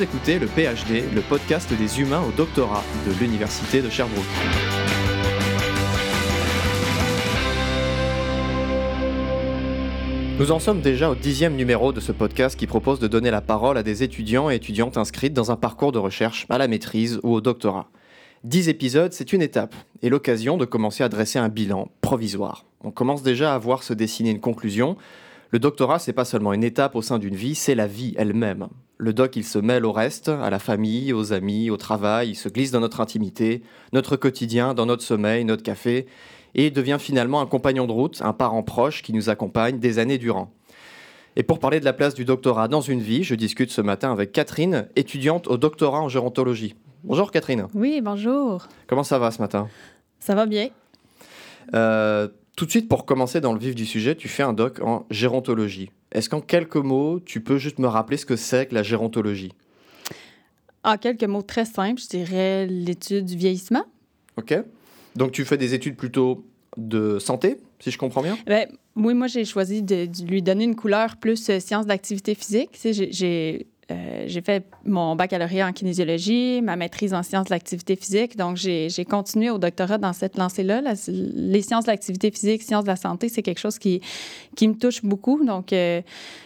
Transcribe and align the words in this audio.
Vous 0.00 0.04
écoutez 0.04 0.38
le 0.38 0.46
PhD, 0.46 1.14
le 1.14 1.20
podcast 1.20 1.70
des 1.74 2.00
humains 2.00 2.22
au 2.26 2.32
doctorat 2.32 2.82
de 3.06 3.12
l'Université 3.20 3.82
de 3.82 3.90
Sherbrooke. 3.90 4.24
Nous 10.38 10.50
en 10.52 10.58
sommes 10.58 10.80
déjà 10.80 11.10
au 11.10 11.14
dixième 11.14 11.54
numéro 11.54 11.92
de 11.92 12.00
ce 12.00 12.12
podcast 12.12 12.58
qui 12.58 12.66
propose 12.66 12.98
de 12.98 13.08
donner 13.08 13.30
la 13.30 13.42
parole 13.42 13.76
à 13.76 13.82
des 13.82 14.02
étudiants 14.02 14.48
et 14.48 14.54
étudiantes 14.54 14.96
inscrites 14.96 15.34
dans 15.34 15.50
un 15.50 15.56
parcours 15.56 15.92
de 15.92 15.98
recherche 15.98 16.46
à 16.48 16.56
la 16.56 16.66
maîtrise 16.66 17.20
ou 17.22 17.34
au 17.34 17.42
doctorat. 17.42 17.90
Dix 18.42 18.70
épisodes, 18.70 19.12
c'est 19.12 19.34
une 19.34 19.42
étape 19.42 19.74
et 20.00 20.08
l'occasion 20.08 20.56
de 20.56 20.64
commencer 20.64 21.04
à 21.04 21.10
dresser 21.10 21.38
un 21.38 21.50
bilan 21.50 21.90
provisoire. 22.00 22.64
On 22.82 22.90
commence 22.90 23.22
déjà 23.22 23.54
à 23.54 23.58
voir 23.58 23.82
se 23.82 23.92
dessiner 23.92 24.30
une 24.30 24.40
conclusion. 24.40 24.96
Le 25.50 25.58
doctorat, 25.58 25.98
c'est 25.98 26.14
pas 26.14 26.24
seulement 26.24 26.54
une 26.54 26.64
étape 26.64 26.96
au 26.96 27.02
sein 27.02 27.18
d'une 27.18 27.36
vie, 27.36 27.54
c'est 27.54 27.74
la 27.74 27.86
vie 27.86 28.14
elle-même. 28.16 28.68
Le 29.02 29.14
doc, 29.14 29.34
il 29.36 29.44
se 29.44 29.58
mêle 29.58 29.86
au 29.86 29.92
reste, 29.92 30.28
à 30.28 30.50
la 30.50 30.58
famille, 30.58 31.14
aux 31.14 31.32
amis, 31.32 31.70
au 31.70 31.78
travail, 31.78 32.28
il 32.28 32.34
se 32.34 32.50
glisse 32.50 32.70
dans 32.70 32.80
notre 32.80 33.00
intimité, 33.00 33.62
notre 33.94 34.14
quotidien, 34.16 34.74
dans 34.74 34.84
notre 34.84 35.02
sommeil, 35.02 35.46
notre 35.46 35.62
café, 35.62 36.04
et 36.54 36.70
devient 36.70 36.98
finalement 37.00 37.40
un 37.40 37.46
compagnon 37.46 37.86
de 37.86 37.92
route, 37.92 38.20
un 38.20 38.34
parent 38.34 38.62
proche 38.62 39.02
qui 39.02 39.14
nous 39.14 39.30
accompagne 39.30 39.78
des 39.78 39.98
années 39.98 40.18
durant. 40.18 40.52
Et 41.34 41.42
pour 41.42 41.60
parler 41.60 41.80
de 41.80 41.86
la 41.86 41.94
place 41.94 42.12
du 42.12 42.26
doctorat 42.26 42.68
dans 42.68 42.82
une 42.82 43.00
vie, 43.00 43.24
je 43.24 43.34
discute 43.34 43.70
ce 43.70 43.80
matin 43.80 44.12
avec 44.12 44.32
Catherine, 44.32 44.86
étudiante 44.96 45.48
au 45.48 45.56
doctorat 45.56 46.02
en 46.02 46.10
gérontologie. 46.10 46.74
Bonjour 47.02 47.30
Catherine. 47.30 47.68
Oui, 47.72 48.02
bonjour. 48.02 48.68
Comment 48.86 49.02
ça 49.02 49.18
va 49.18 49.30
ce 49.30 49.40
matin? 49.40 49.68
Ça 50.18 50.34
va 50.34 50.44
bien. 50.44 50.68
Euh, 51.72 52.28
tout 52.54 52.66
de 52.66 52.70
suite, 52.70 52.86
pour 52.86 53.06
commencer 53.06 53.40
dans 53.40 53.54
le 53.54 53.58
vif 53.58 53.74
du 53.74 53.86
sujet, 53.86 54.14
tu 54.14 54.28
fais 54.28 54.42
un 54.42 54.52
doc 54.52 54.78
en 54.82 55.06
gérontologie. 55.08 55.90
Est-ce 56.12 56.28
qu'en 56.28 56.40
quelques 56.40 56.76
mots, 56.76 57.20
tu 57.20 57.40
peux 57.40 57.58
juste 57.58 57.78
me 57.78 57.86
rappeler 57.86 58.16
ce 58.16 58.26
que 58.26 58.36
c'est 58.36 58.66
que 58.66 58.74
la 58.74 58.82
gérontologie? 58.82 59.52
En 60.82 60.96
quelques 60.96 61.24
mots 61.24 61.42
très 61.42 61.64
simples, 61.64 62.00
je 62.00 62.08
dirais 62.08 62.66
l'étude 62.66 63.26
du 63.26 63.36
vieillissement. 63.36 63.84
Ok. 64.36 64.54
Donc 65.14 65.32
tu 65.32 65.44
fais 65.44 65.56
des 65.56 65.74
études 65.74 65.96
plutôt 65.96 66.44
de 66.76 67.18
santé, 67.18 67.58
si 67.80 67.90
je 67.90 67.98
comprends 67.98 68.22
bien? 68.22 68.38
Ben, 68.46 68.66
oui, 68.96 69.14
moi, 69.14 69.26
j'ai 69.26 69.44
choisi 69.44 69.82
de, 69.82 70.08
lui 70.24 70.42
donner 70.42 70.64
une 70.64 70.76
couleur 70.76 71.16
plus 71.16 71.48
euh, 71.50 71.60
sciences 71.60 71.86
d'activité 71.86 72.34
physique. 72.34 72.70
J'ai 72.82 73.66
euh, 73.90 74.24
j'ai 74.26 74.40
fait 74.40 74.64
mon 74.84 75.16
baccalauréat 75.16 75.66
en 75.66 75.72
kinésiologie, 75.72 76.60
ma 76.62 76.76
maîtrise 76.76 77.14
en 77.14 77.22
sciences 77.22 77.46
de 77.46 77.54
l'activité 77.54 77.96
physique. 77.96 78.36
Donc, 78.36 78.56
j'ai 78.56 79.04
continué 79.08 79.50
au 79.50 79.58
doctorat 79.58 79.98
dans 79.98 80.12
cette 80.12 80.36
lancée-là. 80.36 80.82
les 81.08 81.62
sciences 81.62 81.84
de 81.84 81.90
l'activité 81.90 82.30
physique, 82.30 82.62
sciences 82.62 82.84
de 82.84 82.88
la 82.88 82.96
santé, 82.96 83.28
c'est 83.28 83.42
quelque 83.42 83.60
chose 83.60 83.78
qui, 83.78 84.00
qui 84.56 84.68
me 84.68 84.74
touche 84.74 85.02
beaucoup. 85.02 85.44
Donc, 85.44 85.72
euh, 85.72 86.02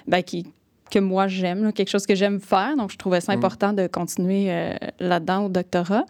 ben, 0.06 0.22
qui, 0.22 0.46
que 0.90 0.98
moi 0.98 1.26
j'aime, 1.28 1.72
quelque 1.72 1.90
chose 1.90 2.06
que 2.06 2.14
j'aime 2.14 2.40
faire. 2.40 2.76
Donc, 2.76 2.90
je 2.90 2.96
trouvais 2.96 3.20
ça 3.20 3.32
mm. 3.32 3.38
important 3.38 3.72
de 3.72 3.86
continuer 3.86 4.46
euh, 4.48 4.74
là-dedans 5.00 5.46
au 5.46 5.48
doctorat. 5.48 6.04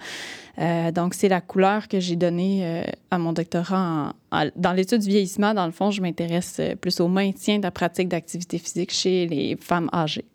donc, 0.93 1.15
c'est 1.15 1.29
la 1.29 1.41
couleur 1.41 1.89
que 1.89 1.99
j'ai 2.01 2.17
donnée 2.17 2.85
à 3.11 3.19
mon 3.19 3.33
doctorat. 3.33 4.15
dans 4.57 4.73
l'étude 4.73 5.01
du 5.01 5.09
vieillissement, 5.09 5.53
dans 5.53 5.67
le 5.67 5.73
fond, 5.73 5.91
je 5.91 6.01
m'intéresse 6.01 6.61
plus 6.81 7.01
au 7.01 7.09
maintien 7.09 7.59
de 7.59 7.65
la 7.65 7.71
pratique 7.71 8.09
d'activité 8.09 8.59
physique 8.59 8.93
chez 8.93 9.27
les 9.27 9.57
femmes 9.57 9.89
âgées 9.93 10.27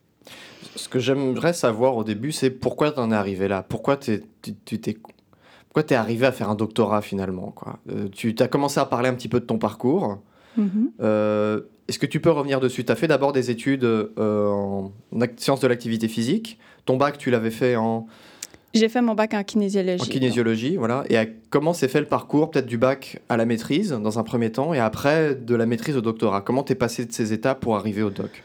ce 0.80 0.90
que 0.90 1.00
j'aimerais 1.00 1.54
savoir 1.54 1.98
au 1.98 2.04
début, 2.04 2.32
c'est 2.32 2.50
pourquoi 2.50 2.92
tu 2.92 3.00
en 3.00 3.12
es 3.12 3.16
arrivé 3.16 3.48
là? 3.48 3.64
Pourquoi 3.68 3.98
tu 3.98 4.22
t'es 4.42 4.98
pourquoi 5.68 5.84
tu 5.84 5.94
es 5.94 5.98
arrivé 5.98 6.26
à 6.26 6.32
faire 6.32 6.50
un 6.50 6.56
doctorat 6.56 7.02
finalement 7.02 7.52
quoi? 7.52 7.80
Euh, 7.92 8.08
Tu 8.12 8.36
as 8.40 8.48
commencé 8.48 8.80
à 8.80 8.86
parler 8.86 9.10
un 9.10 9.14
petit 9.14 9.28
peu 9.28 9.40
de 9.40 9.46
ton 9.46 9.60
parcours. 9.60 10.18
Mm-hmm. 10.58 10.64
Euh, 11.02 11.62
est-ce 11.88 12.00
que 12.00 12.08
tu 12.08 12.20
peux 12.20 12.32
revenir 12.32 12.60
dessus? 12.60 12.84
Tu 12.84 12.92
as 12.92 12.96
fait 12.96 13.08
d'abord 13.08 13.34
des 13.34 13.52
études 13.52 13.84
euh, 13.84 14.48
en 14.48 14.92
sciences 15.38 15.60
de 15.60 15.68
l'activité 15.68 16.08
physique. 16.08 16.58
Ton 16.86 16.98
bac, 16.98 17.18
tu 17.18 17.30
l'avais 17.30 17.52
fait 17.52 17.76
en... 17.76 18.08
J'ai 18.74 18.90
fait 18.90 19.02
mon 19.02 19.16
bac 19.16 19.34
en 19.34 19.44
kinésiologie. 19.44 20.02
En 20.02 20.06
kinésiologie, 20.06 20.76
voilà. 20.78 21.04
Et 21.10 21.18
comment 21.50 21.74
s'est 21.74 21.88
fait 21.88 22.00
le 22.00 22.06
parcours 22.06 22.52
peut-être 22.52 22.68
du 22.68 22.78
bac 22.78 23.20
à 23.28 23.38
la 23.38 23.46
maîtrise 23.46 23.92
dans 23.92 24.20
un 24.20 24.24
premier 24.24 24.52
temps 24.52 24.74
et 24.74 24.80
après 24.80 25.36
de 25.36 25.56
la 25.56 25.66
maîtrise 25.66 25.98
au 25.98 26.02
doctorat? 26.02 26.42
Comment 26.42 26.64
tu 26.64 26.74
es 26.74 26.76
passé 26.76 27.06
de 27.06 27.12
ces 27.12 27.34
étapes 27.34 27.60
pour 27.60 27.76
arriver 27.76 28.04
au 28.04 28.12
doc? 28.12 28.44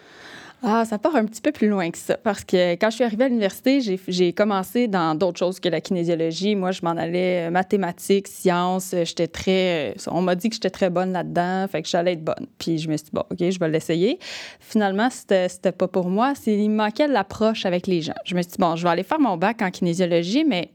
Ah, 0.66 0.84
ça 0.86 0.98
part 0.98 1.14
un 1.16 1.26
petit 1.26 1.42
peu 1.42 1.52
plus 1.52 1.68
loin 1.68 1.90
que 1.90 1.98
ça. 1.98 2.16
Parce 2.16 2.42
que 2.42 2.72
quand 2.72 2.88
je 2.88 2.96
suis 2.96 3.04
arrivée 3.04 3.24
à 3.24 3.28
l'université, 3.28 3.80
j'ai 4.08 4.32
commencé 4.32 4.88
dans 4.88 5.14
d'autres 5.14 5.38
choses 5.38 5.60
que 5.60 5.68
la 5.68 5.82
kinésiologie. 5.82 6.56
Moi, 6.56 6.72
je 6.72 6.80
m'en 6.82 6.92
allais 6.92 7.48
euh, 7.48 7.50
mathématiques, 7.50 8.28
sciences. 8.28 8.94
Euh, 8.94 9.04
j'étais 9.04 9.26
très. 9.26 9.90
Euh, 9.90 9.94
on 10.10 10.22
m'a 10.22 10.34
dit 10.34 10.48
que 10.48 10.54
j'étais 10.54 10.70
très 10.70 10.88
bonne 10.88 11.12
là-dedans. 11.12 11.66
Fait 11.68 11.82
que 11.82 11.88
j'allais 11.88 12.14
être 12.14 12.24
bonne. 12.24 12.46
Puis 12.58 12.78
je 12.78 12.88
me 12.88 12.96
suis 12.96 13.04
dit, 13.04 13.10
bon, 13.12 13.24
OK, 13.30 13.38
je 13.38 13.58
vais 13.58 13.68
l'essayer. 13.68 14.18
Finalement, 14.58 15.08
c'était 15.10 15.72
pas 15.72 15.88
pour 15.88 16.08
moi. 16.08 16.32
Il 16.46 16.70
me 16.70 16.76
manquait 16.76 17.08
l'approche 17.08 17.66
avec 17.66 17.86
les 17.86 18.00
gens. 18.00 18.14
Je 18.24 18.34
me 18.34 18.40
suis 18.40 18.52
dit, 18.52 18.58
bon, 18.58 18.74
je 18.74 18.84
vais 18.84 18.90
aller 18.90 19.02
faire 19.02 19.20
mon 19.20 19.36
bac 19.36 19.60
en 19.60 19.70
kinésiologie, 19.70 20.44
mais 20.44 20.70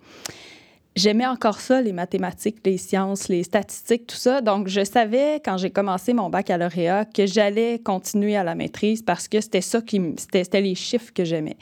j'aimais 0.96 1.26
encore 1.26 1.60
ça, 1.60 1.82
les 1.82 1.94
mathématiques, 1.94 2.58
les 2.66 2.78
sciences, 2.78 3.28
les 3.30 3.44
statistiques, 3.44 4.08
tout 4.08 4.16
ça. 4.16 4.42
Donc, 4.42 4.68
je 4.68 4.84
savais 4.84 5.42
quand 5.44 5.58
j'ai 5.58 5.70
commencé 5.70 6.14
mon 6.14 6.30
baccalauréat 6.30 7.06
que 7.06 7.26
j'allais 7.26 7.80
continuer 7.80 8.36
à 8.36 8.44
la 8.44 8.56
maîtrise 8.56 9.02
parce 9.02 9.28
que 9.28 9.40
c'était 9.42 9.62
ça 9.62 9.82
qui, 9.82 10.02
c'était 10.18 10.62
les 10.62 10.76
chiffres 10.76 11.14
que 11.14 11.24
j'aimais. 11.24 11.58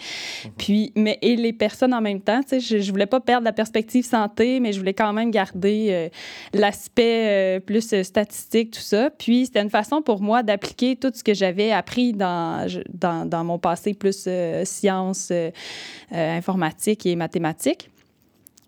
Mhm. 0.46 0.52
Puis, 0.58 0.92
mais 0.96 1.20
et 1.22 1.36
les 1.36 1.54
personnes 1.54 1.94
en 1.94 2.02
même 2.02 2.22
temps, 2.22 2.42
tu 2.42 2.50
sais, 2.50 2.60
je, 2.60 2.80
je 2.80 2.92
voulais 2.92 3.06
pas 3.06 3.20
perdre 3.20 3.46
la 3.46 3.54
perspective 3.54 4.06
santé, 4.06 4.60
mais 4.60 4.74
je 4.74 4.80
voulais 4.80 4.94
quand 4.94 5.14
même 5.14 5.32
garder 5.32 5.88
euh, 5.90 6.10
l'aspect 6.54 7.58
euh, 7.58 7.60
plus 7.60 7.94
euh, 7.94 8.04
statistique, 8.04 8.72
tout 8.72 8.82
ça. 8.82 9.10
Puis, 9.10 9.46
c'était 9.46 9.62
une 9.62 9.70
façon 9.70 10.02
pour 10.02 10.22
moi 10.22 10.44
d'appliquer 10.44 10.96
tout 10.96 11.12
ce 11.14 11.24
que 11.24 11.34
j'avais 11.34 11.72
appris 11.72 12.14
dans, 12.14 12.68
dans, 12.94 13.26
dans, 13.28 13.44
mon 13.44 13.60
passé 13.60 13.94
plus 13.94 14.28
sciences, 14.64 15.32
informatique 16.12 17.06
et 17.06 17.16
mathématiques. 17.16 17.90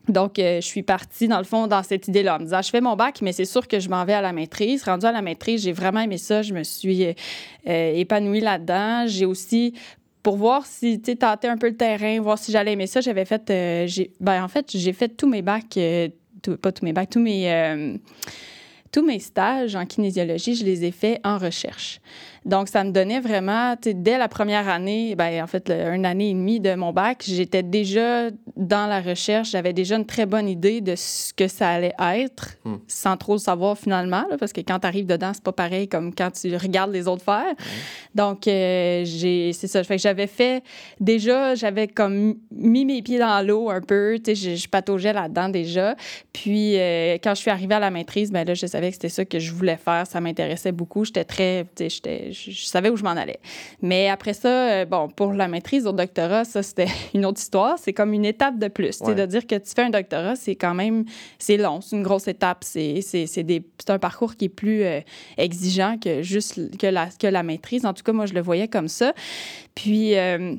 Donc, 0.09 0.39
euh, 0.39 0.59
je 0.61 0.65
suis 0.65 0.83
partie, 0.83 1.27
dans 1.27 1.37
le 1.37 1.43
fond, 1.43 1.67
dans 1.67 1.83
cette 1.83 2.07
idée-là, 2.07 2.35
en 2.35 2.39
me 2.39 2.45
disant, 2.45 2.61
je 2.61 2.69
fais 2.69 2.81
mon 2.81 2.95
bac, 2.95 3.21
mais 3.21 3.31
c'est 3.31 3.45
sûr 3.45 3.67
que 3.67 3.79
je 3.79 3.89
m'en 3.89 4.03
vais 4.05 4.13
à 4.13 4.21
la 4.21 4.33
maîtrise. 4.33 4.83
Rendu 4.83 5.05
à 5.05 5.11
la 5.11 5.21
maîtrise, 5.21 5.63
j'ai 5.63 5.71
vraiment 5.71 6.01
aimé 6.01 6.17
ça. 6.17 6.41
Je 6.41 6.53
me 6.53 6.63
suis 6.63 7.05
euh, 7.05 7.13
épanouie 7.65 8.41
là-dedans. 8.41 9.05
J'ai 9.07 9.25
aussi, 9.25 9.73
pour 10.23 10.37
voir 10.37 10.65
si, 10.65 10.99
tu 11.01 11.15
tâter 11.15 11.47
un 11.47 11.57
peu 11.57 11.69
le 11.69 11.77
terrain, 11.77 12.19
voir 12.21 12.37
si 12.37 12.51
j'allais 12.51 12.73
aimer 12.73 12.87
ça, 12.87 13.01
j'avais 13.01 13.25
fait, 13.25 13.49
euh, 13.49 13.87
ben, 14.19 14.43
en 14.43 14.47
fait, 14.47 14.71
j'ai 14.75 14.93
fait 14.93 15.09
tous 15.09 15.27
mes 15.27 15.41
bacs, 15.41 15.79
pas 16.61 16.71
tous 16.71 16.83
mes 16.83 16.93
bacs, 16.93 17.09
tous 17.09 17.19
mes 17.19 17.99
tous 18.91 19.05
mes 19.05 19.19
stages 19.19 19.75
en 19.75 19.85
kinésiologie, 19.85 20.55
je 20.55 20.65
les 20.65 20.85
ai 20.85 20.91
faits 20.91 21.19
en 21.23 21.37
recherche. 21.37 22.01
Donc, 22.49 22.67
ça 22.67 22.83
me 22.83 22.89
donnait 22.89 23.19
vraiment, 23.19 23.75
dès 23.79 24.17
la 24.17 24.27
première 24.27 24.67
année, 24.67 25.13
ben, 25.15 25.43
en 25.43 25.45
fait, 25.45 25.69
une 25.69 26.03
année 26.03 26.31
et 26.31 26.33
demie 26.33 26.59
de 26.59 26.73
mon 26.73 26.91
bac, 26.91 27.23
j'étais 27.27 27.61
déjà 27.61 28.31
dans 28.57 28.87
la 28.87 29.01
recherche. 29.01 29.51
J'avais 29.51 29.71
déjà 29.71 29.97
une 29.97 30.05
très 30.05 30.25
bonne 30.25 30.49
idée 30.49 30.81
de 30.81 30.95
ce 30.95 31.31
que 31.31 31.47
ça 31.47 31.69
allait 31.69 31.93
être, 31.99 32.57
hmm. 32.65 32.77
sans 32.87 33.17
trop 33.17 33.33
le 33.33 33.39
savoir 33.39 33.77
finalement, 33.77 34.25
parce 34.39 34.51
que 34.51 34.61
quand 34.61 34.79
tu 34.79 34.87
arrives 34.87 35.05
dedans, 35.05 35.31
c'est 35.31 35.43
pas 35.43 35.51
pareil 35.51 35.87
comme 35.87 36.13
quand 36.13 36.31
tu 36.31 36.55
regardes 36.55 36.91
les 36.91 37.07
autres 37.07 37.23
faire. 37.23 37.53
Donc, 38.15 38.47
euh, 38.47 39.03
j'ai, 39.05 39.53
c'est 39.53 39.67
ça. 39.67 39.83
Fait 39.83 39.97
que 39.97 40.01
j'avais 40.01 40.25
fait, 40.25 40.63
déjà, 40.99 41.53
j'avais 41.53 41.87
comme 41.87 42.35
mis 42.51 42.83
mes 42.83 43.03
pieds 43.03 43.19
dans 43.19 43.45
l'eau 43.45 43.69
un 43.69 43.81
peu, 43.81 44.17
tu 44.17 44.35
sais, 44.35 44.55
je, 44.55 44.55
je, 44.55 44.67
pataugeais 44.67 45.13
là-dedans 45.13 45.49
déjà. 45.49 45.95
Puis, 46.33 46.79
euh, 46.79 47.17
quand 47.23 47.35
je 47.35 47.41
suis 47.41 47.51
arrivée 47.51 47.75
à 47.75 47.79
la 47.79 47.91
maîtrise, 47.91 48.31
ben 48.31 48.43
là, 48.43 48.55
je 48.55 48.65
savais 48.65 48.87
que 48.87 48.95
c'était 48.95 49.09
ça 49.09 49.23
que 49.23 49.37
je 49.37 49.53
voulais 49.53 49.77
faire. 49.77 50.07
Ça 50.07 50.19
m'intéressait 50.19 50.71
beaucoup. 50.71 51.05
J'étais 51.05 51.25
très, 51.25 51.65
tu 51.75 51.87
sais, 51.89 52.31
je, 52.45 52.65
savais 52.65 52.89
où 52.89 52.97
je 52.97 53.03
m'en 53.03 53.11
allais. 53.11 53.39
Mais 53.81 54.09
après 54.09 54.33
ça, 54.33 54.49
euh, 54.49 54.85
bon, 54.85 55.07
pour 55.09 55.33
la 55.33 55.47
maîtrise 55.47 55.85
au 55.87 55.91
doctorat, 55.91 56.45
ça, 56.45 56.63
c'était 56.63 56.87
une 57.13 57.25
autre 57.25 57.39
histoire. 57.39 57.77
C'est 57.79 57.93
comme 57.93 58.13
une 58.13 58.25
étape 58.25 58.57
de 58.57 58.67
plus. 58.67 58.99
C'est 59.03 59.15
de 59.15 59.25
dire 59.25 59.45
que 59.45 59.55
tu 59.55 59.71
fais 59.75 59.83
un 59.83 59.89
doctorat, 59.89 60.35
c'est 60.35 60.55
quand 60.55 60.73
même, 60.73 61.05
c'est 61.37 61.57
long, 61.57 61.81
c'est 61.81 61.95
une 61.95 62.03
grosse 62.03 62.27
étape. 62.27 62.63
C'est, 62.63 63.01
un 63.87 63.99
parcours 63.99 64.35
qui 64.35 64.45
est 64.45 64.49
plus 64.49 64.83
euh, 64.83 64.99
exigeant 65.37 65.97
que 65.97 66.21
juste 66.21 66.77
que 66.77 66.87
la, 66.87 67.07
que 67.07 67.27
la 67.27 67.43
maîtrise. 67.43 67.85
En 67.85 67.93
tout 67.93 68.03
cas, 68.03 68.11
moi, 68.11 68.25
je 68.25 68.33
le 68.33 68.41
voyais 68.41 68.67
comme 68.67 68.87
ça. 68.87 69.13
Puis, 69.73 70.15
euh, 70.15 70.55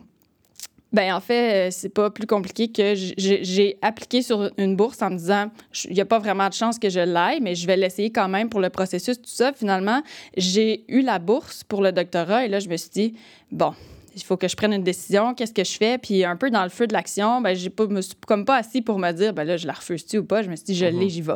ben 0.92 1.14
en 1.14 1.20
fait, 1.20 1.68
euh, 1.68 1.70
c'est 1.70 1.88
pas 1.88 2.10
plus 2.10 2.26
compliqué 2.26 2.68
que 2.68 2.94
j'ai 2.94 3.78
appliqué 3.82 4.22
sur 4.22 4.50
une 4.56 4.76
bourse 4.76 5.00
en 5.02 5.10
me 5.10 5.16
disant 5.16 5.50
il 5.84 5.94
n'y 5.94 6.00
a 6.00 6.04
pas 6.04 6.18
vraiment 6.18 6.48
de 6.48 6.54
chance 6.54 6.78
que 6.78 6.88
je 6.88 7.00
l'aille, 7.00 7.40
mais 7.40 7.54
je 7.54 7.66
vais 7.66 7.76
l'essayer 7.76 8.10
quand 8.10 8.28
même 8.28 8.48
pour 8.48 8.60
le 8.60 8.70
processus, 8.70 9.16
tout 9.16 9.30
ça. 9.30 9.52
Finalement, 9.52 10.02
j'ai 10.36 10.84
eu 10.88 11.02
la 11.02 11.18
bourse 11.18 11.64
pour 11.64 11.82
le 11.82 11.92
doctorat 11.92 12.44
et 12.44 12.48
là, 12.48 12.58
je 12.58 12.68
me 12.68 12.76
suis 12.76 12.90
dit 12.90 13.14
bon, 13.52 13.74
il 14.16 14.22
faut 14.22 14.36
que 14.36 14.48
je 14.48 14.56
prenne 14.56 14.72
une 14.72 14.82
décision, 14.82 15.34
qu'est-ce 15.34 15.52
que 15.52 15.64
je 15.64 15.76
fais? 15.76 15.98
Puis 15.98 16.24
un 16.24 16.36
peu 16.36 16.50
dans 16.50 16.62
le 16.62 16.68
feu 16.68 16.86
de 16.86 16.92
l'action, 16.92 17.40
ben, 17.40 17.54
j'ai 17.54 17.70
pas, 17.70 17.86
me 17.86 18.00
suis 18.00 18.14
comme 18.26 18.44
pas 18.44 18.56
assis 18.56 18.82
pour 18.82 18.98
me 18.98 19.12
dire, 19.12 19.32
ben 19.32 19.44
là, 19.44 19.56
je 19.56 19.66
la 19.66 19.72
refuse-tu 19.72 20.18
ou 20.18 20.24
pas? 20.24 20.42
Je 20.42 20.50
me 20.50 20.56
suis 20.56 20.66
dit, 20.66 20.74
je 20.74 20.86
l'ai, 20.86 20.92
mhm. 20.92 21.08
j'y 21.08 21.22
vais, 21.22 21.32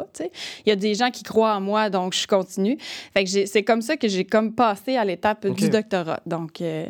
Il 0.67 0.69
y 0.69 0.73
a 0.73 0.77
des 0.77 0.95
gens 0.95 1.11
qui 1.11 1.23
croient 1.23 1.55
en 1.55 1.61
moi, 1.61 1.91
donc 1.91 2.15
je 2.15 2.27
continue. 2.27 2.77
Fait 3.13 3.25
que 3.25 3.47
c'est 3.47 3.63
comme 3.63 3.83
ça 3.83 3.97
que 3.97 4.09
j'ai 4.09 4.25
comme 4.25 4.55
passé 4.55 4.97
à 4.97 5.05
l'étape 5.05 5.47
du 5.47 5.69
doctorat. 5.69 6.21
Donc, 6.27 6.61
euh, 6.61 6.87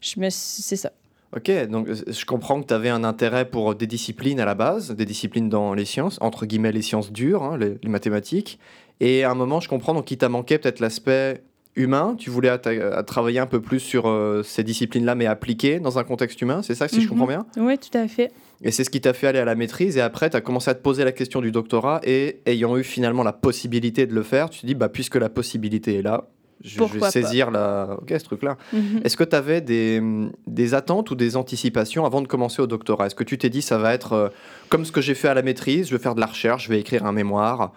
je 0.00 0.20
me 0.20 0.28
c'est 0.30 0.76
ça. 0.76 0.90
Ok, 1.36 1.50
donc 1.68 1.88
euh, 1.88 1.94
je 2.06 2.24
comprends 2.24 2.60
que 2.60 2.66
tu 2.66 2.74
avais 2.74 2.90
un 2.90 3.02
intérêt 3.02 3.44
pour 3.44 3.74
des 3.74 3.86
disciplines 3.86 4.38
à 4.40 4.44
la 4.44 4.54
base, 4.54 4.92
des 4.92 5.04
disciplines 5.04 5.48
dans 5.48 5.74
les 5.74 5.84
sciences, 5.84 6.18
entre 6.20 6.46
guillemets 6.46 6.72
les 6.72 6.82
sciences 6.82 7.12
dures, 7.12 7.42
hein, 7.42 7.58
les, 7.58 7.76
mathématiques. 7.88 8.58
Et 9.00 9.24
à 9.24 9.30
un 9.30 9.34
moment, 9.34 9.60
je 9.60 9.68
comprends 9.68 9.94
donc 9.94 10.04
qu'il 10.04 10.18
t'a 10.18 10.28
manqué 10.28 10.58
peut-être 10.58 10.80
l'aspect 10.80 11.42
humain, 11.74 12.14
tu 12.16 12.30
voulais 12.30 12.56
travailler 13.04 13.40
un 13.40 13.46
peu 13.46 13.60
plus 13.60 13.80
sur 13.80 14.08
ces 14.44 14.62
disciplines-là, 14.62 15.16
mais 15.16 15.26
appliquées 15.26 15.80
dans 15.80 15.98
un 15.98 16.04
contexte 16.04 16.40
humain, 16.40 16.62
c'est 16.62 16.76
ça, 16.76 16.86
si 16.86 17.00
je 17.00 17.08
comprends 17.08 17.26
bien? 17.26 17.46
Oui, 17.56 17.76
tout 17.78 17.98
à 17.98 18.06
fait. 18.06 18.30
Et 18.62 18.70
c'est 18.70 18.84
ce 18.84 18.90
qui 18.90 19.00
t'a 19.00 19.12
fait 19.12 19.26
aller 19.26 19.40
à 19.40 19.44
la 19.44 19.56
maîtrise. 19.56 19.96
Et 19.96 20.00
après, 20.00 20.30
tu 20.30 20.36
as 20.36 20.40
commencé 20.40 20.70
à 20.70 20.74
te 20.74 20.82
poser 20.82 21.04
la 21.04 21.12
question 21.12 21.40
du 21.40 21.50
doctorat. 21.50 22.00
Et 22.04 22.40
ayant 22.46 22.76
eu 22.76 22.84
finalement 22.84 23.22
la 23.22 23.32
possibilité 23.32 24.06
de 24.06 24.14
le 24.14 24.22
faire, 24.22 24.50
tu 24.50 24.60
te 24.60 24.66
dis, 24.66 24.74
bah, 24.74 24.88
puisque 24.88 25.16
la 25.16 25.28
possibilité 25.28 25.96
est 25.96 26.02
là, 26.02 26.28
je, 26.64 26.82
vais 26.82 27.10
saisir 27.10 27.50
la... 27.50 27.98
ce 28.08 28.24
truc-là. 28.24 28.56
Mhm. 28.72 29.02
Est-ce 29.04 29.16
que 29.16 29.24
tu 29.24 29.36
avais 29.36 29.60
des, 29.60 30.02
des, 30.46 30.74
attentes 30.74 31.10
ou 31.10 31.14
des 31.14 31.36
anticipations 31.36 32.06
avant 32.06 32.22
de 32.22 32.26
commencer 32.26 32.62
au 32.62 32.66
doctorat? 32.66 33.06
Est-ce 33.06 33.14
que 33.14 33.24
tu 33.24 33.36
t'es 33.36 33.50
dit, 33.50 33.62
ça 33.62 33.76
va 33.76 33.92
être 33.92 34.12
euh, 34.14 34.28
comme 34.70 34.84
ce 34.84 34.92
que 34.92 35.02
j'ai 35.02 35.14
fait 35.14 35.28
à 35.28 35.34
la 35.34 35.42
maîtrise, 35.42 35.88
je 35.88 35.94
vais 35.94 36.02
faire 36.02 36.14
de 36.14 36.20
la 36.20 36.26
recherche, 36.26 36.64
je 36.64 36.70
vais 36.70 36.80
écrire 36.80 37.04
un 37.04 37.12
mémoire, 37.12 37.72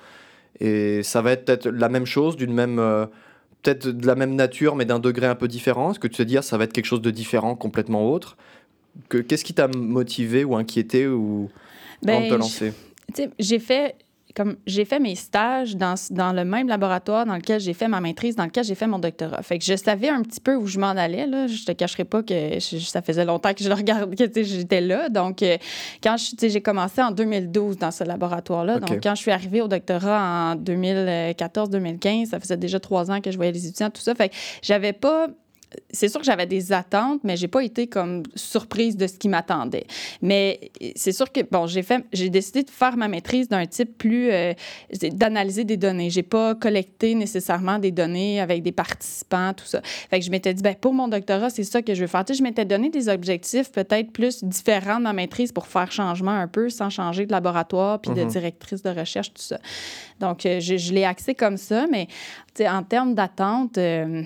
et 0.62 1.04
ça 1.04 1.22
va 1.22 1.34
être 1.34 1.46
peut-être 1.46 1.68
la 1.68 1.90
même 1.90 2.06
chose, 2.06 2.38
d'une 2.38 2.54
même... 2.54 2.80
Euh, 2.80 3.06
peut-être 3.62 3.88
de 3.90 4.08
la 4.08 4.16
même 4.16 4.36
nature, 4.36 4.76
mais 4.76 4.86
d'un 4.86 5.00
degré 5.00 5.26
un 5.26 5.36
peu 5.36 5.50
différent? 5.50 5.92
Est-ce 5.92 6.00
que 6.00 6.08
tu 6.08 6.18
te 6.18 6.24
dis, 6.24 6.38
ah, 6.38 6.42
ça 6.42 6.58
va 6.58 6.64
être 6.64 6.74
quelque 6.74 6.86
chose 6.86 7.02
de 7.02 7.12
différent, 7.12 7.56
complètement 7.56 8.10
autre? 8.10 8.38
Qu'est-ce 9.10 9.44
qui 9.44 9.54
t'a 9.54 9.68
motivé 9.68 10.46
ou 10.46 10.56
inquiété 10.56 11.08
ou 11.08 11.50
ben, 12.02 12.14
avant 12.14 12.26
de 12.26 12.30
te 12.30 12.36
lancer? 12.36 12.74
J'ai 13.40 13.60
fait 13.60 13.96
comme 14.38 14.56
j'ai 14.68 14.86
fait 14.86 15.00
mes 15.00 15.16
stages 15.16 15.76
dans, 15.76 15.96
dans, 16.12 16.32
le 16.32 16.46
même 16.46 16.68
laboratoire 16.68 17.26
dans 17.26 17.34
lequel 17.34 17.60
j'ai 17.60 17.74
fait 17.74 17.88
ma 17.88 18.00
maîtrise, 18.02 18.36
dans 18.36 18.44
lequel 18.44 18.64
j'ai 18.64 18.76
fait 18.76 18.86
mon 18.86 19.00
doctorat. 19.00 19.42
Fait 19.42 19.58
que 19.58 19.66
je 19.66 19.76
savais 19.76 20.10
un 20.10 20.22
petit 20.22 20.40
peu 20.40 20.56
où 20.56 20.68
je 20.68 20.78
m'en 20.78 20.92
allais. 20.92 21.26
Là. 21.26 21.48
Je 21.48 21.66
te 21.66 21.72
cacherai 21.72 22.04
pas 22.04 22.22
que 22.22 22.60
ça 22.60 23.02
faisait 23.02 23.26
longtemps 23.26 23.56
que 23.56 23.64
je 23.64 23.70
le 23.70 23.74
regardais, 23.74 24.28
que 24.28 24.44
j'étais 24.44 24.82
là. 24.82 25.10
Donc, 25.10 25.42
euh, 25.42 25.58
quand 26.04 26.18
j'ai 26.40 26.62
commencé 26.62 27.02
en 27.02 27.10
2012 27.10 27.80
dans 27.80 27.90
ce 27.90 28.04
laboratoire-là, 28.04 28.80
donc 28.80 29.00
quand 29.02 29.16
je 29.16 29.22
suis 29.22 29.32
arrivée 29.32 29.62
au 29.62 29.68
doctorat 29.68 30.54
en 30.54 30.56
2014-2015, 30.56 32.28
ça 32.28 32.40
faisait 32.40 32.58
déjà 32.58 32.80
trois 32.80 33.10
ans 33.10 33.22
que 33.22 33.32
je 33.32 33.38
voyais 33.38 33.52
les 33.52 33.66
étudiants, 33.66 33.90
tout 33.90 34.02
ça. 34.02 34.14
Fait 34.14 34.30
que 34.30 34.36
j'avais 34.62 34.94
pas 34.94 35.30
c'est 35.92 36.08
sûr 36.08 36.20
que 36.20 36.26
j'avais 36.26 36.46
des 36.46 36.72
attentes, 36.72 37.22
mais 37.24 37.36
j'ai 37.36 37.48
pas 37.48 37.64
été 37.64 37.88
comme 37.88 38.24
surprise 38.36 38.96
de 38.96 39.06
ce 39.06 39.18
qui 39.18 39.28
m'attendait. 39.28 39.86
Mais 40.22 40.72
c'est 40.96 41.12
sûr 41.12 41.32
que 41.32 41.42
bon, 41.50 41.68
j'ai 41.68 41.84
fait, 41.84 42.06
j'ai 42.14 42.30
décidé 42.30 42.64
de 42.64 42.70
faire 42.70 42.96
ma 42.96 43.08
maîtrise 43.08 43.50
d'un 43.50 43.66
type 43.66 43.98
plus 43.98 44.32
euh, 44.32 44.54
d'analyser 45.12 45.66
des 45.66 45.78
données. 45.78 46.10
J'ai 46.10 46.24
pas 46.24 46.56
collecté 46.56 47.16
nécessairement 47.16 47.80
des 47.80 47.92
données 47.92 48.40
avec 48.40 48.64
des 48.64 48.72
participants, 48.72 49.54
tout 49.54 49.66
ça. 49.66 49.82
Fait 49.84 50.20
que 50.20 50.26
je 50.26 50.32
m'étais 50.32 50.54
dit, 50.54 50.64
ben 50.64 50.76
pour 50.76 50.94
mon 50.94 51.08
doctorat, 51.08 51.50
c'est 51.50 51.64
ça 51.64 51.82
que 51.82 51.94
je 51.94 52.02
veux 52.02 52.08
faire. 52.08 52.24
Tu 52.24 52.34
sais, 52.34 52.40
je 52.40 52.44
m'étais 52.44 52.66
donné 52.66 52.90
des 52.90 53.10
objectifs 53.10 53.72
peut-être 53.72 54.12
plus 54.12 54.44
différents 54.44 54.98
de 54.98 55.04
ma 55.04 55.14
maîtrise 55.14 55.52
pour 55.52 55.68
faire 55.68 55.92
changement 55.92 56.32
un 56.32 56.48
peu, 56.48 56.70
sans 56.70 56.90
changer 56.90 57.26
de 57.26 57.32
laboratoire 57.32 58.00
puis 58.00 58.12
de 58.12 58.22
mm-hmm. 58.22 58.28
directrice 58.28 58.84
de 58.84 58.90
recherche, 58.90 59.34
tout 59.34 59.42
ça. 59.42 59.60
Donc, 60.20 60.46
euh, 60.46 60.60
je, 60.60 60.94
l'ai 60.94 61.04
axé 61.04 61.36
comme 61.36 61.58
ça, 61.58 61.88
mais 61.92 62.08
en 62.62 62.84
termes 62.84 63.14
d'attente. 63.14 63.78
Euh, 63.78 64.24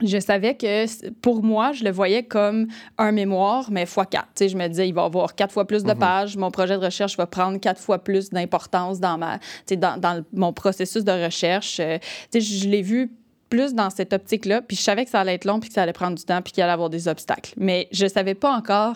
je 0.00 0.18
savais 0.18 0.54
que 0.54 1.10
pour 1.20 1.42
moi, 1.42 1.72
je 1.72 1.84
le 1.84 1.90
voyais 1.90 2.22
comme 2.22 2.68
un 2.98 3.12
mémoire, 3.12 3.70
mais 3.70 3.86
fois 3.86 4.06
quatre. 4.06 4.46
je 4.46 4.56
me 4.56 4.68
disais, 4.68 4.88
il 4.88 4.94
va 4.94 5.04
avoir 5.04 5.34
quatre 5.34 5.52
fois 5.52 5.66
plus 5.66 5.82
de 5.82 5.92
mhm. 5.92 5.98
pages. 5.98 6.36
Mon 6.36 6.50
projet 6.50 6.78
de 6.78 6.84
recherche 6.84 7.16
va 7.16 7.26
prendre 7.26 7.58
quatre 7.58 7.80
fois 7.80 7.98
plus 7.98 8.30
d'importance 8.30 9.00
dans, 9.00 9.18
ma, 9.18 9.38
dans, 9.70 10.00
dans 10.00 10.24
mon 10.32 10.52
processus 10.52 11.04
de 11.04 11.24
recherche. 11.24 11.80
Euh, 11.80 11.98
je 12.32 12.68
l'ai 12.68 12.82
vu 12.82 13.10
plus 13.48 13.74
dans 13.74 13.90
cette 13.90 14.12
optique-là, 14.12 14.62
puis 14.62 14.76
je 14.76 14.82
savais 14.82 15.04
que 15.04 15.10
ça 15.10 15.20
allait 15.20 15.34
être 15.34 15.46
long, 15.46 15.58
puis 15.58 15.68
que 15.68 15.74
ça 15.74 15.82
allait 15.82 15.92
prendre 15.92 16.16
du 16.16 16.24
temps, 16.24 16.42
puis 16.42 16.52
qu'il 16.52 16.62
allait 16.62 16.72
avoir 16.72 16.90
des 16.90 17.08
obstacles. 17.08 17.54
Mais 17.56 17.88
je 17.92 18.06
savais 18.06 18.34
pas 18.34 18.52
encore 18.54 18.94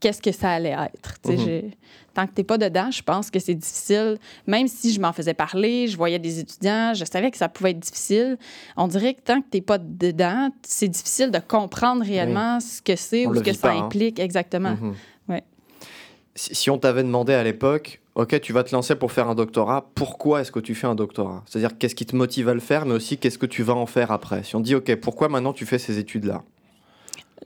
qu'est-ce 0.00 0.22
que 0.22 0.32
ça 0.32 0.50
allait 0.50 0.76
être. 0.94 1.18
Mhm. 1.26 1.70
Tant 2.14 2.26
que 2.26 2.32
tu 2.32 2.40
n'es 2.40 2.44
pas 2.44 2.58
dedans, 2.58 2.90
je 2.90 3.02
pense 3.02 3.30
que 3.30 3.38
c'est 3.38 3.54
difficile. 3.54 4.18
Même 4.46 4.68
si 4.68 4.92
je 4.92 5.00
m'en 5.00 5.12
faisais 5.12 5.34
parler, 5.34 5.88
je 5.88 5.96
voyais 5.96 6.18
des 6.18 6.40
étudiants, 6.40 6.92
je 6.94 7.04
savais 7.04 7.30
que 7.30 7.36
ça 7.36 7.48
pouvait 7.48 7.70
être 7.70 7.78
difficile. 7.78 8.38
On 8.76 8.88
dirait 8.88 9.14
que 9.14 9.22
tant 9.22 9.40
que 9.40 9.46
tu 9.50 9.58
n'es 9.58 9.62
pas 9.62 9.78
dedans, 9.78 10.50
c'est 10.62 10.88
difficile 10.88 11.30
de 11.30 11.38
comprendre 11.38 12.04
réellement 12.04 12.60
ce 12.60 12.82
que 12.82 12.96
c'est 12.96 13.26
ou 13.26 13.34
ce 13.34 13.40
que 13.40 13.52
ça 13.52 13.72
hein. 13.72 13.84
implique 13.84 14.18
exactement. 14.18 14.76
Mhm. 14.80 14.94
ouais. 15.28 15.42
Si, 16.34 16.70
on 16.70 16.78
t'avait 16.78 17.02
demandé 17.02 17.34
à 17.34 17.44
l'époque, 17.44 18.00
OK, 18.14 18.40
tu 18.40 18.52
vas 18.52 18.64
te 18.64 18.74
lancer 18.74 18.94
pour 18.94 19.12
faire 19.12 19.28
un 19.28 19.34
doctorat, 19.34 19.90
pourquoi 19.94 20.42
est-ce 20.42 20.52
que 20.52 20.60
tu 20.60 20.74
fais 20.74 20.86
un 20.86 20.94
doctorat? 20.94 21.42
C'est-à-dire 21.46 21.76
qu'est-ce 21.78 21.94
qui 21.94 22.06
te 22.06 22.16
motive 22.16 22.48
à 22.48 22.54
le 22.54 22.60
faire, 22.60 22.84
mais 22.84 22.94
aussi 22.94 23.18
qu'est-ce 23.18 23.38
que 23.38 23.46
tu 23.46 23.62
vas 23.62 23.74
en 23.74 23.86
faire 23.86 24.10
après? 24.10 24.42
Si 24.42 24.54
on 24.56 24.60
dit, 24.60 24.74
OK, 24.74 24.94
pourquoi 24.96 25.28
maintenant 25.28 25.52
tu 25.52 25.66
fais 25.66 25.78
ces 25.78 25.98
études-là? 25.98 26.42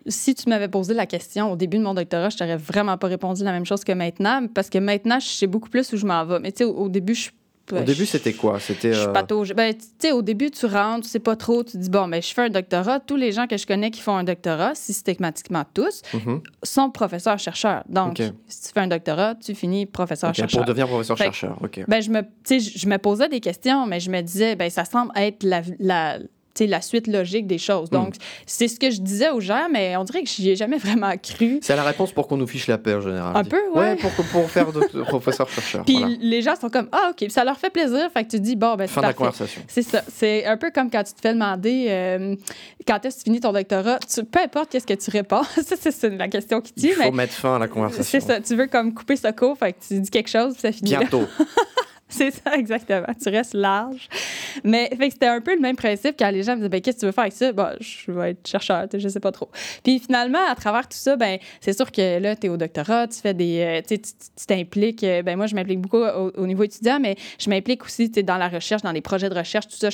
Si 0.09 0.35
tu 0.35 0.49
m'avais 0.49 0.69
posé 0.69 0.95
la 0.95 1.07
question 1.07 1.53
au 1.53 1.57
début 1.57 1.79
de 1.79 1.83
mon 1.83 1.95
doctorat, 1.95 2.31
je 2.31 2.37
t'aurais 2.37 2.57
vraiment 2.57 2.97
pas 2.97 3.09
répondu 3.09 3.45
la 3.45 3.53
même 3.53 3.67
chose 3.67 3.85
que 3.85 3.93
maintenant, 3.93 4.47
parce 4.55 4.71
que 4.71 4.79
maintenant, 4.79 5.19
je 5.21 5.27
sais 5.27 5.47
beaucoup 5.47 5.69
plus 5.69 5.93
où 5.93 5.97
je 5.97 6.07
m'en 6.07 6.25
vais. 6.25 6.39
Mais 6.41 6.53
tu 6.53 6.59
sais, 6.59 6.65
au, 6.65 6.89
début, 6.89 7.15
je 7.15 7.31
au 7.73 7.81
début, 7.81 8.07
c'était 8.07 8.33
quoi? 8.33 8.61
C'était. 8.61 8.93
Je 8.93 9.09
euh... 9.09 9.55
Ben, 9.55 9.75
tu 9.75 9.85
sais, 9.99 10.13
au 10.13 10.23
début, 10.23 10.51
tu 10.51 10.67
rentres, 10.67 11.05
tu 11.05 11.09
sais 11.09 11.19
pas 11.19 11.37
trop, 11.37 11.65
tu 11.65 11.77
dis, 11.79 11.91
bon, 11.91 12.07
ben, 12.09 12.23
je 12.23 12.33
fais 12.33 12.43
un 12.43 12.49
doctorat. 12.49 13.01
Tous 13.01 13.17
les 13.17 13.33
gens 13.33 13.47
que 13.47 13.57
je 13.57 13.67
connais 13.67 13.91
qui 13.91 14.01
font 14.01 14.17
un 14.17 14.25
doctorat, 14.25 14.75
systématiquement 14.75 15.65
tous, 15.75 16.03
mm-hmm. 16.13 16.41
sont 16.63 16.91
professeurs-chercheurs. 16.91 17.83
Donc, 17.89 18.23
si 18.47 18.63
tu 18.63 18.69
fais 18.73 18.81
un 18.81 18.87
doctorat, 18.87 19.35
tu 19.35 19.55
finis 19.55 19.87
professeur-chercheur. 19.87 20.61
pour 20.61 20.67
devenir 20.67 20.87
professeur-chercheur, 20.87 21.59
OK. 21.63 21.85
Ben, 21.89 22.01
je 22.01 22.11
me, 22.11 22.23
je 22.49 22.89
me 22.89 22.99
posais 22.99 23.29
des 23.29 23.41
questions, 23.41 23.87
mais 23.87 24.01
je 24.01 24.11
me 24.11 24.21
disais, 24.21 24.55
ben, 24.55 24.71
ça 24.71 24.85
semble 24.85 25.11
être 25.17 25.43
la, 25.43 25.63
la 25.81 26.19
la 26.65 26.81
suite 26.81 27.07
logique 27.07 27.47
des 27.47 27.59
choses. 27.59 27.91
Donc, 27.91 28.17
hmm. 28.17 28.21
c'est 28.47 28.69
ce 28.69 28.79
que 28.79 28.91
je 28.91 29.01
disais 29.01 29.31
aux 29.31 29.41
gens, 29.41 29.69
mais 29.71 29.97
on 29.97 30.05
dirait 30.05 30.23
que 30.23 30.29
j'y 30.29 30.51
ai 30.51 30.57
jamais 30.57 30.79
vraiment 30.79 31.13
cru. 31.23 31.59
C'est 31.63 31.77
la 31.77 31.85
réponse 31.85 32.13
pour 32.13 32.27
qu'on 32.27 32.37
nous 32.37 32.47
fiche 32.47 32.67
la 32.67 32.79
paix 32.79 32.95
en 32.95 33.01
général. 33.01 33.37
Un 33.37 33.45
peu, 33.45 33.61
ouais. 33.75 33.81
ouais 33.81 33.97
pour, 33.97 34.11
pour 34.27 34.51
faire 34.51 34.67
professeur-chercheur. 35.07 35.85
Puis 35.85 36.19
les 36.21 36.43
gens 36.43 36.57
sont 36.57 36.71
comme, 36.71 36.89
ah, 36.93 37.11
OK, 37.11 37.31
ça 37.31 37.45
leur 37.45 37.59
fait 37.59 37.71
plaisir. 37.71 38.09
Fait 38.13 38.25
que 38.25 38.31
tu 38.31 38.41
dis, 38.41 38.57
bon, 38.57 38.77
ben, 38.77 38.89
Fin 38.89 39.03
de 39.03 39.07
la 39.07 39.13
conversation. 39.13 39.63
C'est 39.69 39.83
ça. 39.83 40.03
C'est 40.15 40.47
un 40.47 40.57
peu 40.57 40.71
comme 40.71 40.91
quand 40.91 41.03
tu 41.03 41.13
te 41.13 41.21
fais 41.21 41.35
demander 41.35 41.87
euh, 41.89 42.37
quand 42.87 43.05
est-ce 43.05 43.19
que 43.19 43.25
tu 43.25 43.25
finis 43.25 43.41
ton 43.41 43.53
doctorat, 43.53 43.99
peu 44.31 44.41
importe 44.41 44.71
qu'est-ce 44.71 44.87
que 44.87 44.95
tu 44.95 45.11
réponds, 45.11 45.43
ça, 45.63 45.77
c'est 45.77 46.11
la 46.11 46.29
question 46.29 46.61
qui 46.61 46.73
tue. 46.73 46.89
Il 46.89 46.95
faut 46.95 47.13
mettre 47.13 47.35
fin 47.35 47.57
à 47.57 47.59
la 47.59 47.69
conversation. 47.69 48.05
C'est 48.05 48.21
ça. 48.21 48.41
Tu 48.41 48.55
veux 48.55 48.67
comme 48.67 48.95
couper 48.95 49.17
ce 49.17 49.31
cours, 49.33 49.59
fait 49.59 49.73
que 49.73 49.79
tu 49.87 50.01
dis 50.01 50.11
quelque 50.11 50.31
chose, 50.31 50.55
puis 50.55 50.63
ça 50.63 50.73
finit. 50.73 50.91
Bientôt. 50.91 51.27
C'est 52.09 52.31
ça, 52.31 52.55
exactement. 52.55 53.07
Tu 53.21 53.29
restes 53.29 53.55
large. 53.55 54.09
Mais 54.63 54.91
c'était 55.11 55.27
un 55.27 55.41
peu 55.41 55.55
le 55.55 55.61
même 55.61 55.75
principe 55.75 56.17
quand 56.17 56.31
les 56.31 56.45
gens 56.45 56.53
me 56.53 56.59
disaient 56.59 56.69
ben, 56.69 56.81
Qu'est-ce 56.81 56.97
que 56.97 57.01
tu 57.01 57.07
veux 57.07 57.13
faire 57.13 57.25
avec 57.25 57.33
ça? 57.33 57.53
Bon, 57.53 57.69
Je 57.81 58.13
vais 58.13 58.31
être 58.31 58.47
chercheur, 58.47 58.87
je 58.93 59.09
sais 59.09 59.21
pas 59.21 59.33
trop. 59.33 59.51
Puis 59.83 59.99
finalement, 59.99 60.39
à 60.49 60.55
travers 60.55 60.83
tout 60.89 60.97
ça, 60.97 61.17
ben, 61.17 61.39
c'est 61.61 61.73
sûr 61.73 61.91
que 61.91 62.19
là, 62.21 62.37
tu 62.37 62.47
es 62.47 62.49
au 62.49 62.57
doctorat, 62.57 63.09
tu 63.09 63.21
fais 63.21 63.35
des. 63.35 63.83
Euh, 63.83 63.83
tu 63.87 63.99
t'impliques. 64.47 65.03
Euh, 65.03 65.23
ben, 65.23 65.37
moi, 65.37 65.47
je 65.47 65.57
m'implique 65.57 65.81
beaucoup 65.81 65.99
au, 65.99 66.47
niveau 66.47 66.63
étudiant, 66.63 67.01
mais 67.01 67.17
je 67.41 67.51
m'implique 67.51 67.85
aussi 67.85 68.09
dans 68.09 68.39
la 68.39 68.49
recherche, 68.49 68.83
dans 68.83 68.93
les 68.93 69.01
projets 69.01 69.29
de 69.29 69.35
recherche, 69.35 69.67
tout 69.67 69.77
ça. 69.77 69.91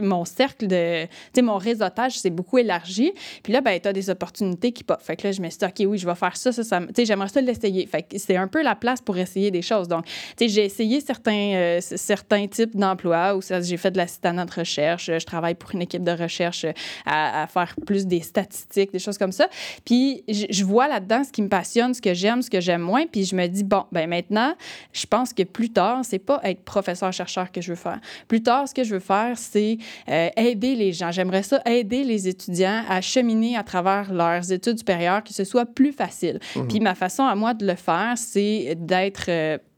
Mon 0.00 0.24
cercle 0.24 0.66
de. 0.66 1.04
Tu 1.04 1.10
sais, 1.34 1.42
mon 1.42 1.56
réseautage 1.56 2.18
s'est 2.18 2.30
beaucoup 2.30 2.58
élargi. 2.58 3.12
Puis 3.42 3.52
là, 3.52 3.60
ben, 3.60 3.78
tu 3.80 3.88
as 3.88 3.92
des 3.92 4.10
opportunités 4.10 4.72
qui 4.72 4.84
pop. 4.84 5.00
Fait 5.00 5.16
que 5.16 5.26
là, 5.26 5.32
je 5.32 5.40
me 5.40 5.48
suis 5.48 5.58
dit 5.58 5.64
OK, 5.64 5.90
oui, 5.90 5.98
je 5.98 6.06
vais 6.06 6.14
faire 6.14 6.36
ça, 6.36 6.52
ça, 6.52 6.62
ça. 6.62 6.80
Tu 6.80 6.86
sais, 6.96 7.04
j'aimerais 7.06 7.28
ça 7.28 7.40
l'essayer. 7.40 7.86
Fait 7.86 8.02
que 8.02 8.18
c'est 8.18 8.36
un 8.36 8.48
peu 8.48 8.62
la 8.62 8.74
place 8.74 9.00
pour 9.00 9.16
essayer 9.16 9.50
des 9.50 9.62
choses. 9.62 9.88
Donc, 9.88 10.06
tu 10.06 10.12
sais, 10.38 10.48
j'ai 10.48 10.64
essayé 10.64 11.00
certains, 11.00 11.54
euh, 11.54 11.78
certains 11.80 12.46
types 12.46 12.76
d'emplois 12.76 13.36
où 13.36 13.40
j'ai 13.42 13.76
fait 13.76 13.90
de 13.90 13.96
l'assistanat 13.96 14.44
de 14.44 14.52
recherche. 14.52 15.06
Je 15.06 15.24
travaille 15.24 15.54
pour 15.54 15.74
une 15.74 15.82
équipe 15.82 16.04
de 16.04 16.12
recherche 16.12 16.64
euh, 16.64 16.72
à, 17.04 17.46
faire 17.46 17.74
plus 17.86 18.06
des 18.06 18.20
statistiques, 18.20 18.92
des 18.92 18.98
choses 18.98 19.18
comme 19.18 19.32
ça. 19.32 19.48
Puis 19.84 20.24
je, 20.28 20.64
vois 20.64 20.88
là-dedans 20.88 21.22
ce 21.24 21.30
qui 21.30 21.42
me 21.42 21.48
passionne, 21.48 21.94
ce 21.94 22.00
que 22.00 22.14
j'aime, 22.14 22.42
ce 22.42 22.50
que 22.50 22.60
j'aime 22.60 22.82
moins. 22.82 23.06
Puis 23.06 23.24
je 23.24 23.36
me 23.36 23.46
dis, 23.46 23.64
bon, 23.64 23.84
ben 23.92 24.08
maintenant, 24.08 24.54
je 24.92 25.06
pense 25.06 25.32
que 25.32 25.42
plus 25.42 25.70
tard, 25.70 26.00
c'est 26.02 26.18
pas 26.18 26.40
être 26.44 26.62
professeur-chercheur 26.62 27.52
que 27.52 27.60
je 27.60 27.72
veux 27.72 27.76
faire. 27.76 28.00
Plus 28.28 28.42
tard, 28.42 28.68
ce 28.68 28.74
que 28.74 28.84
je 28.84 28.94
veux 28.94 29.00
faire, 29.00 29.38
c'est 29.38 29.78
euh, 30.08 30.28
aider 30.36 30.74
les 30.74 30.92
gens. 30.92 31.10
J'aimerais 31.10 31.42
ça 31.42 31.60
aider 31.66 32.04
les 32.04 32.28
étudiants 32.28 32.82
à 32.88 33.00
cheminer 33.00 33.56
à 33.56 33.62
travers 33.62 34.12
leurs 34.12 34.52
études 34.52 34.78
supérieures, 34.78 35.22
que 35.22 35.32
ce 35.32 35.44
soit 35.44 35.66
plus 35.66 35.92
facile. 35.92 36.40
Mmh. 36.54 36.68
Puis 36.68 36.80
ma 36.80 36.94
façon 36.94 37.24
à 37.24 37.34
moi 37.34 37.54
de 37.54 37.66
le 37.66 37.74
faire, 37.74 38.14
c'est 38.16 38.76
d'être 38.78 39.30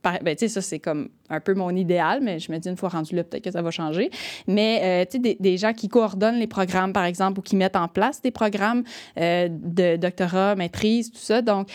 ben, 0.03 0.35
tu 0.35 0.37
sais, 0.37 0.47
ça, 0.47 0.61
c'est 0.61 0.79
comme 0.79 1.09
un 1.29 1.39
peu 1.39 1.53
mon 1.53 1.75
idéal, 1.75 2.21
mais 2.21 2.39
je 2.39 2.51
me 2.51 2.57
dis, 2.57 2.69
une 2.69 2.77
fois 2.77 2.89
rendu 2.89 3.15
là, 3.15 3.23
peut-être 3.23 3.43
que 3.43 3.51
ça 3.51 3.61
va 3.61 3.69
changer. 3.69 4.09
Mais, 4.47 4.81
euh, 4.83 5.05
tu 5.05 5.17
sais, 5.17 5.19
des, 5.19 5.37
des, 5.39 5.57
gens 5.57 5.73
qui 5.73 5.89
coordonnent 5.89 6.39
les 6.39 6.47
programmes, 6.47 6.93
par 6.93 7.03
exemple, 7.03 7.39
ou 7.39 7.41
qui 7.41 7.55
mettent 7.55 7.75
en 7.75 7.87
place 7.87 8.21
des 8.21 8.31
programmes 8.31 8.83
euh, 9.19 9.49
de 9.49 9.97
doctorat, 9.97 10.55
maîtrise, 10.55 11.11
tout 11.11 11.19
ça. 11.19 11.41
Donc, 11.41 11.67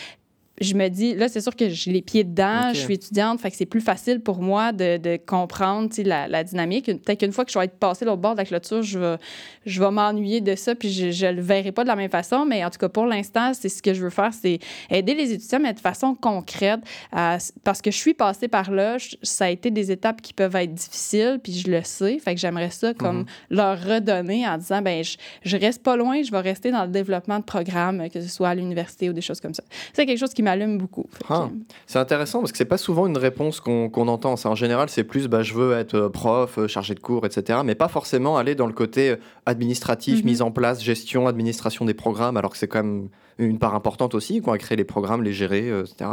je 0.61 0.73
me 0.73 0.87
dis, 0.87 1.15
là, 1.15 1.27
c'est 1.27 1.41
sûr 1.41 1.55
que 1.55 1.67
j'ai 1.67 1.91
les 1.91 2.01
pieds 2.01 2.23
dedans, 2.23 2.73
je 2.73 2.79
suis 2.79 2.93
étudiante, 2.93 3.41
fait 3.41 3.51
que 3.51 3.57
c'est 3.57 3.65
plus 3.65 3.81
facile 3.81 4.21
pour 4.21 4.41
moi 4.41 4.71
de, 4.71 4.97
de 4.97 5.17
comprendre 5.17 5.89
la, 5.97 6.27
la, 6.27 6.43
dynamique. 6.43 6.85
Peut-être 6.85 7.19
qu'une 7.19 7.33
fois 7.33 7.43
que 7.43 7.51
je 7.51 7.59
vais 7.59 7.65
être 7.65 7.77
passée 7.77 8.05
l'autre 8.05 8.21
bord 8.21 8.33
de 8.33 8.37
la 8.37 8.45
clôture, 8.45 8.81
je 8.81 8.97
vais, 8.97 9.17
je 9.65 9.81
vais 9.81 9.91
m'ennuyer 9.91 10.39
de 10.39 10.55
ça, 10.55 10.73
puis 10.73 10.91
je 10.91 11.25
ne 11.25 11.31
le 11.33 11.41
verrai 11.41 11.73
pas 11.73 11.83
de 11.83 11.89
la 11.89 11.97
même 11.97 12.09
façon. 12.09 12.45
Mais 12.45 12.63
en 12.63 12.69
tout 12.69 12.77
cas, 12.77 12.87
pour 12.87 13.05
l'instant, 13.05 13.53
c'est 13.53 13.67
ce 13.67 13.81
que 13.81 13.93
je 13.93 14.01
veux 14.01 14.09
faire, 14.09 14.31
c'est 14.33 14.59
aider 14.89 15.13
les 15.13 15.33
étudiants, 15.33 15.59
mais 15.59 15.73
de 15.73 15.79
façon 15.79 16.15
concrète. 16.15 16.79
parce 17.11 17.81
que 17.81 17.91
je 17.91 17.97
suis 17.97 18.13
passée 18.13 18.47
par 18.47 18.71
là, 18.71 18.97
ça 19.23 19.45
a 19.45 19.49
été 19.49 19.71
des 19.71 19.91
étapes 19.91 20.21
qui 20.21 20.33
peuvent 20.33 20.55
être 20.55 20.73
difficiles, 20.73 21.39
puis 21.43 21.53
je 21.53 21.69
le 21.69 21.83
sais. 21.83 22.17
Fait 22.19 22.33
que 22.33 22.39
j'aimerais 22.39 22.69
ça 22.69 22.93
comme 22.93 23.19
mhm. 23.19 23.25
leur 23.49 23.83
redonner 23.83 24.47
en 24.47 24.57
disant, 24.57 24.81
ben 24.81 25.03
je, 25.03 25.17
je 25.43 25.57
reste 25.57 25.83
pas 25.83 25.97
loin, 25.97 26.21
je 26.23 26.31
vais 26.31 26.39
rester 26.39 26.71
dans 26.71 26.83
le 26.83 26.91
développement 26.91 27.39
de 27.39 27.43
programmes, 27.43 28.09
que 28.09 28.21
ce 28.21 28.29
soit 28.29 28.49
à 28.49 28.55
l'université 28.55 29.09
ou 29.09 29.13
des 29.13 29.21
choses 29.21 29.41
comme 29.41 29.53
ça. 29.53 29.63
C'est 29.93 30.05
quelque 30.05 30.19
chose 30.19 30.33
qui 30.33 30.44
m'allume 30.45 30.77
beaucoup. 30.77 31.05
Ah, 31.29 31.49
c'est 31.85 31.99
intéressant 31.99 32.39
parce 32.39 32.51
que 32.51 32.57
c'est 32.57 32.65
pas 32.65 32.77
souvent 32.77 33.05
une 33.07 33.17
réponse 33.17 33.59
qu'on 33.59 34.07
entend. 34.07 34.35
en 34.43 34.55
général, 34.55 34.89
c'est 34.89 35.03
plus 35.03 35.27
bah, 35.27 35.43
je 35.43 35.53
veux 35.53 35.73
être 35.73 35.95
euh, 35.95 36.09
prof, 36.09 36.57
euh, 36.57 36.67
chargé 36.67 36.95
de 36.95 36.99
cours, 36.99 37.25
etc. 37.25 37.59
Mais 37.65 37.75
pas 37.75 37.89
forcément 37.89 38.37
aller 38.37 38.55
dans 38.55 38.67
le 38.67 38.73
côté 38.73 39.15
administratif, 39.45 40.19
mhm. 40.19 40.25
mise 40.25 40.41
en 40.41 40.51
place, 40.51 40.81
gestion, 40.81 41.27
administration 41.27 41.85
des 41.85 41.93
programmes, 41.93 42.37
alors 42.37 42.51
que 42.51 42.57
c'est 42.57 42.67
quand 42.67 42.83
même 42.83 43.09
une 43.37 43.59
part 43.59 43.75
importante 43.75 44.15
aussi, 44.15 44.41
quoi, 44.41 44.57
créer 44.57 44.77
les 44.77 44.85
programmes, 44.85 45.21
les 45.21 45.33
gérer, 45.33 45.67
etc. 45.67 46.11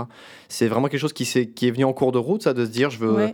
C'est 0.48 0.66
vraiment 0.66 0.88
quelque 0.88 1.00
chose 1.00 1.12
qui, 1.12 1.22
est, 1.22 1.46
qui 1.46 1.68
est 1.68 1.70
venu 1.70 1.84
en 1.84 1.92
cours 1.92 2.10
de 2.10 2.18
route, 2.18 2.42
ça, 2.42 2.52
de 2.52 2.64
se 2.64 2.70
dire 2.70 2.90
je 2.90 2.98
veux 2.98 3.32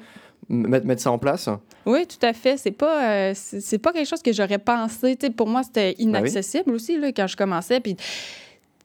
mettre, 0.48 0.86
mettre 0.86 1.02
ça 1.02 1.10
en 1.10 1.18
place? 1.18 1.48
Oui, 1.86 2.06
tout 2.06 2.24
à 2.24 2.32
fait. 2.32 2.56
C'est 2.56 2.72
pas, 2.72 3.10
euh, 3.10 3.32
c'est 3.34 3.78
pas 3.78 3.92
quelque 3.92 4.08
chose 4.08 4.22
que 4.22 4.32
j'aurais 4.32 4.58
pensé. 4.58 5.16
pour 5.36 5.48
moi, 5.48 5.62
c'était 5.62 5.94
ben 5.98 6.06
inaccessible 6.06 6.72
aussi 6.72 6.98
là, 6.98 7.12
quand 7.12 7.26
je 7.26 7.36
commençais. 7.36 7.80
Puis, 7.80 7.96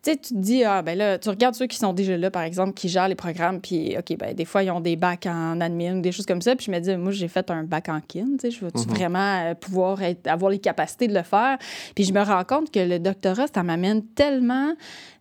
tu 0.03 0.17
te 0.17 0.33
dis, 0.33 0.63
ah, 0.65 0.81
ben 0.81 0.97
là, 0.97 1.17
tu 1.17 1.29
regardes 1.29 1.55
ceux 1.55 1.67
qui 1.67 1.77
sont 1.77 1.93
déjà 1.93 2.17
là, 2.17 2.29
par 2.29 2.41
exemple, 2.43 2.73
qui 2.73 2.89
gèrent 2.89 3.07
les 3.07 3.15
programmes, 3.15 3.61
puis, 3.61 3.95
OK, 3.97 4.17
ben, 4.17 4.33
des 4.33 4.43
fois, 4.43 4.61
ils 4.61 4.69
ont 4.69 4.81
des 4.81 4.97
bacs 4.97 5.25
en 5.25 5.61
admin 5.61 5.97
ou 5.97 6.01
des 6.01 6.11
choses 6.11 6.25
comme 6.25 6.41
ça. 6.41 6.55
Puis 6.55 6.65
je 6.65 6.71
me 6.71 6.79
dis, 6.79 6.95
moi, 6.97 7.11
j'ai 7.11 7.29
fait 7.29 7.49
un 7.49 7.63
bac 7.63 7.87
en 7.87 8.01
kin, 8.01 8.25
tu 8.33 8.39
sais, 8.41 8.51
je 8.51 8.65
veux-tu 8.65 8.87
mhm. 8.87 8.95
vraiment 8.95 9.41
euh, 9.43 9.53
pouvoir 9.55 9.99
avoir 10.25 10.51
les 10.51 10.59
capacités 10.59 11.07
de 11.07 11.13
le 11.13 11.23
faire? 11.23 11.57
Puis 11.95 12.03
je 12.03 12.13
me 12.13 12.21
rends 12.21 12.43
compte 12.43 12.69
que 12.69 12.79
le 12.79 12.99
doctorat, 12.99 13.45
ça 13.53 13.63
m'amène 13.63 14.03
tellement 14.07 14.73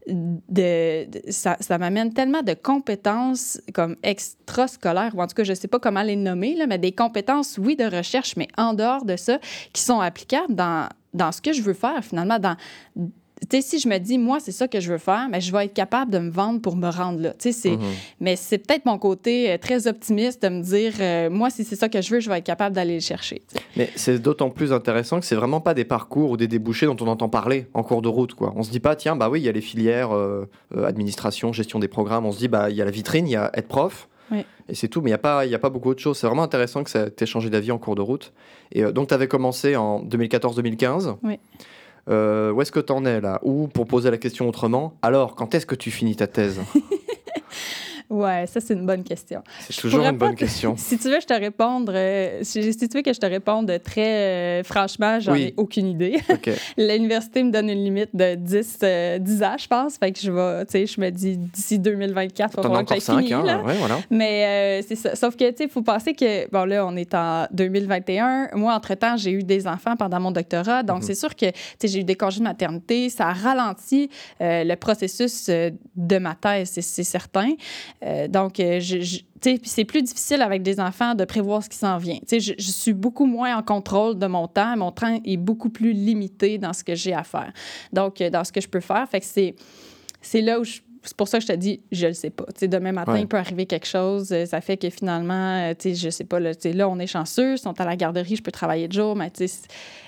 de, 0.08 1.06
ça, 1.28 1.56
ça 1.60 1.78
m'amène 1.78 2.12
tellement 2.12 2.42
de 2.42 2.54
compétences 2.54 3.60
comme 3.72 3.94
extrascolaires, 4.02 5.12
ou 5.14 5.22
en 5.22 5.28
tout 5.28 5.34
cas, 5.34 5.44
je 5.44 5.52
ne 5.52 5.56
sais 5.56 5.68
pas 5.68 5.78
comment 5.78 6.02
les 6.02 6.16
nommer, 6.16 6.56
là, 6.56 6.66
mais 6.66 6.78
des 6.78 6.92
compétences, 6.92 7.56
oui, 7.56 7.76
de 7.76 7.84
recherche, 7.84 8.34
mais 8.36 8.48
en 8.58 8.74
dehors 8.74 9.04
de 9.04 9.16
ça, 9.16 9.38
qui 9.72 9.80
sont 9.80 10.00
applicables 10.00 10.56
dans, 10.56 10.88
dans 11.14 11.30
ce 11.30 11.40
que 11.40 11.52
je 11.52 11.62
veux 11.62 11.74
faire, 11.74 12.04
finalement, 12.04 12.40
dans, 12.40 12.56
tu 13.48 13.56
sais, 13.56 13.62
si 13.62 13.78
je 13.80 13.88
me 13.88 13.98
dis, 13.98 14.18
moi, 14.18 14.38
c'est 14.40 14.52
ça 14.52 14.68
que 14.68 14.78
je 14.78 14.92
veux 14.92 14.98
faire, 14.98 15.28
mais 15.30 15.40
je 15.40 15.52
vais 15.52 15.64
être 15.64 15.74
capable 15.74 16.10
de 16.12 16.18
me 16.18 16.30
vendre 16.30 16.60
pour 16.60 16.76
me 16.76 16.88
rendre 16.88 17.20
là. 17.20 17.34
Tu 17.38 17.52
sais. 17.52 17.72
Mhm. 17.72 17.80
Mais 18.20 18.36
c'est 18.36 18.58
peut-être 18.58 18.86
mon 18.86 18.98
côté 18.98 19.50
euh, 19.50 19.58
très 19.58 19.88
optimiste 19.88 20.42
de 20.42 20.48
me 20.48 20.62
dire, 20.62 20.92
euh, 21.00 21.28
moi, 21.28 21.50
si 21.50 21.64
c'est 21.64 21.74
ça 21.74 21.88
que 21.88 22.00
je 22.00 22.14
veux, 22.14 22.20
je 22.20 22.30
vais 22.30 22.38
être 22.38 22.44
capable 22.44 22.76
d'aller 22.76 22.94
le 22.94 23.00
chercher. 23.00 23.42
Mais 23.76 23.90
c'est 23.96 24.20
d'autant 24.20 24.50
plus 24.50 24.72
intéressant 24.72 25.18
que 25.18 25.26
c'est 25.26 25.34
vraiment 25.34 25.60
pas 25.60 25.74
des 25.74 25.84
parcours 25.84 26.30
ou 26.30 26.36
des 26.36 26.46
débouchés 26.46 26.86
dont 26.86 26.96
on 27.00 27.08
entend 27.08 27.28
parler 27.28 27.66
en 27.74 27.82
cours 27.82 28.02
de 28.02 28.08
route, 28.08 28.34
quoi. 28.34 28.52
On 28.56 28.62
se 28.62 28.70
dit 28.70 28.80
pas, 28.80 28.94
tiens, 28.94 29.16
bah 29.16 29.28
oui, 29.28 29.40
il 29.40 29.44
y 29.44 29.48
a 29.48 29.52
les 29.52 29.60
filières 29.60 30.14
euh, 30.14 30.48
administration, 30.84 31.52
gestion 31.52 31.78
des 31.78 31.88
programmes. 31.88 32.26
On 32.26 32.32
se 32.32 32.38
dit, 32.38 32.48
bah, 32.48 32.70
il 32.70 32.76
y 32.76 32.82
a 32.82 32.84
la 32.84 32.90
vitrine, 32.90 33.26
il 33.26 33.32
y 33.32 33.36
a 33.36 33.50
être 33.54 33.68
prof. 33.68 34.08
Et 34.68 34.74
c'est 34.74 34.88
tout, 34.88 35.02
mais 35.02 35.10
il 35.10 35.12
n'y 35.12 35.14
a, 35.14 35.18
pas, 35.18 35.40
a 35.42 35.58
pas 35.58 35.68
beaucoup 35.68 35.90
d'autres 35.90 36.00
choses. 36.00 36.16
C'est 36.16 36.26
vraiment 36.26 36.44
intéressant 36.44 36.82
que 36.84 36.88
ça 36.88 37.10
t'ait 37.10 37.26
changé 37.26 37.50
d'avis 37.50 37.70
en 37.70 37.76
cours 37.76 37.96
de 37.96 38.00
route. 38.00 38.32
Et 38.70 38.82
donc, 38.82 39.08
tu 39.08 39.14
avais 39.14 39.28
commencé 39.28 39.76
en 39.76 40.02
2014-2015. 40.04 41.16
Oui. 41.22 41.38
Euh, 42.08 42.50
où 42.52 42.60
est-ce 42.62 42.72
que 42.72 42.80
tu 42.80 42.92
es 42.92 43.20
là? 43.20 43.38
Ou 43.42 43.68
pour 43.68 43.86
poser 43.86 44.10
la 44.10 44.18
question 44.18 44.48
autrement, 44.48 44.94
alors 45.02 45.34
quand 45.34 45.54
est-ce 45.54 45.66
que 45.66 45.74
tu 45.74 45.90
finis 45.90 46.16
ta 46.16 46.26
thèse? 46.26 46.60
Ouais, 48.12 48.46
ça, 48.46 48.60
c'est 48.60 48.74
une 48.74 48.84
bonne 48.84 49.04
question. 49.04 49.42
C'est 49.70 49.80
toujours 49.80 50.04
une 50.04 50.18
bonne 50.18 50.34
question. 50.34 50.74
si 50.76 50.98
tu 50.98 51.08
veux, 51.08 51.18
je 51.18 51.26
te 51.26 51.32
répondre. 51.32 51.92
Euh, 51.96 52.40
si, 52.42 52.60
tu 52.60 52.86
veux 52.94 53.00
que 53.00 53.12
je 53.14 53.18
te 53.18 53.24
réponde 53.24 53.72
très 53.82 54.60
euh, 54.60 54.62
franchement, 54.64 55.18
j'en 55.18 55.34
ai 55.34 55.54
aucune 55.56 55.86
idée. 55.86 56.20
L'université 56.76 57.42
me 57.42 57.50
donne 57.50 57.70
une 57.70 57.82
limite 57.82 58.14
de 58.14 58.34
10, 58.34 58.50
10 58.50 58.78
euh, 58.82 59.18
ans, 59.46 59.56
je 59.58 59.66
pense. 59.66 59.96
Fait 59.96 60.12
que 60.12 60.20
je 60.20 60.30
vais, 60.30 60.66
tu 60.66 60.72
sais, 60.72 60.86
je 60.86 61.00
me 61.00 61.08
dis 61.08 61.38
d'ici 61.38 61.78
2024, 61.78 62.52
il 62.52 62.56
va 62.56 62.62
falloir 62.62 62.84
que 62.84 63.00
fini. 63.00 63.32
Hein, 63.32 63.44
là. 63.46 63.62
Ouais, 63.62 63.76
voilà. 63.78 63.98
Mais 64.10 64.82
c'est 64.86 64.96
ça. 64.96 65.16
Sauf 65.16 65.34
que, 65.34 65.48
tu 65.50 65.56
sais, 65.56 65.64
il 65.64 65.70
faut 65.70 65.80
penser 65.80 66.12
que, 66.12 66.50
bon, 66.50 66.66
là, 66.66 66.84
on 66.84 66.94
est 66.96 67.14
en 67.14 67.46
2021. 67.50 68.50
Moi, 68.56 68.74
entre-temps, 68.74 69.16
j'ai 69.16 69.30
eu 69.30 69.42
des 69.42 69.66
enfants 69.66 69.96
pendant 69.96 70.20
mon 70.20 70.32
doctorat. 70.32 70.82
Donc, 70.82 70.98
mhm. 70.98 71.02
c'est 71.02 71.14
sûr 71.14 71.34
que, 71.34 71.46
tu 71.46 71.56
sais, 71.78 71.88
j'ai 71.88 72.00
eu 72.00 72.04
des 72.04 72.16
congés 72.16 72.40
de 72.40 72.44
maternité. 72.44 73.08
Ça 73.08 73.28
a 73.28 73.32
ralenti 73.32 74.10
le 74.38 74.74
processus 74.74 75.48
de 75.48 76.18
ma 76.18 76.34
thèse, 76.34 76.78
c'est 76.82 77.04
certain. 77.04 77.52
Euh, 78.04 78.28
donc, 78.28 78.58
euh, 78.60 78.80
c'est 79.64 79.84
plus 79.84 80.02
difficile 80.02 80.42
avec 80.42 80.62
des 80.62 80.80
enfants 80.80 81.14
de 81.14 81.24
prévoir 81.24 81.62
ce 81.62 81.68
qui 81.68 81.76
s'en 81.76 81.98
vient. 81.98 82.18
Je, 82.30 82.52
je 82.58 82.70
suis 82.70 82.92
beaucoup 82.92 83.26
moins 83.26 83.56
en 83.56 83.62
contrôle 83.62 84.18
de 84.18 84.26
mon 84.26 84.48
temps. 84.48 84.76
Mon 84.76 84.92
temps 84.92 85.20
est 85.24 85.36
beaucoup 85.36 85.70
plus 85.70 85.92
limité 85.92 86.58
dans 86.58 86.72
ce 86.72 86.82
que 86.84 86.94
j'ai 86.94 87.14
à 87.14 87.24
faire. 87.24 87.52
Donc, 87.92 88.20
euh, 88.20 88.30
dans 88.30 88.44
ce 88.44 88.52
que 88.52 88.60
je 88.60 88.68
peux 88.68 88.80
faire. 88.80 89.08
Fait 89.08 89.20
que 89.20 89.54
c'est 90.20 90.40
là 90.40 90.60
où 90.60 90.64
je 90.64 90.80
c'est 91.02 91.16
pour 91.16 91.28
ça 91.28 91.38
que 91.38 91.42
je 91.42 91.48
te 91.48 91.56
dis, 91.56 91.80
je 91.90 92.08
le 92.08 92.12
sais 92.12 92.30
pas. 92.30 92.44
demain 92.60 92.92
matin, 92.92 93.18
il 93.18 93.26
peut 93.26 93.36
arriver 93.36 93.66
quelque 93.66 93.86
chose. 93.86 94.34
Ça 94.46 94.60
fait 94.60 94.76
que 94.76 94.90
finalement, 94.90 95.72
je 95.84 95.94
je 95.94 96.10
sais 96.10 96.24
pas, 96.24 96.40
là, 96.40 96.52
là, 96.64 96.88
on 96.88 96.98
est 96.98 97.06
chanceux, 97.06 97.52
ils 97.52 97.58
sont 97.58 97.80
à 97.80 97.84
la 97.84 97.96
garderie, 97.96 98.36
je 98.36 98.42
peux 98.42 98.50
travailler 98.50 98.88
de 98.88 98.92
jour, 98.92 99.16
mais 99.16 99.30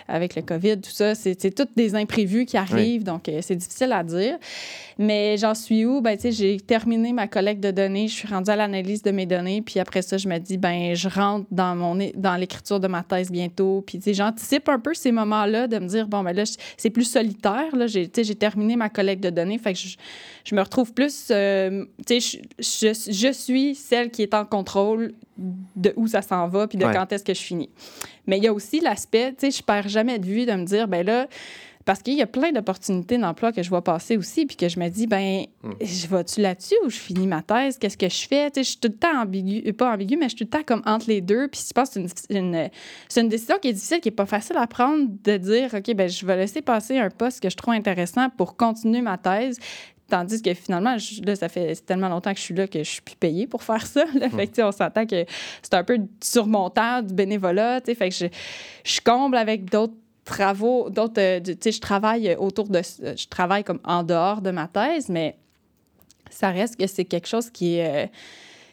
avec 0.08 0.36
le 0.36 0.42
COVID, 0.42 0.80
tout 0.80 0.90
ça, 0.90 1.14
c'est 1.14 1.54
toutes 1.54 1.74
des 1.76 1.94
imprévus 1.94 2.44
qui 2.44 2.56
arrivent, 2.56 3.04
donc 3.04 3.28
euh, 3.28 3.38
c'est 3.40 3.56
difficile 3.56 3.92
à 3.92 4.02
dire. 4.04 4.36
Mais 4.98 5.36
j'en 5.38 5.54
suis 5.54 5.86
où? 5.86 6.00
Ben, 6.00 6.18
j'ai 6.22 6.58
terminé 6.60 7.12
ma 7.12 7.26
collecte 7.26 7.62
de 7.62 7.70
données, 7.70 8.08
je 8.08 8.14
suis 8.14 8.28
rendue 8.28 8.50
à 8.50 8.56
l'analyse 8.56 9.02
de 9.02 9.10
mes 9.10 9.26
données, 9.26 9.62
puis 9.62 9.80
après 9.80 10.02
ça, 10.02 10.18
je 10.18 10.28
me 10.28 10.38
dis, 10.38 10.58
ben 10.58 10.94
je 10.94 11.08
rentre 11.08 11.46
dans, 11.50 11.74
mon, 11.74 11.98
dans 12.14 12.36
l'écriture 12.36 12.80
de 12.80 12.88
ma 12.88 13.02
thèse 13.02 13.30
bientôt, 13.30 13.82
puis 13.86 14.00
j'anticipe 14.06 14.68
un 14.68 14.78
peu 14.78 14.94
ces 14.94 15.10
moments-là 15.10 15.68
de 15.68 15.78
me 15.78 15.86
dire, 15.86 16.06
bon, 16.06 16.22
ben 16.22 16.34
là, 16.34 16.44
c'est 16.76 16.90
plus 16.90 17.04
solitaire, 17.04 17.74
j'ai 17.86 18.08
terminé 18.34 18.76
ma 18.76 18.90
collecte 18.90 19.22
de 19.22 19.30
données, 19.30 19.58
fait 19.58 19.72
que 19.72 19.78
je, 19.78 19.96
je 20.44 20.54
me 20.54 20.60
retrouve 20.60 20.83
plus, 20.92 21.28
euh, 21.30 21.84
tu 22.06 22.20
sais, 22.20 22.40
je, 22.58 22.92
je, 22.92 23.12
je, 23.12 23.32
suis 23.32 23.74
celle 23.74 24.10
qui 24.10 24.22
est 24.22 24.34
en 24.34 24.44
contrôle 24.44 25.14
de 25.38 25.92
où 25.96 26.06
ça 26.06 26.22
s'en 26.22 26.48
va, 26.48 26.66
puis 26.66 26.78
de 26.78 26.84
quand 26.84 27.12
est-ce 27.12 27.24
que 27.24 27.34
je 27.34 27.42
finis. 27.42 27.70
Mais 28.26 28.38
il 28.38 28.44
y 28.44 28.48
a 28.48 28.52
aussi 28.52 28.80
l'aspect, 28.80 29.32
tu 29.32 29.50
sais, 29.50 29.58
je 29.58 29.62
perds 29.62 29.88
jamais 29.88 30.18
de 30.18 30.26
vue 30.26 30.46
de 30.46 30.52
me 30.52 30.64
dire, 30.64 30.88
ben 30.88 31.04
là, 31.04 31.26
parce 31.84 32.00
qu'il 32.00 32.14
y 32.14 32.22
a 32.22 32.26
plein 32.26 32.50
d'opportunités 32.52 33.18
d'emploi 33.18 33.52
que 33.52 33.62
je 33.62 33.68
vois 33.68 33.82
passer 33.84 34.16
aussi, 34.16 34.46
puis 34.46 34.56
que 34.56 34.68
je 34.68 34.80
me 34.80 34.88
dis, 34.88 35.06
ben, 35.06 35.44
hmm. 35.62 35.72
je 35.82 36.06
vais-tu 36.06 36.40
là-dessus 36.40 36.76
ou 36.84 36.88
je 36.88 36.96
finis 36.96 37.26
ma 37.26 37.42
thèse? 37.42 37.78
Qu'est-ce 37.78 37.98
que 37.98 38.08
je 38.08 38.26
fais? 38.26 38.50
Tu 38.50 38.60
sais, 38.60 38.64
je 38.64 38.68
suis 38.70 38.78
tout 38.78 38.88
le 38.88 38.96
temps 38.96 39.20
ambigu, 39.20 39.72
pas 39.74 39.92
ambigu, 39.92 40.16
mais 40.16 40.24
je 40.24 40.36
suis 40.36 40.46
tout 40.46 40.56
le 40.56 40.58
temps 40.58 40.64
comme 40.64 40.82
entre 40.86 41.08
les 41.08 41.20
deux. 41.20 41.48
Puis 41.48 41.62
je 41.68 41.72
pense 41.72 41.90
que 41.90 42.00
c'est 42.06 42.34
une, 42.34 42.70
une, 43.16 43.28
décision 43.28 43.58
qui 43.60 43.68
est 43.68 43.72
difficile, 43.74 44.00
qui 44.00 44.08
n'est 44.08 44.14
pas 44.14 44.26
facile 44.26 44.56
à 44.56 44.66
prendre, 44.66 45.08
de 45.24 45.36
dire, 45.36 45.74
OK, 45.74 45.94
ben, 45.94 46.08
je 46.08 46.24
vais 46.24 46.36
laisser 46.36 46.62
passer 46.62 46.98
un 46.98 47.10
poste 47.10 47.42
que 47.42 47.50
je 47.50 47.56
trouve 47.56 47.74
intéressant 47.74 48.30
pour 48.30 48.56
continuer 48.56 49.02
ma 49.02 49.18
thèse. 49.18 49.58
Tandis 50.14 50.40
que 50.40 50.54
finalement, 50.54 50.96
là, 51.24 51.34
ça 51.34 51.48
fait 51.48 51.74
tellement 51.84 52.08
longtemps 52.08 52.32
que 52.32 52.38
je 52.38 52.44
suis 52.44 52.54
là 52.54 52.68
que 52.68 52.78
je 52.78 52.88
suis 52.88 53.00
plus 53.00 53.16
payée 53.16 53.48
pour 53.48 53.64
faire 53.64 53.84
ça. 53.84 54.04
Là. 54.14 54.30
Fait 54.30 54.46
que, 54.46 54.62
on 54.62 54.70
s'entend 54.70 55.06
que 55.06 55.24
c'est 55.60 55.74
un 55.74 55.82
peu 55.82 55.98
sur 56.22 56.46
mon 56.46 56.70
temps, 56.70 57.02
du 57.02 57.12
bénévolat. 57.12 57.80
Fait 57.80 58.10
que 58.10 58.14
je, 58.14 58.26
je 58.84 59.00
comble 59.00 59.36
avec 59.36 59.68
d'autres 59.68 59.96
travaux, 60.24 60.88
d'autres. 60.88 61.20
Euh, 61.20 61.40
tu 61.40 61.56
sais, 61.60 61.72
je 61.72 61.80
travaille 61.80 62.32
autour 62.36 62.68
de. 62.68 62.80
Je 62.80 63.26
travaille 63.26 63.64
comme 63.64 63.80
en 63.82 64.04
dehors 64.04 64.40
de 64.40 64.52
ma 64.52 64.68
thèse, 64.68 65.08
mais 65.08 65.36
ça 66.30 66.50
reste 66.50 66.76
que 66.76 66.86
c'est 66.86 67.06
quelque 67.06 67.26
chose 67.26 67.50
qui 67.50 67.78
est, 67.78 68.04
euh, 68.04 68.06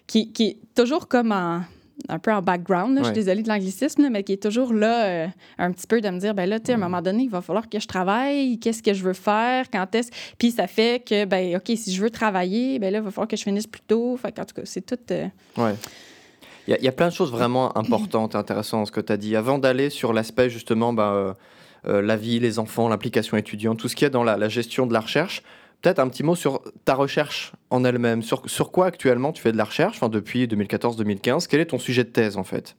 qui, 0.05 0.31
qui 0.31 0.43
est 0.43 0.57
toujours 0.75 1.07
comme 1.07 1.31
en 1.31 1.61
un 2.09 2.19
peu 2.19 2.31
en 2.31 2.41
background, 2.41 2.97
je 2.99 3.05
suis 3.05 3.13
désolée 3.13 3.43
de 3.43 3.49
l'anglicisme, 3.49 4.09
mais 4.09 4.23
qui 4.23 4.33
est 4.33 4.41
toujours 4.41 4.73
là 4.73 5.05
euh, 5.05 5.27
un 5.57 5.71
petit 5.71 5.87
peu 5.87 6.01
de 6.01 6.09
me 6.09 6.19
dire, 6.19 6.33
ben 6.33 6.49
là, 6.49 6.59
tu 6.59 6.67
sais, 6.67 6.71
à 6.73 6.75
un 6.75 6.77
mm. 6.77 6.81
moment 6.81 7.01
donné, 7.01 7.23
il 7.23 7.29
va 7.29 7.41
falloir 7.41 7.69
que 7.69 7.79
je 7.79 7.87
travaille, 7.87 8.59
qu'est-ce 8.59 8.83
que 8.83 8.93
je 8.93 9.03
veux 9.03 9.13
faire, 9.13 9.69
quand 9.71 9.93
est-ce... 9.95 10.11
Puis 10.37 10.51
ça 10.51 10.67
fait 10.67 11.03
que, 11.05 11.25
ben 11.25 11.55
OK, 11.55 11.75
si 11.75 11.93
je 11.93 12.01
veux 12.01 12.09
travailler, 12.09 12.79
ben 12.79 12.91
là, 12.91 12.99
il 12.99 13.03
va 13.03 13.11
falloir 13.11 13.27
que 13.27 13.37
je 13.37 13.43
finisse 13.43 13.67
plus 13.67 13.81
tôt. 13.81 14.17
Fait 14.17 14.37
en 14.39 14.45
tout 14.45 14.55
cas, 14.55 14.61
c'est 14.65 14.85
tout... 14.85 14.97
Euh, 15.11 15.27
ouais. 15.57 15.75
Il 16.67 16.77
y, 16.79 16.87
a 16.87 16.91
plein 16.91 17.07
de 17.07 17.13
choses 17.13 17.31
vraiment 17.31 17.75
importantes 17.75 18.35
et 18.35 18.37
intéressantes, 18.37 18.87
ce 18.87 18.91
que 18.91 19.01
tu 19.01 19.11
as 19.11 19.17
dit. 19.17 19.35
Avant 19.35 19.57
d'aller 19.57 19.89
sur 19.89 20.13
l'aspect, 20.13 20.49
justement, 20.49 20.93
ben, 20.93 21.35
euh, 21.87 22.01
la 22.01 22.15
vie, 22.15 22.39
les 22.39 22.59
enfants, 22.59 22.87
l'implication 22.87 23.35
étudiante, 23.35 23.79
tout 23.79 23.87
ce 23.87 23.95
qui 23.95 24.05
est 24.05 24.11
dans 24.11 24.23
la, 24.23 24.37
la 24.37 24.47
gestion 24.47 24.85
de 24.85 24.93
la 24.93 24.99
recherche, 24.99 25.41
peut-être 25.81 25.99
un 25.99 26.09
petit 26.09 26.23
mot 26.23 26.35
sur 26.35 26.61
ta 26.85 26.95
recherche 26.95 27.53
en 27.69 27.83
elle-même. 27.83 28.21
Sur, 28.21 28.49
sur 28.49 28.71
quoi 28.71 28.87
actuellement 28.87 29.31
tu 29.31 29.41
fais 29.41 29.51
de 29.51 29.57
la 29.57 29.63
recherche 29.63 29.97
enfin, 29.97 30.09
depuis 30.09 30.45
2014-2015 30.45 31.47
Quel 31.49 31.61
est 31.61 31.65
ton 31.65 31.79
sujet 31.79 32.03
de 32.03 32.09
thèse 32.09 32.37
en 32.37 32.43
fait? 32.43 32.75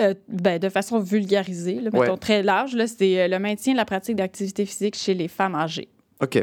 Euh, 0.00 0.14
ben, 0.28 0.58
de 0.58 0.68
façon 0.68 0.98
vulgarisée, 0.98 1.80
mettons 1.92 2.16
très 2.16 2.42
large, 2.42 2.76
c'est 2.86 3.20
euh, 3.20 3.28
le 3.28 3.38
maintien 3.38 3.74
de 3.74 3.78
la 3.78 3.84
pratique 3.84 4.16
d'activité 4.16 4.64
physique 4.64 4.96
chez 4.96 5.14
les 5.14 5.28
femmes 5.28 5.54
âgées. 5.54 5.88
OK. 6.22 6.42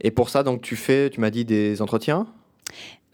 Et 0.00 0.10
pour 0.10 0.28
ça, 0.28 0.42
donc, 0.42 0.60
tu 0.60 0.76
fais, 0.76 1.08
tu 1.10 1.20
m'as 1.20 1.30
dit, 1.30 1.44
des 1.44 1.80
entretiens? 1.80 2.26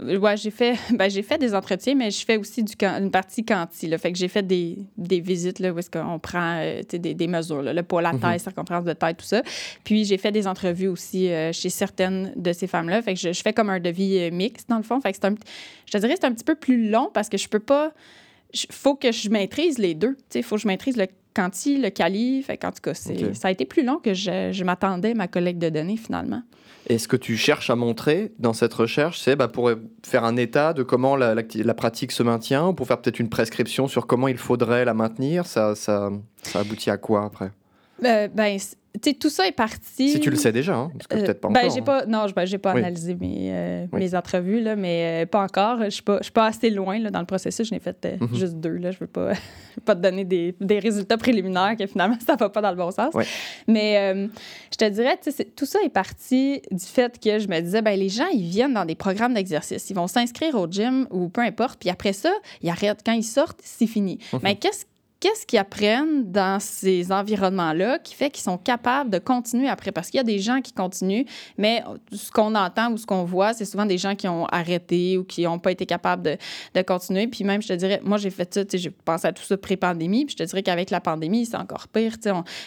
Ouais, 0.02 0.36
j'ai 0.36 0.50
fait, 0.50 0.78
ben, 0.94 1.10
j'ai 1.10 1.22
fait 1.22 1.38
des 1.38 1.54
entretiens, 1.54 1.94
mais 1.94 2.10
je 2.10 2.24
fais 2.24 2.36
aussi 2.36 2.62
du, 2.62 2.74
une 2.82 3.10
partie 3.10 3.44
quanti. 3.44 3.86
Là. 3.86 3.98
Fait 3.98 4.12
que 4.12 4.18
j'ai 4.18 4.28
fait 4.28 4.46
des, 4.46 4.78
des 4.96 5.20
visites 5.20 5.58
là, 5.58 5.72
où 5.72 5.78
est-ce 5.78 5.90
qu'on 5.90 6.18
prend 6.18 6.58
euh, 6.58 6.80
des, 6.88 7.14
des, 7.14 7.26
mesures, 7.26 7.62
là, 7.62 7.72
le 7.72 7.82
poids, 7.82 8.00
la 8.00 8.12
mhm. 8.12 8.20
taille, 8.20 8.40
circonférence 8.40 8.84
de 8.84 8.92
taille, 8.92 9.14
tout 9.14 9.24
ça. 9.24 9.42
Puis 9.84 10.04
j'ai 10.04 10.16
fait 10.16 10.32
des 10.32 10.46
entrevues 10.46 10.88
aussi 10.88 11.30
euh, 11.30 11.52
chez 11.52 11.68
certaines 11.68 12.32
de 12.36 12.52
ces 12.52 12.66
femmes-là. 12.66 13.02
Fait 13.02 13.14
que 13.14 13.20
je, 13.20 13.42
fais 13.42 13.52
comme 13.52 13.70
un 13.70 13.80
devis 13.80 14.18
euh, 14.18 14.30
mixte, 14.30 14.68
dans 14.68 14.78
le 14.78 14.82
fond. 14.82 15.00
Fait 15.00 15.12
que 15.12 15.18
c'est 15.20 15.26
un, 15.26 15.34
je 15.86 15.92
te 15.92 15.98
dirais 15.98 16.14
c'est 16.18 16.26
un 16.26 16.32
petit 16.32 16.44
peu 16.44 16.54
plus 16.54 16.88
long 16.88 17.10
parce 17.12 17.28
que 17.28 17.36
je 17.36 17.48
peux 17.48 17.60
pas... 17.60 17.92
Il 18.52 18.72
faut 18.72 18.96
que 18.96 19.12
je 19.12 19.28
maîtrise 19.28 19.78
les 19.78 19.94
deux. 19.94 20.16
Il 20.34 20.42
faut 20.42 20.56
que 20.56 20.62
je 20.62 20.66
maîtrise 20.66 20.96
le 20.96 21.06
quanti, 21.34 21.76
le 21.76 21.90
quali. 21.90 22.42
Fait 22.42 22.64
en 22.64 22.72
tout 22.72 22.80
cas, 22.82 22.94
ça 22.94 23.12
a 23.44 23.50
été 23.50 23.64
plus 23.64 23.84
long 23.84 23.98
que 23.98 24.12
je, 24.12 24.50
je 24.50 24.64
m'attendais 24.64 25.14
ma 25.14 25.28
collecte 25.28 25.60
de 25.60 25.68
données, 25.68 25.96
finalement. 25.96 26.42
Et 26.86 26.98
ce 26.98 27.08
que 27.08 27.16
tu 27.16 27.36
cherches 27.36 27.70
à 27.70 27.76
montrer 27.76 28.32
dans 28.38 28.52
cette 28.52 28.74
recherche, 28.74 29.20
c'est 29.20 29.36
bah, 29.36 29.48
pour 29.48 29.70
faire 30.04 30.24
un 30.24 30.36
état 30.36 30.72
de 30.72 30.82
comment 30.82 31.16
la, 31.16 31.34
la, 31.34 31.74
pratique 31.74 32.12
se 32.12 32.22
maintient, 32.22 32.68
ou 32.68 32.74
pour 32.74 32.86
faire 32.86 33.00
peut-être 33.00 33.20
une 33.20 33.28
prescription 33.28 33.86
sur 33.86 34.06
comment 34.06 34.28
il 34.28 34.38
faudrait 34.38 34.84
la 34.84 34.94
maintenir. 34.94 35.46
Ça, 35.46 35.74
ça, 35.74 36.10
ça 36.42 36.60
aboutit 36.60 36.90
à 36.90 36.96
quoi 36.96 37.24
après? 37.24 37.52
Euh, 38.04 38.28
ben, 38.34 38.58
sais, 38.58 39.14
tout 39.14 39.30
ça 39.30 39.46
est 39.46 39.52
parti. 39.52 40.10
Si 40.10 40.20
tu 40.20 40.30
le 40.30 40.36
sais 40.36 40.50
déjà, 40.52 40.74
hein, 40.74 40.90
parce 40.92 41.06
que 41.06 41.16
Euh, 41.16 41.20
peut-être 41.24 41.40
pas 41.40 41.48
ben, 41.48 41.60
encore. 41.60 41.70
j'ai 41.72 41.80
hein. 41.80 41.84
pas, 41.84 42.06
non, 42.06 42.26
ben, 42.34 42.44
j'ai 42.44 42.58
pas 42.58 42.72
Oui. 42.74 42.80
analysé 42.80 43.14
mes, 43.14 43.50
euh, 43.52 43.86
Oui. 43.92 44.00
mes 44.00 44.14
entrevues, 44.16 44.60
là, 44.60 44.74
mais 44.76 45.26
pas 45.30 45.42
encore. 45.42 45.84
Je 45.84 45.90
suis 45.90 46.02
pas, 46.02 46.18
je 46.18 46.24
suis 46.24 46.32
pas 46.32 46.46
assez 46.46 46.70
loin 46.70 46.98
là, 46.98 47.10
dans 47.10 47.20
le 47.20 47.26
processus. 47.26 47.68
Je 47.68 47.72
n'ai 47.74 47.80
fait 47.80 48.16
Mhm. 48.20 48.34
juste 48.34 48.54
deux. 48.56 48.76
Là. 48.76 48.90
Je 48.90 48.98
veux 48.98 49.06
pas, 49.06 49.30
pas 49.84 49.94
te 49.94 50.00
donner 50.00 50.24
des, 50.24 50.54
des 50.60 50.78
résultats 50.80 51.16
préliminaires 51.16 51.76
que 51.78 51.86
finalement, 51.86 52.16
ça 52.26 52.34
va 52.36 52.48
pas 52.48 52.60
dans 52.60 52.70
le 52.70 52.76
bon 52.76 52.90
sens. 52.90 53.14
Mais 53.68 54.28
je 54.72 54.76
te 54.76 54.88
dirais, 54.88 55.18
tu 55.22 55.30
tout 55.56 55.66
ça 55.66 55.78
est 55.84 55.88
parti 55.90 56.60
du 56.70 56.84
fait 56.84 57.18
que 57.20 57.38
je 57.38 57.46
me 57.48 57.60
disais, 57.60 57.82
ben, 57.82 57.98
les 57.98 58.08
gens, 58.08 58.26
ils 58.32 58.42
viennent 58.48 58.74
dans 58.74 58.84
des 58.84 58.96
programmes 58.96 59.34
d'exercice. 59.34 59.88
Ils 59.90 59.94
vont 59.94 60.08
s'inscrire 60.08 60.54
au 60.56 60.66
gym 60.66 61.06
ou 61.10 61.28
peu 61.28 61.42
importe. 61.42 61.78
Puis 61.80 61.90
après 61.90 62.12
ça, 62.12 62.32
ils 62.62 62.68
arrêtent. 62.70 63.00
Quand 63.06 63.12
ils 63.12 63.22
sortent, 63.22 63.60
c'est 63.62 63.86
fini. 63.86 64.18
Mhm. 64.32 64.40
Mais 64.42 64.56
qu'est-ce 64.56 64.84
Qu'est-ce 65.20 65.44
qu'ils 65.44 65.58
apprennent 65.58 66.32
dans 66.32 66.58
ces 66.60 67.12
environnements-là 67.12 67.98
qui 67.98 68.14
fait 68.14 68.30
qu'ils 68.30 68.42
sont 68.42 68.56
capables 68.56 69.10
de 69.10 69.18
continuer 69.18 69.68
après? 69.68 69.92
Parce 69.92 70.08
qu'il 70.08 70.16
y 70.16 70.20
a 70.20 70.24
des 70.24 70.38
gens 70.38 70.62
qui 70.62 70.72
continuent, 70.72 71.24
mais 71.58 71.84
ce 72.10 72.30
qu'on 72.30 72.54
entend 72.54 72.90
ou 72.90 72.96
ce 72.96 73.04
qu'on 73.04 73.24
voit, 73.24 73.52
c'est 73.52 73.66
souvent 73.66 73.84
des 73.84 73.98
gens 73.98 74.14
qui 74.14 74.28
ont 74.28 74.46
arrêté 74.46 75.18
ou 75.18 75.24
qui 75.24 75.42
n'ont 75.42 75.58
pas 75.58 75.72
été 75.72 75.84
capables 75.84 76.22
de, 76.22 76.38
de 76.74 76.80
continuer. 76.80 77.26
Puis 77.26 77.44
même, 77.44 77.60
je 77.60 77.68
te 77.68 77.72
dirais, 77.74 78.00
moi, 78.02 78.16
j'ai 78.16 78.30
fait 78.30 78.52
ça, 78.54 78.64
tu 78.64 78.70
sais, 78.70 78.78
j'ai 78.78 78.90
pensé 78.90 79.26
à 79.26 79.32
tout 79.34 79.42
ça 79.42 79.58
pré-pandémie, 79.58 80.24
puis 80.24 80.36
je 80.38 80.42
te 80.42 80.48
dirais 80.48 80.62
qu'avec 80.62 80.88
la 80.88 81.02
pandémie, 81.02 81.44
c'est 81.44 81.58
encore 81.58 81.88
pire. 81.88 82.14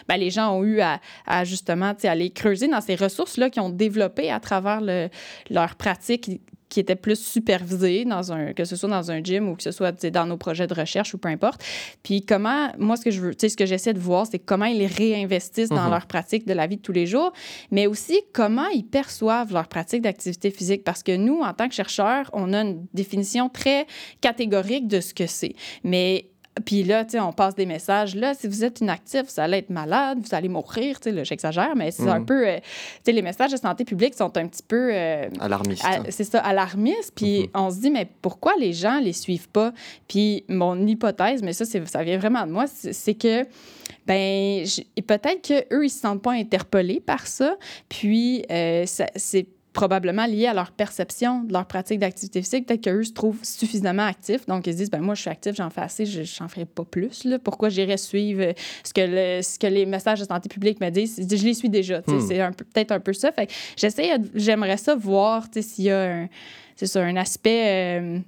ben, 0.07 0.17
les 0.17 0.29
gens 0.29 0.55
ont 0.55 0.63
eu 0.63 0.79
à, 0.79 0.99
justement 1.45 1.93
aller 2.03 2.29
creuser 2.29 2.67
dans 2.67 2.81
ces 2.81 2.93
ressources-là 2.93 3.49
qu'ils 3.49 3.63
ont 3.63 3.69
développées 3.69 4.29
à 4.29 4.39
travers 4.39 4.79
le, 4.79 5.09
leur 5.49 5.75
pratique 5.75 6.29
qui 6.73 6.79
était 6.79 6.95
plus 6.95 7.19
supervisée, 7.19 8.03
dans 8.03 8.31
un, 8.33 8.53
que 8.53 8.65
ce 8.65 8.75
soit 8.75 8.89
dans 8.89 9.11
un 9.11 9.23
gym 9.23 9.47
ou 9.49 9.55
que 9.55 9.61
ce 9.61 9.69
soit 9.71 9.91
dans 10.09 10.25
nos 10.25 10.37
projets 10.37 10.65
de 10.65 10.73
recherche 10.73 11.13
ou 11.13 11.19
peu 11.19 11.29
importe. 11.29 11.63
Puis 12.01 12.25
comment, 12.25 12.69
moi, 12.79 12.97
ce 12.97 13.03
que 13.05 13.11
je 13.11 13.21
veux, 13.21 13.35
tu 13.35 13.41
sais, 13.41 13.49
ce 13.49 13.55
que 13.57 13.65
j'essaie 13.67 13.93
de 13.93 13.99
voir, 13.99 14.25
c'est 14.25 14.39
comment 14.39 14.65
ils 14.65 14.85
réinvestissent 14.87 15.69
dans 15.69 15.83
Mhm. 15.85 15.91
leur 15.91 16.07
pratique 16.07 16.47
de 16.47 16.53
la 16.53 16.65
vie 16.65 16.77
de 16.77 16.81
tous 16.81 16.91
les 16.91 17.05
jours, 17.05 17.31
mais 17.69 17.85
aussi 17.85 18.19
comment 18.33 18.67
ils 18.69 18.85
perçoivent 18.85 19.53
leur 19.53 19.67
pratique 19.67 20.01
d'activité 20.01 20.49
physique. 20.49 20.83
Parce 20.83 21.03
que 21.03 21.15
nous, 21.15 21.41
en 21.41 21.53
tant 21.53 21.67
que 21.69 21.75
chercheurs, 21.75 22.29
on 22.33 22.53
a 22.53 22.61
une 22.61 22.85
définition 22.93 23.49
très 23.49 23.85
catégorique 24.21 24.87
de 24.87 24.99
ce 24.99 25.13
que 25.13 25.27
c'est. 25.27 25.53
Mais 25.83 26.25
puis 26.65 26.83
là, 26.83 27.03
tu 27.03 27.11
sais, 27.11 27.19
on 27.19 27.31
passe 27.33 27.55
des 27.55 27.65
messages. 27.65 28.15
Là, 28.15 28.33
si 28.35 28.47
vous 28.47 28.63
êtes 28.63 28.79
inactif, 28.81 29.23
vous 29.23 29.39
allez 29.41 29.57
être 29.57 29.69
malade, 29.71 30.19
vous 30.21 30.35
allez 30.35 30.49
mourir. 30.49 30.99
Tu 30.99 31.11
sais, 31.11 31.25
j'exagère, 31.25 31.75
mais 31.75 31.89
c'est 31.91 32.07
un 32.07 32.21
peu... 32.23 32.47
euh, 32.47 32.57
tu 32.57 32.63
sais, 33.05 33.11
les 33.11 33.21
messages 33.23 33.51
de 33.51 33.57
santé 33.57 33.83
publique 33.85 34.13
sont 34.13 34.37
un 34.37 34.47
petit 34.47 34.61
peu... 34.67 34.89
euh, 34.93 35.29
Alarmiste. 35.39 35.83
à- 35.83 36.09
c'est 36.11 36.23
ça, 36.23 36.39
alarmiste. 36.39 37.13
Puis 37.15 37.41
Mhm. 37.41 37.47
on 37.55 37.71
se 37.71 37.77
dit, 37.79 37.89
mais 37.89 38.07
pourquoi 38.21 38.53
les 38.59 38.71
gens 38.73 38.99
les 38.99 39.13
suivent 39.13 39.49
pas? 39.49 39.73
Puis 40.07 40.43
mon 40.47 40.85
hypothèse, 40.85 41.41
mais 41.41 41.53
ça, 41.53 41.65
ça 41.65 42.03
vient 42.03 42.17
vraiment 42.19 42.45
de 42.45 42.51
moi, 42.51 42.65
c'est 42.67 43.15
que, 43.15 43.43
ben, 44.05 44.63
peut-être 45.07 45.41
qu'eux, 45.47 45.85
ils 45.85 45.89
se 45.89 45.99
sentent 45.99 46.21
pas 46.21 46.33
interpellés 46.33 46.99
par 46.99 47.25
ça. 47.25 47.57
Puis 47.89 48.45
euh, 48.51 48.83
c'est 48.85 49.47
probablement 49.73 50.25
lié 50.27 50.45
à 50.45 50.53
leur 50.53 50.71
perception 50.71 51.43
de 51.43 51.51
leur 51.51 51.65
pratique 51.65 51.99
d'activité 51.99 52.41
physique. 52.41 52.67
Peut-être 52.67 52.83
qu'eux 52.83 53.03
se 53.03 53.11
trouvent 53.11 53.39
suffisamment 53.43 54.03
actifs. 54.05 54.45
Donc, 54.45 54.67
ils 54.67 54.73
se 54.73 54.77
disent, 54.77 54.91
ben 54.91 55.01
moi, 55.01 55.15
je 55.15 55.21
suis 55.21 55.29
actif, 55.29 55.55
j'en 55.55 55.69
fais 55.71 55.81
assez, 55.81 56.05
je 56.05 56.21
n'en 56.41 56.47
ferai 56.47 56.65
pas 56.65 56.85
plus. 56.85 57.23
Là. 57.25 57.39
Pourquoi 57.39 57.69
j'irais 57.69 57.97
suivre 57.97 58.53
ce 58.83 58.93
que, 58.93 59.01
le- 59.01 59.41
ce 59.41 59.57
que 59.57 59.67
les 59.67 59.85
messages 59.85 60.19
de 60.19 60.25
santé 60.25 60.47
publique 60.47 60.79
me 60.79 60.89
disent? 60.89 61.19
Je 61.19 61.43
les 61.43 61.53
suis 61.55 61.69
déjà. 61.69 61.99
Hmm. 62.05 62.21
C'est 62.27 62.37
peut-être 62.55 62.91
un 62.91 62.99
peu 62.99 63.13
ça. 63.13 63.31
Fait 63.31 63.47
que 63.47 63.53
j'essaie, 63.75 64.11
j'aimerais 64.35 64.77
ça 64.77 64.95
voir 64.95 65.47
s'il 65.59 65.85
y 65.85 65.89
a 65.89 66.01
un, 66.03 66.29
ça, 66.75 67.01
un 67.01 67.15
aspect 67.15 67.99
euh, 67.99 68.19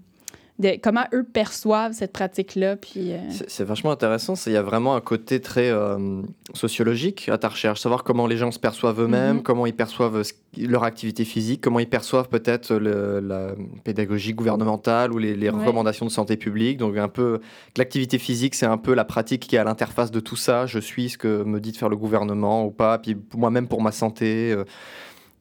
de 0.58 0.80
comment 0.82 1.04
eux 1.14 1.24
perçoivent 1.24 1.92
cette 1.92 2.14
pratique-là. 2.14 2.78
Puis, 2.78 3.12
euh, 3.12 3.18
C'est 3.48 3.66
vachement 3.66 3.92
intéressant. 3.92 4.36
Il 4.48 4.54
y 4.54 4.58
a 4.58 4.62
vraiment 4.62 4.96
un 4.96 5.02
côté 5.02 5.42
très 5.42 5.70
euh, 5.70 6.22
sociologique 6.54 7.28
à 7.30 7.38
ta 7.38 7.50
recherche. 7.50 7.82
Savoir 7.82 8.04
comment 8.06 8.26
les 8.26 8.38
gens 8.38 8.52
se 8.52 8.60
perçoivent 8.60 9.02
eux-mêmes, 9.02 9.38
Mhm. 9.38 9.44
comment 9.44 9.66
ils 9.66 9.76
perçoivent 9.76 10.24
ce- 10.24 10.34
leur 10.58 10.84
activité 10.86 11.26
physique, 11.26 11.60
comment 11.60 11.80
ils 11.80 11.90
perçoivent 11.90 12.30
peut-être 12.30 12.74
la 12.74 13.50
pédagogie 13.84 14.34
gouvernementale 14.34 15.12
ou 15.12 15.18
les, 15.18 15.36
les 15.36 15.50
Ouais. 15.50 15.60
recommandations 15.60 16.06
de 16.06 16.12
santé 16.12 16.38
publique. 16.38 16.78
Donc, 16.78 16.96
un 16.96 17.10
peu, 17.10 17.42
l'activité 17.78 18.18
physique, 18.18 18.56
c'est 18.56 18.66
un 18.66 18.78
peu 18.78 18.94
la 18.94 19.04
pratique 19.04 19.46
qui 19.48 19.58
est 19.58 19.60
à 19.60 19.66
l'interface 19.66 20.10
de 20.12 20.22
tout 20.22 20.38
ça. 20.38 20.66
Je 20.68 20.80
suis 20.80 21.10
ce 21.10 21.18
que 21.18 21.44
me 21.44 21.60
dit 21.60 21.74
de 21.74 21.78
faire 21.78 21.90
le 21.90 21.98
gouvernement 21.98 22.66
ou 22.66 22.72
pas. 22.72 22.98
Puis 22.98 23.18
moi-même 23.36 23.68
pour 23.68 23.82
ma 23.82 23.92
santé. 23.92 24.54
euh, 24.54 24.64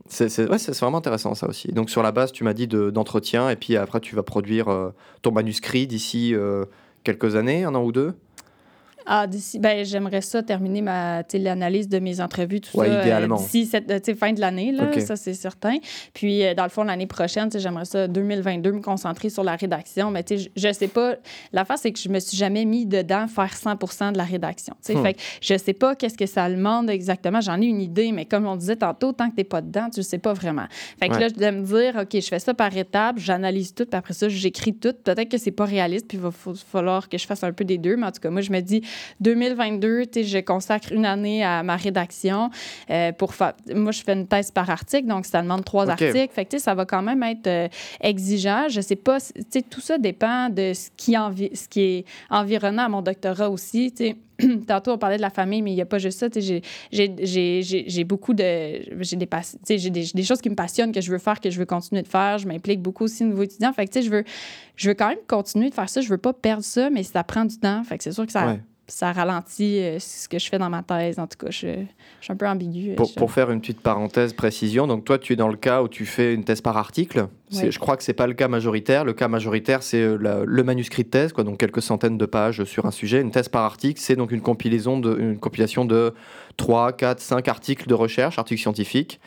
c'est 0.09 0.47
vraiment 0.81 0.99
intéressant 0.99 1.35
ça 1.35 1.49
aussi. 1.49 1.69
Donc 1.73 1.91
sur 1.91 2.03
la 2.03 2.13
base, 2.13 2.33
tu 2.33 2.45
m'as 2.45 2.53
dit 2.55 2.67
de- 2.67 2.91
d'entretien, 2.91 3.49
et 3.51 3.57
puis 3.57 3.77
après 3.77 4.01
tu 4.01 4.15
vas 4.15 4.23
produire 4.23 4.69
euh, 4.69 4.91
ton 5.23 5.33
manuscrit 5.33 5.87
d'ici 5.87 6.35
euh, 6.35 6.65
quelques 7.05 7.37
années, 7.37 7.65
un 7.65 7.75
an 7.75 7.83
ou 7.85 7.93
deux? 7.93 8.15
Ah, 9.07 9.27
d'ici, 9.27 9.59
ben, 9.59 9.85
j'aimerais 9.85 10.21
ça 10.21 10.43
terminer 10.43 10.81
ma, 10.83 11.23
l'analyse 11.35 11.89
de 11.89 11.99
mes 11.99 12.21
entrevues, 12.21 12.61
tout 12.61 12.77
Ouais, 12.79 12.89
ça, 12.89 12.95
euh, 12.95 13.03
idéalement. 13.03 13.37
d'ici 13.37 13.67
cette, 13.67 13.91
euh, 13.91 14.15
fin 14.15 14.33
de 14.33 14.41
l'année, 14.41 14.73
là, 14.73 14.91
ça 15.01 15.17
c'est 15.17 15.35
certain. 15.35 15.77
Puis, 16.15 16.45
euh, 16.45 16.55
dans 16.55 16.63
le 16.65 16.69
fond, 16.71 16.85
l'année 16.85 17.07
prochaine, 17.07 17.51
j'aimerais 17.55 17.85
ça, 17.85 18.09
2022, 18.09 18.73
me 18.73 18.81
concentrer 18.81 19.29
sur 19.31 19.45
la 19.45 19.57
rédaction. 19.57 20.11
Mais 20.11 20.23
tu 20.23 20.39
sais, 20.39 20.51
je, 20.57 20.69
je 20.69 20.73
sais 20.73 20.89
pas, 20.89 21.17
l'affaire, 21.53 21.79
c'est 21.79 21.93
que 21.93 21.99
je 21.99 22.09
me 22.09 22.19
suis 22.19 22.37
jamais 22.37 22.65
mis 22.65 22.87
dedans 22.87 23.27
faire 23.29 23.55
100 23.55 24.13
de 24.13 24.17
la 24.19 24.25
rédaction. 24.25 24.75
tu 24.85 24.93
sais. 24.93 24.99
Hmm. 24.99 25.03
Fait 25.03 25.15
que 25.15 25.21
je 25.41 25.57
sais 25.59 25.73
pas 25.75 25.95
qu'est-ce 25.95 26.17
que 26.17 26.27
ça 26.27 26.49
demande 26.49 26.89
exactement. 26.91 27.41
J'en 27.41 27.61
ai 27.61 27.67
une 27.67 27.81
idée, 27.83 28.13
mais 28.13 28.25
comme 28.25 28.47
on 28.47 28.57
disait 28.57 28.77
tantôt, 28.77 29.13
tant 29.13 29.31
que 29.31 29.37
t'es 29.37 29.45
pas 29.45 29.61
dedans, 29.61 29.89
tu 29.93 30.01
le 30.01 30.05
sais 30.05 30.19
pas 30.19 30.33
vraiment. 30.33 30.67
Fait 30.99 31.09
que 31.09 31.15
Ouais. 31.15 31.21
là, 31.21 31.29
je 31.29 31.35
dois 31.35 31.53
me 31.53 31.63
dire, 31.63 31.97
OK, 32.03 32.09
je 32.21 32.27
fais 32.27 32.39
ça 32.39 32.55
par 32.55 32.75
étapes, 32.77 33.19
j'analyse 33.19 33.75
tout, 33.75 33.85
puis 33.87 33.97
après 33.99 34.15
ça, 34.15 34.29
j'écris 34.29 34.75
tout. 34.75 34.95
Peut-être 35.05 35.29
que 35.29 35.39
c'est 35.39 35.51
pas 35.51 35.65
réaliste, 35.65 36.09
puis 36.09 36.17
il 36.19 36.23
va 36.23 36.31
falloir 36.31 37.09
que 37.09 37.19
je 37.19 37.27
fasse 37.27 37.45
un 37.45 37.53
peu 37.53 37.65
des 37.65 37.79
deux. 37.79 37.97
Mais 37.97 38.07
en 38.07 38.13
tout 38.13 38.21
cas, 38.21 38.31
moi, 38.31 38.41
je 38.41 38.51
me 38.51 38.61
dis, 38.61 38.83
2022, 39.21 40.07
tu 40.07 40.13
sais, 40.13 40.25
je 40.25 40.39
consacre 40.39 40.93
une 40.93 41.07
année 41.07 41.45
à 41.45 41.63
ma 41.63 41.77
rédaction 41.77 42.51
euh, 42.91 43.13
pour. 43.13 43.33
Moi, 43.75 43.93
je 43.93 44.03
fais 44.03 44.13
une 44.13 44.27
thèse 44.27 44.51
par 44.51 44.69
article, 44.71 45.07
donc 45.09 45.27
ça 45.27 45.43
demande 45.43 45.65
trois 45.65 45.87
articles. 45.93 46.33
Fait 46.35 46.45
que, 46.45 46.59
ça 46.59 46.75
va 46.75 46.85
quand 46.85 47.03
même 47.03 47.23
être 47.23 47.47
euh, 47.47 47.69
exigeant. 48.01 48.67
Je 48.69 48.81
sais 48.81 48.97
pas, 48.97 49.19
tout 49.71 49.81
ça 49.81 49.99
dépend 49.99 50.49
de 50.49 50.73
ce 50.75 50.91
qui, 50.97 51.17
envi- 51.17 51.55
ce 51.57 51.69
qui 51.69 51.81
est 51.81 52.05
environnant 52.31 52.85
à 52.85 52.89
mon 52.89 53.03
doctorat 53.03 53.51
aussi. 53.51 53.93
Tantôt, 54.67 54.93
on 54.93 54.99
parlait 54.99 55.17
de 55.17 55.23
la 55.23 55.31
famille, 55.31 55.63
mais 55.63 55.71
il 55.71 55.75
n'y 55.77 55.81
a 55.83 55.87
pas 55.87 55.99
juste 55.99 56.19
ça. 56.19 56.27
J'ai 56.91 58.05
beaucoup 58.05 58.35
de. 58.35 59.03
J'ai 59.03 59.91
des, 59.91 60.23
choses 60.23 60.41
qui 60.41 60.51
me 60.51 60.55
passionnent, 60.57 60.93
que 60.93 61.01
je 61.01 61.11
veux 61.11 61.19
faire, 61.19 61.41
que 61.41 61.51
je 61.51 61.59
veux 61.59 61.67
continuer 61.67 62.03
de 62.03 62.09
faire. 62.09 62.39
Je 62.39 62.47
m'implique 62.47 62.81
beaucoup 62.83 63.05
aussi 63.05 63.25
au 63.25 63.29
niveau 63.29 63.43
étudiant. 63.43 63.73
Fait 63.73 63.87
que, 63.87 64.01
je 64.03 64.11
veux, 64.11 64.25
je 64.77 64.89
veux 64.89 64.95
quand 64.95 65.09
même 65.09 65.19
continuer 65.29 65.71
de 65.71 65.75
faire 65.75 65.89
ça. 65.89 66.01
Je 66.01 66.09
veux 66.09 66.19
pas 66.19 66.33
perdre 66.33 66.65
ça, 66.65 66.91
mais 66.91 67.03
ça 67.03 67.23
prend 67.25 67.45
du 67.45 67.59
temps. 67.59 67.83
Fait 67.85 67.99
que 67.99 68.05
c'est 68.05 68.13
sûr 68.13 68.27
que 68.27 68.33
ça, 68.33 68.47
Ouais. 68.47 68.61
ça 68.89 69.13
ralentit 69.13 69.79
euh, 69.79 69.99
ce 69.99 70.29
que 70.29 70.39
je 70.39 70.49
fais 70.49 70.59
dans 70.59 70.69
ma 70.71 70.83
thèse. 70.83 71.19
En 71.19 71.27
tout 71.27 71.39
cas, 71.39 71.51
je, 71.51 71.69
je 71.69 72.25
suis 72.25 72.33
un 72.33 72.37
peu 72.37 72.47
ambiguë. 72.49 72.95
Pour, 72.97 73.07
Je- 73.07 73.15
pour 73.15 73.31
faire 73.33 73.51
une 73.51 73.61
petite 73.61 73.81
parenthèse 73.81 74.33
précision, 74.33 74.87
donc 74.87 75.05
toi 75.05 75.19
tu 75.19 75.33
es 75.33 75.37
dans 75.37 75.49
le 75.49 75.57
cas 75.57 75.83
où 75.83 75.89
tu 75.89 76.05
fais 76.07 76.35
une 76.35 76.45
thèse 76.45 76.61
par 76.61 76.77
article? 76.77 77.29
Ouais. 77.63 77.71
Je 77.71 77.79
crois 77.79 77.97
que 77.97 78.03
c'est 78.03 78.13
pas 78.15 78.27
le 78.27 78.35
cas 78.35 78.49
majoritaire. 78.49 79.05
Le 79.05 79.13
cas 79.13 79.29
majoritaire 79.29 79.83
c'est 79.83 80.01
euh, 80.01 80.45
le 80.47 80.63
manuscrit 80.65 81.05
de 81.05 81.09
thèse, 81.09 81.33
quoi, 81.33 81.45
donc 81.45 81.59
quelques 81.59 81.83
centaines 81.83 82.19
de 82.19 82.27
pages 82.27 82.65
sur 82.65 82.87
un 82.87 82.91
sujet. 82.91 83.21
Une 83.21 83.31
thèse 83.31 83.49
par 83.49 83.65
article, 83.65 84.01
c'est 84.01 84.17
donc 84.17 84.33
une 84.33 84.41
compilation 84.41 84.99
de, 84.99 85.17
une 85.19 85.39
compilation 85.39 85.85
de 85.85 86.13
3, 86.57 86.93
4, 86.93 87.21
5 87.21 87.49
articles 87.49 87.87
de 87.89 87.95
recherche, 87.95 88.39
articles 88.39 88.61
scientifiques. 88.61 89.21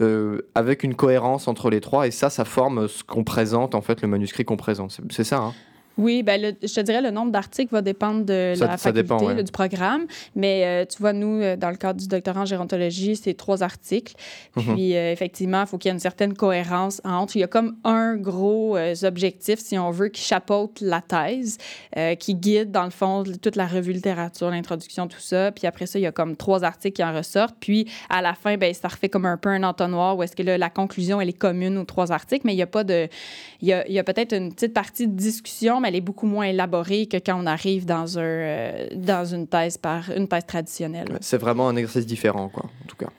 euh, 0.00 0.42
avec 0.54 0.82
une 0.82 0.94
cohérence 0.94 1.48
entre 1.48 1.70
les 1.70 1.80
trois 1.80 2.06
et 2.06 2.10
ça, 2.10 2.28
ça 2.28 2.44
forme 2.44 2.86
ce 2.86 3.02
qu'on 3.02 3.24
présente 3.24 3.74
en 3.74 3.80
fait, 3.80 4.02
le 4.02 4.08
manuscrit 4.08 4.44
qu'on 4.44 4.58
présente. 4.58 4.90
C'est- 4.90 5.02
C'est 5.10 5.24
ça, 5.24 5.38
hein 5.38 5.54
Oui, 5.98 6.22
ben 6.22 6.40
le- 6.40 6.54
je 6.66 6.74
te 6.74 6.80
dirais 6.80 7.00
le 7.00 7.10
nombre 7.10 7.32
d'articles 7.32 7.72
va 7.72 7.80
dépendre 7.82 8.24
de 8.24 8.52
Ça- 8.56 8.66
la 8.66 8.76
faculté, 8.76 9.02
dépend, 9.02 9.24
ouais. 9.24 9.34
là, 9.34 9.42
du 9.42 9.52
programme. 9.52 10.06
Mais 10.34 10.64
euh, 10.64 10.84
tu 10.84 10.98
vois, 10.98 11.12
nous, 11.12 11.40
euh, 11.40 11.56
dans 11.56 11.70
le 11.70 11.76
cadre 11.76 11.98
du 11.98 12.06
doctorat 12.06 12.40
en 12.42 12.44
gérontologie, 12.44 13.16
c'est 13.16 13.34
trois 13.34 13.62
articles. 13.62 14.14
Mhm. 14.56 14.74
Puis 14.74 14.96
euh, 14.96 15.12
effectivement, 15.12 15.62
il 15.62 15.66
faut 15.66 15.78
qu'il 15.78 15.88
y 15.88 15.90
ait 15.90 15.94
une 15.94 16.00
certaine 16.00 16.34
cohérence 16.34 17.00
entre. 17.04 17.36
Il 17.36 17.40
y 17.40 17.44
a 17.44 17.46
comme 17.48 17.76
un 17.84 18.16
gros 18.16 18.76
euh, 18.76 18.94
objectif, 19.04 19.58
si 19.58 19.78
on 19.78 19.90
veut, 19.90 20.08
qui 20.08 20.20
chapeaute 20.22 20.80
la 20.80 21.00
thèse, 21.00 21.58
qui 22.18 22.34
guide, 22.34 22.70
dans 22.70 22.84
le 22.84 22.90
fond, 22.90 23.24
toute 23.40 23.56
la 23.56 23.66
revue 23.66 23.92
littérature, 23.92 24.50
l'introduction, 24.50 25.06
tout 25.08 25.20
ça. 25.20 25.50
Puis 25.52 25.66
après 25.66 25.86
ça, 25.86 25.98
il 25.98 26.02
y 26.02 26.06
a 26.06 26.12
comme 26.12 26.36
trois 26.36 26.62
articles 26.64 26.96
qui 26.96 27.04
en 27.04 27.14
ressortent. 27.14 27.56
Puis 27.58 27.88
à 28.10 28.20
la 28.22 28.34
fin, 28.34 28.56
ben, 28.56 28.72
ça 28.74 28.88
refait 28.88 29.08
comme 29.08 29.24
un 29.26 29.36
peu 29.36 29.48
un 29.48 29.62
entonnoir 29.62 30.16
où 30.16 30.22
est-ce 30.22 30.36
que 30.36 30.42
là, 30.42 30.58
la 30.58 30.70
conclusion, 30.70 31.20
elle 31.20 31.28
est 31.28 31.32
commune 31.38 31.78
aux 31.78 31.84
trois 31.84 32.12
articles, 32.12 32.42
mais 32.46 32.52
il 32.52 32.56
n'y 32.56 32.62
a 32.62 32.66
pas 32.66 32.84
de. 32.84 33.08
Il 33.62 33.68
y 33.68 33.72
a, 33.72 33.88
y 33.88 33.98
a 33.98 34.04
peut-être 34.04 34.34
une 34.34 34.52
petite 34.52 34.74
partie 34.74 35.06
de 35.08 35.16
discussion, 35.16 35.80
mais 35.80 35.85
elle 35.86 35.96
est 35.96 36.00
beaucoup 36.00 36.26
moins 36.26 36.46
élaborée 36.46 37.06
que 37.06 37.16
quand 37.16 37.40
on 37.40 37.46
arrive 37.46 37.86
dans, 37.86 38.18
un, 38.18 38.22
euh, 38.22 38.86
dans 38.94 39.24
une, 39.24 39.46
thèse 39.46 39.78
par, 39.78 40.10
une 40.10 40.28
thèse 40.28 40.46
traditionnelle. 40.46 41.18
C'est 41.20 41.38
vraiment 41.38 41.68
un 41.68 41.76
exercice 41.76 42.06
différent, 42.06 42.48
quoi, 42.48 42.64
en 42.64 42.86
tout 42.86 42.96
cas. 42.96 43.10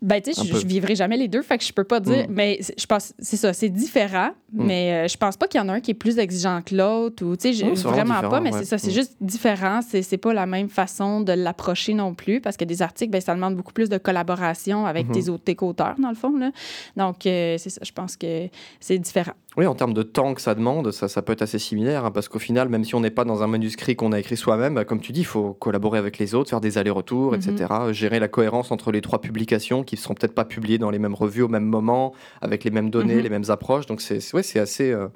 Ben, 0.00 0.22
tu 0.22 0.32
sais, 0.32 0.44
je, 0.44 0.56
je 0.56 0.66
vivrai 0.66 0.94
jamais 0.94 1.16
les 1.16 1.26
deux, 1.26 1.42
fait 1.42 1.58
que 1.58 1.64
je 1.64 1.72
peux 1.72 1.82
pas 1.84 1.98
dire. 1.98 2.28
Mm. 2.28 2.32
Mais 2.32 2.60
je 2.78 2.86
pense, 2.86 3.14
c'est 3.18 3.36
ça, 3.36 3.52
c'est 3.52 3.68
différent, 3.68 4.30
Mm. 4.52 4.64
mais 4.64 4.92
euh, 4.92 5.08
je 5.08 5.16
pense 5.18 5.36
pas 5.36 5.46
qu'il 5.48 5.60
y 5.60 5.62
en 5.62 5.68
a 5.68 5.72
un 5.74 5.80
qui 5.80 5.90
est 5.90 5.94
plus 5.94 6.18
exigeant 6.18 6.62
que 6.64 6.74
l'autre, 6.74 7.24
ou, 7.24 7.36
tu 7.36 7.52
sais, 7.52 7.64
vraiment 7.82 8.20
pas, 8.20 8.40
mais 8.40 8.52
ouais. 8.52 8.58
c'est 8.60 8.64
ça, 8.64 8.78
c'est 8.78 8.90
Mm. 8.90 8.94
juste 8.94 9.16
différent. 9.20 9.80
C'est, 9.86 10.02
c'est 10.02 10.16
pas 10.16 10.32
la 10.32 10.46
même 10.46 10.68
façon 10.68 11.20
de 11.20 11.32
l'approcher 11.32 11.94
non 11.94 12.14
plus, 12.14 12.40
parce 12.40 12.56
que 12.56 12.64
des 12.64 12.80
articles, 12.80 13.10
ben, 13.10 13.20
ça 13.20 13.34
demande 13.34 13.56
beaucoup 13.56 13.72
plus 13.72 13.88
de 13.88 13.98
collaboration 13.98 14.86
avec 14.86 15.08
Mhm. 15.08 15.12
tes 15.14 15.28
autres 15.28 15.44
tes 15.44 15.54
co-auteurs, 15.56 15.96
dans 15.98 16.08
le 16.10 16.14
fond, 16.14 16.36
là. 16.38 16.50
Donc, 16.96 17.26
euh, 17.26 17.56
c'est 17.58 17.70
ça, 17.70 17.80
je 17.84 17.92
pense 17.92 18.16
que 18.16 18.48
c'est 18.80 18.98
différent. 18.98 19.32
Oui, 19.56 19.66
en 19.66 19.74
termes 19.74 19.94
de 19.94 20.02
temps 20.04 20.34
que 20.34 20.40
ça 20.40 20.54
demande, 20.54 20.92
ça, 20.92 21.08
ça 21.08 21.20
peut 21.20 21.32
être 21.32 21.42
assez 21.42 21.58
similaire, 21.58 22.04
hein, 22.04 22.10
parce 22.12 22.28
qu'au 22.28 22.38
final, 22.38 22.68
même 22.68 22.84
si 22.84 22.94
on 22.94 23.00
n'est 23.00 23.10
pas 23.10 23.24
dans 23.24 23.42
un 23.42 23.48
manuscrit 23.48 23.96
qu'on 23.96 24.12
a 24.12 24.20
écrit 24.20 24.36
soi-même, 24.36 24.84
comme 24.84 25.00
tu 25.00 25.10
dis, 25.12 25.20
il 25.20 25.26
faut 25.26 25.52
collaborer 25.54 25.98
avec 25.98 26.18
les 26.18 26.34
autres, 26.36 26.48
faire 26.50 26.60
des 26.60 26.78
allers-retours, 26.78 27.32
Mhm. 27.32 27.40
etc. 27.40 27.74
Gérer 27.90 28.20
la 28.20 28.28
cohérence 28.28 28.70
entre 28.70 28.92
les 28.92 29.00
trois 29.00 29.20
publications 29.20 29.82
qui 29.88 29.96
ne 29.96 30.00
seront 30.00 30.14
peut-être 30.14 30.34
pas 30.34 30.44
publiées 30.44 30.78
dans 30.78 30.90
les 30.90 30.98
mêmes 31.00 31.14
revues 31.14 31.42
au 31.42 31.48
même 31.48 31.64
moment, 31.64 32.12
avec 32.42 32.62
les 32.64 32.70
mêmes 32.70 32.90
données, 32.90 33.16
Mhm. 33.16 33.22
les 33.22 33.30
mêmes 33.30 33.48
approches. 33.48 33.86
Donc, 33.86 34.00
c'est 34.00 34.20
ouais, 34.34 34.42
c'est 34.42 34.60
assez. 34.60 34.92
euh, 34.92 35.08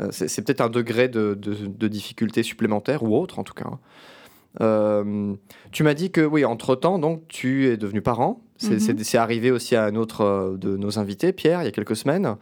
euh, 0.00 0.08
c'est 0.10 0.42
peut-être 0.44 0.60
un 0.62 0.70
degré 0.70 1.08
de, 1.08 1.34
de- 1.34 1.66
de 1.66 1.88
difficulté 1.88 2.42
supplémentaire, 2.42 3.02
ou 3.02 3.16
autre 3.16 3.38
en 3.38 3.44
tout 3.44 3.54
cas. 3.54 3.66
hein. 3.70 3.78
Euh, 4.60 5.34
tu 5.72 5.82
m'as 5.84 5.94
dit 5.94 6.10
que, 6.10 6.20
oui, 6.22 6.44
entre-temps, 6.44 6.98
donc, 6.98 7.22
tu 7.28 7.66
es 7.68 7.76
devenu 7.76 8.00
parent. 8.02 8.40
C'est 8.56 8.78
c'est 8.80 9.16
arrivé 9.16 9.50
aussi 9.50 9.74
à 9.74 9.84
un 9.84 9.94
autre 9.96 10.56
de 10.60 10.76
nos 10.76 10.98
invités, 10.98 11.32
Pierre, 11.32 11.62
il 11.62 11.64
y 11.64 11.68
a 11.68 11.70
quelques 11.70 11.96
semaines. 11.96 12.36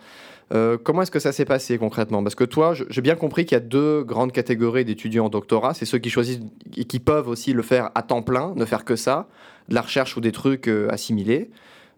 Euh, 0.52 0.76
comment 0.82 1.02
est-ce 1.02 1.10
que 1.12 1.20
ça 1.20 1.30
s'est 1.30 1.44
passé 1.44 1.78
concrètement? 1.78 2.22
Parce 2.24 2.34
que 2.34 2.42
toi, 2.44 2.72
j'ai 2.74 3.02
bien 3.02 3.14
compris 3.14 3.44
qu'il 3.44 3.54
y 3.54 3.60
a 3.60 3.64
deux 3.64 4.02
grandes 4.02 4.32
catégories 4.32 4.84
d'étudiants 4.84 5.26
en 5.26 5.28
doctorat. 5.28 5.74
C'est 5.74 5.84
ceux 5.84 5.98
qui 5.98 6.10
choisissent 6.10 6.40
et 6.76 6.86
qui 6.86 6.98
peuvent 6.98 7.28
aussi 7.28 7.52
le 7.52 7.62
faire 7.62 7.90
à 7.94 8.02
temps 8.02 8.22
plein, 8.22 8.52
ne 8.56 8.64
faire 8.64 8.84
que 8.84 8.96
ça, 8.96 9.28
de 9.68 9.74
la 9.74 9.82
recherche 9.82 10.16
ou 10.16 10.20
des 10.20 10.32
trucs 10.32 10.68
euh, 10.68 10.88
assimilés, 10.90 11.50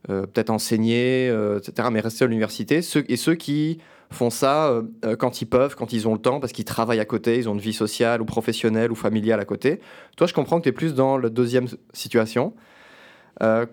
euh, 0.09 0.23
peut-être 0.23 0.51
enseigner, 0.51 1.29
euh, 1.29 1.59
etc., 1.59 1.89
mais 1.93 2.01
rester 2.01 2.25
à 2.25 2.29
l'université. 2.29 2.81
Et 3.09 3.17
ceux 3.17 3.35
qui 3.35 3.79
font 4.13 4.31
ça 4.31 4.83
quand 5.21 5.41
ils 5.41 5.47
peuvent, 5.47 5.77
quand 5.77 5.93
ils 5.93 6.09
ont 6.09 6.15
le 6.15 6.19
temps, 6.19 6.41
parce 6.41 6.53
qu'ils 6.53 6.65
travaillent 6.65 6.99
à 6.99 7.05
côté, 7.05 7.39
ils 7.39 7.49
ont 7.49 7.55
une 7.55 7.61
vie 7.61 7.73
sociale 7.73 8.21
ou 8.21 8.25
professionnelle 8.25 8.91
ou 8.91 8.97
familiale 8.97 9.39
à 9.39 9.45
côté. 9.45 9.79
Toi, 10.17 10.27
je 10.27 10.35
comprends 10.35 10.59
que 10.59 10.65
tu 10.65 10.71
es 10.71 10.73
plus 10.73 10.95
dans 10.95 11.17
la 11.17 11.29
deuxième 11.29 11.69
situation. 11.93 12.55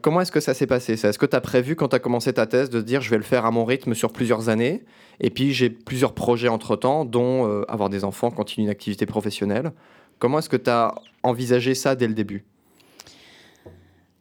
Comment 0.04 0.22
est-ce 0.22 0.32
que 0.32 0.40
ça 0.40 0.54
s'est 0.54 0.68
passé 0.68 0.94
Est-ce 0.94 1.18
que 1.18 1.26
tu 1.26 1.36
as 1.36 1.42
prévu 1.42 1.76
quand 1.76 1.88
tu 1.88 1.96
as 1.96 2.00
commencé 2.00 2.32
ta 2.32 2.46
thèse 2.46 2.70
de 2.70 2.82
dire 2.82 3.02
je 3.02 3.10
vais 3.10 3.18
le 3.18 3.24
faire 3.24 3.46
à 3.46 3.52
mon 3.52 3.66
rythme 3.66 3.96
sur 3.96 4.14
plusieurs 4.14 4.48
années? 4.48 4.86
Et 5.20 5.32
puis 5.32 5.54
j'ai 5.54 5.72
plusieurs 5.72 6.14
projets 6.14 6.50
entre-temps 6.50 7.04
dont 7.04 7.64
avoir 7.64 7.90
des 7.90 8.04
enfants, 8.04 8.30
continuer 8.30 8.66
une 8.66 8.72
activité 8.72 9.08
professionnelle 9.08 9.72
Comment 10.20 10.40
est-ce 10.40 10.50
que 10.50 10.58
tu 10.58 10.70
as 10.70 10.96
envisagé 11.24 11.76
ça 11.76 11.96
dès 11.96 12.08
le 12.08 12.14
début? 12.14 12.46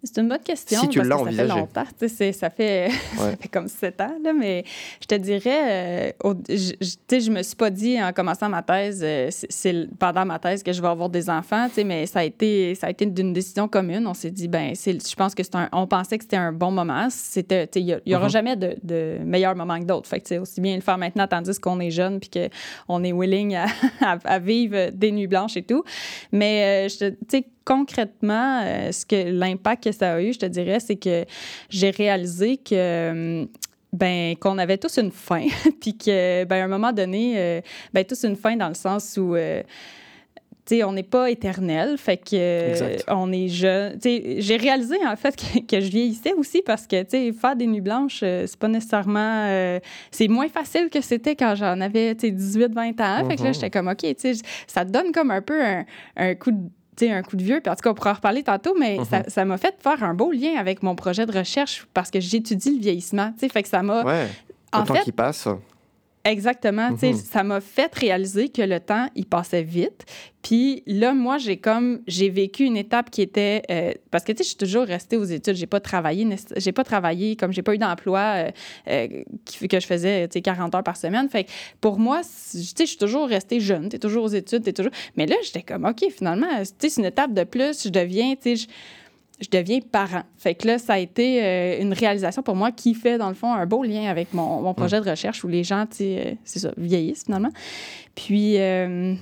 C'est 0.02 0.20
une 0.20 0.28
bonne 0.28 0.38
question. 0.42 0.80
Si 0.82 0.88
tu 0.88 0.98
l'as 1.02 1.16
envisagé. 1.18 1.48
Ça 1.74 2.08
fait 2.08 2.32
ça, 2.32 2.50
fait, 2.50 2.90
ça 3.16 3.36
fait 3.36 3.48
comme 3.48 3.66
sept 3.66 4.00
ans, 4.00 4.14
là, 4.22 4.32
mais 4.32 4.62
je 5.00 5.06
te 5.06 5.14
dirais, 5.16 6.12
euh, 6.24 6.34
je, 6.48 6.72
je- 7.18 7.30
me 7.30 7.42
suis 7.42 7.56
pas 7.56 7.70
dit 7.70 8.00
en 8.00 8.12
commençant 8.12 8.48
ma 8.48 8.62
thèse, 8.62 9.00
euh, 9.02 9.28
c'est- 9.30 9.88
pendant 9.98 10.24
ma 10.24 10.38
thèse 10.38 10.62
que 10.62 10.72
je 10.72 10.80
vais 10.80 10.86
avoir 10.88 11.08
des 11.08 11.28
enfants, 11.28 11.66
mais 11.84 12.06
ça 12.06 12.20
a 12.20 12.24
été, 12.24 12.74
ça 12.76 12.86
a 12.86 12.90
été 12.90 13.04
d'une 13.06 13.32
décision 13.32 13.66
commune. 13.66 14.06
On 14.06 14.14
s'est 14.14 14.30
dit, 14.30 14.46
ben, 14.46 14.74
je 14.76 15.14
pense 15.16 15.34
que 15.34 15.42
c'est 15.42 15.56
un, 15.56 15.68
on 15.72 15.86
pensait 15.88 16.18
que 16.18 16.24
c'était 16.24 16.36
un 16.36 16.52
bon 16.52 16.70
moment. 16.70 17.08
C'était, 17.10 17.68
il 17.74 18.00
y, 18.06 18.14
aura 18.14 18.26
Mhm. 18.26 18.30
jamais 18.30 18.56
de, 18.56 18.76
de 18.84 19.18
meilleur 19.24 19.56
moment 19.56 19.80
que 19.80 19.86
d'autres. 19.86 20.08
Fait 20.08 20.20
que, 20.20 20.38
aussi 20.38 20.60
bien 20.60 20.76
le 20.76 20.82
faire 20.82 20.98
maintenant 20.98 21.26
tandis 21.26 21.58
qu'on 21.58 21.80
est 21.80 21.90
jeune 21.90 22.20
puis 22.20 22.30
qu'on 22.86 23.02
est 23.02 23.12
willing 23.12 23.56
à, 23.56 23.64
à- 24.00 24.18
à 24.24 24.38
vivre 24.38 24.90
des 24.92 25.10
nuits 25.10 25.26
blanches 25.26 25.56
et 25.56 25.62
tout. 25.64 25.82
Mais, 26.30 26.86
euh, 26.86 26.88
je 26.88 26.98
te- 26.98 27.10
tu 27.10 27.16
sais, 27.38 27.46
concrètement, 27.66 28.62
euh, 28.64 28.92
ce 28.92 29.04
que 29.04 29.30
l'impact 29.30 29.84
que 29.84 29.92
ça 29.92 30.14
a 30.14 30.22
eu, 30.22 30.32
je 30.32 30.38
te 30.38 30.46
dirais, 30.46 30.80
c'est 30.80 30.96
que 30.96 31.24
j'ai 31.68 31.90
réalisé 31.90 32.56
que 32.56 32.74
euh, 32.74 33.44
ben 33.92 34.34
qu'on 34.36 34.56
avait 34.58 34.78
tous 34.78 34.96
une 34.98 35.10
fin, 35.12 35.46
puis 35.80 35.96
que 35.98 36.44
ben 36.44 36.62
à 36.62 36.64
un 36.64 36.68
moment 36.68 36.92
donné, 36.92 37.34
euh, 37.36 37.60
ben 37.92 38.04
tous 38.04 38.24
une 38.24 38.36
fin 38.36 38.56
dans 38.56 38.68
le 38.68 38.74
sens 38.74 39.18
où 39.20 39.34
euh, 39.34 39.62
on 40.84 40.92
n'est 40.92 41.04
pas 41.04 41.30
éternel, 41.30 41.96
fait 41.96 42.16
que 42.16 42.34
euh, 42.34 42.96
on 43.08 43.30
est 43.32 43.46
jeune. 43.48 43.98
J'ai 44.02 44.56
réalisé 44.56 44.96
en 45.06 45.14
fait 45.14 45.36
que, 45.40 45.60
que 45.64 45.80
je 45.80 45.88
vieillissais 45.90 46.32
aussi 46.34 46.60
parce 46.66 46.86
que 46.88 47.04
faire 47.32 47.54
des 47.56 47.66
nuits 47.68 47.80
blanches, 47.80 48.20
euh, 48.24 48.44
c'est 48.48 48.58
pas 48.58 48.66
nécessairement, 48.68 49.44
euh, 49.46 49.78
c'est 50.10 50.26
moins 50.28 50.48
facile 50.48 50.88
que 50.90 51.00
c'était 51.00 51.36
quand 51.36 51.54
j'en 51.54 51.80
avais 51.80 52.14
tu 52.16 52.26
sais 52.26 52.30
18, 52.32 52.72
20 52.74 53.00
ans. 53.00 53.28
Fait 53.28 53.36
que 53.36 53.42
là, 53.42 53.48
Mhm. 53.50 53.54
j'étais 53.54 53.70
comme 53.70 53.86
ok, 53.88 54.04
ça 54.66 54.84
donne 54.84 55.12
comme 55.12 55.30
un 55.30 55.40
peu 55.42 55.64
un, 55.64 55.84
un 56.16 56.34
coup 56.34 56.50
de 56.50 56.58
un 57.02 57.22
coup 57.22 57.36
de 57.36 57.42
vieux. 57.42 57.60
Puis 57.60 57.70
en 57.70 57.74
tout 57.76 57.82
cas, 57.82 57.90
on 57.90 57.94
pourra 57.94 58.10
en 58.12 58.14
reparler 58.14 58.42
tantôt, 58.42 58.74
mais 58.78 58.96
Mhm. 58.98 59.04
ça- 59.04 59.22
ça 59.28 59.44
m'a 59.44 59.58
fait 59.58 59.74
faire 59.80 60.02
un 60.02 60.14
beau 60.14 60.32
lien 60.32 60.56
avec 60.58 60.82
mon 60.82 60.94
projet 60.94 61.26
de 61.26 61.36
recherche 61.36 61.86
parce 61.94 62.10
que 62.10 62.20
j'étudie 62.20 62.74
le 62.76 62.80
vieillissement. 62.80 63.32
Fait 63.38 63.62
que 63.62 63.68
ça 63.68 63.82
m'a. 63.82 64.02
Ouais, 64.04 64.26
en 64.72 64.80
le 64.80 64.86
temps 64.86 64.94
fait, 64.94 65.00
qui 65.02 65.12
passe. 65.12 65.48
Exactement. 66.26 66.96
sais, 66.96 67.12
Mhm. 67.12 67.16
Ça 67.16 67.42
m'a 67.42 67.60
fait 67.60 67.94
réaliser 67.94 68.48
que 68.48 68.62
le 68.62 68.80
temps, 68.80 69.08
il 69.14 69.26
passait 69.26 69.62
vite. 69.62 70.04
Puis 70.42 70.82
là, 70.86 71.12
moi, 71.12 71.38
j'ai 71.38 71.56
comme, 71.56 72.00
j'ai 72.06 72.28
vécu 72.28 72.64
une 72.64 72.76
étape 72.76 73.10
qui 73.10 73.20
était, 73.22 73.62
euh, 73.70 73.92
parce 74.12 74.22
que 74.22 74.30
tu 74.32 74.38
sais, 74.38 74.44
je 74.44 74.48
suis 74.50 74.56
toujours 74.56 74.84
restée 74.84 75.16
aux 75.16 75.24
études. 75.24 75.56
J'ai 75.56 75.66
pas 75.66 75.80
travaillé, 75.80 76.26
j'ai 76.56 76.72
pas 76.72 76.84
travaillé, 76.84 77.34
comme 77.36 77.52
j'ai 77.52 77.62
pas 77.62 77.74
eu 77.74 77.78
d'emploi 77.78 78.20
euh, 78.20 78.50
euh, 78.88 79.08
qui 79.44 79.66
que 79.66 79.80
je 79.80 79.86
faisais, 79.86 80.28
tu 80.28 80.34
sais, 80.34 80.42
40 80.42 80.74
heures 80.74 80.84
par 80.84 80.96
semaine. 80.96 81.28
Fait 81.28 81.44
que 81.44 81.50
pour 81.80 81.98
moi, 81.98 82.20
tu 82.22 82.28
sais, 82.62 82.76
je 82.78 82.84
suis 82.84 82.96
toujours 82.98 83.26
restée 83.28 83.58
jeune. 83.58 83.88
T'es 83.88 83.98
toujours 83.98 84.24
aux 84.24 84.28
études, 84.28 84.62
t'es 84.62 84.72
toujours. 84.72 84.92
Mais 85.16 85.26
là, 85.26 85.36
j'étais 85.42 85.62
comme, 85.62 85.84
OK, 85.84 86.04
finalement, 86.16 86.46
tu 86.60 86.64
sais, 86.78 86.88
c'est 86.90 87.00
une 87.00 87.06
étape 87.06 87.32
de 87.32 87.42
plus. 87.44 87.82
Je 87.84 87.88
deviens, 87.88 88.34
tu 88.40 88.56
sais, 88.56 88.66
je- 89.40 89.48
deviens 89.50 89.80
parent. 89.80 90.22
Fait 90.38 90.54
que 90.54 90.66
là, 90.66 90.78
ça 90.78 90.94
a 90.94 90.98
été 90.98 91.42
euh, 91.44 91.80
une 91.80 91.92
réalisation 91.92 92.42
pour 92.42 92.56
moi 92.56 92.72
qui 92.72 92.94
fait, 92.94 93.18
dans 93.18 93.28
le 93.28 93.34
fond, 93.34 93.52
un 93.52 93.66
beau 93.66 93.82
lien 93.84 94.08
avec 94.10 94.32
mon, 94.34 94.60
mon 94.62 94.74
projet 94.74 95.00
de 95.00 95.08
recherche 95.10 95.44
où 95.44 95.48
les 95.48 95.64
gens, 95.64 95.86
tu 95.86 95.96
sais, 95.98 96.22
euh, 96.26 96.34
c'est 96.44 96.58
ça, 96.58 96.70
vieillissent 96.76 97.24
finalement. 97.24 97.50
Puis 98.14 98.58
euh, 98.58 99.14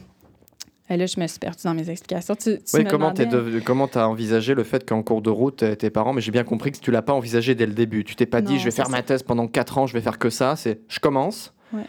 euh, 0.90 0.96
là, 0.96 1.06
je 1.06 1.18
me 1.18 1.26
suis 1.26 1.38
perdue 1.38 1.62
dans 1.64 1.74
mes 1.74 1.88
explications. 1.90 2.34
Tu, 2.34 2.58
tu 2.58 2.76
Oui, 2.76 2.84
me 2.84 2.90
comment 2.90 3.12
tu 3.12 3.26
demandais- 3.26 3.60
comment 3.62 3.86
as 3.94 4.06
envisagé 4.08 4.54
le 4.54 4.64
fait 4.64 4.84
qu'en 4.88 5.02
cours 5.02 5.22
de 5.22 5.30
route, 5.30 5.62
euh, 5.62 5.74
tes 5.74 5.90
parents, 5.90 6.12
mais 6.12 6.20
j'ai 6.20 6.30
bien 6.30 6.44
compris 6.44 6.72
que 6.72 6.78
tu 6.78 6.90
l'as 6.90 7.02
pas 7.02 7.12
envisagé 7.14 7.54
dès 7.54 7.66
le 7.66 7.72
début. 7.72 8.04
Tu 8.04 8.14
t'es 8.16 8.26
pas 8.26 8.40
dit, 8.42 8.58
je 8.58 8.64
vais 8.66 8.70
faire 8.70 8.86
ça. 8.86 8.92
ma 8.92 9.02
thèse 9.02 9.22
pendant 9.22 9.46
4 9.48 9.78
ans, 9.78 9.86
je 9.86 9.94
vais 9.94 10.00
faire 10.02 10.18
que 10.18 10.30
ça. 10.30 10.56
C'est, 10.56 10.80
je 10.88 11.00
commence. 11.00 11.52
Ouais. 11.72 11.82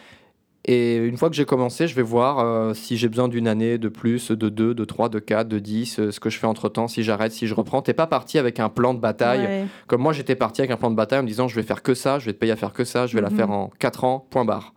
Et 0.67 0.95
une 0.97 1.15
fois 1.15 1.29
que 1.29 1.35
j'ai 1.35 1.45
commencé, 1.45 1.87
je 1.87 1.93
vais 1.95 2.01
voir 2.01 2.39
euh, 2.39 2.73
si 2.73 2.97
j'ai 2.97 3.07
besoin 3.07 3.27
d'une 3.27 3.47
année 3.47 3.77
de 3.77 3.87
plus, 3.87 4.31
de 4.31 4.49
2, 4.49 4.73
de 4.73 4.85
3, 4.85 5.09
de 5.09 5.19
4, 5.19 5.47
de 5.47 5.59
10, 5.59 5.99
euh, 5.99 6.11
ce 6.11 6.19
que 6.19 6.31
je 6.31 6.39
fais 6.39 6.47
entre 6.47 6.69
temps, 6.69 6.87
si 6.87 7.03
j'arrête, 7.03 7.31
si 7.31 7.45
je 7.45 7.53
reprends. 7.53 7.83
T'es 7.83 7.93
pas 7.93 8.07
parti 8.07 8.39
avec 8.39 8.59
un 8.59 8.69
plan 8.69 8.95
de 8.95 8.99
bataille. 8.99 9.41
Ouais. 9.45 9.65
Comme 9.85 10.01
moi, 10.01 10.11
j'étais 10.11 10.35
parti 10.35 10.61
avec 10.61 10.71
un 10.71 10.77
plan 10.77 10.89
de 10.89 10.95
bataille 10.95 11.19
en 11.19 11.23
me 11.23 11.27
disant, 11.27 11.47
je 11.47 11.55
vais 11.55 11.61
faire 11.63 11.83
que 11.83 11.93
ça, 11.93 12.17
je 12.17 12.25
vais 12.25 12.33
te 12.33 12.39
payer 12.39 12.51
à 12.51 12.55
faire 12.55 12.73
que 12.73 12.83
ça, 12.83 13.05
je 13.05 13.15
vais 13.15 13.21
la 13.21 13.29
Mhm. 13.29 13.35
faire 13.37 13.51
en 13.51 13.69
4 13.77 14.03
ans, 14.05 14.25
point 14.31 14.43
barre. 14.43 14.73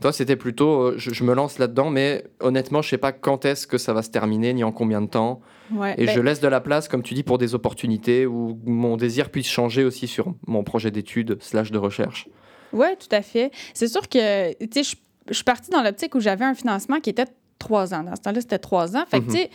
Toi, 0.00 0.12
c'était 0.12 0.36
plutôt, 0.36 0.80
euh, 0.80 0.94
je, 0.96 1.12
je 1.12 1.24
me 1.24 1.34
lance 1.34 1.58
là-dedans, 1.58 1.90
mais 1.90 2.24
honnêtement, 2.40 2.80
je 2.80 2.88
sais 2.88 2.96
pas 2.96 3.12
quand 3.12 3.44
est-ce 3.44 3.66
que 3.66 3.76
ça 3.76 3.92
va 3.92 4.00
se 4.00 4.08
terminer, 4.08 4.54
ni 4.54 4.64
en 4.64 4.72
combien 4.72 5.02
de 5.02 5.08
temps. 5.08 5.42
Ouais. 5.74 5.94
Et 5.98 6.06
Ben, 6.06 6.14
je 6.14 6.20
laisse 6.20 6.40
de 6.40 6.48
la 6.48 6.60
place, 6.62 6.88
comme 6.88 7.02
tu 7.02 7.12
dis, 7.12 7.22
pour 7.22 7.36
des 7.36 7.54
opportunités 7.54 8.24
où 8.24 8.58
mon 8.64 8.96
désir 8.96 9.28
puisse 9.28 9.46
changer 9.48 9.84
aussi 9.84 10.06
sur 10.06 10.32
mon 10.46 10.64
projet 10.64 10.90
d'études 10.90 11.36
slash 11.40 11.70
de 11.70 11.76
recherche. 11.76 12.28
Oui, 12.72 12.86
tout 12.98 13.14
à 13.14 13.22
fait. 13.22 13.50
C'est 13.74 13.88
sûr 13.88 14.08
que, 14.08 14.52
tu 14.64 14.82
sais, 14.84 14.96
je 15.28 15.34
suis 15.34 15.44
partie 15.44 15.70
dans 15.70 15.82
l'optique 15.82 16.14
où 16.14 16.20
j'avais 16.20 16.44
un 16.44 16.54
financement 16.54 17.00
qui 17.00 17.10
était 17.10 17.26
trois 17.58 17.92
ans. 17.94 18.02
Dans 18.04 18.16
ce 18.16 18.20
temps-là, 18.22 18.40
c'était 18.40 18.58
trois 18.58 18.96
ans. 18.96 19.04
Fait 19.08 19.20
que, 19.20 19.24
Mhm. 19.26 19.30
tu 19.32 19.36
sais, 19.38 19.50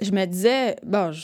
je 0.00 0.10
me 0.12 0.24
disais, 0.26 0.76
bon, 0.84 1.12
je, 1.12 1.22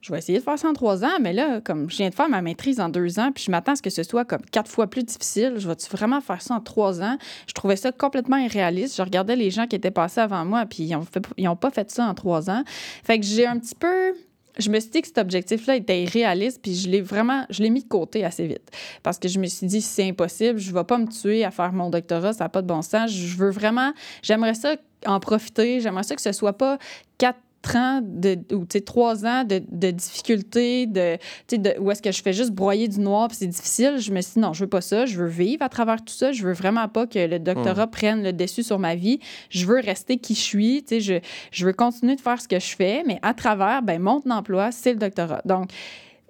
je 0.00 0.12
vais 0.12 0.18
essayer 0.18 0.38
de 0.38 0.42
faire 0.44 0.58
ça 0.58 0.68
en 0.68 0.72
trois 0.72 1.04
ans, 1.04 1.18
mais 1.20 1.32
là, 1.32 1.60
comme 1.60 1.88
je 1.90 1.96
viens 1.96 2.08
de 2.10 2.14
faire 2.14 2.28
ma 2.28 2.42
maîtrise 2.42 2.80
en 2.80 2.88
deux 2.88 3.18
ans, 3.20 3.30
puis 3.32 3.44
je 3.44 3.50
m'attends 3.50 3.72
à 3.72 3.76
ce 3.76 3.82
que 3.82 3.90
ce 3.90 4.02
soit 4.02 4.24
comme 4.24 4.40
quatre 4.50 4.68
fois 4.70 4.86
plus 4.88 5.04
difficile, 5.04 5.54
je 5.58 5.68
vais-tu 5.68 5.88
vraiment 5.90 6.20
faire 6.20 6.42
ça 6.42 6.54
en 6.54 6.60
trois 6.60 7.00
ans? 7.02 7.16
Je 7.46 7.52
trouvais 7.54 7.76
ça 7.76 7.92
complètement 7.92 8.36
irréaliste. 8.38 8.96
Je 8.96 9.02
regardais 9.02 9.36
les 9.36 9.50
gens 9.50 9.66
qui 9.66 9.76
étaient 9.76 9.90
passés 9.92 10.20
avant 10.20 10.44
moi, 10.44 10.66
puis 10.66 10.82
ils 10.84 10.96
ont, 10.96 11.02
fait, 11.02 11.22
ils 11.36 11.48
ont 11.48 11.56
pas 11.56 11.70
fait 11.70 11.90
ça 11.90 12.06
en 12.06 12.14
trois 12.14 12.50
ans. 12.50 12.64
Fait 13.04 13.18
que 13.20 13.24
j'ai 13.26 13.46
un 13.46 13.58
petit 13.58 13.74
peu 13.74 14.14
je 14.58 14.70
me 14.70 14.78
suis 14.80 14.90
dit 14.90 15.00
que 15.00 15.06
cet 15.06 15.18
objectif-là 15.18 15.76
était 15.76 16.02
irréaliste, 16.02 16.60
puis 16.62 16.74
je 16.74 16.88
l'ai 16.88 17.00
vraiment, 17.00 17.46
je 17.50 17.62
l'ai 17.62 17.70
mis 17.70 17.82
de 17.82 17.88
côté 17.88 18.24
assez 18.24 18.46
vite. 18.46 18.70
Parce 19.02 19.18
que 19.18 19.28
je 19.28 19.38
me 19.38 19.46
suis 19.46 19.66
dit, 19.66 19.80
c'est 19.80 20.08
impossible, 20.08 20.58
je 20.58 20.70
ne 20.70 20.76
vais 20.76 20.84
pas 20.84 20.98
me 20.98 21.06
tuer 21.06 21.44
à 21.44 21.50
faire 21.50 21.72
mon 21.72 21.90
doctorat, 21.90 22.32
ça 22.32 22.44
n'a 22.44 22.48
pas 22.48 22.62
de 22.62 22.66
bon 22.66 22.82
sens. 22.82 23.10
Je 23.10 23.36
veux 23.36 23.50
vraiment, 23.50 23.92
j'aimerais 24.22 24.54
ça 24.54 24.76
en 25.06 25.20
profiter, 25.20 25.80
j'aimerais 25.80 26.02
ça 26.02 26.14
que 26.14 26.22
ce 26.22 26.32
soit 26.32 26.52
pas 26.52 26.78
quatre 27.18 27.38
ans 27.74 28.00
de, 28.02 28.38
ou 28.52 28.64
trois 28.64 29.24
ans 29.24 29.44
de, 29.44 29.62
de 29.70 29.90
difficultés, 29.90 30.86
de, 30.86 31.18
de, 31.50 31.78
où 31.78 31.90
est-ce 31.90 32.02
que 32.02 32.12
je 32.12 32.22
fais 32.22 32.32
juste 32.32 32.50
broyer 32.50 32.88
du 32.88 33.00
noir 33.00 33.28
puis 33.28 33.36
c'est 33.38 33.46
difficile. 33.46 33.98
Je 33.98 34.12
me 34.12 34.20
suis 34.20 34.34
dit, 34.34 34.40
non, 34.40 34.52
je 34.52 34.64
veux 34.64 34.70
pas 34.70 34.80
ça. 34.80 35.06
Je 35.06 35.18
veux 35.18 35.28
vivre 35.28 35.62
à 35.62 35.68
travers 35.68 36.04
tout 36.04 36.12
ça. 36.12 36.32
Je 36.32 36.42
veux 36.42 36.52
vraiment 36.52 36.88
pas 36.88 37.06
que 37.06 37.18
le 37.18 37.38
doctorat 37.38 37.86
prenne 37.86 38.22
le 38.22 38.32
dessus 38.32 38.62
sur 38.62 38.78
ma 38.78 38.94
vie. 38.94 39.20
Je 39.50 39.66
veux 39.66 39.80
rester 39.80 40.18
qui 40.18 40.34
je 40.34 40.40
suis. 40.40 40.84
Je, 40.90 41.20
je 41.50 41.66
veux 41.66 41.72
continuer 41.72 42.16
de 42.16 42.20
faire 42.20 42.40
ce 42.40 42.48
que 42.48 42.58
je 42.58 42.74
fais, 42.74 43.02
mais 43.06 43.18
à 43.22 43.34
travers, 43.34 43.82
ben, 43.82 44.00
mon 44.00 44.20
emploi, 44.30 44.72
c'est 44.72 44.92
le 44.92 44.98
doctorat. 44.98 45.42
Donc, 45.44 45.70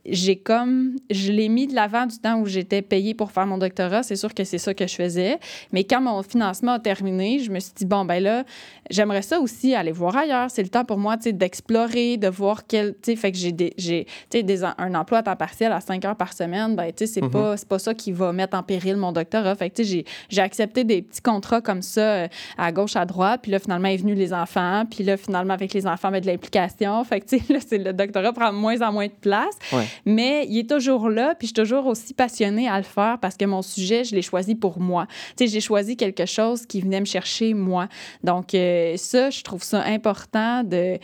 j'ai 0.05 0.37
comme, 0.37 0.97
je 1.11 1.31
l'ai 1.31 1.49
mis 1.49 1.67
de 1.67 1.75
l'avant 1.75 2.07
du 2.07 2.19
temps 2.19 2.41
où 2.41 2.47
j'étais 2.47 2.83
payée 2.83 3.15
pour 3.15 3.31
faire 3.31 3.47
mon 3.47 3.59
doctorat. 3.59 4.03
C'est 4.03 4.17
sûr 4.17 4.35
que 4.35 4.43
c'est 4.45 4.59
ça 4.59 4.75
que 4.75 4.87
je 4.87 4.95
faisais. 4.95 5.38
Mais 5.73 5.85
quand 5.85 6.01
mon 6.01 6.23
financement 6.23 6.73
a 6.73 6.79
terminé, 6.81 7.38
je 7.38 7.51
me 7.51 7.61
suis 7.61 7.73
dit, 7.75 7.87
bon, 7.87 8.05
ben 8.05 8.21
là, 8.21 8.45
j'aimerais 8.91 9.23
ça 9.23 9.38
aussi 9.38 9.75
aller 9.75 9.93
voir 9.93 10.17
ailleurs. 10.17 10.51
C'est 10.51 10.62
le 10.62 10.69
temps 10.69 10.85
pour 10.85 10.99
moi, 10.99 11.17
tu 11.17 11.25
sais, 11.25 11.33
d'explorer, 11.33 12.17
de 12.17 12.29
voir 12.29 12.67
quel, 12.67 12.95
tu 12.95 13.12
sais, 13.12 13.17
fait 13.17 13.31
que 13.31 13.38
j'ai 13.38 13.53
des, 13.53 13.75
j'ai, 13.79 14.07
tu 14.29 14.41
sais, 14.41 14.61
un 14.79 14.95
emploi 14.95 15.19
à 15.19 15.23
temps 15.23 15.37
partiel 15.37 15.73
à 15.73 15.81
5 15.81 16.05
heures 16.05 16.17
par 16.17 16.33
semaine. 16.33 16.75
Ben, 16.75 16.93
tu 16.93 17.07
sais, 17.07 17.07
c'est 17.07 17.29
pas, 17.29 17.57
c'est 17.57 17.69
pas 17.69 17.79
ça 17.79 17.95
qui 17.95 18.11
va 18.11 18.33
mettre 18.33 18.57
en 18.57 18.62
péril 18.62 18.97
mon 18.97 19.12
doctorat. 19.12 19.55
Fait 19.55 19.71
que, 19.71 19.77
tu 19.77 19.85
sais, 19.85 20.05
j'ai, 20.29 20.43
accepté 20.43 20.83
des 20.83 21.03
petits 21.03 21.23
contrats 21.23 21.61
comme 21.61 21.83
ça 21.83 22.01
euh, 22.01 22.29
à 22.59 22.73
gauche, 22.73 22.97
à 22.97 23.07
droite. 23.07 23.41
Puis 23.45 23.53
là, 23.53 23.61
finalement, 23.61 23.88
est 23.88 23.97
venu 23.97 24.15
les 24.15 24.33
enfants. 24.33 24.85
Puis 24.91 25.05
là, 25.05 25.17
finalement, 25.17 25.55
avec 25.55 25.73
les 25.73 25.87
enfants, 25.87 26.11
ben, 26.11 26.21
de 26.21 26.27
l'implication. 26.27 27.03
Fait 27.05 27.21
que, 27.21 27.27
tu 27.27 27.38
sais, 27.38 27.53
là, 27.79 27.91
le 27.91 27.93
doctorat 27.93 28.33
prend 28.33 28.53
de 28.53 28.59
moins 28.59 28.81
en 28.83 28.93
moins 28.93 29.07
de 29.07 29.12
place. 29.12 29.57
Ouais. 29.73 29.87
Mais 30.07 30.46
il 30.48 30.59
est 30.59 30.68
toujours 30.68 31.09
là, 31.09 31.35
puis 31.35 31.48
je 31.48 31.55
suis 31.55 31.62
toujours 31.62 31.87
aussi 31.87 32.14
passionnée 32.14 32.68
à 32.68 32.78
le 32.78 32.85
faire 32.85 33.18
parce 33.20 33.37
que 33.37 33.44
mon 33.44 33.62
sujet, 33.62 34.05
je 34.05 34.14
l'ai 34.14 34.22
choisi 34.22 34.55
pour 34.55 34.81
moi. 34.81 35.07
Tu 35.37 35.44
sais, 35.44 35.46
j'ai 35.48 35.61
choisi 35.61 35.96
quelque 35.96 36.26
chose 36.26 36.66
qui 36.66 36.81
venait 36.81 37.00
me 37.00 37.07
chercher 37.07 37.55
moi. 37.55 37.88
Donc, 38.22 38.55
euh, 38.55 38.96
ça, 38.96 39.31
je 39.31 39.42
trouve 39.42 39.62
ça 39.62 39.83
important 39.85 40.64
de. 40.64 40.98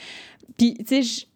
Puis, 0.56 0.74
tu 0.86 1.02
sais, 1.02 1.26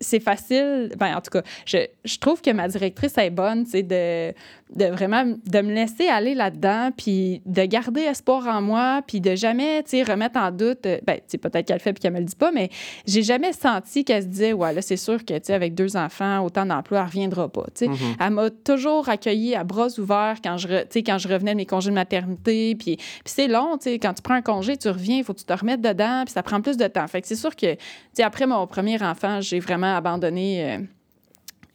c'est 0.00 0.20
facile. 0.20 0.92
Ben, 0.98 1.16
en 1.16 1.20
tout 1.20 1.30
cas, 1.30 1.42
je, 1.64 1.78
je 2.04 2.18
trouve 2.18 2.40
que 2.42 2.50
ma 2.50 2.68
directrice 2.68 3.16
est 3.18 3.30
bonne, 3.30 3.66
sais, 3.66 3.82
de, 3.82 4.32
de 4.74 4.84
vraiment 4.86 5.24
de 5.24 5.60
me 5.60 5.72
laisser 5.72 6.08
aller 6.08 6.34
là-dedans, 6.34 6.90
puis 6.96 7.42
de 7.46 7.64
garder 7.64 8.02
espoir 8.02 8.46
en 8.46 8.60
moi, 8.62 9.02
puis 9.06 9.20
de 9.20 9.34
jamais, 9.34 9.82
tu 9.84 9.90
sais, 9.90 10.02
remettre 10.02 10.38
en 10.38 10.50
doute. 10.50 10.86
euh, 10.86 10.98
Ben, 11.06 11.18
tu 11.28 11.38
peut-être 11.38 11.66
qu'elle 11.66 11.76
le 11.76 11.80
fait 11.80 11.92
puis 11.92 12.00
qu'elle 12.02 12.12
me 12.12 12.18
le 12.18 12.24
dit 12.24 12.36
pas, 12.36 12.52
mais 12.52 12.70
j'ai 13.06 13.22
jamais 13.22 13.52
senti 13.52 14.04
qu'elle 14.04 14.22
se 14.22 14.28
disait, 14.28 14.52
ouais, 14.52 14.72
là, 14.72 14.82
c'est 14.82 14.96
sûr 14.96 15.24
que, 15.24 15.34
tu 15.34 15.40
sais, 15.44 15.54
avec 15.54 15.74
deux 15.74 15.96
enfants, 15.96 16.40
autant 16.44 16.66
d'emplois, 16.66 16.98
elle 17.00 17.06
reviendra 17.06 17.48
pas, 17.48 17.64
tu 17.74 17.84
sais. 17.84 17.88
Mhm. 17.88 17.96
Elle 18.20 18.30
m'a 18.30 18.50
toujours 18.50 19.08
accueillie 19.08 19.54
à 19.54 19.64
bras 19.64 19.88
ouverts 19.98 20.36
quand 20.42 20.56
je, 20.56 20.68
re- 20.68 21.02
quand 21.04 21.18
je 21.18 21.28
revenais 21.28 21.52
de 21.52 21.56
mes 21.56 21.66
congés 21.66 21.90
de 21.90 21.94
maternité. 21.94 22.74
Puis, 22.74 22.96
puis 22.96 23.04
c'est 23.26 23.48
long, 23.48 23.76
tu 23.78 23.90
sais, 23.90 23.98
quand 23.98 24.14
tu 24.14 24.22
prends 24.22 24.34
un 24.34 24.42
congé, 24.42 24.76
tu 24.76 24.88
reviens, 24.88 25.18
il 25.18 25.24
faut 25.24 25.32
que 25.34 25.38
tu 25.40 25.44
te 25.44 25.52
remettes 25.52 25.80
dedans, 25.80 26.22
puis 26.24 26.32
ça 26.32 26.42
prend 26.42 26.60
plus 26.60 26.76
de 26.76 26.86
temps. 26.86 27.06
Fait 27.06 27.20
que 27.22 27.28
c'est 27.28 27.36
sûr 27.36 27.54
que, 27.54 27.74
tu 27.74 27.78
sais, 28.14 28.22
après 28.22 28.46
mon 28.46 28.66
premier 28.66 29.00
enfant, 29.02 29.40
j'ai 29.40 29.60
vraiment 29.60 29.75
abandonné 29.82 30.64
euh, 30.64 30.78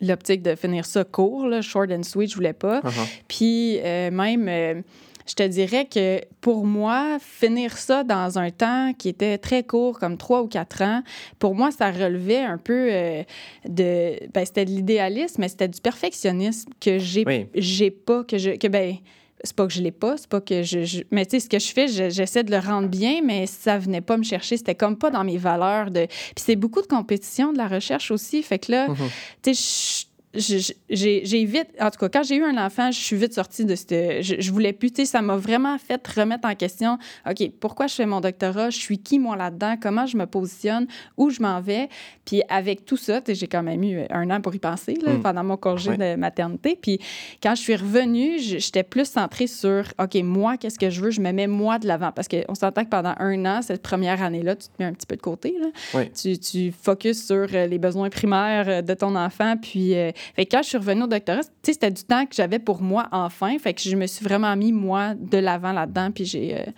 l'optique 0.02 0.42
de 0.42 0.56
finir 0.56 0.86
ça 0.86 1.04
court, 1.04 1.48
là, 1.48 1.62
short 1.62 1.92
and 1.92 2.04
sweet, 2.04 2.32
je 2.32 2.36
voulais 2.36 2.54
pas. 2.54 2.82
Mhm. 2.84 2.92
Puis 3.28 3.80
euh, 3.80 4.12
même, 4.12 4.48
euh, 4.48 4.82
je 5.28 5.36
te 5.36 5.44
dirais 5.44 5.86
que 5.86 6.22
pour 6.42 6.66
moi, 6.66 7.18
finir 7.20 7.78
ça 7.78 8.04
dans 8.04 8.40
un 8.40 8.50
temps 8.50 8.94
qui 8.98 9.10
était 9.10 9.38
très 9.38 9.64
court, 9.64 10.00
comme 10.00 10.18
trois 10.18 10.42
ou 10.42 10.48
quatre 10.48 10.82
ans, 10.82 11.04
pour 11.40 11.56
moi, 11.56 11.72
ça 11.72 11.92
relevait 11.92 12.42
un 12.42 12.58
peu 12.58 12.90
euh, 12.92 13.24
de... 13.68 14.28
Ben, 14.34 14.46
c'était 14.46 14.66
de 14.66 14.72
l'idéalisme, 14.72 15.42
mais 15.42 15.48
c'était 15.48 15.68
du 15.68 15.80
perfectionnisme 15.80 16.72
que 16.80 16.98
j'ai 16.98 17.24
Oui. 17.26 17.48
j'ai 17.54 17.92
pas, 17.92 18.24
que 18.24 18.38
je... 18.38 18.52
Que, 18.52 18.68
ben, 18.68 18.96
c'est 19.44 19.56
pas 19.56 19.66
que 19.68 19.74
je 19.74 19.82
l'ai 19.82 19.92
pas, 19.92 20.18
c'est 20.18 20.28
pas 20.30 20.42
que 20.42 20.64
je... 20.64 20.84
je- 20.84 21.02
mais 21.12 21.26
tu 21.26 21.32
sais, 21.32 21.40
ce 21.42 21.50
que 21.50 21.60
je 21.60 21.72
fais, 21.72 21.88
je- 21.88 22.10
j'essaie 22.10 22.44
de 22.44 22.52
le 22.52 22.60
rendre 22.60 22.88
bien, 22.88 23.22
mais 23.24 23.46
ça 23.48 23.78
venait 23.78 24.02
pas 24.02 24.18
me 24.18 24.24
chercher. 24.24 24.58
C'était 24.58 24.76
comme 24.76 24.98
pas 24.98 25.10
dans 25.10 25.24
mes 25.24 25.38
valeurs. 25.38 25.92
De... 25.92 26.06
Puis 26.08 26.36
c'est 26.46 26.56
beaucoup 26.56 26.82
de 26.82 26.88
compétition, 26.88 27.52
de 27.54 27.58
la 27.58 27.68
recherche 27.68 28.12
aussi. 28.12 28.44
Fait 28.44 28.60
que 28.60 28.72
là, 28.72 28.88
Mhm. 28.90 28.96
tu 29.42 29.56
sais, 29.56 30.06
j'ai 30.34 31.46
vite, 31.46 31.67
en 31.80 31.89
tout 31.89 32.00
cas, 32.00 32.10
quand 32.10 32.24
j'ai 32.24 32.36
eu 32.38 32.44
un 32.44 32.58
enfant, 32.63 32.91
je 32.91 33.00
suis 33.00 33.15
vite 33.15 33.34
sortie 33.34 33.65
de 33.65 33.76
cette. 33.76 34.22
Je, 34.22 34.36
je 34.39 34.52
voulais 34.52 34.74
plus, 34.74 34.91
tu 34.91 35.02
sais, 35.02 35.06
ça 35.06 35.22
m'a 35.22 35.36
vraiment 35.36 35.78
fait 35.78 36.06
remettre 36.08 36.48
en 36.48 36.56
question, 36.56 36.98
OK, 37.30 37.52
pourquoi 37.60 37.88
je 37.88 37.96
fais 37.96 38.06
mon 38.06 38.22
doctorat? 38.22 38.70
Je 38.70 38.78
suis 38.80 38.98
qui, 38.98 39.20
moi, 39.20 39.36
là-dedans? 39.36 39.76
Comment 39.82 40.06
je 40.06 40.17
me 40.17 40.26
positionne? 40.26 40.88
Où 41.17 41.30
je 41.30 41.41
m'en 41.41 41.60
vais? 41.62 41.89
Puis 42.26 42.41
avec 42.50 42.86
tout 42.86 42.98
ça, 42.98 43.22
j'ai 43.28 43.48
quand 43.48 43.63
même 43.63 43.84
eu 43.84 44.02
un 44.10 44.30
an 44.30 44.41
pour 44.41 44.56
y 44.56 44.60
penser, 44.60 44.96
là, 44.96 45.13
Mm. 45.13 45.22
pendant 45.22 45.44
mon 45.44 45.58
congé 45.58 45.98
de 45.98 46.15
maternité. 46.15 46.78
Puis 46.82 47.00
quand 47.44 47.56
je 47.56 47.62
suis 47.62 47.76
revenue, 47.76 48.39
j'étais 48.39 48.84
plus 48.84 49.06
centrée 49.06 49.48
sur, 49.48 49.84
OK, 50.00 50.15
moi, 50.24 50.58
qu'est-ce 50.58 50.80
que 50.80 50.89
je 50.89 51.02
veux? 51.02 51.12
Je 51.12 51.22
me 51.22 51.32
mets 51.32 51.48
moi 51.48 51.80
de 51.80 51.88
l'avant. 51.88 52.12
Parce 52.12 52.28
qu'on 52.28 52.56
s'entend 52.56 52.84
que 52.84 52.89
pendant 52.89 53.13
un 53.17 53.46
an, 53.46 53.62
cette 53.62 53.82
première 53.82 54.22
année-là, 54.24 54.56
tu 54.56 54.67
te 54.67 54.74
mets 54.80 54.86
un 54.86 54.94
petit 54.94 55.08
peu 55.08 55.15
de 55.15 55.22
côté, 55.22 55.56
là. 55.60 55.67
Oui. 55.94 56.12
Tu, 56.12 56.38
tu 56.38 56.72
focuses 56.72 57.26
sur 57.26 57.48
euh, 57.54 57.67
les 57.67 57.78
besoins 57.80 58.10
primaires 58.10 58.70
euh, 58.70 58.82
de 58.82 58.94
ton 58.94 59.15
enfant. 59.15 59.56
Puis, 59.62 59.96
euh, 59.96 60.12
fait 60.36 60.46
que 60.46 60.56
quand 60.56 60.64
je 60.64 60.70
suis 60.70 60.78
revenue 60.78 61.04
au 61.04 61.08
doctorat, 61.08 61.42
c'était 61.64 61.92
du 61.92 62.04
temps 62.04 62.26
que 62.26 62.36
j'avais 62.36 62.60
pour 62.60 62.82
moi 62.82 63.08
enfin. 63.12 63.58
Fait 63.60 63.74
que 63.74 63.82
je 63.82 63.96
me 63.96 64.08
suis 64.08 64.24
vraiment 64.24 64.56
mis, 64.56 64.72
moi, 64.72 65.14
de 65.16 65.38
l'avant 65.38 65.72
là-dedans. 65.72 66.12
Puis 66.12 66.26
j'ai. 66.26 66.56
euh, 66.60 66.72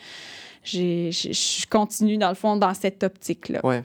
je 0.63 1.67
continue, 1.69 2.17
dans 2.17 2.29
le 2.29 2.35
fond, 2.35 2.55
dans 2.55 2.73
cette 2.73 3.03
optique-là. 3.03 3.59
Ouais. 3.65 3.83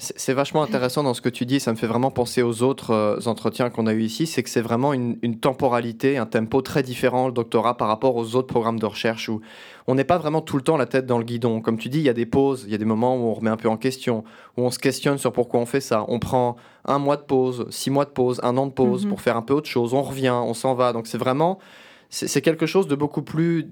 C'est 0.00 0.32
vachement 0.32 0.62
intéressant 0.62 1.02
dans 1.02 1.12
ce 1.12 1.20
que 1.20 1.28
tu 1.28 1.44
dis, 1.44 1.58
ça 1.58 1.72
me 1.72 1.76
fait 1.76 1.88
vraiment 1.88 2.12
penser 2.12 2.40
aux 2.40 2.62
autres 2.62 2.92
euh, 2.92 3.18
entretiens 3.26 3.68
qu'on 3.68 3.88
a 3.88 3.92
eu 3.92 4.02
ici, 4.02 4.28
c'est 4.28 4.44
que 4.44 4.48
c'est 4.48 4.60
vraiment 4.60 4.92
une, 4.92 5.18
une 5.22 5.40
temporalité, 5.40 6.18
un 6.18 6.26
tempo 6.26 6.62
très 6.62 6.84
différent, 6.84 7.26
le 7.26 7.32
doctorat, 7.32 7.76
par 7.76 7.88
rapport 7.88 8.14
aux 8.14 8.36
autres 8.36 8.46
programmes 8.46 8.78
de 8.78 8.86
recherche 8.86 9.28
où 9.28 9.40
on 9.88 9.96
n'est 9.96 10.04
pas 10.04 10.16
vraiment 10.18 10.40
tout 10.40 10.56
le 10.56 10.62
temps 10.62 10.76
la 10.76 10.86
tête 10.86 11.04
dans 11.04 11.18
le 11.18 11.24
guidon. 11.24 11.60
Comme 11.60 11.78
tu 11.78 11.88
dis, 11.88 11.98
il 11.98 12.04
y 12.04 12.08
a 12.08 12.12
des 12.14 12.26
pauses, 12.26 12.62
il 12.64 12.70
y 12.70 12.76
a 12.76 12.78
des 12.78 12.84
moments 12.84 13.16
où 13.16 13.22
on 13.26 13.34
remet 13.34 13.50
un 13.50 13.56
peu 13.56 13.68
en 13.68 13.76
question, 13.76 14.22
où 14.56 14.62
on 14.62 14.70
se 14.70 14.78
questionne 14.78 15.18
sur 15.18 15.32
pourquoi 15.32 15.58
on 15.58 15.66
fait 15.66 15.80
ça. 15.80 16.04
On 16.06 16.20
prend 16.20 16.54
un 16.84 17.00
mois 17.00 17.16
de 17.16 17.22
pause, 17.22 17.66
six 17.70 17.90
mois 17.90 18.04
de 18.04 18.10
pause, 18.10 18.38
un 18.44 18.56
an 18.56 18.66
de 18.66 18.72
pause 18.72 19.02
Mhm. 19.04 19.08
pour 19.10 19.20
faire 19.20 19.36
un 19.36 19.42
peu 19.42 19.52
autre 19.54 19.68
chose, 19.68 19.94
on 19.94 20.02
revient, 20.02 20.30
on 20.30 20.54
s'en 20.54 20.74
va. 20.74 20.92
Donc 20.92 21.08
c'est 21.08 21.18
vraiment, 21.18 21.58
c'est 22.08 22.40
quelque 22.40 22.66
chose 22.66 22.86
de 22.86 22.94
beaucoup 22.94 23.22
plus 23.22 23.68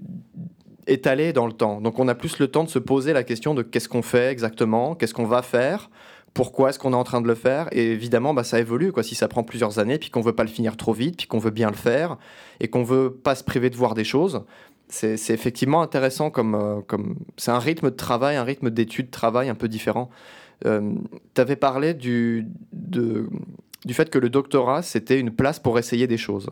étalé 0.87 1.33
dans 1.33 1.47
le 1.47 1.53
temps. 1.53 1.81
Donc 1.81 1.99
on 1.99 2.09
a 2.09 2.15
plus 2.15 2.39
le 2.39 2.49
temps 2.49 2.65
de 2.65 2.69
se 2.69 2.79
poser 2.79 3.13
la 3.13 3.25
question 3.25 3.55
de 3.55 3.63
qu'est-ce 3.63 3.89
qu'on 3.89 4.03
fait 4.03 4.31
exactement, 4.31 4.95
qu'est-ce 4.95 5.15
qu'on 5.15 5.27
va 5.27 5.43
faire, 5.43 5.91
pourquoi 6.37 6.69
est-ce 6.69 6.79
qu'on 6.79 6.93
est 6.93 6.97
en 6.97 7.05
train 7.05 7.21
de 7.21 7.27
le 7.27 7.35
faire. 7.35 7.69
Et 7.73 7.93
évidemment, 7.93 8.35
bah, 8.35 8.45
ça 8.45 8.61
évolue. 8.61 8.93
Quoi. 8.93 9.03
Si 9.03 9.15
ça 9.15 9.27
prend 9.27 9.43
plusieurs 9.43 9.79
années, 9.79 9.99
puis 9.99 10.11
qu'on 10.11 10.21
veut 10.21 10.35
pas 10.35 10.45
le 10.45 10.51
finir 10.51 10.77
trop 10.77 10.93
vite, 10.93 11.17
puis 11.17 11.27
qu'on 11.27 11.39
veut 11.39 11.51
bien 11.51 11.71
le 11.71 11.77
faire, 11.77 12.19
et 12.61 12.69
qu'on 12.69 12.85
veut 12.85 13.11
pas 13.11 13.35
se 13.35 13.43
priver 13.43 13.71
de 13.71 13.77
voir 13.77 13.95
des 13.95 14.05
choses, 14.05 14.45
c'est 14.89 15.31
effectivement 15.31 15.81
intéressant 15.81 16.31
comme... 16.31 16.55
euh, 16.55 16.81
comme... 16.87 17.17
C'est 17.39 17.51
un 17.51 17.59
rythme 17.59 17.91
de 17.91 17.97
travail, 17.97 18.37
un 18.37 18.45
rythme 18.45 18.71
d'études, 18.71 19.07
de 19.07 19.11
travail 19.11 19.49
un 19.49 19.55
peu 19.55 19.67
différent. 19.67 20.11
tu 20.63 21.41
avais 21.41 21.57
parlé 21.57 21.95
du, 21.95 22.47
de, 22.73 23.29
du 23.87 23.95
fait 23.95 24.11
que 24.11 24.19
le 24.19 24.29
doctorat, 24.29 24.83
c'était 24.83 25.19
une 25.19 25.31
place 25.31 25.61
pour 25.61 25.79
essayer 25.79 26.09
des 26.09 26.19
choses. 26.19 26.51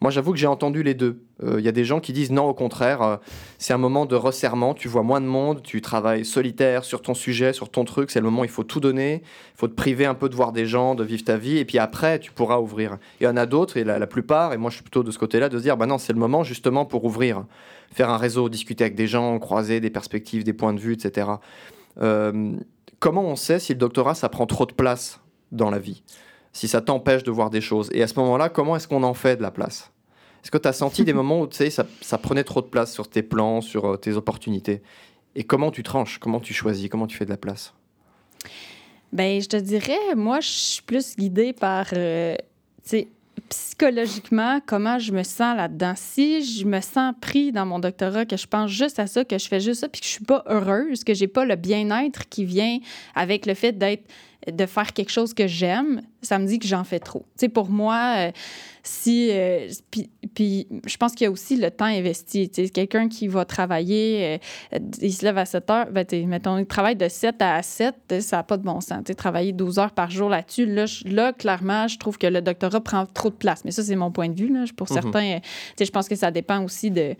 Moi, 0.00 0.12
j'avoue 0.12 0.30
que 0.32 0.38
j'ai 0.38 0.46
entendu 0.46 0.84
les 0.84 0.94
deux. 0.94 1.20
Il 1.42 1.60
y 1.60 1.68
a 1.68 1.72
des 1.72 1.84
gens 1.84 2.00
qui 2.00 2.12
disent 2.12 2.30
non, 2.30 2.44
au 2.44 2.54
contraire, 2.54 3.02
euh, 3.02 3.16
c'est 3.58 3.74
un 3.74 3.78
moment 3.78 4.06
de 4.06 4.14
resserrement, 4.14 4.72
tu 4.72 4.88
vois 4.88 5.02
moins 5.02 5.20
de 5.20 5.26
monde, 5.26 5.62
tu 5.62 5.82
travailles 5.82 6.24
solitaire 6.24 6.84
sur 6.84 7.02
ton 7.02 7.12
sujet, 7.12 7.52
sur 7.52 7.68
ton 7.68 7.84
truc, 7.84 8.10
c'est 8.10 8.20
le 8.20 8.24
moment 8.24 8.42
où 8.42 8.44
il 8.44 8.50
faut 8.50 8.62
tout 8.62 8.80
donner, 8.80 9.22
il 9.24 9.58
faut 9.58 9.68
te 9.68 9.74
priver 9.74 10.06
un 10.06 10.14
peu 10.14 10.28
de 10.28 10.34
voir 10.34 10.52
des 10.52 10.64
gens, 10.64 10.94
de 10.94 11.04
vivre 11.04 11.24
ta 11.24 11.36
vie, 11.36 11.58
et 11.58 11.64
puis 11.64 11.78
après, 11.78 12.20
tu 12.20 12.30
pourras 12.30 12.58
ouvrir. 12.58 12.98
Il 13.20 13.24
y 13.24 13.26
en 13.26 13.36
a 13.36 13.46
d'autres, 13.46 13.76
et 13.76 13.84
la, 13.84 13.98
la 13.98 14.06
plupart, 14.06 14.52
et 14.52 14.56
moi 14.56 14.70
je 14.70 14.76
suis 14.76 14.82
plutôt 14.82 15.02
de 15.02 15.10
ce 15.10 15.18
côté-là, 15.18 15.48
de 15.48 15.58
se 15.58 15.62
dire, 15.62 15.76
bah 15.76 15.86
non, 15.86 15.98
c'est 15.98 16.12
le 16.12 16.18
moment 16.18 16.44
justement 16.44 16.84
pour 16.84 17.04
ouvrir, 17.04 17.44
faire 17.92 18.08
un 18.08 18.16
réseau, 18.16 18.48
discuter 18.48 18.84
avec 18.84 18.94
des 18.94 19.08
gens, 19.08 19.38
croiser 19.38 19.80
des 19.80 19.90
perspectives, 19.90 20.44
des 20.44 20.52
points 20.52 20.72
de 20.72 20.80
vue, 20.80 20.92
etc. 20.92 21.28
Euh, 22.00 22.52
comment 22.98 23.24
on 23.24 23.36
sait 23.36 23.58
si 23.58 23.72
le 23.72 23.78
doctorat, 23.78 24.14
ça 24.14 24.28
prend 24.28 24.46
trop 24.46 24.66
de 24.66 24.72
place 24.72 25.20
dans 25.52 25.70
la 25.70 25.78
vie? 25.78 26.02
Si 26.56 26.68
ça 26.68 26.80
t'empêche 26.80 27.22
de 27.22 27.30
voir 27.30 27.50
des 27.50 27.60
choses. 27.60 27.90
Et 27.92 28.02
à 28.02 28.08
ce 28.08 28.18
moment-là, 28.18 28.48
comment 28.48 28.76
est-ce 28.76 28.88
qu'on 28.88 29.02
en 29.02 29.12
fait 29.12 29.36
de 29.36 29.42
la 29.42 29.50
place? 29.50 29.90
Est-ce 30.42 30.50
que 30.50 30.56
tu 30.56 30.66
as 30.66 30.72
senti 30.72 31.04
des 31.04 31.12
moments 31.20 31.42
où 31.42 31.46
tu 31.46 31.58
sais, 31.58 31.68
ça, 31.68 31.84
ça, 32.00 32.16
prenait 32.16 32.44
trop 32.44 32.62
de 32.62 32.66
place 32.66 32.94
sur 32.94 33.10
tes 33.10 33.22
plans, 33.22 33.60
sur 33.60 33.84
euh, 33.84 33.96
tes 33.98 34.14
opportunités? 34.14 34.80
Et 35.34 35.44
comment 35.44 35.70
tu 35.70 35.82
tranches? 35.82 36.18
Comment 36.18 36.40
tu 36.40 36.54
choisis? 36.54 36.88
Comment 36.88 37.06
tu 37.06 37.14
fais 37.14 37.26
de 37.26 37.30
la 37.30 37.36
place? 37.36 37.74
Ben, 39.12 39.38
je 39.42 39.48
te 39.48 39.56
dirais, 39.58 40.14
moi, 40.16 40.40
je 40.40 40.48
suis 40.48 40.82
plus 40.82 41.14
guidée 41.14 41.52
par, 41.52 41.88
euh, 41.92 42.36
tu 42.82 42.88
sais, 42.88 43.08
psychologiquement, 43.50 44.60
comment 44.64 44.98
je 44.98 45.12
me 45.12 45.24
sens 45.24 45.58
là-dedans. 45.58 45.92
Si 45.94 46.42
je 46.42 46.64
me 46.64 46.80
sens 46.80 47.14
pris 47.20 47.52
dans 47.52 47.66
mon 47.66 47.80
doctorat, 47.80 48.24
que 48.24 48.38
je 48.38 48.46
pense 48.46 48.70
juste 48.70 48.98
à 48.98 49.06
ça, 49.06 49.26
que 49.26 49.36
je 49.36 49.46
fais 49.46 49.60
juste 49.60 49.82
ça, 49.82 49.88
puis 49.90 50.00
que 50.00 50.06
je 50.06 50.12
suis 50.12 50.24
pas 50.24 50.42
heureuse, 50.46 51.04
que 51.04 51.12
j'ai 51.12 51.28
pas 51.28 51.44
le 51.44 51.56
bien-être 51.56 52.26
qui 52.30 52.46
vient 52.46 52.78
avec 53.14 53.44
le 53.44 53.52
fait 53.52 53.72
d'être 53.72 54.04
de 54.50 54.66
faire 54.66 54.92
quelque 54.92 55.10
chose 55.10 55.34
que 55.34 55.46
j'aime, 55.46 56.02
ça 56.22 56.38
me 56.38 56.46
dit 56.46 56.58
que 56.58 56.66
j'en 56.66 56.84
fais 56.84 56.98
trop. 57.00 57.20
Tu 57.20 57.40
sais, 57.40 57.48
pour 57.48 57.68
moi, 57.68 58.14
euh, 58.16 58.30
si... 58.82 59.30
Euh, 59.30 59.68
puis, 59.90 60.10
puis, 60.34 60.66
je 60.86 60.96
pense 60.96 61.12
qu'il 61.12 61.24
y 61.24 61.28
a 61.28 61.30
aussi 61.30 61.56
le 61.56 61.70
temps 61.70 61.86
investi. 61.86 62.48
Tu 62.48 62.64
sais, 62.64 62.70
quelqu'un 62.70 63.08
qui 63.08 63.28
va 63.28 63.44
travailler, 63.44 64.38
euh, 64.72 64.78
il 65.02 65.12
se 65.12 65.24
lève 65.24 65.38
à 65.38 65.44
7 65.44 65.70
heures, 65.70 65.86
ben, 65.90 66.06
mettons, 66.26 66.58
il 66.58 66.66
travaille 66.66 66.96
de 66.96 67.08
7 67.08 67.36
à 67.40 67.62
7, 67.62 68.20
ça 68.20 68.36
n'a 68.36 68.42
pas 68.42 68.56
de 68.56 68.62
bon 68.62 68.80
sens. 68.80 68.98
Tu 69.04 69.08
sais, 69.08 69.14
travailler 69.14 69.52
12 69.52 69.78
heures 69.78 69.92
par 69.92 70.10
jour 70.10 70.28
là-dessus, 70.28 70.66
là, 70.66 70.86
je, 70.86 71.04
là, 71.08 71.32
clairement, 71.32 71.88
je 71.88 71.98
trouve 71.98 72.18
que 72.18 72.26
le 72.26 72.40
doctorat 72.42 72.80
prend 72.80 73.06
trop 73.06 73.30
de 73.30 73.34
place. 73.34 73.64
Mais 73.64 73.70
ça, 73.70 73.82
c'est 73.82 73.96
mon 73.96 74.10
point 74.10 74.28
de 74.28 74.34
vue. 74.40 74.52
Là. 74.52 74.64
Pour 74.76 74.88
Mhm. 74.90 75.02
certains, 75.02 75.38
tu 75.40 75.48
sais, 75.78 75.84
je 75.84 75.92
pense 75.92 76.08
que 76.08 76.16
ça 76.16 76.30
dépend 76.30 76.62
aussi 76.62 76.90
de 76.90 77.14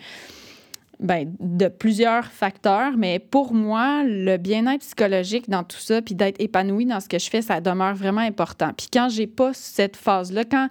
ben, 1.00 1.34
de 1.40 1.68
plusieurs 1.68 2.26
facteurs, 2.26 2.96
mais 2.96 3.18
pour 3.18 3.52
moi, 3.52 4.02
le 4.04 4.36
bien-être 4.36 4.80
psychologique 4.80 5.48
dans 5.48 5.62
tout 5.62 5.78
ça, 5.78 6.02
puis 6.02 6.14
d'être 6.14 6.40
épanoui 6.40 6.86
dans 6.86 7.00
ce 7.00 7.08
que 7.08 7.18
je 7.18 7.28
fais, 7.28 7.42
ça 7.42 7.60
demeure 7.60 7.94
vraiment 7.94 8.20
important. 8.20 8.72
Puis 8.76 8.88
quand 8.92 9.08
j'ai 9.08 9.26
pas 9.26 9.52
cette 9.52 9.96
phase-là, 9.96 10.44
quand 10.44 10.68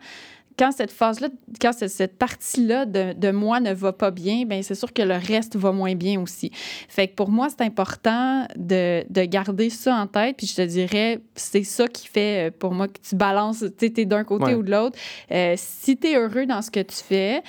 quand 0.58 0.72
cette 0.72 0.92
phase-là, 0.92 1.28
quand 1.60 1.74
cette 1.74 2.18
partie-là 2.18 2.86
de, 2.86 3.14
de, 3.14 3.32
moi 3.32 3.60
ne 3.60 3.74
va 3.74 3.92
pas 3.92 4.12
bien, 4.12 4.46
ben 4.46 4.64
c'est 4.64 4.76
sûr 4.76 4.94
que 4.94 5.02
le 5.02 5.16
reste 5.16 5.56
va 5.56 5.72
moins 5.72 5.96
bien 5.96 6.22
aussi. 6.22 6.52
Fait 6.88 7.08
que 7.08 7.16
pour 7.16 7.30
moi, 7.30 7.50
c'est 7.50 7.62
important 7.62 8.48
de, 8.56 9.04
de, 9.10 9.26
garder 9.26 9.70
ça 9.70 9.96
en 9.96 10.08
tête. 10.08 10.38
Puis 10.38 10.48
je 10.48 10.56
te 10.56 10.62
dirais, 10.62 11.20
c'est 11.36 11.64
ça 11.64 11.88
qui 11.88 12.08
fait 12.08 12.48
euh, 12.48 12.52
pour 12.58 12.72
moi 12.72 12.88
que 12.88 13.00
tu 13.02 13.16
balances, 13.16 13.66
tu 13.78 13.92
es 13.98 14.06
d'un 14.06 14.24
côté 14.24 14.56
ou 14.56 14.64
de 14.64 14.72
l'autre. 14.72 14.98
Euh, 15.32 15.56
si 15.58 15.98
tu 15.98 16.08
es 16.08 16.18
heureux 16.18 16.46
dans 16.46 16.62
ce 16.62 16.72
que 16.72 16.82
tu 16.82 16.96
fais, 16.96 17.44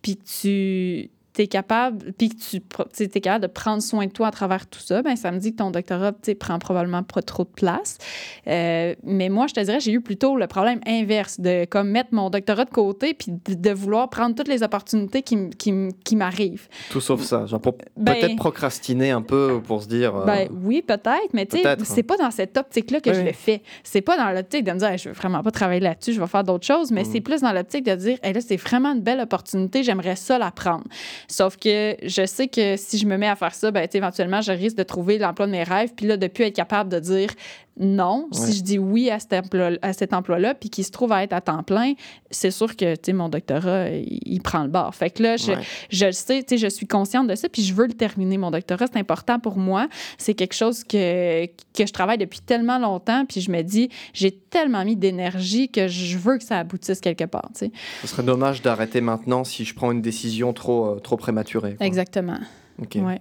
puis 0.00 0.16
tu 0.16 1.10
tu 1.34 1.42
es 1.42 1.46
capable, 1.46 2.12
puis 2.12 2.28
que 2.28 2.34
tu 2.36 3.02
es 3.02 3.20
capable 3.20 3.42
de 3.42 3.50
prendre 3.50 3.82
soin 3.82 4.06
de 4.06 4.12
toi 4.12 4.28
à 4.28 4.30
travers 4.30 4.66
tout 4.66 4.80
ça, 4.80 5.02
ben 5.02 5.16
ça 5.16 5.30
me 5.32 5.38
dit 5.38 5.52
que 5.52 5.58
ton 5.58 5.70
doctorat 5.70 6.12
prend 6.38 6.58
probablement 6.58 7.02
pas 7.02 7.22
trop 7.22 7.44
de 7.44 7.50
place. 7.50 7.98
Euh, 8.46 8.94
mais 9.04 9.28
moi, 9.28 9.46
je 9.46 9.54
te 9.54 9.60
dirais, 9.60 9.80
j'ai 9.80 9.92
eu 9.92 10.00
plutôt 10.00 10.36
le 10.36 10.46
problème 10.46 10.80
inverse 10.86 11.40
de 11.40 11.64
comme 11.64 11.88
mettre 11.88 12.10
mon 12.12 12.30
doctorat 12.30 12.64
de 12.64 12.70
côté 12.70 13.14
puis 13.14 13.32
de, 13.32 13.72
vouloir 13.72 14.10
prendre 14.10 14.34
toutes 14.34 14.48
les 14.48 14.62
opportunités 14.62 15.22
qui, 15.22 15.50
qui, 15.50 15.72
qui 16.04 16.16
m'arrivent. 16.16 16.68
Tout 16.90 17.00
sauf 17.00 17.22
ça. 17.22 17.46
Genre 17.46 17.60
ben 17.96 18.14
peut-être 18.14 18.36
procrastiner 18.36 19.10
un 19.10 19.22
peu 19.22 19.60
pour 19.64 19.82
se 19.82 19.88
dire. 19.88 20.14
Euh, 20.14 20.24
ben 20.26 20.48
oui, 20.62 20.82
peut-être, 20.82 21.32
mais 21.32 21.46
tu 21.46 21.58
sais, 21.58 21.76
c'est 21.84 22.02
pas 22.02 22.16
dans 22.16 22.30
cette 22.30 22.56
optique-là 22.56 23.00
que 23.00 23.12
je 23.12 23.22
le 23.22 23.32
fais. 23.32 23.62
C'est 23.82 24.02
pas 24.02 24.16
dans 24.16 24.30
l'optique 24.30 24.64
de 24.64 24.72
me 24.72 24.78
dire, 24.78 24.96
je 24.98 25.08
veux 25.08 25.14
vraiment 25.14 25.42
pas 25.42 25.50
travailler 25.50 25.80
là-dessus, 25.80 26.12
je 26.12 26.20
vais 26.20 26.26
faire 26.26 26.44
d'autres 26.44 26.66
choses, 26.66 26.90
mais 26.90 27.02
mm. 27.02 27.08
c'est 27.10 27.20
plus 27.20 27.40
dans 27.40 27.52
l'optique 27.52 27.84
de 27.84 27.94
dire, 27.94 28.18
là, 28.22 28.40
c'est 28.40 28.56
vraiment 28.56 28.92
une 28.92 29.00
belle 29.00 29.20
opportunité, 29.20 29.82
j'aimerais 29.82 30.16
ça 30.16 30.38
la 30.38 30.50
prendre. 30.50 30.84
Sauf 31.28 31.56
que 31.56 31.96
je 32.02 32.26
sais 32.26 32.48
que 32.48 32.76
si 32.76 32.98
je 32.98 33.06
me 33.06 33.16
mets 33.16 33.28
à 33.28 33.36
faire 33.36 33.54
ça, 33.54 33.70
ben, 33.70 33.86
éventuellement, 33.92 34.40
je 34.40 34.52
risque 34.52 34.76
de 34.76 34.82
trouver 34.82 35.18
l'emploi 35.18 35.46
de 35.46 35.52
mes 35.52 35.62
rêves, 35.62 35.90
puis 35.96 36.06
là, 36.06 36.16
de 36.16 36.26
plus 36.26 36.44
être 36.44 36.56
capable 36.56 36.90
de 36.90 36.98
dire 36.98 37.30
non. 37.78 38.28
Si 38.32 38.52
je 38.52 38.62
dis 38.62 38.78
oui 38.78 39.10
à 39.10 39.18
cet, 39.18 39.32
emploi, 39.32 39.78
emploi-là, 40.12 40.54
puis 40.54 40.68
qu'il 40.68 40.84
se 40.84 40.90
trouve 40.90 41.12
à 41.12 41.22
être 41.22 41.32
à 41.32 41.40
temps 41.40 41.62
plein, 41.62 41.94
c'est 42.30 42.50
sûr 42.50 42.76
que, 42.76 43.12
mon 43.12 43.28
doctorat, 43.28 43.88
il, 43.90 44.40
prend 44.42 44.62
le 44.62 44.68
bord. 44.68 44.94
Fait 44.94 45.10
que 45.10 45.22
là, 45.22 45.36
je, 45.36 45.52
je 45.90 46.06
le 46.06 46.12
sais, 46.12 46.44
je 46.50 46.66
suis 46.66 46.86
consciente 46.86 47.28
de 47.28 47.34
ça, 47.34 47.48
puis 47.48 47.62
je 47.62 47.74
veux 47.74 47.86
le 47.86 47.94
terminer. 47.94 48.38
Mon 48.38 48.50
doctorat, 48.50 48.86
c'est 48.92 48.98
important 48.98 49.38
pour 49.38 49.56
moi. 49.56 49.88
C'est 50.18 50.34
quelque 50.34 50.54
chose 50.54 50.84
que, 50.84 51.46
que 51.46 51.86
je 51.86 51.92
travaille 51.92 52.18
depuis 52.18 52.40
tellement 52.40 52.78
longtemps, 52.78 53.24
puis 53.26 53.40
je 53.40 53.50
me 53.50 53.62
dis, 53.62 53.88
j'ai 54.12 54.30
tellement 54.30 54.84
mis 54.84 54.96
d'énergie 54.96 55.70
que 55.70 55.88
je 55.88 56.18
veux 56.18 56.38
que 56.38 56.44
ça 56.44 56.58
aboutisse 56.58 57.00
quelque 57.00 57.24
part, 57.24 57.48
tu 57.54 57.66
sais. 57.66 57.72
Ce 58.02 58.08
serait 58.08 58.22
dommage 58.22 58.62
d'arrêter 58.62 59.00
maintenant 59.00 59.44
si 59.44 59.64
je 59.64 59.74
prends 59.74 59.92
une 59.92 60.02
décision 60.02 60.52
trop, 60.52 60.86
euh, 60.86 60.98
trop 60.98 61.16
prématurée. 61.16 61.76
Exactement. 61.80 62.38
OK. 62.78 62.96
Ouais. 62.96 63.20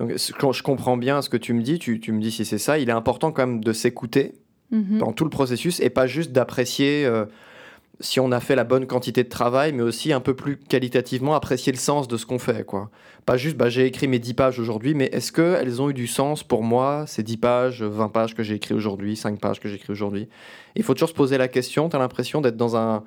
Donc, 0.00 0.12
quand 0.38 0.52
je 0.52 0.62
comprends 0.62 0.96
bien 0.96 1.22
ce 1.22 1.28
que 1.28 1.36
tu 1.36 1.52
me 1.52 1.62
dis, 1.62 1.78
tu, 1.78 2.00
tu 2.00 2.10
me 2.10 2.20
dis 2.20 2.30
si 2.30 2.44
c'est 2.44 2.58
ça, 2.58 2.78
il 2.78 2.88
est 2.88 2.92
important 2.92 3.30
quand 3.30 3.46
même 3.46 3.62
de 3.62 3.72
s'écouter 3.72 4.32
mm-hmm. 4.72 4.98
dans 4.98 5.12
tout 5.12 5.24
le 5.24 5.30
processus 5.30 5.78
et 5.80 5.90
pas 5.90 6.06
juste 6.06 6.32
d'apprécier 6.32 7.04
euh, 7.04 7.26
si 8.00 8.18
on 8.18 8.32
a 8.32 8.40
fait 8.40 8.56
la 8.56 8.64
bonne 8.64 8.86
quantité 8.86 9.22
de 9.22 9.28
travail, 9.28 9.72
mais 9.72 9.82
aussi 9.82 10.12
un 10.12 10.20
peu 10.20 10.34
plus 10.34 10.56
qualitativement 10.56 11.34
apprécier 11.34 11.70
le 11.70 11.78
sens 11.78 12.08
de 12.08 12.16
ce 12.16 12.24
qu'on 12.24 12.38
fait. 12.38 12.64
Quoi. 12.64 12.90
Pas 13.26 13.36
juste, 13.36 13.58
bah, 13.58 13.68
j'ai 13.68 13.84
écrit 13.84 14.08
mes 14.08 14.18
10 14.18 14.34
pages 14.34 14.58
aujourd'hui, 14.58 14.94
mais 14.94 15.10
est-ce 15.12 15.32
qu'elles 15.32 15.82
ont 15.82 15.90
eu 15.90 15.94
du 15.94 16.06
sens 16.06 16.42
pour 16.42 16.62
moi, 16.62 17.04
ces 17.06 17.22
10 17.22 17.36
pages, 17.36 17.82
20 17.82 18.08
pages 18.08 18.34
que 18.34 18.42
j'ai 18.42 18.54
écrit 18.54 18.72
aujourd'hui, 18.72 19.16
5 19.16 19.38
pages 19.38 19.60
que 19.60 19.68
j'ai 19.68 19.76
écrit 19.76 19.92
aujourd'hui? 19.92 20.28
Il 20.76 20.82
faut 20.82 20.94
toujours 20.94 21.10
se 21.10 21.14
poser 21.14 21.36
la 21.36 21.48
question, 21.48 21.90
tu 21.90 21.96
as 21.96 21.98
l'impression 21.98 22.40
d'être 22.40 22.56
dans 22.56 22.74
un... 22.76 23.04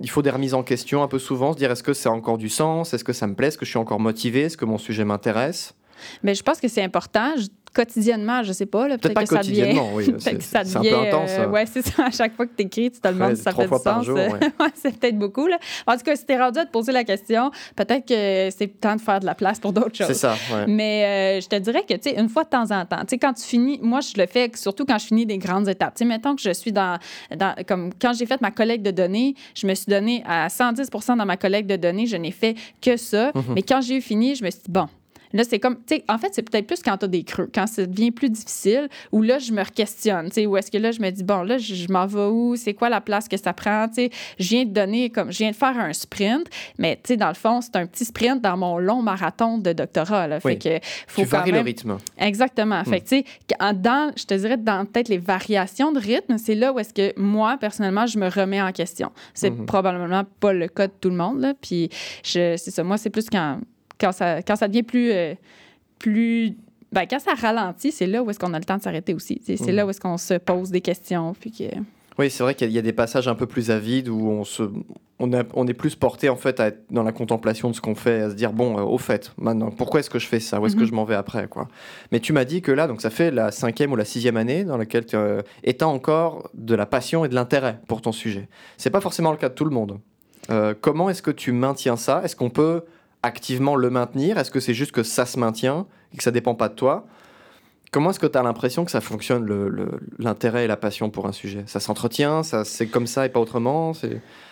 Il 0.00 0.08
faut 0.08 0.22
des 0.22 0.30
remises 0.30 0.54
en 0.54 0.62
question 0.62 1.02
un 1.02 1.08
peu 1.08 1.18
souvent, 1.18 1.52
se 1.52 1.58
dire 1.58 1.70
est-ce 1.70 1.82
que 1.82 1.92
ça 1.92 2.08
a 2.08 2.12
encore 2.12 2.38
du 2.38 2.48
sens, 2.48 2.94
est-ce 2.94 3.04
que 3.04 3.12
ça 3.12 3.26
me 3.26 3.34
plaît, 3.34 3.48
est-ce 3.48 3.58
que 3.58 3.66
je 3.66 3.70
suis 3.70 3.78
encore 3.78 4.00
motivé, 4.00 4.42
est-ce 4.42 4.56
que 4.56 4.64
mon 4.64 4.78
sujet 4.78 5.04
m'intéresse? 5.04 5.74
Mais 6.22 6.34
je 6.34 6.42
pense 6.42 6.60
que 6.60 6.68
c'est 6.68 6.82
important 6.82 7.34
quotidiennement, 7.76 8.42
je 8.42 8.52
sais 8.52 8.66
pas. 8.66 8.86
Peut-être 8.96 9.20
que 9.20 9.26
ça 9.26 9.42
devient. 9.42 9.78
Oui, 9.92 10.06
c'est 10.18 10.56
un 10.56 10.82
peu 10.82 10.94
intense. 10.94 11.30
Euh, 11.38 11.48
ouais, 11.48 11.66
c'est 11.66 11.86
ça. 11.86 12.06
À 12.06 12.10
chaque 12.10 12.34
fois 12.34 12.46
que 12.46 12.52
tu 12.56 12.62
écris, 12.62 12.90
tu 12.90 13.00
te 13.00 13.08
demandes 13.08 13.36
si 13.36 13.42
ça 13.42 13.52
fait 13.52 13.68
du 13.68 13.76
sens. 13.76 14.08
ouais. 14.08 14.30
c'est 14.74 14.98
peut-être 14.98 15.18
beaucoup. 15.18 15.46
Là. 15.46 15.58
En 15.86 15.96
tout 15.96 16.02
cas, 16.02 16.16
si 16.16 16.24
tu 16.24 16.32
es 16.32 16.38
rendu 16.38 16.58
à 16.58 16.64
te 16.64 16.70
poser 16.70 16.92
la 16.92 17.04
question, 17.04 17.50
peut-être 17.74 18.06
que 18.06 18.48
c'est 18.56 18.80
temps 18.80 18.96
de 18.96 19.00
faire 19.00 19.20
de 19.20 19.26
la 19.26 19.34
place 19.34 19.60
pour 19.60 19.74
d'autres 19.74 19.94
choses. 19.94 20.06
C'est 20.06 20.14
ça. 20.14 20.36
Mais 20.66 21.38
euh, 21.38 21.40
je 21.42 21.48
te 21.48 21.56
dirais 21.56 21.82
que, 21.86 21.94
tu 21.94 22.10
sais, 22.10 22.18
une 22.18 22.30
fois 22.30 22.44
de 22.44 22.48
temps 22.48 22.70
en 22.70 22.86
temps, 22.86 23.00
tu 23.00 23.10
sais, 23.10 23.18
quand 23.18 23.34
tu 23.34 23.42
finis, 23.42 23.78
moi, 23.82 24.00
je 24.00 24.18
le 24.18 24.26
fais 24.26 24.50
surtout 24.54 24.86
quand 24.86 24.98
je 24.98 25.06
finis 25.06 25.26
des 25.26 25.38
grandes 25.38 25.68
étapes. 25.68 25.94
Tu 25.96 25.98
sais, 25.98 26.04
mettons 26.08 26.34
que 26.34 26.42
je 26.42 26.52
suis 26.52 26.72
dans. 26.72 26.98
dans 27.36 27.54
comme 27.66 27.90
quand 28.00 28.14
j'ai 28.14 28.24
fait 28.24 28.40
ma 28.40 28.50
collecte 28.50 28.84
de 28.84 28.90
données, 28.90 29.34
je 29.54 29.66
me 29.66 29.74
suis 29.74 29.86
donné 29.86 30.22
à 30.26 30.48
110 30.48 30.88
dans 31.08 31.26
ma 31.26 31.36
collecte 31.36 31.68
de 31.68 31.76
données, 31.76 32.06
je 32.06 32.16
n'ai 32.16 32.30
fait 32.30 32.54
que 32.80 32.96
ça. 32.96 33.30
Mm-hmm. 33.30 33.42
Mais 33.54 33.62
quand 33.62 33.80
j'ai 33.82 33.96
eu 33.96 34.00
fini, 34.00 34.34
je 34.34 34.44
me 34.44 34.50
suis 34.50 34.60
dit, 34.64 34.70
bon, 34.70 34.88
Là, 35.36 35.44
c'est 35.44 35.58
comme, 35.58 35.76
tu 35.76 35.96
sais, 35.96 36.04
en 36.08 36.16
fait, 36.18 36.30
c'est 36.32 36.42
peut-être 36.42 36.66
plus 36.66 36.82
quand 36.82 36.96
tu 36.96 37.04
as 37.04 37.08
des 37.08 37.22
creux, 37.22 37.48
quand 37.54 37.66
ça 37.66 37.84
devient 37.84 38.10
plus 38.10 38.30
difficile, 38.30 38.88
où 39.12 39.22
là, 39.22 39.38
je 39.38 39.52
me 39.52 39.62
questionne, 39.64 40.28
tu 40.28 40.34
sais, 40.34 40.46
où 40.46 40.56
est-ce 40.56 40.70
que 40.70 40.78
là, 40.78 40.92
je 40.92 41.00
me 41.00 41.10
dis, 41.10 41.24
bon, 41.24 41.42
là, 41.42 41.58
je, 41.58 41.92
m'en 41.92 42.06
vais 42.06 42.26
où, 42.26 42.56
c'est 42.56 42.74
quoi 42.74 42.88
la 42.88 43.00
place 43.00 43.28
que 43.28 43.36
ça 43.36 43.52
prend, 43.52 43.86
tu 43.88 43.94
sais, 43.94 44.10
je 44.38 44.48
viens 44.48 44.64
de 44.64 44.70
donner, 44.70 45.10
comme, 45.10 45.30
je 45.30 45.38
viens 45.38 45.50
de 45.50 45.56
faire 45.56 45.78
un 45.78 45.92
sprint, 45.92 46.46
mais, 46.78 46.96
tu 46.96 47.08
sais, 47.08 47.16
dans 47.16 47.28
le 47.28 47.34
fond, 47.34 47.60
c'est 47.60 47.76
un 47.76 47.86
petit 47.86 48.04
sprint 48.04 48.40
dans 48.40 48.56
mon 48.56 48.78
long 48.78 49.02
marathon 49.02 49.58
de 49.58 49.72
doctorat, 49.72 50.26
là. 50.26 50.40
Fait 50.40 50.56
que, 50.56 50.78
faut 51.06 51.22
tu 51.22 51.28
varies 51.28 51.52
le 51.52 51.60
rythme. 51.60 51.98
Exactement. 52.18 52.82
Fait 52.84 53.00
que, 53.00 53.16
hmm. 53.16 53.22
tu 53.22 53.28
sais, 53.50 53.74
dans, 53.74 54.12
je 54.16 54.24
te 54.24 54.34
dirais, 54.34 54.56
dans 54.56 54.86
peut-être 54.86 55.08
les 55.08 55.18
variations 55.18 55.92
de 55.92 56.00
rythme, 56.00 56.38
c'est 56.38 56.54
là 56.54 56.72
où 56.72 56.78
est-ce 56.78 56.94
que 56.94 57.12
moi, 57.20 57.58
personnellement, 57.58 58.06
je 58.06 58.18
me 58.18 58.28
remets 58.28 58.62
en 58.62 58.72
question. 58.72 59.10
C'est 59.34 59.50
hmm. 59.50 59.66
probablement 59.66 60.24
pas 60.40 60.52
le 60.52 60.68
cas 60.68 60.86
de 60.86 60.92
tout 60.98 61.10
le 61.10 61.16
monde, 61.16 61.40
là. 61.40 61.54
Puis, 61.60 61.90
c'est 62.22 62.56
ça. 62.56 62.82
Moi, 62.82 62.96
c'est 62.96 63.10
plus 63.10 63.28
quand 63.28 63.58
quand 64.00 64.12
ça, 64.12 64.42
quand 64.42 64.56
ça 64.56 64.68
devient 64.68 64.82
plus. 64.82 65.10
Euh, 65.12 65.34
plus 65.98 66.56
ben, 66.92 67.04
quand 67.08 67.18
ça 67.18 67.34
ralentit, 67.34 67.92
c'est 67.92 68.06
là 68.06 68.22
où 68.22 68.30
est-ce 68.30 68.38
qu'on 68.38 68.54
a 68.54 68.58
le 68.58 68.64
temps 68.64 68.76
de 68.76 68.82
s'arrêter 68.82 69.12
aussi. 69.12 69.40
C'est 69.44 69.72
là 69.72 69.82
mhm. 69.82 69.88
où 69.88 69.90
est-ce 69.90 70.00
qu'on 70.00 70.18
se 70.18 70.34
pose 70.34 70.70
des 70.70 70.80
questions. 70.80 71.34
Puis 71.38 71.50
que... 71.50 71.64
Oui, 72.18 72.30
c'est 72.30 72.42
vrai 72.42 72.54
qu'il 72.54 72.70
y, 72.70 72.78
a 72.78 72.82
des 72.82 72.92
passages 72.92 73.28
un 73.28 73.34
peu 73.34 73.46
plus 73.46 73.70
avides 73.70 74.08
où 74.08 74.28
on, 74.28 74.44
se, 74.44 74.62
on, 75.18 75.30
on 75.52 75.66
est 75.66 75.74
plus 75.74 75.94
porté 75.94 76.30
en 76.30 76.36
fait 76.36 76.58
à 76.60 76.68
être 76.68 76.84
dans 76.90 77.02
la 77.02 77.12
contemplation 77.12 77.68
de 77.68 77.74
ce 77.74 77.82
qu'on 77.82 77.94
fait, 77.94 78.22
à 78.22 78.30
se 78.30 78.34
dire 78.34 78.54
bon, 78.54 78.78
euh, 78.78 78.82
au 78.82 78.96
fait, 78.96 79.32
maintenant, 79.36 79.70
pourquoi 79.70 80.00
est-ce 80.00 80.08
que 80.08 80.18
je 80.18 80.26
fais 80.26 80.40
ça? 80.40 80.58
Où 80.58 80.66
est-ce 80.66 80.76
que 80.76 80.80
mhm. 80.80 80.86
je 80.86 80.94
m'en 80.94 81.04
vais 81.04 81.16
après 81.16 81.48
quoi? 81.48 81.68
Mais 82.12 82.20
tu 82.20 82.32
m'as 82.32 82.46
dit 82.46 82.62
que 82.62 82.72
là, 82.72 82.86
donc 82.86 83.02
ça 83.02 83.10
fait 83.10 83.30
la 83.30 83.50
cinquième 83.50 83.92
ou 83.92 83.96
la 83.96 84.06
sixième 84.06 84.38
année 84.38 84.64
dans 84.64 84.78
laquelle 84.78 85.04
tu 85.04 85.16
euh, 85.16 85.42
as 85.66 85.86
encore 85.86 86.48
de 86.54 86.74
la 86.74 86.86
passion 86.86 87.26
et 87.26 87.28
de 87.28 87.34
l'intérêt 87.34 87.80
pour 87.88 88.00
ton 88.00 88.12
sujet. 88.12 88.48
C'est 88.78 88.90
pas 88.90 89.02
forcément 89.02 89.32
le 89.32 89.36
cas 89.36 89.50
de 89.50 89.54
tout 89.54 89.64
le 89.64 89.70
monde. 89.70 89.98
comment 90.80 91.10
est-ce 91.10 91.22
que 91.22 91.32
tu 91.32 91.52
maintiens 91.52 91.96
ça? 91.96 92.22
Est-ce 92.24 92.36
qu'on 92.36 92.50
peut 92.50 92.84
activement 93.22 93.76
le 93.76 93.90
maintenir? 93.90 94.38
Est-ce 94.38 94.50
que 94.50 94.60
c'est 94.60 94.74
juste 94.74 94.92
que 94.92 95.02
ça 95.02 95.26
se 95.26 95.38
maintient 95.38 95.86
et 96.12 96.16
que 96.16 96.22
ça 96.22 96.30
dépend 96.30 96.54
pas 96.54 96.68
de 96.68 96.74
toi? 96.74 97.06
Comment 97.96 98.10
est-ce 98.10 98.20
que 98.20 98.26
tu 98.26 98.36
as 98.36 98.42
l'impression 98.42 98.84
que 98.84 98.90
ça 98.90 99.00
fonctionne, 99.00 99.48
l'intérêt 100.18 100.64
et 100.64 100.66
la 100.66 100.76
passion 100.76 101.08
pour 101.08 101.24
un 101.24 101.32
sujet? 101.32 101.64
Ça 101.64 101.80
s'entretient 101.80 102.42
ça, 102.42 102.62
C'est 102.66 102.88
comme 102.88 103.06
ça 103.06 103.24
et 103.24 103.30
pas 103.30 103.40
autrement 103.40 103.94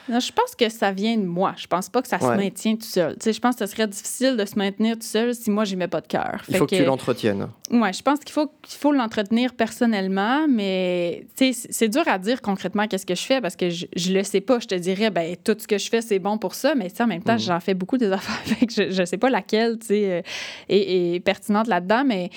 non, 0.06 0.20
je 0.20 0.32
pense 0.32 0.54
que 0.54 0.68
ça 0.68 0.92
vient 0.92 1.16
de 1.16 1.24
moi. 1.24 1.54
Je 1.56 1.66
pense 1.66 1.88
pas 1.88 2.02
que 2.02 2.08
ça 2.08 2.18
se 2.18 2.26
maintient 2.26 2.76
tout 2.76 2.82
seul. 2.86 3.16
je 3.24 3.38
pense 3.38 3.56
que 3.56 3.66
ce 3.66 3.72
serait 3.72 3.86
difficile 3.86 4.36
de 4.36 4.44
se 4.44 4.58
maintenir 4.58 4.96
tout 4.96 5.06
seul 5.06 5.34
si 5.34 5.50
moi, 5.50 5.64
j'aimais 5.64 5.88
pas 5.88 6.02
de 6.02 6.06
cœur. 6.06 6.42
Il 6.48 6.56
faut 6.56 6.66
que, 6.66 6.76
tu 6.76 6.84
l'entretiennes. 6.84 7.48
Oui, 7.70 7.92
je 7.92 8.02
pense 8.02 8.18
qu'il 8.20 8.32
faut, 8.32 8.50
qu'il 8.62 8.78
faut 8.78 8.92
l'entretenir 8.92 9.54
personnellement, 9.54 10.46
mais 10.48 11.26
c'est 11.34 11.88
dur 11.88 12.02
à 12.06 12.18
dire 12.18 12.40
concrètement 12.42 12.86
qu'est-ce 12.86 13.06
que 13.06 13.14
je 13.14 13.24
fais 13.24 13.40
parce 13.40 13.56
que 13.56 13.70
je, 13.70 13.86
je 13.96 14.12
le 14.12 14.22
sais 14.24 14.42
pas. 14.42 14.58
Je 14.58 14.66
te 14.66 14.74
dirais, 14.74 15.10
ben 15.10 15.36
tout 15.42 15.56
ce 15.58 15.66
que 15.66 15.78
je 15.78 15.88
fais, 15.88 16.02
c'est 16.02 16.18
bon 16.18 16.36
pour 16.36 16.54
ça, 16.54 16.74
mais 16.74 16.90
en 17.00 17.06
même 17.06 17.22
temps, 17.22 17.34
mhm. 17.34 17.40
j'en 17.40 17.60
fais 17.60 17.74
beaucoup 17.74 17.96
des 17.96 18.12
affaires. 18.12 18.58
je, 18.70 18.90
je 18.90 19.04
sais 19.04 19.18
pas 19.18 19.30
laquelle 19.30 19.78
euh, 19.90 20.22
est, 20.68 21.14
est 21.14 21.20
pertinente 21.20 21.66
là-dedans, 21.66 22.04
mais 22.06 22.30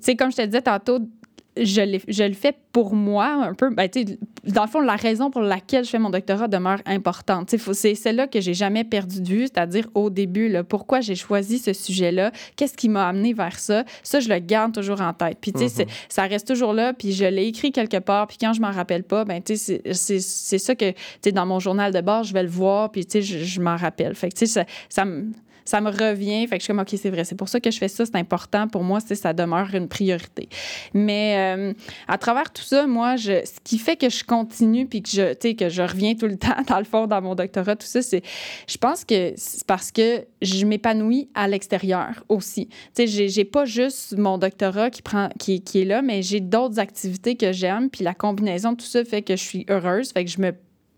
sais, 0.00 0.16
comme 0.16 0.30
je 0.30 0.36
te 0.36 0.42
disais 0.42 0.62
tantôt, 0.62 0.98
je, 1.56 2.00
je, 2.08 2.24
le 2.24 2.32
fais 2.32 2.54
pour 2.72 2.94
moi 2.94 3.26
un 3.26 3.54
peu. 3.54 3.70
Ben, 3.70 3.88
dans 4.44 4.62
le 4.62 4.68
fond, 4.68 4.80
la 4.80 4.96
raison 4.96 5.30
pour 5.30 5.42
laquelle 5.42 5.84
je 5.84 5.90
fais 5.90 5.98
mon 5.98 6.10
doctorat 6.10 6.48
demeure 6.48 6.80
importante. 6.84 7.54
C'est 7.72 7.94
celle-là 7.94 8.26
que 8.26 8.40
j'ai 8.40 8.54
jamais 8.54 8.84
perdu 8.84 9.20
de 9.22 9.28
vue, 9.28 9.42
c'est-à-dire 9.42 9.86
au 9.94 10.10
début, 10.10 10.48
là, 10.48 10.64
pourquoi 10.64 11.00
j'ai 11.00 11.14
choisi 11.14 11.58
ce 11.58 11.72
sujet-là, 11.72 12.32
qu'est-ce 12.56 12.76
qui 12.76 12.88
m'a 12.88 13.08
amené 13.08 13.32
vers 13.34 13.58
ça. 13.58 13.84
Ça, 14.02 14.20
je 14.20 14.28
le 14.28 14.38
garde 14.38 14.74
toujours 14.74 15.00
en 15.00 15.12
tête. 15.12 15.38
Puis, 15.40 15.52
tu 15.52 15.68
sais, 15.68 15.84
mm-hmm. 15.84 15.88
ça 16.08 16.22
reste 16.24 16.48
toujours 16.48 16.72
là, 16.72 16.92
puis 16.92 17.12
je 17.12 17.24
l'ai 17.24 17.46
écrit 17.46 17.70
quelque 17.70 17.98
part, 17.98 18.26
puis 18.26 18.36
quand 18.40 18.52
je 18.52 18.60
m'en 18.60 18.72
rappelle 18.72 19.04
pas, 19.04 19.24
ben, 19.24 19.40
tu 19.40 19.56
sais, 19.56 19.80
c'est 19.92 20.58
ça 20.58 20.74
que, 20.74 20.90
tu 20.90 20.96
sais, 21.22 21.32
dans 21.32 21.46
mon 21.46 21.60
journal 21.60 21.92
de 21.92 22.00
bord, 22.00 22.24
je 22.24 22.32
vais 22.32 22.42
le 22.42 22.48
voir, 22.48 22.90
puis, 22.90 23.06
tu 23.06 23.12
sais, 23.12 23.22
je, 23.22 23.44
je 23.44 23.60
m'en 23.60 23.76
rappelle. 23.76 24.14
Fait 24.14 24.28
que, 24.28 24.34
tu 24.34 24.46
sais, 24.46 24.52
ça, 24.52 24.64
ça 24.88 25.04
me 25.04 25.30
ça 25.64 25.80
me 25.80 25.90
revient. 25.90 26.46
Fait 26.46 26.56
que 26.56 26.60
je 26.60 26.64
suis 26.64 26.72
comme, 26.72 26.80
OK, 26.80 26.94
c'est 26.96 27.10
vrai, 27.10 27.24
c'est 27.24 27.34
pour 27.34 27.48
ça 27.48 27.60
que 27.60 27.70
je 27.70 27.78
fais 27.78 27.88
ça, 27.88 28.04
c'est 28.04 28.16
important. 28.16 28.68
Pour 28.68 28.82
moi, 28.82 29.00
ça 29.00 29.32
demeure 29.32 29.74
une 29.74 29.88
priorité. 29.88 30.48
Mais 30.92 31.56
euh, 31.56 31.72
à 32.08 32.18
travers 32.18 32.52
tout 32.52 32.62
ça, 32.62 32.86
moi, 32.86 33.16
ce 33.16 33.42
qui 33.62 33.78
fait 33.78 33.96
que 33.96 34.08
je 34.08 34.24
continue 34.24 34.86
puis 34.86 35.02
que 35.02 35.08
je, 35.08 35.52
que 35.54 35.68
je 35.68 35.82
reviens 35.82 36.14
tout 36.14 36.26
le 36.26 36.36
temps, 36.38 36.62
dans 36.66 36.78
le 36.78 36.84
fond, 36.84 37.06
dans 37.06 37.22
mon 37.22 37.34
doctorat, 37.34 37.76
tout 37.76 37.86
ça, 37.86 38.02
c'est, 38.02 38.22
je 38.68 38.76
pense 38.76 39.04
que 39.04 39.32
c'est 39.36 39.66
parce 39.66 39.90
que 39.90 40.24
je 40.42 40.64
m'épanouis 40.66 41.28
à 41.34 41.48
l'extérieur 41.48 42.24
aussi. 42.28 42.68
Tu 42.94 43.06
sais, 43.06 43.28
j'ai 43.28 43.44
pas 43.44 43.64
juste 43.64 44.16
mon 44.16 44.38
doctorat 44.38 44.90
qui, 44.90 45.02
prend, 45.02 45.28
qui, 45.38 45.62
qui 45.62 45.82
est 45.82 45.84
là, 45.84 46.02
mais 46.02 46.22
j'ai 46.22 46.40
d'autres 46.40 46.78
activités 46.78 47.36
que 47.36 47.52
j'aime. 47.52 47.90
Puis 47.90 48.04
la 48.04 48.14
combinaison 48.14 48.72
de 48.72 48.76
tout 48.76 48.86
ça 48.86 49.04
fait 49.04 49.22
que 49.22 49.36
je 49.36 49.42
suis 49.42 49.66
heureuse. 49.68 50.12
Fait 50.12 50.24
que 50.24 50.30
je 50.30 50.40
me 50.40 50.52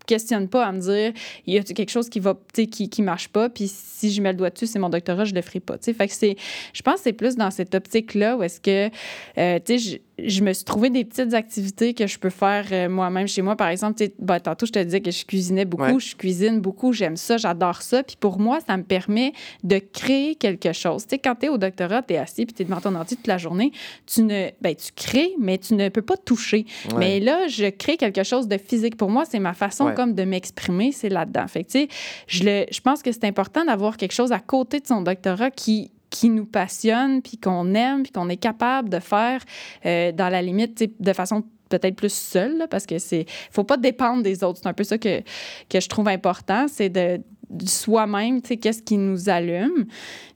questionne 0.07 0.47
pas 0.47 0.65
à 0.65 0.71
me 0.71 0.79
dire 0.79 1.13
il 1.45 1.53
y 1.53 1.57
a 1.57 1.63
quelque 1.63 1.91
chose 1.91 2.09
qui 2.09 2.19
va 2.19 2.35
qui, 2.53 2.67
qui 2.67 3.01
marche 3.01 3.27
pas 3.27 3.49
puis 3.49 3.67
si 3.67 4.11
je 4.11 4.21
mets 4.21 4.31
le 4.31 4.37
doigt 4.37 4.49
dessus 4.49 4.65
c'est 4.65 4.79
mon 4.79 4.89
doctorat 4.89 5.25
je 5.25 5.35
le 5.35 5.41
ferai 5.41 5.59
pas 5.59 5.77
fait 5.77 6.07
que 6.07 6.13
c'est 6.13 6.35
je 6.73 6.81
pense 6.81 6.95
que 6.95 7.01
c'est 7.01 7.13
plus 7.13 7.35
dans 7.35 7.51
cette 7.51 7.75
optique 7.75 8.15
là 8.15 8.37
où 8.37 8.43
est-ce 8.43 8.59
que 8.59 8.89
euh, 9.37 9.59
tu 9.63 9.77
sais 9.77 10.01
je 10.19 10.41
me 10.41 10.51
suis 10.53 10.63
trouvé 10.63 10.89
des 10.89 11.05
petites 11.05 11.33
activités 11.33 11.93
que 11.93 12.07
je 12.07 12.17
peux 12.17 12.29
faire 12.29 12.65
euh, 12.71 12.89
moi-même 12.89 13.27
chez 13.27 13.41
moi. 13.43 13.55
Par 13.55 13.67
exemple, 13.67 14.03
ben, 14.19 14.39
tantôt, 14.39 14.65
je 14.65 14.71
te 14.71 14.79
disais 14.79 15.01
que 15.01 15.11
je 15.11 15.25
cuisinais 15.25 15.65
beaucoup, 15.65 15.99
je 15.99 16.15
cuisine 16.15 16.59
beaucoup, 16.59 16.91
j'aime 16.91 17.17
ça, 17.17 17.37
j'adore 17.37 17.81
ça. 17.81 18.01
Puis 18.01 18.17
pour 18.19 18.39
moi, 18.39 18.59
ça 18.65 18.77
me 18.77 18.83
permet 18.83 19.33
de 19.63 19.77
créer 19.77 20.35
quelque 20.35 20.73
chose. 20.73 21.03
Tu 21.03 21.11
sais, 21.11 21.19
quand 21.19 21.35
tu 21.35 21.45
es 21.45 21.49
au 21.49 21.57
doctorat, 21.57 22.01
tu 22.01 22.15
es 22.15 22.17
assis 22.17 22.45
puis 22.45 22.55
tu 22.55 22.63
es 22.63 22.65
devant 22.65 22.81
ton 22.81 22.95
ordi 22.95 23.15
toute 23.15 23.27
la 23.27 23.37
journée, 23.37 23.71
tu 24.07 24.23
ne 24.23 24.49
ben, 24.59 24.75
tu 24.75 24.91
crées, 24.95 25.33
mais 25.37 25.59
tu 25.59 25.75
ne 25.75 25.89
peux 25.89 26.01
pas 26.01 26.17
toucher. 26.17 26.65
Mais 26.97 27.19
là, 27.19 27.47
je 27.47 27.69
crée 27.69 27.97
quelque 27.97 28.23
chose 28.23 28.47
de 28.47 28.57
physique. 28.57 28.97
Pour 28.97 29.09
moi, 29.09 29.25
c'est 29.25 29.39
ma 29.39 29.53
façon 29.53 29.91
comme 29.97 30.13
de 30.13 30.25
m'exprimer, 30.25 30.91
c'est 30.91 31.09
là-dedans. 31.09 31.47
Fait 31.47 31.63
que, 31.63 31.87
je, 32.27 32.43
le, 32.43 32.65
je 32.71 32.79
pense 32.81 33.01
que 33.01 33.11
c'est 33.11 33.23
important 33.23 33.65
d'avoir 33.65 33.97
quelque 33.97 34.11
chose 34.13 34.31
à 34.31 34.39
côté 34.39 34.79
de 34.79 34.85
son 34.85 35.01
doctorat 35.01 35.49
qui 35.49 35.91
qui 36.09 36.29
nous 36.29 36.45
passionne, 36.45 37.21
puis 37.21 37.37
qu'on 37.37 37.73
aime, 37.73 38.03
puis 38.03 38.13
qu'on 38.13 38.29
est 38.29 38.37
capable 38.37 38.87
de 38.87 38.99
faire 38.99 39.41
euh, 39.85 40.13
dans 40.13 40.29
la 40.29 40.41
limite, 40.41 40.89
de 41.01 41.13
façon 41.13 41.43
peut-être 41.67 41.97
plus 41.97 42.13
seule, 42.13 42.65
parce 42.69 42.85
que 42.85 42.97
c'est 42.97 43.25
faut 43.51 43.65
pas 43.65 43.75
dépendre 43.75 44.23
des 44.23 44.41
autres. 44.41 44.59
C'est 44.61 44.69
un 44.69 44.73
peu 44.73 44.85
ça 44.85 44.97
que, 44.97 45.21
que 45.69 45.81
je 45.81 45.89
trouve 45.89 46.07
important, 46.07 46.67
c'est 46.69 46.89
de 46.89 47.19
soi-même, 47.65 48.41
tu 48.41 48.49
sais, 48.49 48.57
qu'est-ce 48.57 48.81
qui 48.81 48.97
nous 48.97 49.27
allume. 49.29 49.85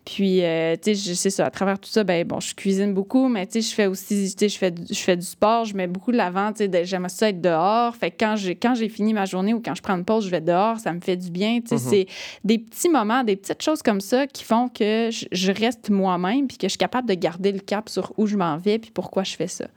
Puis, 0.05 0.43
euh, 0.43 0.75
tu 0.81 0.95
sais, 0.95 1.15
c'est 1.15 1.29
ça, 1.29 1.45
à 1.45 1.51
travers 1.51 1.79
tout 1.79 1.89
ça, 1.89 2.03
ben 2.03 2.25
bon, 2.25 2.39
je 2.39 2.55
cuisine 2.55 2.93
beaucoup, 2.93 3.27
mais 3.27 3.45
tu 3.45 3.61
sais, 3.61 3.69
je 3.69 3.75
fais 3.75 3.85
aussi, 3.85 4.33
tu 4.35 4.39
sais, 4.39 4.49
je 4.49 4.57
fais, 4.57 4.73
je 4.89 4.99
fais 4.99 5.15
du 5.15 5.25
sport, 5.25 5.65
je 5.65 5.75
mets 5.75 5.85
beaucoup 5.85 6.11
de 6.11 6.17
l'avant, 6.17 6.51
tu 6.51 6.65
sais, 6.65 6.85
j'aime 6.85 7.07
ça 7.07 7.29
être 7.29 7.39
dehors. 7.39 7.95
Fait 7.95 8.09
que 8.09 8.15
quand 8.19 8.35
j'ai, 8.35 8.55
quand 8.55 8.73
j'ai 8.73 8.89
fini 8.89 9.13
ma 9.13 9.25
journée 9.25 9.53
ou 9.53 9.61
quand 9.63 9.75
je 9.75 9.81
prends 9.81 9.95
une 9.95 10.05
pause, 10.05 10.25
je 10.25 10.31
vais 10.31 10.41
dehors, 10.41 10.79
ça 10.79 10.91
me 10.91 11.01
fait 11.01 11.17
du 11.17 11.29
bien. 11.29 11.59
Tu 11.61 11.67
sais, 11.67 11.75
mm-hmm. 11.75 11.89
c'est 11.89 12.05
des 12.43 12.57
petits 12.57 12.89
moments, 12.89 13.23
des 13.23 13.35
petites 13.35 13.61
choses 13.61 13.83
comme 13.83 14.01
ça 14.01 14.25
qui 14.25 14.43
font 14.43 14.69
que 14.69 15.09
je, 15.11 15.25
je 15.31 15.51
reste 15.51 15.91
moi-même 15.91 16.47
puis 16.47 16.57
que 16.57 16.65
je 16.67 16.71
suis 16.71 16.77
capable 16.79 17.07
de 17.07 17.13
garder 17.13 17.51
le 17.51 17.59
cap 17.59 17.87
sur 17.87 18.11
où 18.17 18.25
je 18.25 18.37
m'en 18.37 18.57
vais 18.57 18.79
puis 18.79 18.91
pourquoi 18.91 19.23
je 19.23 19.35
fais 19.35 19.47
ça. 19.47 19.67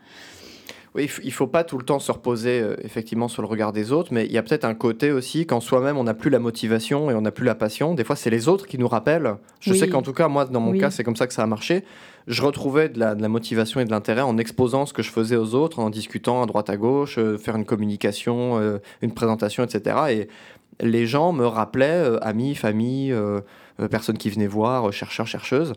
Oui, 0.95 1.09
il 1.23 1.27
ne 1.27 1.31
faut 1.31 1.47
pas 1.47 1.65
tout 1.65 1.77
le 1.77 1.83
temps 1.83 1.99
se 1.99 2.09
reposer 2.09 2.61
euh, 2.61 2.77
effectivement 2.81 3.27
sur 3.27 3.41
le 3.41 3.49
regard 3.49 3.73
des 3.73 3.91
autres, 3.91 4.13
mais 4.13 4.25
il 4.25 4.31
y 4.31 4.37
a 4.37 4.43
peut-être 4.43 4.63
un 4.63 4.73
côté 4.73 5.11
aussi 5.11 5.45
quand 5.45 5.59
soi-même 5.59 5.97
on 5.97 6.05
n'a 6.05 6.13
plus 6.13 6.29
la 6.29 6.39
motivation 6.39 7.11
et 7.11 7.13
on 7.13 7.19
n'a 7.19 7.31
plus 7.31 7.43
la 7.43 7.53
passion. 7.53 7.95
Des 7.95 8.05
fois, 8.05 8.15
c'est 8.15 8.29
les 8.29 8.47
autres 8.47 8.65
qui 8.65 8.77
nous 8.77 8.87
rappellent. 8.87 9.35
Je 9.59 9.73
sais 9.73 9.89
qu'en 9.89 10.01
tout 10.01 10.13
cas, 10.13 10.29
moi, 10.29 10.45
dans 10.45 10.61
mon 10.61 10.77
cas, 10.77 10.91
c'est 10.91 11.03
comme 11.03 11.17
ça 11.17 11.27
que 11.27 11.33
ça 11.33 11.43
a 11.43 11.47
marché. 11.47 11.83
Je 12.27 12.41
retrouvais 12.41 12.87
de 12.87 12.97
la, 12.97 13.13
motivation 13.27 13.81
et 13.81 13.85
de 13.85 13.91
l'intérêt 13.91 14.21
en 14.21 14.37
exposant 14.37 14.85
ce 14.85 14.93
que 14.93 15.03
je 15.03 15.11
faisais 15.11 15.35
aux 15.35 15.53
autres, 15.53 15.79
en 15.79 15.89
discutant 15.89 16.41
à 16.41 16.45
droite 16.45 16.69
à 16.69 16.77
gauche, 16.77 17.17
euh, 17.17 17.37
faire 17.37 17.57
une 17.57 17.65
communication, 17.65 18.57
euh, 18.57 18.77
une 19.01 19.13
présentation, 19.13 19.65
etc. 19.65 19.97
Et 20.11 20.27
les 20.79 21.05
gens 21.07 21.33
me 21.33 21.45
rappelaient, 21.45 22.05
amis, 22.21 22.55
famille, 22.55 23.13
personnes 23.91 24.17
qui 24.17 24.29
venaient 24.29 24.47
voir, 24.47 24.91
chercheurs, 24.91 25.27
chercheuses, 25.27 25.73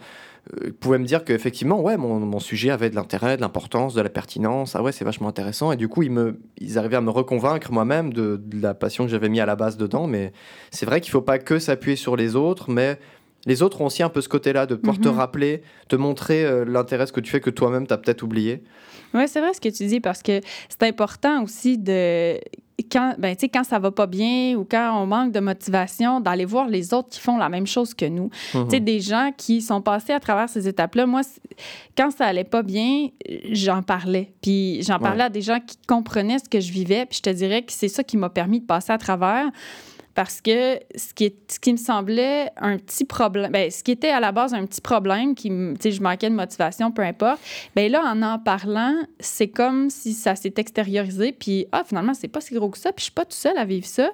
euh, 0.62 0.70
pouvaient 0.78 0.98
me 0.98 1.04
dire 1.04 1.24
qu'effectivement, 1.24 1.80
ouais, 1.80 1.96
mon, 1.96 2.20
mon, 2.20 2.38
sujet 2.38 2.70
avait 2.70 2.90
de 2.90 2.94
l'intérêt, 2.94 3.36
de 3.36 3.40
l'importance, 3.40 3.94
de 3.94 4.00
la 4.00 4.08
pertinence. 4.08 4.76
Ah 4.76 4.82
ouais, 4.82 4.92
c'est 4.92 5.04
vachement 5.04 5.28
intéressant. 5.28 5.72
Et 5.72 5.76
du 5.76 5.88
coup, 5.88 6.02
ils, 6.02 6.10
me, 6.10 6.40
ils 6.58 6.78
arrivaient 6.78 6.96
à 6.96 7.00
me 7.00 7.10
reconvaincre 7.10 7.72
moi-même 7.72 8.12
de, 8.12 8.40
la 8.60 8.74
passion 8.74 9.04
que 9.04 9.10
j'avais 9.10 9.28
mis 9.28 9.40
à 9.40 9.46
la 9.46 9.56
base 9.56 9.76
dedans. 9.76 10.06
Mais 10.06 10.32
c'est 10.70 10.86
vrai 10.86 11.00
qu'il 11.00 11.10
ne 11.10 11.12
faut 11.12 11.22
pas 11.22 11.38
que 11.38 11.58
s'appuyer 11.58 11.96
sur 11.96 12.16
les 12.16 12.36
autres, 12.36 12.70
mais 12.70 12.98
les 13.46 13.62
autres 13.62 13.80
ont 13.80 13.86
aussi 13.86 14.02
un 14.02 14.08
peu 14.08 14.20
ce 14.20 14.28
côté-là 14.28 14.66
de 14.66 14.74
pouvoir 14.74 14.98
te 14.98 15.08
mhm. 15.08 15.16
rappeler, 15.16 15.62
te 15.88 15.96
montrer 15.96 16.44
euh, 16.44 16.64
l'intérêt 16.64 17.06
que 17.06 17.20
tu 17.20 17.30
fais 17.30 17.40
que 17.40 17.50
toi-même, 17.50 17.86
tu 17.86 17.92
as 17.92 17.98
peut-être 17.98 18.22
oublié. 18.22 18.62
Oui, 19.14 19.22
c'est 19.26 19.40
vrai 19.40 19.54
ce 19.54 19.60
que 19.60 19.68
tu 19.68 19.86
dis 19.86 20.00
parce 20.00 20.22
que 20.22 20.40
c'est 20.68 20.82
important 20.82 21.42
aussi 21.42 21.78
de 21.78 22.38
quand, 22.84 23.14
ben, 23.18 23.36
quand 23.52 23.64
ça 23.64 23.78
va 23.78 23.90
pas 23.90 24.06
bien 24.06 24.56
ou 24.56 24.64
quand 24.64 25.02
on 25.02 25.06
manque 25.06 25.32
de 25.32 25.40
motivation, 25.40 26.20
d'aller 26.20 26.44
voir 26.44 26.68
les 26.68 26.94
autres 26.94 27.08
qui 27.10 27.20
font 27.20 27.36
la 27.36 27.48
même 27.48 27.66
chose 27.66 27.94
que 27.94 28.06
nous. 28.06 28.30
Mhm. 28.54 28.68
Des 28.68 29.00
gens 29.00 29.32
qui 29.36 29.60
sont 29.60 29.82
passés 29.82 30.12
à 30.12 30.20
travers 30.20 30.48
ces 30.48 30.68
étapes-là. 30.68 31.06
Moi, 31.06 31.22
quand 31.96 32.10
ça 32.10 32.26
allait 32.26 32.44
pas 32.44 32.62
bien, 32.62 33.08
j'en 33.50 33.82
parlais. 33.82 34.32
Puis 34.42 34.82
j'en 34.82 34.98
parlais 34.98 35.24
à 35.24 35.28
des 35.28 35.42
gens 35.42 35.58
qui 35.60 35.76
comprenaient 35.86 36.38
ce 36.38 36.48
que 36.48 36.60
je 36.60 36.72
vivais. 36.72 37.04
Puis 37.06 37.18
je 37.18 37.22
te 37.22 37.30
dirais 37.30 37.62
que 37.62 37.72
c'est 37.72 37.88
ça 37.88 38.04
qui 38.04 38.16
m'a 38.16 38.30
permis 38.30 38.60
de 38.60 38.66
passer 38.66 38.92
à 38.92 38.98
travers 38.98 39.50
parce 40.18 40.40
que 40.40 40.80
ce 40.96 41.14
qui, 41.14 41.26
est, 41.26 41.36
ce 41.48 41.60
qui 41.60 41.70
me 41.70 41.76
semblait 41.76 42.50
un 42.56 42.76
petit 42.76 43.04
problème, 43.04 43.52
ben, 43.52 43.70
ce 43.70 43.84
qui 43.84 43.92
était 43.92 44.08
à 44.08 44.18
la 44.18 44.32
base 44.32 44.52
un 44.52 44.66
petit 44.66 44.80
problème, 44.80 45.36
qui, 45.36 45.48
je 45.48 46.02
manquais 46.02 46.28
de 46.28 46.34
motivation, 46.34 46.90
peu 46.90 47.02
importe, 47.02 47.38
ben 47.76 47.88
là, 47.88 48.02
en 48.04 48.20
en 48.22 48.40
parlant, 48.40 48.96
c'est 49.20 49.46
comme 49.46 49.90
si 49.90 50.14
ça 50.14 50.34
s'est 50.34 50.54
extériorisé, 50.56 51.30
puis 51.30 51.68
ah, 51.70 51.84
finalement, 51.86 52.14
c'est 52.14 52.26
pas 52.26 52.40
si 52.40 52.52
gros 52.52 52.68
que 52.68 52.78
ça, 52.78 52.90
puis 52.90 52.98
je 52.98 53.04
suis 53.04 53.12
pas 53.12 53.26
tout 53.26 53.36
seul 53.36 53.56
à 53.56 53.64
vivre 53.64 53.86
ça. 53.86 54.10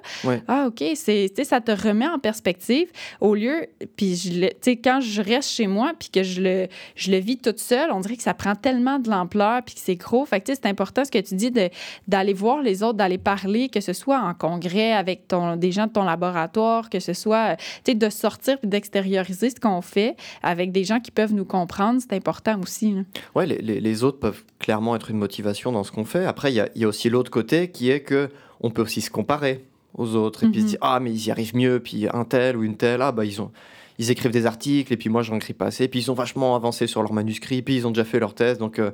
Ah, 0.47 0.67
OK, 0.67 0.83
c'est, 0.93 1.43
ça 1.43 1.59
te 1.59 1.71
remet 1.71 2.07
en 2.07 2.19
perspective 2.19 2.87
au 3.19 3.33
lieu, 3.33 3.65
puis 3.95 4.15
je 4.15 4.73
quand 4.83 4.99
je 5.01 5.23
reste 5.23 5.49
chez 5.49 5.65
moi, 5.65 5.93
puis 5.97 6.09
que 6.09 6.21
je 6.21 6.39
le, 6.39 6.67
je 6.95 7.09
le 7.09 7.17
vis 7.17 7.37
toute 7.37 7.57
seule, 7.57 7.89
on 7.91 7.99
dirait 7.99 8.17
que 8.17 8.21
ça 8.21 8.35
prend 8.35 8.53
tellement 8.53 8.99
de 8.99 9.09
l'ampleur, 9.09 9.63
puis 9.63 9.73
que 9.73 9.81
c'est 9.81 9.95
gros. 9.95 10.23
Fait 10.25 10.39
que 10.39 10.53
c'est 10.53 10.67
important 10.67 11.03
ce 11.03 11.09
que 11.09 11.17
tu 11.17 11.33
dis 11.33 11.49
de, 11.49 11.71
d'aller 12.07 12.33
voir 12.33 12.61
les 12.61 12.83
autres, 12.83 12.97
d'aller 12.99 13.17
parler, 13.17 13.69
que 13.69 13.81
ce 13.81 13.93
soit 13.93 14.19
en 14.19 14.35
congrès 14.35 14.91
avec 14.91 15.27
ton, 15.27 15.55
des 15.55 15.71
gens 15.71 15.87
ton 15.95 16.03
laboratoire, 16.03 16.89
que 16.89 16.99
ce 16.99 17.13
soit, 17.13 17.55
tu 17.55 17.91
sais, 17.91 17.95
de 17.95 18.09
sortir 18.09 18.57
et 18.63 18.67
d'extérioriser 18.67 19.49
ce 19.49 19.59
qu'on 19.59 19.81
fait 19.81 20.15
avec 20.43 20.71
des 20.71 20.83
gens 20.83 20.99
qui 20.99 21.11
peuvent 21.11 21.33
nous 21.33 21.45
comprendre, 21.45 21.99
c'est 22.01 22.15
important 22.15 22.59
aussi. 22.61 22.95
Oui, 23.33 23.47
les, 23.47 23.79
les, 23.79 24.03
autres 24.03 24.19
peuvent 24.19 24.43
clairement 24.59 24.95
être 24.95 25.09
une 25.09 25.17
motivation 25.17 25.71
dans 25.71 25.83
ce 25.83 25.91
qu'on 25.91 26.05
fait. 26.05 26.25
Après, 26.25 26.53
il 26.53 26.55
y, 26.75 26.79
y 26.79 26.83
a, 26.83 26.87
aussi 26.87 27.09
l'autre 27.09 27.31
côté 27.31 27.69
qui 27.71 27.89
est 27.89 28.01
que 28.01 28.29
on 28.59 28.69
peut 28.71 28.81
aussi 28.81 29.01
se 29.01 29.09
comparer 29.09 29.65
aux 29.97 30.15
autres 30.15 30.43
et 30.43 30.47
puis 30.47 30.59
se 30.59 30.65
mhm. 30.65 30.69
dire 30.71 30.79
ah 30.81 30.99
mais 30.99 31.11
ils 31.11 31.27
y 31.27 31.31
arrivent 31.31 31.55
mieux 31.55 31.79
puis 31.79 32.07
un 32.11 32.25
tel 32.25 32.57
ou 32.57 32.63
une 32.63 32.75
telle 32.75 33.01
ah 33.01 33.11
bah 33.11 33.25
ils 33.25 33.41
ont 33.41 33.51
ils 33.97 34.11
écrivent 34.11 34.31
des 34.31 34.45
articles 34.45 34.91
et 34.91 34.97
puis 34.97 35.09
moi 35.09 35.21
j'en 35.21 35.35
écris 35.35 35.53
pas 35.53 35.67
assez 35.67 35.87
puis 35.87 36.01
ils 36.01 36.11
ont 36.11 36.15
vachement 36.15 36.55
avancé 36.55 36.87
sur 36.87 37.01
leur 37.01 37.13
manuscrit 37.13 37.61
puis 37.61 37.77
ils 37.77 37.87
ont 37.87 37.91
déjà 37.91 38.03
fait 38.03 38.19
leur 38.19 38.33
thèse 38.33 38.57
donc 38.57 38.79
euh, 38.79 38.91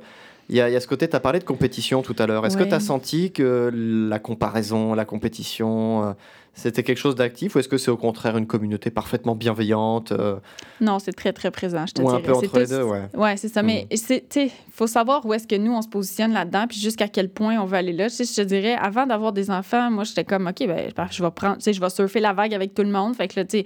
il 0.48 0.56
y, 0.56 0.60
a, 0.60 0.68
y, 0.68 0.76
a 0.76 0.80
ce 0.80 0.86
côté, 0.86 1.08
tu 1.08 1.16
as 1.16 1.20
parlé 1.20 1.38
de 1.38 1.44
compétition 1.44 2.02
tout 2.02 2.16
à 2.18 2.26
l'heure. 2.26 2.44
Est-ce 2.44 2.56
que 2.56 2.64
tu 2.64 2.74
as 2.74 2.80
senti 2.80 3.32
que 3.32 3.70
la 3.72 4.18
comparaison, 4.18 4.92
la 4.92 5.04
compétition, 5.04 6.04
euh, 6.04 6.12
c'était 6.54 6.82
quelque 6.82 6.98
chose 6.98 7.14
d'actif 7.14 7.54
ou 7.54 7.58
est-ce 7.58 7.68
que 7.68 7.78
c'est 7.78 7.90
au 7.90 7.96
contraire 7.96 8.36
une 8.36 8.46
communauté 8.46 8.90
parfaitement 8.90 9.34
bienveillante 9.34 10.12
euh? 10.12 10.36
Non, 10.80 10.98
c'est 10.98 11.12
très, 11.12 11.32
très 11.32 11.50
présent, 11.50 11.86
je 11.86 11.94
te 11.94 12.02
ou 12.02 12.10
un 12.10 12.20
peu 12.20 12.34
entre 12.34 12.58
les 12.58 12.66
deux, 12.66 12.82
ouais. 12.82 13.02
Ouais, 13.14 13.36
c'est 13.38 13.48
ça. 13.48 13.62
Mais 13.62 13.86
hmm. 13.90 14.18
il 14.36 14.50
faut 14.70 14.86
savoir 14.86 15.24
où 15.24 15.32
est-ce 15.32 15.46
que 15.46 15.56
nous, 15.56 15.72
on 15.72 15.80
se 15.80 15.88
positionne 15.88 16.32
là-dedans 16.32 16.66
puis 16.68 16.78
jusqu'à 16.78 17.08
quel 17.08 17.30
point 17.30 17.58
on 17.58 17.64
veut 17.64 17.78
aller 17.78 17.92
là. 17.92 18.08
je 18.08 18.22
te 18.22 18.42
dirais, 18.42 18.74
avant 18.74 19.06
d'avoir 19.06 19.32
des 19.32 19.50
enfants, 19.50 19.90
moi, 19.90 20.04
j'étais 20.04 20.24
comme, 20.24 20.46
OK, 20.46 20.66
ben, 20.66 20.90
je 21.10 21.22
vais 21.22 21.30
prendre, 21.30 21.56
je 21.64 21.80
vais 21.80 21.90
surfer 21.90 22.20
la 22.20 22.34
vague 22.34 22.52
avec 22.52 22.74
tout 22.74 22.82
le 22.82 22.90
monde. 22.90 23.16
Fait 23.16 23.28
que 23.28 23.40
là, 23.40 23.46
tu 23.46 23.64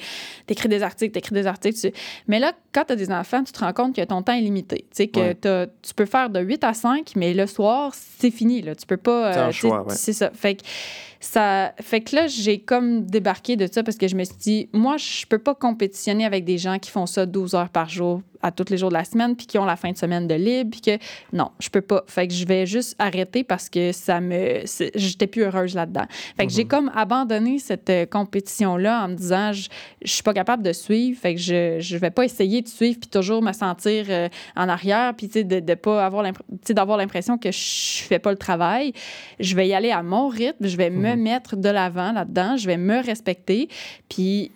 écris 0.49 0.68
des 0.68 0.82
articles, 0.82 1.12
tu 1.12 1.18
écris 1.18 1.34
des 1.34 1.47
articles. 1.47 1.91
Mais 2.28 2.39
là, 2.39 2.53
quand 2.72 2.84
tu 2.84 2.93
as 2.93 2.97
des 2.97 3.11
enfants, 3.11 3.43
tu 3.43 3.53
te 3.53 3.61
rends 3.61 3.72
compte 3.72 3.97
que 3.97 4.05
ton 4.05 4.22
temps 4.22 4.34
est 4.34 4.41
limité. 4.41 4.87
Tu 4.91 4.97
sais, 4.97 5.07
que 5.09 5.32
tu 5.82 5.95
peux 5.95 6.07
faire 6.07 6.30
de 6.30 6.41
8 6.41 6.62
à 6.62 6.74
5, 6.74 7.12
mais 7.16 7.34
le 7.34 7.47
soir, 7.47 7.93
c'est 7.95 8.30
fini. 8.30 8.62
Là. 8.62 8.74
Tu 8.74 8.87
peux 8.87 8.97
pas. 8.97 9.32
C'est 9.32 9.41
un 9.41 9.49
euh, 9.49 9.53
choix, 9.53 9.82
ouais. 9.82 9.95
C'est 9.95 10.12
ça. 10.12 10.30
Fait 10.32 10.55
que 10.55 10.62
ça 11.21 11.75
fait 11.81 12.01
que 12.01 12.17
là 12.17 12.27
j'ai 12.27 12.59
comme 12.61 13.07
débarqué 13.07 13.57
de 13.57 13.67
ça 13.71 13.83
parce 13.83 13.97
que 13.97 14.09
je 14.09 14.17
me 14.17 14.25
suis 14.25 14.37
dit 14.37 14.69
moi 14.73 14.97
je 14.97 15.27
peux 15.27 15.39
pas 15.39 15.55
compétitionner 15.55 16.25
avec 16.25 16.45
des 16.45 16.59
gens 16.59 16.79
qui 16.79 16.91
font 16.91 17.07
ça 17.07 17.27
12 17.27 17.55
heures 17.55 17.71
par 17.71 17.89
jour 17.89 18.21
à 18.47 18.53
tous 18.53 18.70
les 18.70 18.78
jours 18.78 18.90
de 18.90 18.94
la 18.94 19.05
semaine, 19.05 19.34
puis 19.34 19.47
qui 19.47 19.59
ont 19.59 19.64
la 19.64 19.76
fin 19.76 19.90
de 19.90 19.97
semaine 19.97 20.26
de 20.28 20.34
libre, 20.34 20.70
puis 20.70 20.80
que 20.80 20.99
non, 21.32 21.51
je 21.59 21.68
peux 21.68 21.80
pas. 21.80 22.05
Fait 22.07 22.28
que 22.28 22.32
je 22.32 22.47
vais 22.47 22.64
juste 22.64 22.94
arrêter 22.99 23.44
parce 23.44 23.68
que 23.68 23.92
ça 23.92 24.20
me. 24.20 24.62
J'étais 24.94 25.26
plus 25.26 25.42
heureuse 25.42 25.74
là-dedans. 25.74 26.07
Fait 26.36 26.47
que 26.47 26.53
j'ai 26.53 26.64
mhm. 26.64 26.68
comme 26.68 26.92
abandonné 26.94 27.59
cette 27.59 27.90
euh, 27.90 28.07
compétition-là 28.07 29.05
en 29.05 29.09
me 29.09 29.14
disant, 29.14 29.53
je, 29.53 29.68
je 30.03 30.12
suis 30.12 30.22
pas 30.22 30.32
capable 30.32 30.62
de 30.62 30.72
suivre, 30.72 31.18
fait 31.20 31.34
que 31.34 31.40
je, 31.40 31.78
je 31.80 31.97
vais 31.97 32.11
pas 32.11 32.24
essayer 32.24 32.62
de 32.62 32.68
suivre, 32.68 32.99
puis 33.01 33.11
toujours 33.11 33.42
me 33.42 33.53
sentir 33.53 34.07
euh, 34.09 34.28
en 34.55 34.68
arrière, 34.68 35.14
puis 35.16 35.26
tu 35.26 35.40
sais, 35.40 35.44
de, 35.44 35.61
de 35.61 35.74
pas 35.74 36.05
avoir 36.05 36.24
d'avoir 36.68 36.99
l'impression 36.99 37.38
que 37.38 37.51
je 37.51 38.03
fais 38.05 38.18
pas 38.18 38.30
le 38.30 38.38
travail. 38.38 38.92
Je 39.40 39.57
vais 39.57 39.66
y 39.66 39.74
aller 39.74 39.90
à 39.90 40.03
mon 40.03 40.28
rythme, 40.28 40.66
je 40.66 40.76
vais 40.76 40.90
me 40.90 41.14
mhm. 41.14 41.22
mettre 41.22 41.57
de 41.57 41.68
l'avant 41.68 42.12
là-dedans, 42.12 42.57
je 42.57 42.66
vais 42.66 42.76
me 42.76 43.05
respecter, 43.05 43.68
puis 44.09 44.53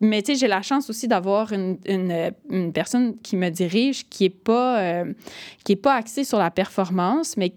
mais 0.00 0.22
tu 0.22 0.32
sais, 0.32 0.38
j'ai 0.38 0.48
la 0.48 0.62
chance 0.62 0.90
aussi 0.90 1.06
d'avoir 1.08 1.52
une, 1.52 1.78
une, 1.86 2.32
une, 2.50 2.72
personne 2.72 3.18
qui 3.18 3.36
me 3.36 3.50
dirige 3.50 4.08
qui 4.08 4.24
n'est 4.24 4.30
pas, 4.30 4.80
euh, 4.80 5.12
est 5.68 5.76
pas 5.76 5.94
axée 5.94 6.24
sur 6.24 6.38
la 6.38 6.50
performance, 6.50 7.36
mais 7.36 7.52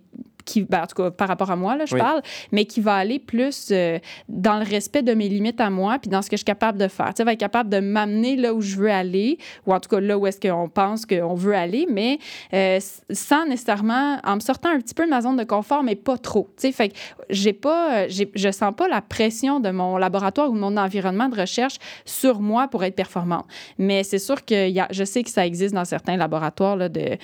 qui, 0.46 0.64
ben, 0.64 0.84
en 0.84 0.88
tout 0.88 0.96
cas 0.96 1.12
par 1.12 1.28
rapport 1.28 1.52
à 1.52 1.56
moi, 1.56 1.76
là, 1.76 1.86
je 1.86 1.96
parle, 1.96 2.22
mais 2.52 2.66
qui 2.66 2.82
va 2.82 2.96
aller 2.96 3.20
plus 3.20 3.70
euh, 3.72 4.00
dans 4.30 4.58
le 4.58 4.66
respect 4.66 5.02
de 5.02 5.14
mes 5.14 5.30
limites 5.30 5.62
à 5.62 5.70
moi, 5.70 6.00
puis 6.00 6.10
dans 6.10 6.22
ce 6.22 6.30
que 6.30 6.36
je 6.36 6.40
suis 6.40 6.46
capable 6.46 6.78
de 6.78 6.88
faire. 6.88 7.14
Tu 7.14 7.24
va 7.24 7.34
être 7.34 7.40
capable 7.40 7.70
de 7.70 7.80
m'amener 7.80 8.36
là 8.36 8.54
où 8.54 8.62
je 8.62 8.76
veux 8.76 8.92
aller, 8.92 9.38
ou 9.66 9.74
en 9.74 9.80
tout 9.80 9.90
cas 9.90 10.00
là 10.00 10.18
où 10.18 10.28
est-ce 10.28 10.40
qu'on 10.40 10.70
pense 10.70 11.06
qu'on 11.06 11.36
veut 11.36 11.56
aller, 11.56 11.88
mais 11.90 12.20
euh, 12.54 12.80
sans 13.12 13.46
nécessairement, 13.46 14.20
en 14.24 14.36
me 14.36 14.40
sortant 14.40 14.70
un 14.70 14.80
petit 14.80 14.94
peu 14.94 15.06
de 15.06 15.10
ma 15.10 15.22
zone 15.22 15.38
de 15.38 15.44
confort, 15.44 15.84
mais 15.84 15.96
pas 15.96 16.18
trop. 16.18 16.50
Tu 16.58 16.68
sais, 16.68 16.72
fait 16.72 16.90
que 16.90 16.96
j'ai 17.30 17.54
pas, 17.54 18.08
je 18.08 18.52
sens 18.52 18.74
pas 18.76 18.88
la 18.88 19.02
pression 19.02 19.60
de 19.60 19.70
mon 19.70 19.98
laboratoire 19.98 20.50
ou 20.50 20.56
de 20.56 20.60
mon 20.60 20.78
environnement 20.78 21.30
de 21.30 21.40
recherche 21.40 21.78
sur 22.06 22.40
moi 22.40 22.68
pour 22.68 22.84
être 22.84 22.96
performant. 22.96 23.46
Mais 23.78 24.04
c'est 24.04 24.20
sûr 24.20 24.44
que 24.46 24.70
y 24.70 24.80
a, 24.80 24.88
je 24.92 25.04
sais 25.04 25.24
que 25.24 25.30
ça 25.30 25.46
existe 25.46 25.74
dans 25.74 25.86
certains 25.86 26.18
laboratoires 26.18 26.76
là, 26.76 26.90
de, 26.90 27.18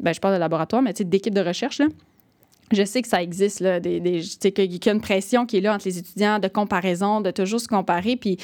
ben, 0.00 0.12
je 0.12 0.20
parle 0.20 0.34
de 0.34 0.40
laboratoire, 0.40 0.82
mais 0.82 0.92
tu 0.92 0.98
sais, 0.98 1.04
d'équipes 1.04 1.34
de 1.34 1.40
recherche, 1.40 1.78
là 1.78 1.86
je 2.72 2.84
sais 2.84 3.02
que 3.02 3.08
ça 3.08 3.22
existe, 3.22 3.60
là, 3.60 3.80
des, 3.80 4.00
des, 4.00 4.20
qu'il 4.20 4.86
y 4.86 4.88
a 4.88 4.92
une 4.92 5.00
pression 5.00 5.46
qui 5.46 5.58
est 5.58 5.60
là 5.60 5.74
entre 5.74 5.86
les 5.86 5.98
étudiants 5.98 6.38
de 6.38 6.48
comparaison, 6.48 7.20
de 7.20 7.30
toujours 7.30 7.60
se 7.60 7.68
comparer. 7.68 8.16
Puis 8.16 8.38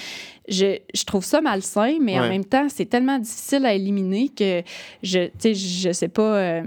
je, 0.49 0.79
je 0.95 1.05
trouve 1.05 1.25
ça 1.25 1.41
malsain, 1.41 1.99
mais 2.01 2.18
en 2.18 2.29
même 2.29 2.45
temps, 2.45 2.68
c'est 2.68 2.87
tellement 2.87 3.18
difficile 3.18 3.64
à 3.64 3.75
éliminer 3.75 4.29
que 4.29 4.62
je, 5.03 5.29
je 5.43 5.93
sais 5.93 6.09
pas. 6.09 6.37
Euh, 6.37 6.62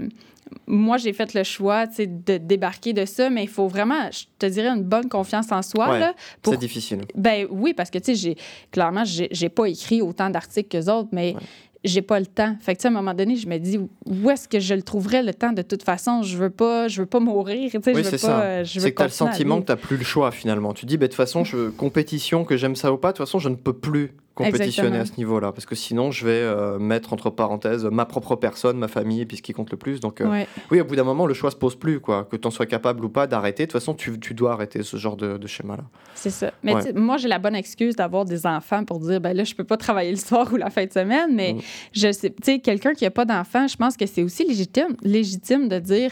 moi, 0.66 0.98
j'ai 0.98 1.12
fait 1.12 1.34
le 1.34 1.42
choix 1.42 1.86
de 1.86 2.36
débarquer 2.36 2.92
de 2.92 3.04
ça, 3.04 3.30
mais 3.30 3.44
il 3.44 3.48
faut 3.48 3.66
vraiment, 3.66 4.08
je 4.10 4.24
te 4.38 4.46
dirais, 4.46 4.68
une 4.68 4.82
bonne 4.84 5.08
confiance 5.08 5.50
en 5.50 5.62
soi. 5.62 5.90
Ouais, 5.90 6.10
pour... 6.42 6.52
C'est 6.52 6.60
difficile. 6.60 7.00
Ben 7.14 7.46
oui, 7.50 7.74
parce 7.74 7.90
que, 7.90 7.98
tu 7.98 8.14
sais, 8.14 8.36
clairement, 8.70 9.04
j'ai 9.04 9.48
pas 9.48 9.66
écrit 9.66 10.02
autant 10.02 10.30
d'articles 10.30 10.68
que 10.68 10.90
autres, 10.90 11.08
mais 11.12 11.34
Ouais. 11.34 11.40
J'ai 11.84 12.02
pas 12.02 12.18
le 12.18 12.26
temps. 12.26 12.56
Fait 12.60 12.72
que, 12.74 12.78
tu 12.78 12.82
sais, 12.82 12.88
à 12.88 12.90
un 12.90 12.94
moment 12.94 13.14
donné, 13.14 13.36
je 13.36 13.46
me 13.46 13.58
dis, 13.58 13.78
où 13.78 14.30
est-ce 14.30 14.48
que 14.48 14.58
je 14.58 14.74
le 14.74 14.82
trouverais 14.82 15.22
le 15.22 15.34
temps? 15.34 15.52
De 15.52 15.62
toute 15.62 15.82
façon? 15.82 16.22
Je 16.22 16.36
veux 16.36 16.50
pas, 16.50 16.88
je 16.88 17.02
veux 17.02 17.06
pas 17.06 17.20
mourir, 17.20 17.70
tu 17.70 17.78
sais, 17.82 17.94
Oui, 17.94 18.02
c'est 18.04 18.12
pas. 18.12 18.18
ça. 18.18 18.40
euh, 18.42 18.64
C'est 18.64 18.90
que 18.92 18.96
tu 18.96 19.02
as 19.02 19.06
le 19.06 19.10
sentiment 19.12 19.60
que 19.60 19.66
tu 19.66 19.72
n'as 19.72 19.76
plus 19.76 19.96
le 19.96 20.04
choix 20.04 20.30
finalement. 20.30 20.72
Tu 20.72 20.86
dis, 20.86 20.96
bah, 20.96 21.06
de 21.06 21.12
toute 21.12 21.16
façon, 21.16 21.44
je, 21.44 21.68
compétition, 21.70 22.44
que 22.44 22.56
j'aime 22.56 22.74
ça 22.76 22.92
ou 22.92 22.96
pas, 22.96 23.08
de 23.12 23.16
toute 23.18 23.26
façon, 23.26 23.38
je 23.38 23.48
ne 23.48 23.56
peux 23.56 23.72
plus 23.74 24.12
compétitionner 24.34 24.66
Exactement. 24.88 25.02
à 25.02 25.06
ce 25.06 25.12
niveau-là. 25.16 25.52
Parce 25.52 25.64
que 25.66 25.74
sinon, 25.74 26.10
je 26.10 26.26
vais 26.26 26.32
euh, 26.32 26.78
mettre 26.78 27.12
entre 27.12 27.30
parenthèses 27.30 27.84
ma 27.84 28.04
propre 28.04 28.34
personne, 28.36 28.76
ma 28.78 28.88
famille, 28.88 29.20
et 29.20 29.26
puis 29.26 29.36
ce 29.36 29.42
qui 29.42 29.52
compte 29.52 29.70
le 29.70 29.76
plus. 29.76 30.00
Donc, 30.00 30.20
euh, 30.20 30.28
Ouais. 30.28 30.46
oui, 30.70 30.80
au 30.80 30.84
bout 30.84 30.96
d'un 30.96 31.04
moment, 31.04 31.26
le 31.26 31.34
choix 31.34 31.50
se 31.50 31.56
pose 31.56 31.76
plus. 31.76 32.00
quoi. 32.00 32.24
Que 32.30 32.36
tu 32.36 32.46
en 32.48 32.50
sois 32.50 32.66
capable 32.66 33.04
ou 33.04 33.08
pas 33.08 33.26
d'arrêter, 33.26 33.64
de 33.66 33.70
toute 33.72 33.80
façon, 33.80 33.94
tu, 33.94 34.18
tu 34.18 34.34
dois 34.34 34.52
arrêter 34.52 34.82
ce 34.82 34.96
genre 34.96 35.16
de, 35.16 35.36
de 35.38 35.46
schéma-là. 35.46 35.84
C'est 36.14 36.30
ça. 36.30 36.52
Mais 36.62 36.74
Ouais. 36.74 36.92
moi, 36.94 37.16
j'ai 37.16 37.28
la 37.28 37.38
bonne 37.38 37.54
excuse 37.54 37.94
d'avoir 37.96 38.24
des 38.24 38.46
enfants 38.46 38.84
pour 38.84 38.98
dire, 39.00 39.20
ben 39.20 39.36
là, 39.36 39.44
je 39.44 39.54
peux 39.54 39.64
pas 39.64 39.76
travailler 39.76 40.10
le 40.10 40.16
soir 40.16 40.48
ou 40.52 40.56
la 40.56 40.70
fin 40.70 40.84
de 40.84 40.92
semaine, 40.92 41.34
mais 41.34 41.52
Mm. 41.54 41.60
je 41.92 42.12
sais, 42.12 42.30
tu 42.30 42.36
sais, 42.42 42.58
quelqu'un 42.58 42.94
qui 42.94 43.06
a 43.06 43.10
pas 43.10 43.24
d'enfants, 43.24 43.68
je 43.68 43.76
pense 43.76 43.96
que 43.96 44.06
c'est 44.06 44.22
aussi 44.22 44.44
légitime, 44.46 44.96
légitime 45.02 45.68
de 45.68 45.78
dire, 45.78 46.10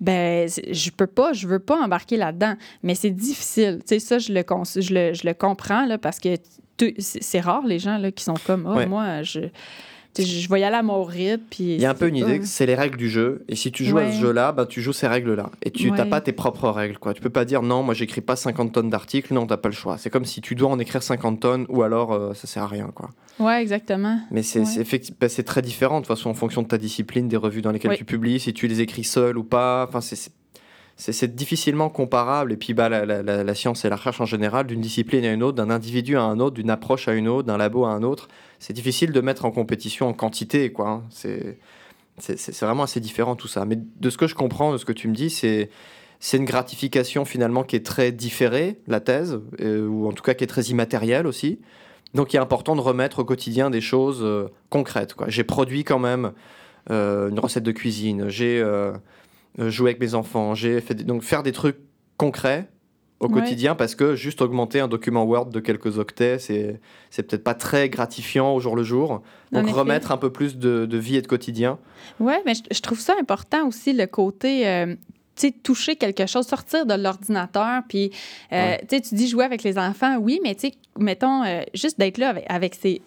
ben 0.00 0.48
je 0.48 0.90
peux 0.90 1.06
pas, 1.06 1.32
je 1.32 1.46
veux 1.46 1.58
pas 1.58 1.80
embarquer 1.82 2.16
là-dedans, 2.16 2.54
mais 2.82 2.94
c'est 2.94 3.10
difficile. 3.10 3.78
Tu 3.86 3.94
sais, 3.94 3.98
ça, 3.98 4.18
je 4.18 4.32
le, 4.32 4.42
je 4.80 4.94
le, 4.94 5.14
je 5.14 5.26
le 5.26 5.34
comprends, 5.34 5.86
là, 5.86 5.98
parce 5.98 6.18
que 6.18 6.36
c'est 6.98 7.40
rare, 7.40 7.66
les 7.66 7.78
gens, 7.78 7.98
là, 7.98 8.10
qui 8.12 8.24
sont 8.24 8.34
comme, 8.46 8.66
oh, 8.70 8.76
Ouais. 8.76 8.86
moi, 8.86 9.22
je... 9.22 9.40
Je 10.18 10.46
vais 10.50 10.60
y 10.60 10.64
aller 10.64 10.76
à 10.76 10.82
mon 10.82 11.04
rythme. 11.04 11.42
Puis 11.48 11.62
Il 11.76 11.80
y 11.80 11.86
a 11.86 11.90
un 11.90 11.94
peu 11.94 12.06
une 12.06 12.16
idée 12.16 12.38
que 12.38 12.44
c'est 12.44 12.66
les 12.66 12.74
règles 12.74 12.98
du 12.98 13.08
jeu. 13.08 13.46
Et 13.48 13.56
si 13.56 13.72
tu 13.72 13.82
joues 13.86 13.96
à 13.96 14.12
ce 14.12 14.20
jeu-là, 14.20 14.52
bah, 14.52 14.66
tu 14.66 14.82
joues 14.82 14.92
ces 14.92 15.06
règles-là. 15.06 15.48
Et 15.62 15.70
tu 15.70 15.90
n'as 15.90 16.02
Ouais. 16.02 16.10
pas 16.10 16.20
tes 16.20 16.32
propres 16.32 16.68
règles. 16.68 16.98
Quoi. 16.98 17.14
Tu 17.14 17.22
peux 17.22 17.30
pas 17.30 17.46
dire 17.46 17.62
non, 17.62 17.82
moi 17.82 17.94
j'écris 17.94 18.20
pas 18.20 18.36
50 18.36 18.72
tonnes 18.74 18.90
d'articles. 18.90 19.32
Non, 19.32 19.46
t'as 19.46 19.56
pas 19.56 19.70
le 19.70 19.74
choix. 19.74 19.96
C'est 19.96 20.10
comme 20.10 20.26
si 20.26 20.42
tu 20.42 20.54
dois 20.54 20.68
en 20.68 20.78
écrire 20.78 21.02
50 21.02 21.40
tonnes 21.40 21.64
ou 21.70 21.82
alors 21.82 22.12
euh, 22.12 22.34
ça 22.34 22.46
sert 22.46 22.64
à 22.64 22.66
rien. 22.66 22.90
Quoi. 22.94 23.08
Ouais, 23.38 23.62
exactement. 23.62 24.20
Mais 24.30 24.42
c'est 24.42 24.60
Ouais. 24.60 25.28
c'est 25.28 25.42
très 25.44 25.62
différent 25.62 25.94
de 26.00 26.04
toute 26.04 26.14
façon 26.14 26.28
en 26.28 26.34
fonction 26.34 26.60
de 26.60 26.68
ta 26.68 26.76
discipline, 26.76 27.26
des 27.28 27.38
revues 27.38 27.62
dans 27.62 27.72
lesquelles 27.72 27.96
tu 27.96 28.04
publies, 28.04 28.38
si 28.38 28.52
tu 28.52 28.66
les 28.66 28.82
écris 28.82 29.04
seul 29.04 29.38
ou 29.38 29.44
pas. 29.44 29.86
Enfin, 29.88 30.02
c'est- 30.02 30.30
c'est- 30.96 31.34
difficilement 31.34 31.88
comparable. 31.88 32.52
Et 32.52 32.56
puis 32.56 32.74
bah, 32.74 32.88
la, 32.88 33.54
science 33.54 33.84
et 33.84 33.88
la 33.88 33.96
recherche 33.96 34.20
en 34.20 34.26
général, 34.26 34.66
d'une 34.66 34.80
discipline 34.80 35.24
à 35.24 35.32
une 35.32 35.42
autre, 35.42 35.56
d'un 35.56 35.70
individu 35.70 36.16
à 36.16 36.22
un 36.22 36.40
autre, 36.40 36.54
d'une 36.54 36.70
approche 36.70 37.08
à 37.08 37.12
une 37.12 37.28
autre, 37.28 37.46
d'un 37.46 37.56
labo 37.56 37.84
à 37.84 37.90
un 37.90 38.02
autre, 38.02 38.28
c'est 38.58 38.72
difficile 38.72 39.12
de 39.12 39.20
mettre 39.20 39.44
en 39.44 39.50
compétition 39.50 40.08
en 40.08 40.12
quantité. 40.12 40.70
quoi. 40.72 40.88
hein. 40.88 41.02
C'est 41.10 41.56
vraiment 42.60 42.84
assez 42.84 43.00
différent 43.00 43.36
tout 43.36 43.48
ça. 43.48 43.64
Mais 43.64 43.78
de 43.78 44.10
ce 44.10 44.16
que 44.18 44.26
je 44.26 44.34
comprends, 44.34 44.72
de 44.72 44.78
ce 44.78 44.84
que 44.84 44.92
tu 44.92 45.08
me 45.08 45.14
dis, 45.14 45.30
c'est 45.30 45.68
une 46.36 46.44
gratification 46.44 47.24
finalement 47.24 47.64
qui 47.64 47.76
est 47.76 47.84
très 47.84 48.12
différée, 48.12 48.78
la 48.86 49.00
thèse, 49.00 49.40
euh, 49.60 49.86
ou 49.86 50.06
en 50.06 50.12
tout 50.12 50.22
cas 50.22 50.34
qui 50.34 50.44
est 50.44 50.48
très 50.48 50.62
immatérielle 50.64 51.26
aussi. 51.26 51.58
Donc 52.14 52.32
il 52.32 52.36
est 52.36 52.40
important 52.40 52.76
de 52.76 52.80
remettre 52.80 53.20
au 53.20 53.24
quotidien 53.24 53.70
des 53.70 53.80
choses 53.80 54.20
euh, 54.22 54.48
concrètes. 54.68 55.14
J'ai 55.28 55.44
produit 55.44 55.82
quand 55.82 55.98
même 55.98 56.32
euh, 56.90 57.30
une 57.30 57.38
recette 57.38 57.64
de 57.64 57.72
cuisine, 57.72 58.28
j'ai 58.28 58.62
euh, 59.58 59.70
joué 59.70 59.90
avec 59.90 60.00
mes 60.00 60.14
enfants, 60.14 60.54
j'ai 60.54 60.80
fait 60.80 60.94
des- 60.94 61.04
donc 61.04 61.22
faire 61.22 61.42
des 61.42 61.52
trucs 61.52 61.78
concrets 62.16 62.68
au 63.20 63.26
Ouais. 63.28 63.34
quotidien 63.40 63.74
parce 63.76 63.94
que 63.94 64.16
juste 64.16 64.42
augmenter 64.42 64.80
un 64.80 64.88
document 64.88 65.22
Word 65.24 65.46
de 65.50 65.60
quelques 65.60 65.98
octets, 65.98 66.38
c'est 66.38 66.80
c'est 67.10 67.22
peut-être 67.22 67.44
pas 67.44 67.54
très 67.54 67.88
gratifiant 67.88 68.54
au 68.54 68.60
jour 68.60 68.74
le 68.76 68.82
jour. 68.82 69.22
Donc 69.52 69.68
remettre 69.68 70.10
un 70.10 70.16
peu 70.16 70.30
plus 70.32 70.56
de, 70.58 70.86
de 70.86 70.98
vie 70.98 71.16
et 71.16 71.22
de 71.22 71.26
quotidien. 71.28 71.78
Oui, 72.18 72.34
mais 72.44 72.54
je, 72.54 72.62
je 72.72 72.80
trouve 72.80 72.98
ça 72.98 73.14
important 73.20 73.68
aussi, 73.68 73.92
le 73.92 74.06
côté. 74.06 74.66
euh, 74.66 74.94
tu 75.34 75.46
sais, 75.48 75.52
toucher 75.62 75.96
quelque 75.96 76.26
chose, 76.26 76.46
sortir 76.46 76.84
de 76.84 76.92
l'ordinateur, 76.92 77.80
puis, 77.88 78.10
euh, 78.52 78.56
Ouais. 78.72 78.80
tu 78.86 78.96
sais, 78.96 79.00
tu 79.00 79.14
dis 79.14 79.28
jouer 79.28 79.46
avec 79.46 79.62
les 79.62 79.78
enfants, 79.78 80.18
oui, 80.18 80.38
mais 80.42 80.54
tu 80.54 80.68
sais, 80.68 80.74
mettons, 80.98 81.42
euh, 81.42 81.62
juste 81.72 81.98
d'être 81.98 82.18
là 82.18 82.28
avec, 82.28 82.44
avec 82.50 82.74
sais, 82.74 83.00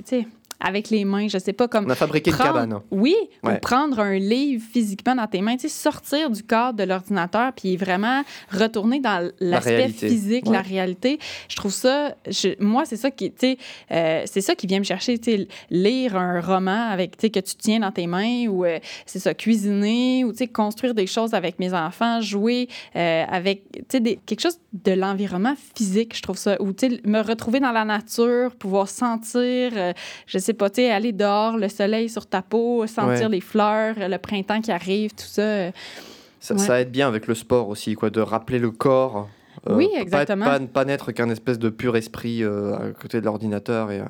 avec 0.59 0.89
les 0.89 1.05
mains, 1.05 1.27
je 1.27 1.37
sais 1.37 1.53
pas, 1.53 1.67
comme 1.67 1.85
On 1.85 1.89
a 1.89 1.95
fabriqué 1.95 2.31
une 2.31 2.37
prendre- 2.37 2.53
cabane. 2.53 2.79
Oui, 2.91 3.15
Ouais. 3.43 3.55
ou 3.55 3.57
prendre 3.59 3.99
un 3.99 4.17
livre 4.17 4.63
physiquement 4.71 5.15
dans 5.15 5.27
tes 5.27 5.41
mains, 5.41 5.55
tu 5.57 5.67
sais, 5.67 5.69
sortir 5.69 6.29
du 6.29 6.43
cadre 6.43 6.77
de 6.77 6.83
l'ordinateur 6.83 7.51
puis 7.53 7.75
vraiment 7.77 8.23
retourner 8.51 8.99
dans 8.99 9.29
l'aspect 9.39 9.75
réalité. 9.77 10.07
physique, 10.09 10.45
Ouais. 10.47 10.53
la 10.53 10.61
réalité. 10.61 11.19
Je 11.49 11.55
trouve 11.55 11.73
ça, 11.73 12.15
je- 12.27 12.61
moi, 12.63 12.85
c'est 12.85 12.95
ça 12.97 13.11
qui, 13.11 13.31
tu 13.31 13.37
sais, 13.39 13.57
euh, 13.91 14.23
c'est 14.25 14.41
ça 14.41 14.55
qui 14.55 14.65
vient 14.67 14.79
me 14.79 14.83
chercher, 14.85 15.17
tu 15.19 15.31
sais, 15.31 15.47
lire 15.69 16.15
un 16.15 16.39
roman 16.41 16.89
avec, 16.89 17.17
tu 17.17 17.21
sais, 17.27 17.29
que 17.29 17.39
tu 17.39 17.55
tiens 17.55 17.79
dans 17.79 17.91
tes 17.91 18.07
mains 18.07 18.47
ou, 18.47 18.65
euh, 18.65 18.79
c'est 19.05 19.19
ça, 19.19 19.33
cuisiner 19.33 20.23
ou, 20.23 20.31
tu 20.31 20.37
sais, 20.39 20.47
construire 20.47 20.93
des 20.93 21.07
choses 21.07 21.33
avec 21.33 21.59
mes 21.59 21.73
enfants, 21.73 22.21
jouer 22.21 22.69
euh, 22.95 23.23
avec, 23.29 23.63
tu 23.73 23.79
sais, 23.91 23.99
des- 23.99 24.19
quelque 24.25 24.41
chose 24.41 24.57
de 24.73 24.91
l'environnement 24.93 25.55
physique, 25.75 26.15
je 26.15 26.21
trouve 26.21 26.37
ça, 26.37 26.61
ou, 26.61 26.71
tu 26.73 26.89
sais, 26.89 27.01
me 27.05 27.19
retrouver 27.21 27.59
dans 27.59 27.71
la 27.71 27.85
nature, 27.85 28.55
pouvoir 28.55 28.87
sentir, 28.89 29.71
je 30.27 30.37
sais 30.37 30.44
pas, 30.53 30.69
tu 30.69 30.81
sais, 30.81 30.91
aller 30.91 31.11
dehors, 31.11 31.57
le 31.57 31.67
soleil 31.69 32.09
sur 32.09 32.25
ta 32.27 32.41
peau, 32.41 32.85
sentir 32.87 33.25
Ouais. 33.27 33.29
les 33.29 33.41
fleurs, 33.41 33.95
le 33.97 34.17
printemps 34.17 34.61
qui 34.61 34.71
arrive, 34.71 35.11
tout 35.11 35.25
ça. 35.25 35.41
euh, 35.41 35.71
Ça, 36.39 36.53
Ouais. 36.53 36.59
ça 36.59 36.79
aide 36.81 36.91
bien 36.91 37.07
avec 37.07 37.25
le 37.25 37.33
sport 37.33 37.69
aussi, 37.69 37.95
quoi, 37.95 38.11
de 38.11 38.21
rappeler 38.21 38.59
le 38.59 38.69
corps. 38.69 39.27
Oui, 39.67 39.87
pas 39.87 39.93
être- 39.95 40.01
exactement. 40.03 40.45
Pas, 40.45 40.59
pas 40.59 40.85
n'être 40.85 41.11
qu'un 41.11 41.29
espèce 41.29 41.57
de 41.57 41.69
pur 41.69 41.95
esprit 41.97 42.43
euh, 42.43 42.75
à 42.75 42.91
côté 42.91 43.19
de 43.19 43.25
l'ordinateur. 43.25 43.89
Et, 43.89 44.01
euh, 44.01 44.05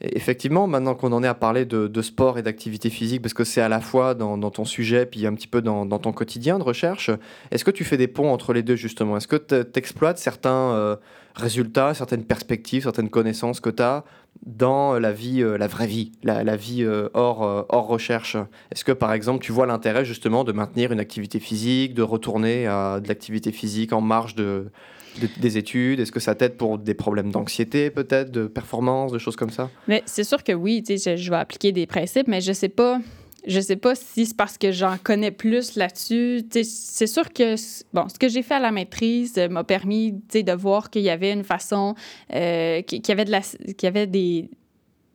et 0.00 0.16
effectivement, 0.16 0.66
maintenant 0.66 0.94
qu'on 0.94 1.12
en 1.12 1.22
est 1.22 1.26
à 1.26 1.34
parler 1.34 1.66
de, 1.66 1.86
de 1.88 2.00
sport 2.02 2.38
et 2.38 2.42
d'activité 2.42 2.88
physique, 2.88 3.20
parce 3.20 3.34
que 3.34 3.44
c'est 3.44 3.60
à 3.60 3.68
la 3.68 3.80
fois 3.80 4.14
dans, 4.14 4.38
dans 4.38 4.50
ton 4.50 4.64
sujet, 4.64 5.04
puis 5.04 5.26
un 5.26 5.34
petit 5.34 5.48
peu 5.48 5.60
dans, 5.60 5.84
dans 5.84 5.98
ton 5.98 6.12
quotidien 6.12 6.58
de 6.58 6.62
recherche, 6.62 7.10
est-ce 7.50 7.64
que 7.66 7.70
tu 7.72 7.84
fais 7.84 7.96
des 7.98 8.08
ponts 8.08 8.32
entre 8.32 8.54
les 8.54 8.62
deux, 8.62 8.76
justement? 8.76 9.16
Est-ce 9.18 9.28
que 9.28 9.36
tu 9.36 9.56
exploites 9.78 10.16
certains 10.16 10.70
euh, 10.72 10.96
résultats, 11.34 11.92
certaines 11.92 12.24
perspectives, 12.24 12.84
certaines 12.84 13.10
connaissances 13.10 13.60
que 13.60 13.70
tu 13.70 13.82
as 13.82 14.04
dans 14.46 14.98
la 14.98 15.12
vie, 15.12 15.42
euh, 15.42 15.58
la 15.58 15.66
vraie 15.66 15.86
vie, 15.86 16.12
la, 16.22 16.56
vie 16.56 16.82
euh, 16.82 17.08
hors, 17.14 17.42
euh, 17.42 17.62
recherche 17.70 18.36
Est-ce 18.72 18.84
que, 18.84 18.92
par 18.92 19.12
exemple, 19.12 19.44
tu 19.44 19.52
vois 19.52 19.66
l'intérêt, 19.66 20.04
justement, 20.04 20.44
de 20.44 20.52
maintenir 20.52 20.92
une 20.92 21.00
activité 21.00 21.40
physique, 21.40 21.94
de 21.94 22.02
retourner 22.02 22.66
à 22.66 23.00
de 23.00 23.08
l'activité 23.08 23.52
physique 23.52 23.92
en 23.92 24.00
marge 24.00 24.34
de, 24.34 24.66
de- 25.20 25.28
des 25.40 25.58
études? 25.58 26.00
Est-ce 26.00 26.12
que 26.12 26.20
ça 26.20 26.34
t'aide 26.34 26.56
pour 26.56 26.78
des 26.78 26.94
problèmes 26.94 27.30
d'anxiété, 27.30 27.90
peut-être, 27.90 28.30
de 28.30 28.46
performance, 28.46 29.12
de 29.12 29.18
choses 29.18 29.36
comme 29.36 29.50
ça? 29.50 29.70
Mais 29.86 30.02
c'est 30.06 30.24
sûr 30.24 30.42
que 30.42 30.52
oui, 30.52 30.82
je, 30.88 31.16
je 31.16 31.30
vais 31.30 31.36
appliquer 31.36 31.72
des 31.72 31.86
principes, 31.86 32.28
mais 32.28 32.40
je 32.40 32.52
sais 32.52 32.68
pas. 32.68 33.00
Je 33.46 33.60
sais 33.60 33.76
pas 33.76 33.94
si 33.94 34.26
c'est 34.26 34.36
parce 34.36 34.58
que 34.58 34.72
j'en 34.72 34.96
connais 35.02 35.30
plus 35.30 35.76
là-dessus. 35.76 36.44
C'est 36.50 37.06
sûr 37.06 37.32
que 37.32 37.54
bon, 37.92 38.08
ce 38.08 38.18
que 38.18 38.28
j'ai 38.28 38.42
fait 38.42 38.54
à 38.54 38.58
la 38.58 38.72
maîtrise 38.72 39.38
euh, 39.38 39.48
m'a 39.48 39.64
permis 39.64 40.12
de 40.12 40.52
voir 40.52 40.90
qu'il 40.90 41.02
y 41.02 41.10
avait 41.10 41.32
une 41.32 41.44
façon, 41.44 41.94
euh, 42.34 42.82
qu'il 42.82 43.06
y 43.06 43.12
avait, 43.12 43.24
de 43.24 43.30
la, 43.30 43.40
qu'il 43.40 43.84
y 43.84 43.86
avait 43.86 44.06
des, 44.06 44.50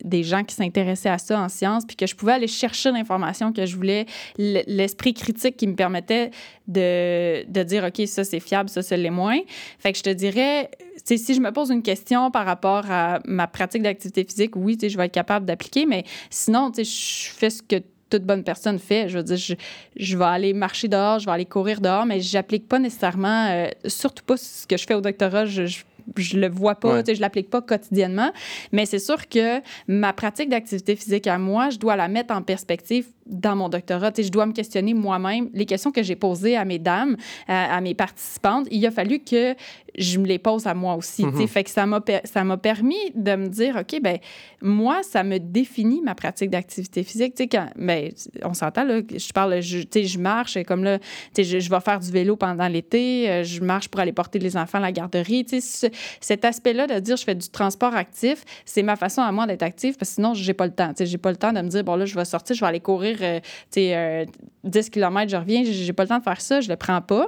des 0.02 0.22
gens 0.22 0.42
qui 0.42 0.54
s'intéressaient 0.54 1.08
à 1.08 1.18
ça 1.18 1.40
en 1.40 1.48
sciences, 1.48 1.84
puis 1.84 1.96
que 1.96 2.06
je 2.06 2.14
pouvais 2.14 2.32
aller 2.32 2.46
chercher 2.46 2.92
l'information 2.92 3.52
que 3.52 3.66
je 3.66 3.76
voulais, 3.76 4.06
l'esprit 4.36 5.14
critique 5.14 5.56
qui 5.56 5.66
me 5.66 5.74
permettait 5.74 6.30
de, 6.66 7.44
de 7.50 7.62
dire, 7.62 7.84
OK, 7.84 8.06
ça 8.06 8.24
c'est 8.24 8.40
fiable, 8.40 8.68
ça 8.68 8.82
c'est 8.82 8.96
l'est 8.96 9.10
moins. 9.10 9.38
Fait 9.78 9.92
que 9.92 9.98
je 9.98 10.02
te 10.02 10.10
dirais, 10.10 10.70
si 11.04 11.34
je 11.34 11.40
me 11.40 11.52
pose 11.52 11.70
une 11.70 11.82
question 11.82 12.30
par 12.30 12.46
rapport 12.46 12.90
à 12.90 13.20
ma 13.26 13.46
pratique 13.46 13.82
d'activité 13.82 14.24
physique, 14.24 14.56
oui, 14.56 14.78
je 14.80 14.96
vais 14.96 15.06
être 15.06 15.12
capable 15.12 15.46
d'appliquer, 15.46 15.86
mais 15.86 16.04
sinon, 16.30 16.70
je 16.76 16.82
fais 16.82 17.50
ce 17.50 17.62
que 17.62 17.76
toute 18.18 18.24
bonne 18.24 18.44
personne 18.44 18.78
fait. 18.78 19.08
Je 19.08 19.18
veux 19.18 19.24
dire, 19.24 19.36
je, 19.36 19.54
je 19.96 20.16
vais 20.16 20.24
aller 20.24 20.52
marcher 20.52 20.88
dehors, 20.88 21.18
je 21.18 21.26
vais 21.26 21.32
aller 21.32 21.44
courir 21.46 21.80
dehors, 21.80 22.06
mais 22.06 22.20
j'applique 22.20 22.68
pas 22.68 22.78
nécessairement, 22.78 23.48
euh, 23.50 23.68
surtout 23.86 24.24
pas 24.24 24.36
ce 24.36 24.66
que 24.66 24.76
je 24.76 24.86
fais 24.86 24.94
au 24.94 25.00
doctorat, 25.00 25.44
je, 25.46 25.66
je 25.66 25.82
je 26.18 26.36
le 26.38 26.50
vois 26.50 26.74
pas, 26.74 26.96
Ouais. 27.00 27.14
je 27.14 27.18
l'applique 27.22 27.48
pas 27.48 27.62
quotidiennement, 27.62 28.30
mais 28.72 28.84
c'est 28.84 28.98
sûr 28.98 29.26
que 29.26 29.62
ma 29.88 30.12
pratique 30.12 30.50
d'activité 30.50 30.96
physique 30.96 31.26
à 31.26 31.38
moi, 31.38 31.70
je 31.70 31.78
dois 31.78 31.96
la 31.96 32.08
mettre 32.08 32.34
en 32.34 32.42
perspective 32.42 33.06
dans 33.26 33.56
mon 33.56 33.68
doctorat. 33.68 34.12
Je 34.16 34.28
dois 34.28 34.46
me 34.46 34.52
questionner 34.52 34.94
moi-même. 34.94 35.48
Les 35.54 35.66
questions 35.66 35.90
que 35.92 36.02
j'ai 36.02 36.16
posées 36.16 36.56
à 36.56 36.64
mes 36.64 36.78
dames, 36.78 37.16
à, 37.48 37.76
à 37.76 37.80
mes 37.80 37.94
participantes, 37.94 38.66
il 38.70 38.84
a 38.86 38.90
fallu 38.90 39.20
que 39.20 39.54
je 39.96 40.18
me 40.18 40.26
les 40.26 40.38
pose 40.38 40.66
à 40.66 40.74
moi 40.74 40.94
aussi. 40.96 41.24
Mhm. 41.24 41.46
Fait 41.46 41.62
que 41.64 41.70
ça 41.70 41.86
m'a 41.86 42.00
per- 42.00 42.20
ça 42.24 42.42
m'a 42.44 42.56
permis 42.56 42.96
de 43.14 43.36
me 43.36 43.46
dire, 43.48 43.76
OK, 43.80 44.00
ben 44.02 44.18
moi, 44.60 45.02
ça 45.02 45.22
me 45.22 45.38
définit 45.38 46.00
ma 46.02 46.14
pratique 46.14 46.50
d'activité 46.50 47.02
physique. 47.04 47.34
Quand, 47.50 47.68
ben, 47.76 48.10
on 48.42 48.54
s'entend, 48.54 48.84
là, 48.84 49.00
je 49.14 49.32
parle, 49.32 49.60
je, 49.60 49.78
je 49.92 50.18
marche, 50.18 50.58
comme 50.64 50.82
là, 50.84 50.98
je, 51.36 51.42
je 51.60 51.70
vais 51.70 51.80
faire 51.80 52.00
du 52.00 52.10
vélo 52.10 52.36
pendant 52.36 52.66
l'été, 52.68 53.30
euh, 53.30 53.44
je 53.44 53.60
marche 53.62 53.88
pour 53.88 54.00
aller 54.00 54.12
porter 54.12 54.38
les 54.38 54.56
enfants 54.56 54.78
à 54.78 54.82
la 54.82 54.92
garderie. 54.92 55.46
Ce- 55.48 55.86
cet 56.20 56.44
aspect-là 56.44 56.86
de 56.86 56.98
dire 56.98 57.16
je 57.16 57.24
fais 57.24 57.34
du 57.34 57.48
transport 57.48 57.94
actif, 57.94 58.44
c'est 58.64 58.82
ma 58.82 58.96
façon 58.96 59.22
à 59.22 59.30
moi 59.32 59.46
d'être 59.46 59.62
active 59.62 59.96
parce 59.96 60.10
que 60.10 60.14
sinon, 60.16 60.34
j'ai 60.34 60.54
pas 60.54 60.66
le 60.66 60.72
temps. 60.72 60.92
Sais, 60.96 61.06
j'ai 61.06 61.18
pas 61.18 61.30
le 61.30 61.36
temps 61.36 61.52
de 61.52 61.60
me 61.60 61.68
dire, 61.68 61.84
bon, 61.84 61.94
là, 61.96 62.04
je 62.04 62.14
vais 62.14 62.24
sortir, 62.24 62.56
je 62.56 62.60
vais 62.60 62.66
aller 62.66 62.80
courir, 62.80 63.13
euh, 63.22 63.40
tu 63.70 63.80
sais, 63.80 63.96
euh, 63.96 64.24
10 64.64 64.90
km, 64.90 65.30
je 65.30 65.36
reviens, 65.36 65.64
j'ai 65.64 65.72
j'ai 65.72 65.92
pas 65.92 66.04
le 66.04 66.08
temps 66.08 66.18
de 66.18 66.24
faire 66.24 66.40
ça, 66.40 66.60
je 66.60 66.68
le 66.68 66.76
prends 66.76 67.00
pas. 67.00 67.26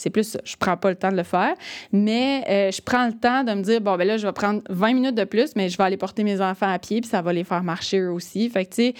C'est 0.00 0.10
plus 0.10 0.24
ça. 0.24 0.40
Je 0.44 0.56
prends 0.56 0.76
pas 0.76 0.88
le 0.90 0.96
temps 0.96 1.10
de 1.10 1.16
le 1.16 1.22
faire. 1.22 1.54
Mais 1.92 2.42
euh, 2.48 2.70
je 2.70 2.80
prends 2.80 3.06
le 3.06 3.12
temps 3.12 3.44
de 3.44 3.52
me 3.52 3.62
dire, 3.62 3.80
bon, 3.80 3.96
ben 3.96 4.06
là, 4.06 4.16
je 4.16 4.26
vais 4.26 4.32
prendre 4.32 4.62
20 4.70 4.94
minutes 4.94 5.14
de 5.14 5.24
plus, 5.24 5.50
mais 5.56 5.68
je 5.68 5.76
vais 5.76 5.84
aller 5.84 5.98
porter 5.98 6.24
mes 6.24 6.40
enfants 6.40 6.70
à 6.72 6.78
pied, 6.78 7.00
puis 7.00 7.10
ça 7.10 7.20
va 7.20 7.32
les 7.32 7.44
faire 7.44 7.62
marcher 7.62 7.98
eux 7.98 8.10
aussi. 8.10 8.48
Fait 8.48 8.64
que, 8.64 8.70
tu 8.70 8.82
sais, 8.82 8.94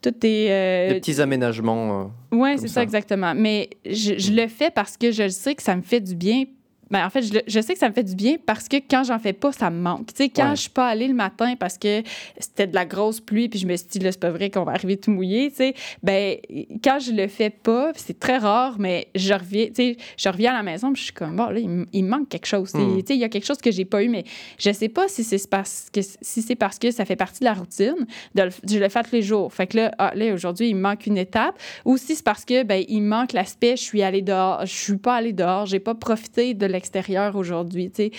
tout 0.00 0.14
est. 0.22 0.50
Euh, 0.50 0.94
Des 0.94 1.00
petits 1.00 1.20
aménagements. 1.20 2.02
Euh, 2.02 2.04
oui, 2.32 2.58
c'est 2.58 2.68
ça. 2.68 2.82
exactement. 2.82 3.34
Mais 3.34 3.70
je, 3.84 4.18
je, 4.18 4.32
le 4.32 4.46
fais 4.48 4.70
parce 4.70 4.96
que 4.96 5.10
je 5.10 5.28
sais 5.28 5.54
que 5.54 5.62
ça 5.62 5.74
me 5.74 5.82
fait 5.82 6.00
du 6.00 6.14
bien 6.14 6.44
ben, 6.92 7.06
en 7.06 7.10
fait, 7.10 7.22
je, 7.22 7.60
sais 7.62 7.72
que 7.72 7.78
ça 7.78 7.88
me 7.88 7.94
fait 7.94 8.04
du 8.04 8.14
bien 8.14 8.36
parce 8.44 8.68
que 8.68 8.76
quand 8.76 9.02
j'en 9.02 9.18
fais 9.18 9.32
pas, 9.32 9.50
ça 9.50 9.70
me 9.70 9.80
manque. 9.80 10.12
Tu 10.12 10.24
sais, 10.24 10.28
quand 10.28 10.54
je 10.54 10.60
suis 10.60 10.70
pas 10.70 10.88
allée 10.88 11.08
le 11.08 11.14
matin 11.14 11.54
parce 11.58 11.78
que 11.78 12.02
c'était 12.38 12.66
de 12.66 12.74
la 12.74 12.84
grosse 12.84 13.18
pluie, 13.18 13.48
puis 13.48 13.58
je 13.58 13.66
me 13.66 13.74
suis 13.76 13.88
dit, 13.92 13.98
là, 14.00 14.12
c'est 14.12 14.20
pas 14.20 14.30
vrai 14.30 14.50
qu'on 14.50 14.64
va 14.64 14.72
arriver 14.72 14.98
tout 14.98 15.10
mouillé, 15.10 15.48
tu 15.48 15.56
sais, 15.56 15.74
ben, 16.02 16.36
quand 16.84 16.98
je 16.98 17.12
le 17.12 17.28
fais 17.28 17.48
pas, 17.48 17.92
c'est 17.96 18.20
très 18.20 18.36
rare, 18.36 18.76
mais 18.78 19.08
je 19.14 19.32
reviens, 19.32 19.68
tu 19.68 19.74
sais, 19.76 19.96
je 20.18 20.28
reviens 20.28 20.52
à 20.52 20.56
la 20.58 20.62
maison, 20.62 20.92
puis 20.92 21.00
je 21.00 21.04
suis 21.06 21.14
comme, 21.14 21.34
bon, 21.34 21.46
là, 21.46 21.60
il, 21.60 22.04
me 22.04 22.10
manque 22.10 22.28
quelque 22.28 22.46
chose. 22.46 22.74
Hmm. 22.74 22.98
Tu 22.98 23.06
sais, 23.06 23.14
il 23.14 23.20
y 23.20 23.24
a 23.24 23.30
quelque 23.30 23.46
chose 23.46 23.56
que 23.56 23.70
j'ai 23.70 23.86
pas 23.86 24.02
eu, 24.02 24.10
mais 24.10 24.24
je 24.58 24.70
sais 24.70 24.90
pas 24.90 25.08
si 25.08 25.24
c'est 25.24 25.48
parce 25.48 25.88
que, 25.90 26.02
si 26.02 26.42
c'est 26.42 26.56
parce 26.56 26.78
que 26.78 26.90
ça 26.90 27.06
fait 27.06 27.16
partie 27.16 27.40
de 27.40 27.46
la 27.46 27.54
routine, 27.54 28.06
de 28.34 28.50
je 28.68 28.78
le 28.78 28.88
fais 28.90 29.02
tous 29.02 29.12
les 29.12 29.22
jours. 29.22 29.50
Fait 29.54 29.66
que 29.66 29.78
là, 29.78 29.92
ah, 29.96 30.12
là 30.14 30.34
aujourd'hui, 30.34 30.68
il 30.68 30.76
me 30.76 30.82
manque 30.82 31.06
une 31.06 31.16
étape, 31.16 31.58
ou 31.86 31.96
si 31.96 32.16
c'est 32.16 32.24
parce 32.24 32.44
que, 32.44 32.64
ben, 32.64 32.84
il 32.86 33.00
me 33.00 33.08
manque 33.08 33.32
l'aspect, 33.32 33.78
je 33.78 33.82
suis 33.82 34.02
allée 34.02 34.20
dehors, 34.20 34.66
je 34.66 34.74
suis 34.74 34.98
pas 34.98 35.14
allée 35.14 35.32
dehors, 35.32 35.64
j'ai 35.64 35.80
pas 35.80 35.94
profité 35.94 36.52
de 36.52 36.66
extérieur 36.82 37.36
aujourd'hui. 37.36 37.90
Tu 37.90 38.04
sais, 38.04 38.10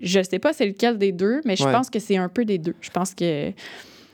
je 0.00 0.22
sais 0.22 0.38
pas 0.38 0.52
c'est 0.52 0.66
lequel 0.66 0.96
des 0.96 1.12
deux, 1.12 1.40
mais 1.44 1.56
je 1.56 1.64
pense 1.64 1.90
que 1.90 1.98
c'est 1.98 2.16
un 2.16 2.28
peu 2.28 2.44
des 2.44 2.58
deux. 2.58 2.74
Je 2.80 2.90
pense 2.90 3.14
que. 3.14 3.50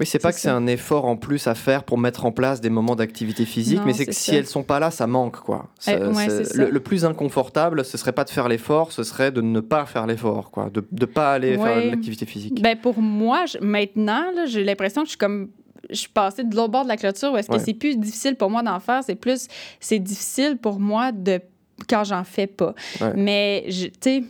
Oui, 0.01 0.07
c'est 0.07 0.21
pas 0.21 0.33
que 0.33 0.39
c'est 0.39 0.49
un 0.49 0.69
effort 0.69 1.07
en 1.07 1.17
plus 1.17 1.49
à 1.49 1.57
faire 1.57 1.83
pour 1.83 1.99
mettre 1.99 2.25
en 2.25 2.31
place 2.31 2.61
des 2.61 2.71
moments 2.71 2.95
d'activité 2.95 3.45
physique, 3.45 3.81
mais 3.85 3.93
c'est 3.93 4.07
que 4.07 4.15
si 4.15 4.35
elles 4.35 4.47
sont 4.47 4.63
pas 4.63 4.79
là, 4.79 4.93
ça 4.93 5.09
manque 5.09 5.41
quoi. 5.41 5.71
Eh, 5.89 5.97
le, 5.97 6.79
plus 6.79 7.05
inconfortable, 7.05 7.85
ce 7.85 7.99
serait 7.99 8.13
pas 8.13 8.23
de 8.23 8.31
faire 8.31 8.49
l'effort, 8.49 8.93
ce 8.93 9.03
serait 9.03 9.33
de 9.33 9.41
ne 9.41 9.59
pas 9.59 9.87
faire 9.87 10.07
l'effort, 10.07 10.53
quoi, 10.53 10.71
de 10.71 10.87
ne 10.93 11.05
pas 11.05 11.33
aller 11.33 11.59
faire 11.59 11.85
l'activité 11.85 12.27
physique. 12.27 12.63
Ben 12.63 12.79
pour 12.79 13.01
moi, 13.01 13.45
maintenant, 13.61 14.23
j'ai 14.47 14.63
l'impression 14.63 15.03
que 15.03 15.09
je 15.09 15.11
suis 15.11 15.19
comme 15.19 15.49
je 15.91 15.97
suis 15.97 16.09
passée 16.09 16.45
de 16.45 16.55
l'autre 16.55 16.71
bord 16.71 16.85
de 16.85 16.89
la 16.89 16.97
clôture 16.97 17.33
où 17.33 17.37
est-ce 17.37 17.49
que 17.49 17.59
c'est 17.59 17.75
plus 17.75 17.97
difficile 17.97 18.37
pour 18.37 18.51
moi 18.51 18.63
d'en 18.63 18.79
faire, 18.79 19.03
c'est 19.03 19.17
plus 19.17 19.49
c'est 19.81 19.99
difficile 19.99 20.59
pour 20.59 20.79
moi 20.79 21.13
de 21.13 21.41
quand 21.89 22.05
j'en 22.05 22.25
fais 22.25 22.47
pas. 22.47 22.75
Mais, 23.15 23.65
tu 23.69 23.91
sais, 24.01 24.25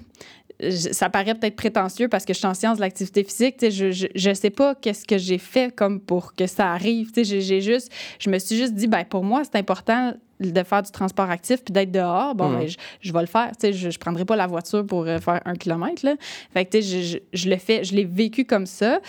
ça 0.71 1.09
paraît 1.09 1.35
peut-être 1.35 1.57
prétentieux 1.57 2.09
parce 2.09 2.25
que 2.25 2.33
je 2.33 2.39
suis 2.39 2.47
en 2.47 2.55
sciences 2.55 2.79
de 2.79 2.83
l'activité 2.83 3.23
physique. 3.23 3.57
Je, 3.61 3.93
je, 3.93 4.07
je 4.15 4.35
sais 4.35 4.51
pas 4.51 4.75
qu'est-ce 4.75 5.07
que 5.07 5.19
j'ai 5.19 5.39
fait 5.39 5.75
comme 5.75 6.01
pour 6.01 6.35
que 6.35 6.47
ça 6.47 6.73
arrive. 6.73 7.11
J'ai 7.17 7.61
juste, 7.61 7.93
je 8.19 8.29
me 8.29 8.39
suis 8.39 8.57
juste 8.57 8.75
dit, 8.75 8.89
ben 8.89 9.05
pour 9.05 9.23
moi, 9.23 9.43
c'est 9.45 9.57
important 9.57 10.15
de 10.41 10.63
faire 10.63 10.83
du 10.83 10.91
transport 10.91 11.31
actif 11.31 11.63
puis 11.65 11.73
d'être 11.73 11.91
dehors. 11.91 12.35
Bon, 12.35 12.49
mm. 12.49 12.59
ben, 12.59 12.69
je, 12.69 12.77
je, 13.01 13.13
vais 13.13 13.21
le 13.21 13.27
faire. 13.27 13.53
je 13.61 13.87
ne 13.87 13.99
prendrai 13.99 14.25
pas 14.25 14.37
la 14.37 14.47
voiture 14.47 14.87
pour 14.87 15.07
euh, 15.07 15.19
faire 15.19 15.41
un 15.45 15.55
kilomètre. 15.55 16.05
Là. 16.05 16.15
Fait 16.53 16.65
que, 16.65 16.81
je, 16.81 17.03
je, 17.03 17.19
je 17.33 17.51
le 17.51 17.57
fais, 17.57 17.85
je 17.85 17.95
l'ai 17.95 18.05
vécu 18.05 18.45
comme 18.45 18.67
ça. 18.67 19.01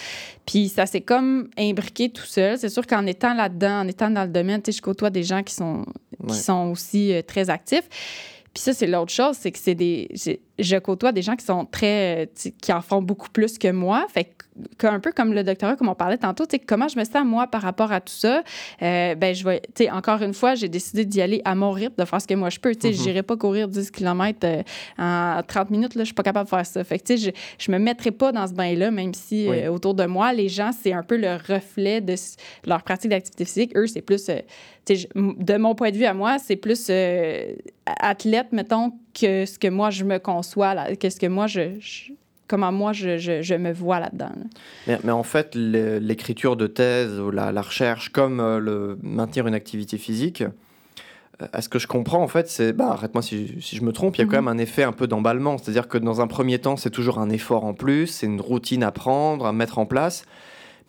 Puis 0.46 0.70
ça 0.70 0.86
s'est 0.86 1.02
comme 1.02 1.50
imbriqué 1.58 2.10
tout 2.10 2.26
seul. 2.26 2.58
C'est 2.58 2.70
sûr 2.70 2.86
qu'en 2.86 3.06
étant 3.06 3.34
là-dedans, 3.34 3.82
en 3.82 3.88
étant 3.88 4.10
dans 4.10 4.24
le 4.24 4.30
domaine, 4.30 4.62
je 4.68 4.82
côtoie 4.82 5.10
des 5.10 5.24
gens 5.24 5.44
qui 5.44 5.54
sont, 5.54 5.86
qui 6.28 6.36
sont 6.36 6.72
aussi 6.72 7.14
euh, 7.14 7.22
très 7.22 7.50
actifs. 7.50 7.88
Puis 8.54 8.64
ça, 8.64 8.74
c'est 8.74 8.88
l'autre 8.88 9.12
chose, 9.12 9.38
c'est 9.40 9.52
que 9.52 9.60
c'est 9.60 9.76
des. 9.76 10.10
Je 10.58 10.78
côtoie 10.78 11.12
des 11.12 11.22
gens 11.22 11.36
qui 11.36 11.46
sont 11.46 11.66
très. 11.66 12.30
qui 12.62 12.74
en 12.74 12.82
font 12.82 13.02
beaucoup 13.02 13.30
plus 13.30 13.58
que 13.58 13.72
moi. 13.72 14.08
Un 14.84 15.00
peu 15.00 15.12
comme 15.12 15.34
le 15.34 15.44
doctorat, 15.44 15.76
comme 15.76 15.90
on 15.90 15.96
parlait 15.96 16.18
tantôt, 16.18 16.46
comment 16.68 16.88
je 16.88 16.98
me 16.98 17.04
sens 17.04 17.26
moi 17.26 17.48
par 17.48 17.62
rapport 17.62 17.92
à 17.92 18.02
tout 18.02 18.14
ça? 18.14 18.44
Euh, 18.82 19.16
ben, 19.16 19.34
je 19.34 19.44
vais. 19.44 19.62
encore 19.92 20.22
une 20.22 20.34
fois, 20.34 20.56
j'ai 20.56 20.70
décidé 20.70 21.06
d'y 21.06 21.22
aller 21.22 21.42
à 21.46 21.56
mon 21.56 21.72
rythme, 21.72 21.96
de 21.98 22.06
faire 22.06 22.22
ce 22.22 22.28
que 22.28 22.34
moi 22.34 22.50
je 22.50 22.60
peux. 22.60 22.76
Tu 22.76 22.94
sais, 22.94 23.12
mm-hmm. 23.12 23.24
pas 23.24 23.38
courir 23.38 23.68
10 23.68 23.92
km 23.92 24.40
euh, 24.44 24.64
en 24.98 25.42
30 25.48 25.70
minutes, 25.72 25.96
là, 25.96 26.04
je 26.04 26.08
suis 26.08 26.14
pas 26.14 26.24
capable 26.24 26.46
de 26.46 26.50
faire 26.50 26.66
ça. 26.66 26.84
Fait 26.84 27.00
que, 27.00 27.16
je, 27.16 27.32
je 27.58 27.72
me 27.72 27.80
mettrai 27.80 28.12
pas 28.12 28.32
dans 28.32 28.48
ce 28.48 28.54
bain-là, 28.54 28.92
même 28.92 29.14
si 29.14 29.48
euh, 29.48 29.72
autour 29.72 29.94
de 29.94 30.06
moi, 30.06 30.34
les 30.34 30.50
gens, 30.50 30.72
c'est 30.72 30.94
un 30.94 31.04
peu 31.04 31.18
le 31.18 31.36
reflet 31.36 32.02
de 32.02 32.16
leur 32.66 32.84
pratique 32.84 33.12
d'activité 33.12 33.46
physique. 33.46 33.72
Eux, 33.76 33.88
c'est 33.88 34.02
plus. 34.02 34.26
de 34.88 35.58
mon 35.58 35.76
point 35.76 35.92
de 35.92 35.98
vue 35.98 36.06
à 36.06 36.14
moi, 36.14 36.38
c'est 36.40 36.56
plus 36.56 36.92
athlète, 37.86 38.48
mettons, 38.52 38.94
que 39.20 39.46
ce 39.46 39.58
que 39.58 39.68
moi 39.68 39.90
je 39.90 40.04
me 40.04 40.18
conçois, 40.18 40.76
qu'est-ce 40.96 41.20
que 41.20 41.28
moi 41.28 41.48
je, 41.48 41.80
comment 42.50 42.72
moi 42.72 42.92
je, 42.92 43.18
je, 43.18 43.54
me 43.54 43.72
vois 43.72 44.02
là-dedans. 44.02 44.32
Mais, 44.88 45.00
mais, 45.06 45.12
en 45.12 45.24
fait, 45.24 45.56
l'écriture 45.56 46.58
de 46.58 46.68
thèse 46.68 47.18
ou 47.20 47.32
la, 47.32 47.54
la 47.54 47.62
recherche, 47.62 48.10
comme 48.10 48.42
euh, 48.42 48.60
le 48.60 48.98
maintenir 49.02 49.48
une 49.48 49.54
activité 49.54 49.98
physique, 49.98 50.42
euh, 51.42 51.48
à 51.54 51.62
ce 51.62 51.70
que 51.70 51.80
je 51.80 51.88
comprends, 51.88 52.22
en 52.22 52.28
fait, 52.28 52.50
c'est, 52.50 52.74
bah, 52.74 52.90
arrête-moi 52.90 53.22
si, 53.22 53.56
si, 53.62 53.78
je 53.78 53.84
me 53.84 53.94
trompe, 53.94 54.18
il 54.18 54.22
y 54.22 54.24
a 54.24 54.26
quand 54.26 54.42
mhm. 54.42 54.46
même 54.46 54.56
un 54.56 54.58
effet 54.58 54.84
un 54.84 54.92
peu 54.92 55.08
d'emballement. 55.08 55.58
C'est-à-dire 55.58 55.88
que 55.88 55.98
dans 55.98 56.20
un 56.20 56.28
premier 56.28 56.60
temps, 56.60 56.76
c'est 56.76 56.90
toujours 56.90 57.20
un 57.20 57.30
effort 57.30 57.64
en 57.64 57.74
plus, 57.74 58.08
c'est 58.08 58.26
une 58.26 58.42
routine 58.42 58.84
à 58.84 58.92
prendre, 58.92 59.46
à 59.46 59.54
mettre 59.54 59.78
en 59.78 59.86
place. 59.86 60.26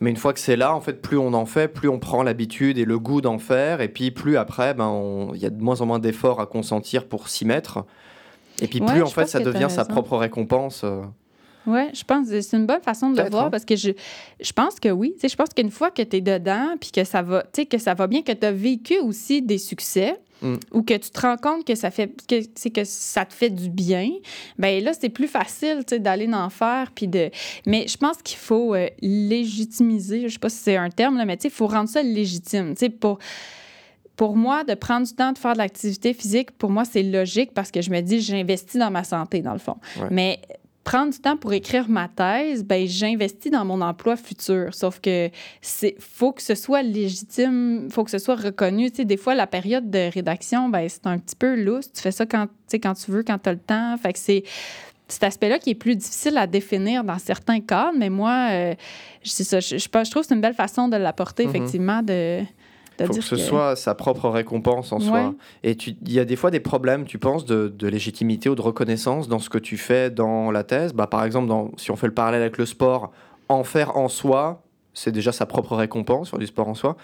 Mais 0.00 0.08
une 0.08 0.16
fois 0.16 0.32
que 0.32 0.40
c'est 0.40 0.56
là, 0.56 0.74
en 0.74 0.80
fait, 0.80 1.02
plus 1.02 1.18
on 1.18 1.34
en 1.34 1.44
fait, 1.44 1.68
plus 1.68 1.90
on 1.90 1.98
prend 1.98 2.22
l'habitude 2.22 2.78
et 2.78 2.86
le 2.86 2.98
goût 2.98 3.20
d'en 3.20 3.38
faire. 3.38 3.82
Et 3.82 3.88
puis 3.88 4.10
plus 4.10 4.38
après, 4.38 4.72
ben, 4.72 5.28
il 5.34 5.40
y 5.40 5.44
a 5.44 5.50
de 5.50 5.62
moins 5.62 5.82
en 5.82 5.86
moins 5.86 5.98
d'efforts 5.98 6.40
à 6.40 6.46
consentir 6.46 7.04
pour 7.04 7.28
s'y 7.28 7.44
mettre. 7.44 7.84
Et 8.62 8.66
puis 8.66 8.80
plus, 8.80 9.02
en 9.02 9.06
fait, 9.06 9.26
ça 9.26 9.40
devient 9.40 9.68
sa 9.68 9.84
propre 9.84 10.16
récompense. 10.16 10.86
Oui, 11.66 11.82
je 11.92 12.04
pense 12.04 12.28
que 12.28 12.40
c'est 12.40 12.56
une 12.56 12.66
bonne 12.66 12.82
façon 12.82 13.10
de 13.10 13.20
le 13.20 13.28
voir 13.28 13.46
hein. 13.46 13.50
parce 13.50 13.64
que 13.64 13.76
je, 13.76 13.90
je 14.40 14.52
pense 14.52 14.80
que 14.80 14.88
oui. 14.88 15.14
Je 15.22 15.34
pense 15.34 15.50
qu'une 15.50 15.70
fois 15.70 15.90
que 15.90 16.02
tu 16.02 16.16
es 16.16 16.20
dedans 16.20 16.76
puis 16.80 16.90
que 16.90 17.04
ça 17.04 17.22
va, 17.22 17.44
que 17.70 17.78
ça 17.78 17.94
va 17.94 18.06
bien, 18.06 18.22
que 18.22 18.32
tu 18.32 18.46
as 18.46 18.52
vécu 18.52 18.98
aussi 18.98 19.42
des 19.42 19.58
succès, 19.58 20.16
mm. 20.42 20.54
ou 20.72 20.82
que 20.82 20.94
tu 20.94 21.10
te 21.10 21.20
rends 21.20 21.36
compte 21.36 21.66
que 21.66 21.74
ça 21.74 21.90
fait 21.90 22.10
que, 22.26 22.68
que 22.68 22.84
ça 22.84 23.24
te 23.24 23.34
fait 23.34 23.50
du 23.50 23.68
bien, 23.68 24.10
ben 24.58 24.82
là 24.82 24.92
c'est 24.98 25.10
plus 25.10 25.28
facile 25.28 25.84
d'aller 25.90 26.32
en 26.32 26.50
faire 26.50 26.92
puis 26.94 27.08
de 27.08 27.30
mais 27.66 27.86
je 27.88 27.96
pense 27.96 28.22
qu'il 28.22 28.38
faut 28.38 28.74
euh, 28.74 28.88
légitimiser, 29.02 30.28
je 30.28 30.32
sais 30.32 30.38
pas 30.38 30.48
si 30.48 30.58
c'est 30.58 30.76
un 30.76 30.90
terme 30.90 31.18
là, 31.18 31.24
mais 31.24 31.38
il 31.42 31.50
faut 31.50 31.66
rendre 31.66 31.88
ça 31.88 32.02
légitime, 32.02 32.74
tu 32.74 32.88
pour 32.90 33.18
pour 34.20 34.36
moi, 34.36 34.64
de 34.64 34.74
prendre 34.74 35.06
du 35.06 35.14
temps 35.14 35.32
de 35.32 35.38
faire 35.38 35.54
de 35.54 35.58
l'activité 35.58 36.12
physique, 36.12 36.50
pour 36.50 36.68
moi, 36.68 36.84
c'est 36.84 37.02
logique 37.02 37.54
parce 37.54 37.70
que 37.70 37.80
je 37.80 37.90
me 37.90 38.02
dis, 38.02 38.20
j'investis 38.20 38.78
dans 38.78 38.90
ma 38.90 39.02
santé, 39.02 39.40
dans 39.40 39.54
le 39.54 39.58
fond. 39.58 39.76
Mais 40.10 40.40
prendre 40.90 41.12
du 41.12 41.20
temps 41.20 41.36
pour 41.36 41.52
écrire 41.52 41.88
ma 41.88 42.08
thèse, 42.08 42.64
ben 42.64 42.84
j'investis 42.84 43.52
dans 43.52 43.64
mon 43.64 43.80
emploi 43.80 44.16
futur. 44.16 44.74
Sauf 44.74 44.98
que 44.98 45.30
c'est 45.60 45.94
faut 46.00 46.32
que 46.32 46.42
ce 46.42 46.56
soit 46.56 46.82
légitime, 46.82 47.88
faut 47.92 48.02
que 48.02 48.10
ce 48.10 48.18
soit 48.18 48.34
reconnu. 48.34 48.90
Tu 48.90 48.96
sais, 48.96 49.04
des 49.04 49.16
fois, 49.16 49.36
la 49.36 49.46
période 49.46 49.88
de 49.88 50.12
rédaction, 50.12 50.68
ben 50.68 50.88
c'est 50.88 51.06
un 51.06 51.18
petit 51.18 51.36
peu 51.36 51.54
lousse. 51.54 51.92
Tu 51.92 52.00
fais 52.00 52.10
ça 52.10 52.26
quand, 52.26 52.48
quand 52.72 52.94
tu 52.94 53.12
veux, 53.12 53.22
quand 53.22 53.38
tu 53.38 53.48
as 53.48 53.52
le 53.52 53.60
temps. 53.60 53.96
Fait 53.98 54.12
que 54.12 54.18
c'est 54.18 54.42
cet 55.06 55.22
aspect-là 55.22 55.60
qui 55.60 55.70
est 55.70 55.74
plus 55.76 55.94
difficile 55.94 56.36
à 56.36 56.48
définir 56.48 57.04
dans 57.04 57.18
certains 57.20 57.60
cas, 57.60 57.92
mais 57.96 58.10
moi, 58.10 58.48
euh, 58.50 58.74
c'est 59.22 59.44
ça, 59.44 59.60
je, 59.60 59.78
je, 59.78 59.88
trouve 59.88 60.22
que 60.22 60.28
c'est 60.28 60.34
une 60.34 60.40
belle 60.40 60.54
façon 60.54 60.88
de 60.88 60.96
l'apporter, 60.96 61.44
mm-hmm. 61.44 61.50
effectivement, 61.50 62.02
de, 62.02 62.42
faut 63.06 63.14
que 63.14 63.20
ce 63.20 63.36
soit 63.36 63.76
sa 63.76 63.94
propre 63.94 64.28
récompense 64.28 64.92
en 64.92 65.00
soi. 65.00 65.34
Et 65.62 65.72
il 65.72 66.12
y 66.12 66.18
a 66.18 66.24
des 66.24 66.36
fois 66.36 66.50
des 66.50 66.60
problèmes, 66.60 67.04
tu 67.04 67.18
penses, 67.18 67.44
de, 67.44 67.86
légitimité 67.86 68.48
ou 68.48 68.54
de 68.54 68.62
reconnaissance 68.62 69.28
dans 69.28 69.38
ce 69.38 69.50
que 69.50 69.58
tu 69.58 69.76
fais 69.76 70.10
dans 70.10 70.50
la 70.50 70.64
thèse. 70.64 70.92
Bah, 70.92 71.06
par 71.06 71.24
exemple, 71.24 71.48
dans, 71.48 71.70
si 71.76 71.90
on 71.90 71.96
fait 71.96 72.06
le 72.06 72.14
parallèle 72.14 72.42
avec 72.42 72.58
le 72.58 72.66
sport, 72.66 73.12
en 73.48 73.64
faire 73.64 73.96
en 73.96 74.08
soi, 74.08 74.62
c'est 74.94 75.12
déjà 75.12 75.32
sa 75.32 75.46
propre 75.46 75.76
récompense 75.76 76.28
sur 76.28 76.38
du 76.38 76.46
sport 76.46 76.68
en 76.68 76.74
soi. 76.74 76.96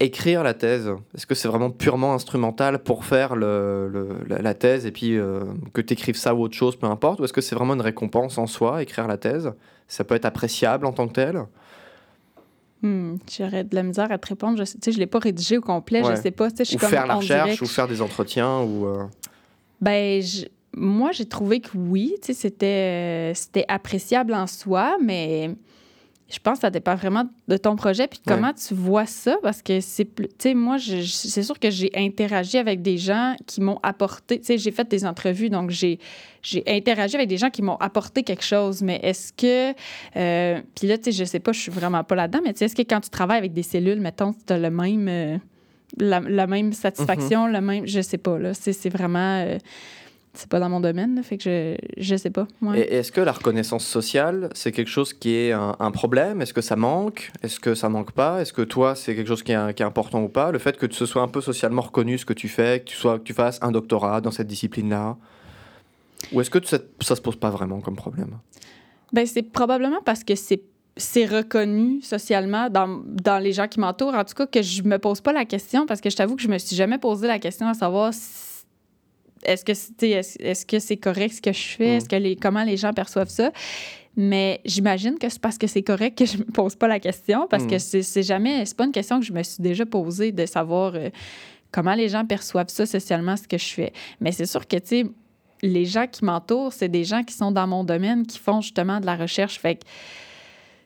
Écrire 0.00 0.44
la 0.44 0.54
thèse, 0.54 0.92
est-ce 1.16 1.26
que 1.26 1.34
c'est 1.34 1.48
vraiment 1.48 1.70
purement 1.70 2.14
instrumental 2.14 2.78
pour 2.78 3.04
faire 3.04 3.34
le, 3.34 4.06
la 4.28 4.54
thèse 4.54 4.86
et 4.86 4.92
puis 4.92 5.16
euh, 5.16 5.40
que 5.72 5.80
tu 5.80 5.92
écrives 5.94 6.14
ça 6.14 6.36
ou 6.36 6.42
autre 6.42 6.54
chose, 6.54 6.76
peu 6.76 6.86
importe 6.86 7.18
Ou 7.18 7.24
est-ce 7.24 7.32
que 7.32 7.40
c'est 7.40 7.56
vraiment 7.56 7.74
une 7.74 7.80
récompense 7.80 8.38
en 8.38 8.46
soi, 8.46 8.80
écrire 8.82 9.08
la 9.08 9.16
thèse? 9.16 9.52
Ça 9.88 10.04
peut 10.04 10.14
être 10.14 10.24
appréciable 10.24 10.86
en 10.86 10.92
tant 10.92 11.08
que 11.08 11.14
tel? 11.14 11.42
Hmm, 12.82 13.16
J'aurais 13.30 13.64
de 13.64 13.74
la 13.74 13.82
misère 13.82 14.10
à 14.12 14.18
te 14.18 14.28
répondre. 14.28 14.56
Je 14.56 14.62
ne 14.62 14.92
je 14.92 14.98
l'ai 14.98 15.06
pas 15.06 15.18
rédigé 15.18 15.58
au 15.58 15.60
complet. 15.60 16.02
Je 16.04 16.14
sais 16.14 16.30
pas. 16.30 16.48
Je 16.48 16.76
ou 16.76 16.78
faire 16.78 17.06
la 17.06 17.14
recherche, 17.16 17.60
ou 17.62 17.66
faire 17.66 17.88
des 17.88 18.00
entretiens. 18.00 18.60
ou. 18.60 18.86
Euh, 18.86 19.04
ben, 19.80 20.22
moi, 20.76 21.10
j'ai 21.12 21.26
trouvé 21.26 21.60
que 21.60 21.76
oui. 21.76 22.14
C'était 22.22 23.34
appréciable 23.68 24.34
en 24.34 24.46
soi, 24.46 24.96
mais 25.02 25.50
je 26.30 26.38
pense 26.40 26.58
que 26.58 26.60
ça 26.62 26.70
dépend 26.70 26.94
vraiment 26.94 27.24
de 27.48 27.56
ton 27.56 27.74
projet 27.74 28.06
puis 28.06 28.20
de 28.24 28.30
comment 28.30 28.52
tu 28.52 28.74
vois 28.74 29.06
ça 29.06 29.36
parce 29.42 29.62
que 29.62 29.80
c'est 29.80 30.04
plus 30.04 30.28
tu 30.28 30.34
sais 30.38 30.54
moi 30.54 30.76
c'est 30.78 31.42
sûr 31.42 31.58
que 31.58 31.70
j'ai 31.70 31.90
interagi 31.94 32.58
avec 32.58 32.82
des 32.82 32.98
gens 32.98 33.34
qui 33.46 33.62
m'ont 33.62 33.80
apporté 33.82 34.38
tu 34.38 34.44
sais 34.44 34.58
j'ai 34.58 34.70
fait 34.70 34.86
des 34.88 35.06
entrevues 35.06 35.48
donc 35.48 35.70
j'ai 35.70 35.98
j'ai 36.42 36.62
interagi 36.66 37.16
avec 37.16 37.28
des 37.28 37.38
gens 37.38 37.48
qui 37.48 37.62
m'ont 37.62 37.76
apporté 37.76 38.22
quelque 38.24 38.44
chose 38.44 38.82
mais 38.82 39.00
est-ce 39.02 39.32
que 39.32 39.74
euh, 40.16 40.60
puis 40.74 40.86
là 40.86 40.98
tu 40.98 41.04
sais 41.04 41.12
je 41.12 41.24
sais 41.24 41.40
pas 41.40 41.52
je 41.52 41.60
suis 41.60 41.72
vraiment 41.72 42.04
pas 42.04 42.14
là-dedans 42.14 42.40
mais 42.44 42.52
tu 42.52 42.58
sais 42.58 42.66
est-ce 42.66 42.76
que 42.76 42.82
quand 42.82 43.00
tu 43.00 43.10
travailles 43.10 43.38
avec 43.38 43.54
des 43.54 43.62
cellules 43.62 44.00
mettons 44.00 44.34
tu 44.46 44.52
as 44.52 44.58
le 44.58 44.70
même 44.70 45.08
euh, 45.08 45.38
la, 45.96 46.46
même 46.46 46.74
satisfaction 46.74 47.46
mm-hmm. 47.46 47.52
le 47.52 47.60
même 47.62 47.86
je 47.86 48.02
sais 48.02 48.18
pas 48.18 48.38
là 48.38 48.52
c'est 48.52 48.90
vraiment 48.90 49.40
euh, 49.46 49.58
c'est 50.34 50.48
pas 50.48 50.60
dans 50.60 50.68
mon 50.68 50.80
domaine, 50.80 51.22
fait 51.22 51.38
que 51.38 51.44
je, 51.44 51.76
je 51.96 52.16
sais 52.16 52.30
pas. 52.30 52.46
Et 52.74 52.96
est-ce 52.96 53.10
que 53.10 53.20
la 53.20 53.32
reconnaissance 53.32 53.84
sociale, 53.84 54.50
c'est 54.54 54.72
quelque 54.72 54.90
chose 54.90 55.12
qui 55.12 55.34
est 55.34 55.52
un, 55.52 55.90
problème? 55.90 56.40
Est-ce 56.40 56.54
que 56.54 56.60
ça 56.60 56.76
manque? 56.76 57.32
Est-ce 57.42 57.58
que 57.58 57.74
ça 57.74 57.88
manque 57.88 58.12
pas? 58.12 58.40
Est-ce 58.40 58.52
que 58.52 58.62
toi, 58.62 58.94
c'est 58.94 59.14
quelque 59.14 59.26
chose 59.26 59.42
qui 59.42 59.52
est, 59.52 59.74
qui 59.74 59.82
est, 59.82 59.86
important 59.86 60.22
ou 60.22 60.28
pas? 60.28 60.52
Le 60.52 60.58
fait 60.58 60.76
que 60.76 60.86
ce 60.92 61.06
soit 61.06 61.22
un 61.22 61.28
peu 61.28 61.40
socialement 61.40 61.82
reconnu 61.82 62.18
ce 62.18 62.24
que 62.24 62.34
tu 62.34 62.48
fais, 62.48 62.80
que 62.80 62.84
tu, 62.84 62.96
sois, 62.96 63.18
que 63.18 63.24
tu 63.24 63.34
fasses 63.34 63.58
un 63.62 63.72
doctorat 63.72 64.20
dans 64.20 64.30
cette 64.30 64.46
discipline-là 64.46 65.16
Ou 66.32 66.40
est-ce 66.40 66.50
que 66.50 66.64
ça, 66.64 66.78
ça 67.00 67.16
se 67.16 67.20
pose 67.20 67.36
pas 67.36 67.50
vraiment 67.50 67.80
comme 67.80 67.96
problème? 67.96 68.38
Ben, 69.12 69.26
c'est 69.26 69.42
probablement 69.42 70.02
parce 70.04 70.24
que 70.24 70.34
c'est 70.34 70.62
c'est 70.98 71.26
reconnu 71.26 72.02
socialement 72.02 72.68
dans, 72.70 73.00
dans, 73.04 73.38
les 73.38 73.52
gens 73.52 73.68
qui 73.68 73.78
m'entourent. 73.78 74.14
En 74.14 74.24
tout 74.24 74.34
cas, 74.34 74.46
que 74.46 74.62
je 74.62 74.82
me 74.82 74.98
pose 74.98 75.20
pas 75.20 75.32
la 75.32 75.44
question 75.44 75.86
parce 75.86 76.00
que 76.00 76.10
je 76.10 76.16
t'avoue 76.16 76.34
que 76.34 76.42
je 76.42 76.48
me 76.48 76.58
suis 76.58 76.74
jamais 76.74 76.98
posé 76.98 77.28
la 77.28 77.38
question 77.38 77.68
à 77.68 77.74
savoir 77.74 78.12
est-ce 79.44 79.64
que 79.64 79.74
c'est 79.74 80.10
est-ce, 80.10 80.66
que 80.66 80.78
c'est 80.78 80.96
correct 80.96 81.34
ce 81.34 81.42
que 81.42 81.52
je 81.52 81.66
fais, 81.68 81.96
est-ce 81.96 82.08
que 82.08 82.16
les 82.16 82.36
comment 82.36 82.64
les 82.64 82.76
gens 82.76 82.92
perçoivent 82.92 83.28
ça? 83.28 83.50
Mais 84.16 84.60
j'imagine 84.64 85.16
que 85.18 85.28
c'est 85.28 85.40
parce 85.40 85.58
que 85.58 85.66
c'est 85.66 85.82
correct 85.82 86.18
que 86.18 86.26
je 86.26 86.38
me 86.38 86.44
pose 86.44 86.74
pas 86.74 86.88
la 86.88 86.98
question 86.98 87.46
parce 87.48 87.66
que 87.66 87.78
c'est, 87.78 88.02
c'est 88.02 88.24
jamais 88.24 88.66
c'est 88.66 88.76
pas 88.76 88.84
une 88.84 88.92
question 88.92 89.20
que 89.20 89.26
je 89.26 89.32
me 89.32 89.42
suis 89.42 89.62
déjà 89.62 89.86
posée 89.86 90.32
de 90.32 90.44
savoir 90.44 90.94
euh, 90.94 91.10
comment 91.70 91.94
les 91.94 92.08
gens 92.08 92.24
perçoivent 92.24 92.68
ça 92.68 92.84
socialement 92.84 93.36
ce 93.36 93.46
que 93.46 93.58
je 93.58 93.68
fais. 93.68 93.92
Mais 94.20 94.32
c'est 94.32 94.46
sûr 94.46 94.66
que 94.66 94.76
tu 94.76 94.86
sais 94.86 95.04
les 95.62 95.84
gens 95.84 96.06
qui 96.06 96.24
m'entourent, 96.24 96.72
c'est 96.72 96.88
des 96.88 97.04
gens 97.04 97.22
qui 97.24 97.34
sont 97.34 97.50
dans 97.50 97.66
mon 97.66 97.84
domaine, 97.84 98.26
qui 98.26 98.38
font 98.38 98.60
justement 98.60 99.00
de 99.00 99.06
la 99.06 99.16
recherche. 99.16 99.58
Fait 99.58 99.76
que 99.76 99.84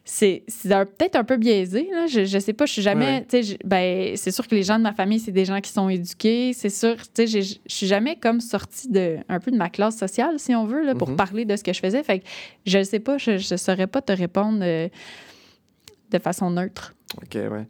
c'est 0.04 0.44
peut-être 0.68 1.16
un 1.16 1.24
peu 1.24 1.36
biaisé. 1.36 1.88
Là. 1.92 2.06
Je, 2.06 2.24
je 2.24 2.38
sais 2.38 2.52
pas, 2.52 2.66
je 2.66 2.72
suis 2.72 2.82
jamais. 2.82 3.24
Ben, 3.64 4.16
c'est 4.16 4.32
sûr 4.32 4.48
que 4.48 4.54
les 4.54 4.64
gens 4.64 4.78
de 4.78 4.82
ma 4.82 4.92
famille, 4.92 5.20
c'est 5.20 5.32
des 5.32 5.44
gens 5.44 5.60
qui 5.60 5.70
sont 5.70 5.88
éduqués. 5.88 6.52
C'est 6.54 6.70
sûr, 6.70 6.96
je 7.16 7.56
suis 7.66 7.86
jamais 7.86 8.16
comme 8.16 8.40
sortie 8.40 8.88
de, 8.88 9.18
un 9.28 9.38
peu 9.38 9.50
de 9.50 9.56
ma 9.56 9.70
classe 9.70 9.96
sociale, 9.96 10.38
si 10.38 10.54
on 10.54 10.66
veut, 10.66 10.84
là, 10.84 10.94
pour 10.94 11.10
mm-hmm. 11.10 11.16
parler 11.16 11.44
de 11.44 11.54
ce 11.56 11.62
que 11.62 11.72
je 11.72 11.80
faisais. 11.80 12.02
Fait 12.02 12.18
que 12.18 12.24
je 12.66 12.78
ne 12.78 12.84
sais 12.84 13.00
pas, 13.00 13.18
je 13.18 13.32
ne 13.32 13.56
saurais 13.56 13.86
pas 13.86 14.02
te 14.02 14.12
répondre 14.12 14.60
euh, 14.62 14.88
de 16.10 16.18
façon 16.18 16.50
neutre. 16.50 16.94
OK, 17.18 17.34
ouais. 17.34 17.66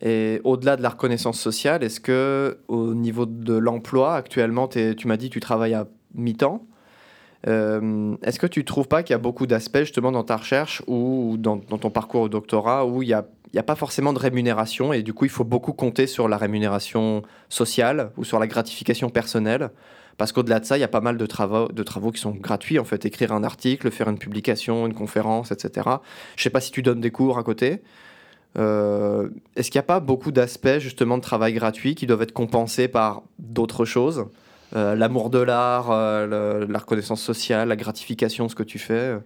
Et 0.00 0.40
au-delà 0.44 0.76
de 0.76 0.82
la 0.82 0.88
reconnaissance 0.90 1.38
sociale, 1.38 1.82
est-ce 1.84 2.00
que 2.00 2.58
au 2.68 2.94
niveau 2.94 3.26
de 3.26 3.54
l'emploi, 3.54 4.16
actuellement, 4.16 4.68
tu 4.68 4.96
m'as 5.04 5.16
dit 5.16 5.28
que 5.28 5.34
tu 5.34 5.40
travailles 5.40 5.74
à 5.74 5.86
mi-temps? 6.14 6.64
Euh, 7.48 8.16
est-ce 8.22 8.38
que 8.38 8.46
tu 8.46 8.60
ne 8.60 8.64
trouves 8.64 8.88
pas 8.88 9.02
qu'il 9.02 9.14
y 9.14 9.14
a 9.14 9.18
beaucoup 9.18 9.46
d'aspects 9.46 9.78
justement 9.78 10.12
dans 10.12 10.22
ta 10.22 10.36
recherche 10.36 10.82
ou 10.86 11.36
dans, 11.38 11.58
ton 11.58 11.90
parcours 11.90 12.22
au 12.22 12.28
doctorat 12.28 12.86
où 12.86 13.02
il 13.02 13.08
n'y 13.08 13.14
a, 13.58 13.62
pas 13.62 13.74
forcément 13.74 14.12
de 14.12 14.18
rémunération 14.18 14.92
et 14.92 15.02
du 15.02 15.12
coup 15.12 15.24
il 15.24 15.30
faut 15.30 15.44
beaucoup 15.44 15.72
compter 15.72 16.06
sur 16.06 16.28
la 16.28 16.36
rémunération 16.36 17.22
sociale 17.48 18.12
ou 18.16 18.24
sur 18.24 18.38
la 18.38 18.46
gratification 18.46 19.10
personnelle? 19.10 19.70
Parce 20.18 20.30
qu'au-delà 20.30 20.60
de 20.60 20.66
ça, 20.66 20.76
il 20.76 20.80
y 20.80 20.84
a 20.84 20.88
pas 20.88 21.00
mal 21.00 21.16
de 21.16 21.24
travaux, 21.24 21.68
de 21.68 21.82
travaux 21.82 22.12
qui 22.12 22.20
sont 22.20 22.32
gratuits 22.32 22.78
en 22.78 22.84
fait, 22.84 23.06
écrire 23.06 23.32
un 23.32 23.42
article, 23.42 23.90
faire 23.90 24.08
une 24.08 24.18
publication, 24.18 24.86
une 24.86 24.94
conférence, 24.94 25.52
etc. 25.52 25.88
Je 26.36 26.40
ne 26.40 26.42
sais 26.42 26.50
pas 26.50 26.60
si 26.60 26.70
tu 26.70 26.82
donnes 26.82 27.00
des 27.00 27.10
cours 27.10 27.38
à 27.38 27.42
côté. 27.42 27.82
Euh, 28.58 29.30
est-ce 29.56 29.70
qu'il 29.70 29.78
n'y 29.78 29.84
a 29.84 29.86
pas 29.86 30.00
beaucoup 30.00 30.30
d'aspects 30.30 30.78
justement 30.78 31.16
de 31.16 31.22
travail 31.22 31.54
gratuit 31.54 31.94
qui 31.94 32.06
doivent 32.06 32.22
être 32.22 32.32
compensés 32.32 32.88
par 32.88 33.22
d'autres 33.38 33.86
choses? 33.86 34.26
Euh, 34.74 34.94
l'amour 34.94 35.30
de 35.30 35.38
l'art, 35.38 35.90
euh, 35.90 36.66
la 36.68 36.78
reconnaissance 36.78 37.22
sociale, 37.22 37.68
la 37.68 37.76
gratification 37.76 38.46
de 38.46 38.50
ce 38.50 38.54
que 38.54 38.62
tu 38.62 38.78
fais. 38.78 39.18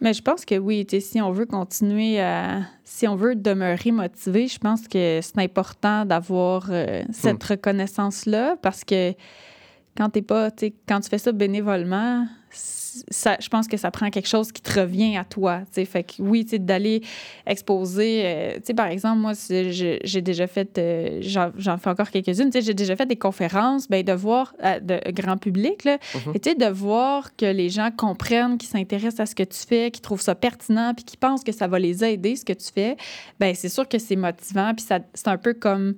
Mais 0.00 0.14
je 0.14 0.22
pense 0.22 0.44
que 0.44 0.58
oui, 0.58 0.84
si 1.00 1.20
on 1.20 1.30
veut 1.30 1.46
continuer 1.46 2.20
à. 2.20 2.62
Si 2.82 3.06
on 3.06 3.14
veut 3.14 3.36
demeurer 3.36 3.92
motivé, 3.92 4.48
je 4.48 4.58
pense 4.58 4.88
que 4.88 5.20
c'est 5.22 5.38
important 5.38 6.04
d'avoir 6.04 6.66
euh, 6.70 7.02
cette 7.12 7.44
hmm. 7.44 7.52
reconnaissance-là 7.52 8.56
parce 8.60 8.82
que 8.82 9.12
quand 9.96 10.08
t'es 10.10 10.22
pas. 10.22 10.50
Quand 10.88 11.00
tu 11.00 11.08
fais 11.08 11.18
ça 11.18 11.30
bénévolement, 11.30 12.26
je 13.10 13.48
pense 13.48 13.68
que 13.68 13.76
ça 13.76 13.90
prend 13.90 14.10
quelque 14.10 14.28
chose 14.28 14.52
qui 14.52 14.62
te 14.62 14.80
revient 14.80 15.16
à 15.16 15.24
toi. 15.24 15.62
T'sais. 15.70 15.84
Fait 15.84 16.04
que 16.04 16.14
oui, 16.20 16.44
d'aller 16.44 17.02
exposer. 17.46 18.22
Euh, 18.24 18.58
sais 18.64 18.74
par 18.74 18.86
exemple, 18.86 19.18
moi, 19.18 19.32
j'ai 19.48 20.20
déjà 20.20 20.46
fait, 20.46 20.78
euh, 20.78 21.20
j'en 21.22 21.78
fais 21.78 21.90
encore 21.90 22.10
quelques-unes, 22.10 22.50
j'ai 22.52 22.74
déjà 22.74 22.96
fait 22.96 23.06
des 23.06 23.16
conférences, 23.16 23.88
ben, 23.88 24.02
de 24.02 24.12
voir, 24.12 24.54
euh, 24.64 24.80
de 24.80 25.00
grand 25.10 25.36
public, 25.36 25.84
là, 25.84 25.98
mm-hmm. 26.14 26.58
de 26.58 26.72
voir 26.72 27.34
que 27.36 27.46
les 27.46 27.70
gens 27.70 27.90
comprennent, 27.90 28.58
qu'ils 28.58 28.68
s'intéressent 28.68 29.20
à 29.20 29.26
ce 29.26 29.34
que 29.34 29.42
tu 29.42 29.58
fais, 29.66 29.90
qu'ils 29.90 30.02
trouvent 30.02 30.20
ça 30.20 30.34
pertinent, 30.34 30.94
puis 30.94 31.04
qu'ils 31.04 31.18
pensent 31.18 31.44
que 31.44 31.52
ça 31.52 31.66
va 31.66 31.78
les 31.78 32.04
aider, 32.04 32.36
ce 32.36 32.44
que 32.44 32.52
tu 32.52 32.70
fais, 32.72 32.96
ben 33.40 33.54
c'est 33.54 33.68
sûr 33.68 33.88
que 33.88 33.98
c'est 33.98 34.16
motivant, 34.16 34.72
puis 34.74 34.84
c'est 34.86 35.28
un 35.28 35.38
peu 35.38 35.54
comme 35.54 35.94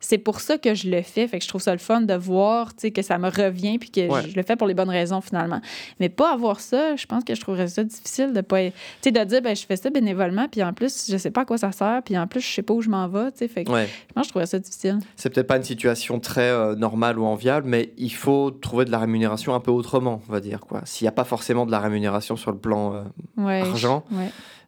c'est 0.00 0.18
pour 0.18 0.40
ça 0.40 0.58
que 0.58 0.74
je 0.74 0.88
le 0.88 1.02
fais. 1.02 1.26
Fait 1.26 1.38
que 1.38 1.44
je 1.44 1.48
trouve 1.48 1.62
ça 1.62 1.72
le 1.72 1.78
fun 1.78 2.02
de 2.02 2.14
voir 2.14 2.72
que 2.76 3.02
ça 3.02 3.18
me 3.18 3.28
revient 3.28 3.78
puis 3.78 3.90
que 3.90 4.02
je 4.02 4.36
le 4.36 4.42
fais 4.42 4.56
pour 4.56 4.66
les 4.66 4.74
bonnes 4.74 4.90
raisons 4.90 5.20
finalement. 5.20 5.60
Mais 6.00 6.08
pas 6.08 6.32
avoir 6.32 6.60
ça, 6.60 6.96
je 6.96 7.06
pense 7.06 7.24
que 7.24 7.34
je 7.34 7.40
trouverais 7.40 7.68
ça 7.68 7.82
difficile 7.82 8.32
de 8.32 8.40
pas. 8.40 8.70
Tu 9.02 9.12
de 9.12 9.24
dire, 9.24 9.42
ben, 9.42 9.56
je 9.56 9.64
fais 9.64 9.76
ça 9.76 9.90
bénévolement 9.90 10.48
puis 10.48 10.62
en 10.62 10.72
plus, 10.72 11.10
je 11.10 11.16
sais 11.16 11.30
pas 11.30 11.42
à 11.42 11.44
quoi 11.44 11.58
ça 11.58 11.72
sert 11.72 12.02
puis 12.04 12.16
en 12.18 12.26
plus, 12.26 12.40
je 12.40 12.54
sais 12.54 12.62
pas 12.62 12.74
où 12.74 12.82
je 12.82 12.90
m'en 12.90 13.08
vais. 13.08 13.30
Fait 13.36 13.64
que 13.64 13.70
je 13.70 14.14
pense 14.14 14.22
que 14.22 14.24
je 14.24 14.28
trouverais 14.28 14.46
ça 14.46 14.58
difficile. 14.58 14.98
C'est 15.16 15.30
peut-être 15.30 15.46
pas 15.46 15.56
une 15.56 15.64
situation 15.64 16.20
très 16.20 16.50
euh, 16.50 16.74
normale 16.74 17.18
ou 17.18 17.24
enviable, 17.24 17.68
mais 17.68 17.92
il 17.96 18.12
faut 18.12 18.50
trouver 18.50 18.84
de 18.84 18.90
la 18.90 18.98
rémunération 18.98 19.54
un 19.54 19.60
peu 19.60 19.70
autrement, 19.70 20.20
on 20.28 20.32
va 20.32 20.40
dire. 20.40 20.60
S'il 20.84 21.04
n'y 21.04 21.08
a 21.08 21.12
pas 21.12 21.24
forcément 21.24 21.66
de 21.66 21.70
la 21.70 21.80
rémunération 21.80 22.36
sur 22.36 22.52
le 22.52 22.58
plan 22.58 22.94
euh, 23.38 23.62
argent 23.62 24.04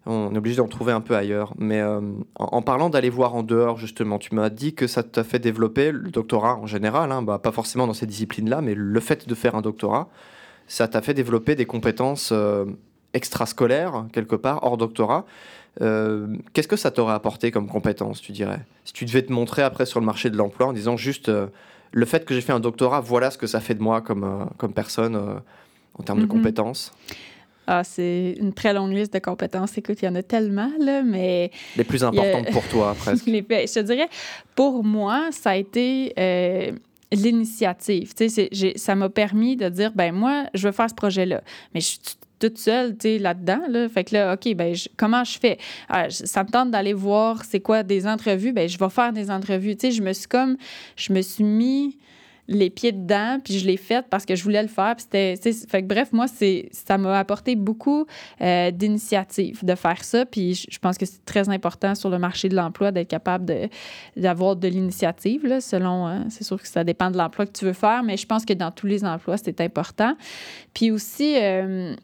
on 0.09 0.35
est 0.35 0.39
obligé 0.39 0.57
d'en 0.57 0.69
trouver 0.69 0.93
un 0.93 1.01
peu 1.01 1.15
ailleurs. 1.15 1.53
Mais 1.59 1.81
euh, 1.81 2.01
en, 2.35 2.63
parlant 2.63 2.89
d'aller 2.89 3.11
voir 3.11 3.35
en 3.35 3.43
dehors, 3.43 3.77
justement, 3.77 4.19
tu 4.19 4.35
m'as 4.35 4.49
dit 4.49 4.75
que 4.75 4.87
ça 4.87 5.03
t'a 5.03 5.23
fait 5.23 5.39
développer 5.39 5.93
le 5.93 6.11
doctorat 6.11 6.57
en 6.57 6.67
général, 6.67 7.13
hein, 7.13 7.23
bah, 7.23 7.39
pas 7.39 7.53
forcément 7.53 7.87
dans 7.87 7.95
ces 7.95 8.07
disciplines-là, 8.07 8.63
mais 8.63 8.75
le 8.75 9.01
fait 9.01 9.29
de 9.29 9.35
faire 9.35 9.55
un 9.55 9.61
doctorat, 9.61 10.09
ça 10.67 10.89
t'a 10.89 11.03
fait 11.03 11.15
développer 11.15 11.55
des 11.55 11.67
compétences 11.67 12.31
euh, 12.33 12.65
extrascolaires, 13.13 14.07
quelque 14.13 14.35
part, 14.35 14.65
hors 14.65 14.79
doctorat. 14.79 15.27
Euh, 15.83 16.27
qu'est-ce 16.55 16.69
que 16.69 16.77
ça 16.77 16.91
t'aurait 16.91 17.15
apporté 17.15 17.51
comme 17.51 17.69
compétences, 17.69 18.23
tu 18.23 18.33
dirais? 18.33 18.61
Si 18.85 18.95
tu 18.95 19.05
devais 19.05 19.23
te 19.23 19.33
montrer 19.33 19.63
après 19.63 19.85
sur 19.85 20.01
le 20.01 20.07
marché 20.07 20.31
de 20.31 20.37
l'emploi 20.37 20.69
en 20.69 20.73
disant 20.73 20.97
juste 20.97 21.31
le 21.93 22.05
fait 22.07 22.25
que 22.25 22.35
j'ai 22.35 22.41
fait 22.41 22.53
un 22.53 22.61
doctorat, 22.61 23.01
voilà 23.01 23.31
ce 23.31 23.39
que 23.39 23.47
ça 23.47 23.61
fait 23.61 23.75
de 23.75 23.83
moi 23.83 24.01
comme, 24.01 24.49
comme 24.57 24.73
personne 24.73 25.17
en 25.95 26.03
termes 26.03 26.21
de 26.21 26.25
mm-hmm. 26.25 26.29
compétences 26.29 26.93
ah, 27.71 27.85
c'est 27.85 28.35
une 28.41 28.55
très 28.55 28.73
longue 28.73 28.95
liste 28.95 29.13
de 29.13 29.19
compétences. 29.19 29.77
Écoute, 29.77 29.99
il 30.01 30.07
y 30.07 30.09
en 30.09 30.15
a 30.15 30.23
tellement, 30.23 30.71
là, 30.81 31.03
mais... 31.03 31.51
Les 31.77 31.85
plus 31.85 32.03
importantes 32.03 32.51
pour 32.51 32.67
toi, 32.69 32.95
presque. 32.99 33.27
Les... 33.27 33.45
Je 33.47 33.75
te 33.75 33.81
dirais, 33.81 34.09
pour 34.55 34.83
moi, 34.83 35.29
ça 35.33 35.51
a 35.51 35.57
été 35.57 36.15
euh, 36.19 36.73
l'initiative. 37.13 38.15
Tu 38.15 38.31
sais, 38.31 38.49
ça 38.77 38.95
m'a 38.95 39.11
permis 39.11 39.55
de 39.57 39.69
dire, 39.69 39.93
ben 39.95 40.13
moi, 40.13 40.45
je 40.55 40.67
veux 40.67 40.73
faire 40.73 40.89
ce 40.89 40.95
projet-là. 40.95 41.43
Mais 41.75 41.81
je 41.81 41.87
suis 41.89 41.99
toute 42.39 42.57
seule, 42.57 42.93
tu 42.97 43.03
sais, 43.03 43.19
là-dedans, 43.19 43.61
là. 43.69 43.87
Fait 43.91 44.05
que 44.05 44.15
là, 44.15 44.33
OK, 44.33 44.55
ben 44.55 44.75
comment 44.97 45.25
je 45.25 45.39
fais? 45.39 45.59
Ah, 45.91 46.09
ça 46.09 46.45
me 46.45 46.49
tente 46.49 46.71
d'aller 46.71 46.95
voir 46.95 47.45
c'est 47.45 47.61
quoi 47.61 47.83
des 47.83 48.07
entrevues. 48.07 48.53
Ben 48.53 48.67
je 48.67 48.79
vais 48.79 48.89
faire 48.89 49.13
des 49.13 49.31
entrevues. 49.31 49.77
Tu 49.77 49.89
sais, 49.89 49.93
je 49.93 50.03
me 50.03 50.15
suis 50.15 50.29
comme... 50.29 50.57
Je 50.97 51.13
me 51.13 51.21
suis 51.21 51.45
mis 51.45 51.99
les 52.49 52.71
pieds 52.71 52.93
dedans, 52.93 53.39
puis 53.45 53.59
je 53.59 53.67
l'ai 53.67 53.77
faite 53.77 54.07
parce 54.09 54.25
que 54.25 54.35
je 54.35 54.43
voulais 54.43 54.63
le 54.63 54.69
faire. 54.69 54.97
Puis 54.97 55.05
c'était, 55.11 55.53
fait 55.53 55.83
que 55.83 55.87
bref, 55.87 56.13
moi, 56.13 56.27
c'est, 56.29 56.71
ça 56.73 56.97
m'a 56.97 57.19
apporté 57.19 57.57
beaucoup 57.57 58.07
euh, 58.41 58.71
d'initiatives 58.71 59.63
de 59.63 59.75
faire 59.75 60.03
ça. 60.03 60.25
Puis 60.25 60.67
je, 60.69 60.79
pense 60.79 60.97
que 60.97 61.05
c'est 61.05 61.25
très 61.27 61.51
important 61.51 61.95
sur 61.95 62.09
le 62.09 62.19
marché 62.19 62.49
de 62.49 62.57
l'emploi 62.57 62.91
d'être 62.91 63.09
capable 63.09 63.45
de, 63.45 63.69
d'avoir 64.17 64.57
de 64.57 64.67
l'initiative, 64.67 65.47
là, 65.47 65.61
selon, 65.61 66.07
hein, 66.07 66.25
c'est 66.31 66.45
sûr 66.45 66.61
que 66.61 66.67
ça 66.67 66.85
dépend 66.85 67.11
de 67.11 67.19
l'emploi 67.19 67.45
que 67.45 67.53
tu 67.53 67.67
veux 67.67 67.75
faire, 67.75 68.03
mais 68.03 68.17
je 68.17 68.27
pense 68.27 68.47
que 68.47 68.55
dans 68.55 68.71
tous 68.71 68.87
les 68.87 69.05
emplois, 69.05 69.37
c'est 69.37 69.61
important. 69.61 70.17
Puis 70.73 70.91
aussi, 70.91 71.37
euh, 71.37 71.95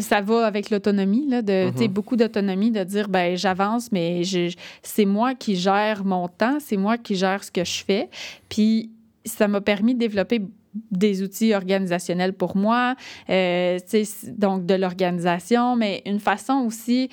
ça 0.00 0.22
va 0.22 0.46
avec 0.46 0.70
l'autonomie, 0.70 1.28
là, 1.28 1.42
de, 1.42 1.70
mm-hmm. 1.70 1.88
beaucoup 1.88 2.16
d'autonomie, 2.16 2.70
de 2.70 2.84
dire, 2.84 3.08
ben 3.10 3.36
j'avance, 3.36 3.92
mais 3.92 4.24
je, 4.24 4.54
c'est 4.82 5.04
moi 5.04 5.34
qui 5.34 5.56
gère 5.56 6.06
mon 6.06 6.26
temps, 6.26 6.58
c'est 6.58 6.78
moi 6.78 6.96
qui 6.96 7.16
gère 7.16 7.44
ce 7.44 7.50
que 7.50 7.64
je 7.64 7.84
fais. 7.84 8.08
Puis 8.48 8.90
ça 9.28 9.48
m'a 9.48 9.60
permis 9.60 9.94
de 9.94 10.00
développer 10.00 10.42
des 10.90 11.22
outils 11.22 11.54
organisationnels 11.54 12.32
pour 12.32 12.56
moi, 12.56 12.94
euh, 13.30 13.78
donc 14.26 14.66
de 14.66 14.74
l'organisation, 14.74 15.76
mais 15.76 16.02
une 16.06 16.20
façon 16.20 16.64
aussi, 16.66 17.08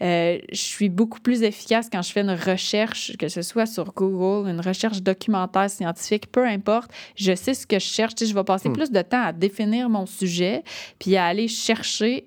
euh, 0.00 0.38
je 0.50 0.60
suis 0.60 0.88
beaucoup 0.88 1.20
plus 1.20 1.42
efficace 1.42 1.88
quand 1.90 2.02
je 2.02 2.12
fais 2.12 2.20
une 2.20 2.30
recherche, 2.30 3.16
que 3.18 3.28
ce 3.28 3.42
soit 3.42 3.66
sur 3.66 3.92
Google, 3.92 4.48
une 4.48 4.60
recherche 4.60 5.02
documentaire 5.02 5.68
scientifique, 5.70 6.30
peu 6.30 6.46
importe, 6.46 6.90
je 7.16 7.34
sais 7.34 7.54
ce 7.54 7.66
que 7.66 7.78
je 7.78 7.84
cherche, 7.84 8.14
je 8.20 8.34
vais 8.34 8.44
passer 8.44 8.68
hmm. 8.68 8.74
plus 8.74 8.90
de 8.90 9.02
temps 9.02 9.22
à 9.22 9.32
définir 9.32 9.88
mon 9.88 10.06
sujet, 10.06 10.62
puis 10.98 11.16
à 11.16 11.26
aller 11.26 11.48
chercher, 11.48 12.24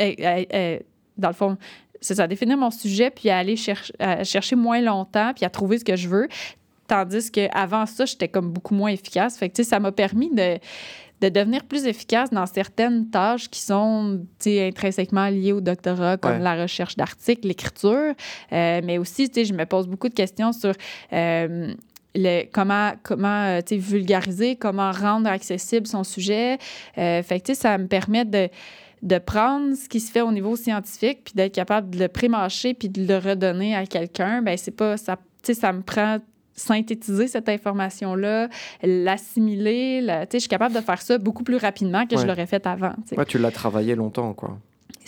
euh, 0.00 0.78
dans 1.16 1.28
le 1.28 1.34
fond, 1.34 1.56
c'est 2.00 2.14
ça, 2.14 2.26
définir 2.28 2.56
mon 2.56 2.70
sujet, 2.70 3.10
puis 3.10 3.28
à 3.28 3.38
aller 3.38 3.56
chercher 3.56 4.56
moins 4.56 4.80
longtemps, 4.80 5.32
puis 5.34 5.44
à 5.44 5.50
trouver 5.50 5.78
ce 5.78 5.84
que 5.84 5.96
je 5.96 6.08
veux. 6.08 6.28
Tandis 6.88 7.30
qu'avant 7.30 7.84
ça, 7.84 8.06
j'étais 8.06 8.28
comme 8.28 8.50
beaucoup 8.50 8.74
moins 8.74 8.90
efficace. 8.90 9.36
Fait 9.36 9.50
que, 9.50 9.62
ça 9.62 9.78
m'a 9.78 9.92
permis 9.92 10.30
de, 10.34 10.58
de 11.20 11.28
devenir 11.28 11.64
plus 11.64 11.86
efficace 11.86 12.30
dans 12.30 12.46
certaines 12.46 13.10
tâches 13.10 13.48
qui 13.50 13.60
sont 13.60 14.24
intrinsèquement 14.46 15.28
liées 15.28 15.52
au 15.52 15.60
doctorat, 15.60 16.16
comme 16.16 16.38
la 16.38 16.62
recherche 16.62 16.96
d'articles, 16.96 17.46
l'écriture. 17.46 18.14
Euh, 18.52 18.80
mais 18.82 18.96
aussi, 18.96 19.30
je 19.34 19.52
me 19.52 19.66
pose 19.66 19.86
beaucoup 19.86 20.08
de 20.08 20.14
questions 20.14 20.52
sur 20.52 20.72
euh, 21.12 21.74
le, 22.14 22.44
comment, 22.50 22.92
comment 23.02 23.44
euh, 23.44 23.60
vulgariser, 23.70 24.56
comment 24.56 24.90
rendre 24.90 25.28
accessible 25.28 25.86
son 25.86 26.04
sujet. 26.04 26.56
fait 26.94 27.42
que, 27.44 27.52
ça 27.52 27.76
me 27.78 27.86
permet 27.86 28.24
de 28.24 28.48
de 29.00 29.18
prendre 29.18 29.76
ce 29.76 29.88
qui 29.88 30.00
se 30.00 30.10
fait 30.10 30.22
au 30.22 30.32
niveau 30.32 30.56
scientifique 30.56 31.20
puis 31.22 31.34
d'être 31.36 31.54
capable 31.54 31.90
de 31.90 32.00
le 32.00 32.08
prémâcher 32.08 32.74
puis 32.74 32.88
de 32.88 33.06
le 33.06 33.18
redonner 33.18 33.76
à 33.76 33.86
quelqu'un, 33.86 34.42
ben 34.42 34.58
c'est 34.58 34.72
pas 34.72 34.96
ça 34.96 35.16
ça 35.54 35.72
me 35.72 35.82
prend 35.82 36.18
synthétiser 36.58 37.28
cette 37.28 37.48
information-là, 37.48 38.48
l'assimiler. 38.82 40.04
je 40.32 40.38
suis 40.38 40.48
capable 40.48 40.74
de 40.74 40.80
faire 40.80 41.00
ça 41.00 41.18
beaucoup 41.18 41.44
plus 41.44 41.56
rapidement 41.56 42.06
que 42.06 42.16
je 42.16 42.26
l'aurais 42.26 42.46
fait 42.46 42.66
avant. 42.66 42.92
tu 43.26 43.38
l'as 43.38 43.50
travaillé 43.50 43.94
longtemps, 43.94 44.34
quoi. 44.34 44.58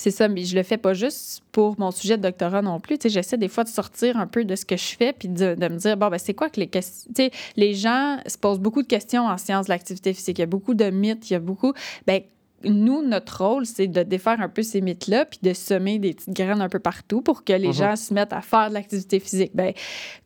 C'est 0.01 0.11
ça, 0.11 0.29
mais 0.29 0.45
je 0.45 0.57
le 0.57 0.63
fais 0.63 0.79
pas 0.79 0.95
juste 0.95 1.43
pour 1.53 1.79
mon 1.79 1.91
sujet 1.91 2.17
de 2.17 2.23
doctorat 2.23 2.63
non 2.63 2.81
plus. 2.81 2.97
J'essaie 3.05 3.37
des 3.37 3.49
fois 3.49 3.65
de 3.65 3.69
sortir 3.69 4.17
un 4.17 4.27
peu 4.27 4.47
de 4.47 4.57
ce 4.57 4.65
que 4.65 4.75
je 4.79 4.97
fais 4.97 5.13
puis 5.13 5.29
de, 5.29 5.55
me 5.55 5.77
dire, 5.77 5.95
bon, 5.99 6.09
ben, 6.09 6.17
c'est 6.17 6.33
quoi 6.33 6.49
que 6.49 6.59
les 6.59 6.69
questions. 6.69 7.11
Les 7.57 7.75
gens 7.75 8.17
se 8.27 8.39
posent 8.39 8.61
beaucoup 8.61 8.81
de 8.81 8.87
questions 8.87 9.27
en 9.27 9.37
sciences 9.37 9.67
de 9.67 9.73
l'activité 9.73 10.15
physique. 10.15 10.39
Il 10.39 10.41
y 10.41 10.45
a 10.45 10.47
beaucoup 10.47 10.73
de 10.73 10.89
mythes, 10.89 11.29
il 11.29 11.35
y 11.35 11.37
a 11.37 11.39
beaucoup. 11.39 11.75
Ben, 12.07 12.23
nous, 12.65 13.03
notre 13.03 13.45
rôle, 13.45 13.65
c'est 13.65 13.87
de 13.87 14.03
défaire 14.03 14.41
un 14.41 14.49
peu 14.49 14.63
ces 14.63 14.81
mythes-là, 14.81 15.25
puis 15.25 15.39
de 15.43 15.53
semer 15.53 15.99
des 15.99 16.13
petites 16.13 16.35
graines 16.35 16.61
un 16.61 16.69
peu 16.69 16.79
partout 16.79 17.23
pour 17.23 17.45
que 17.45 17.53
les 17.53 17.69
mhm. 17.69 17.75
gens 17.75 17.97
se 17.97 18.13
mettent 18.13 18.33
à 18.33 18.43
faire 18.43 18.69
de 18.69 18.75
l'activité 18.75 19.19
physique. 19.19 19.53
Ben, 19.55 19.73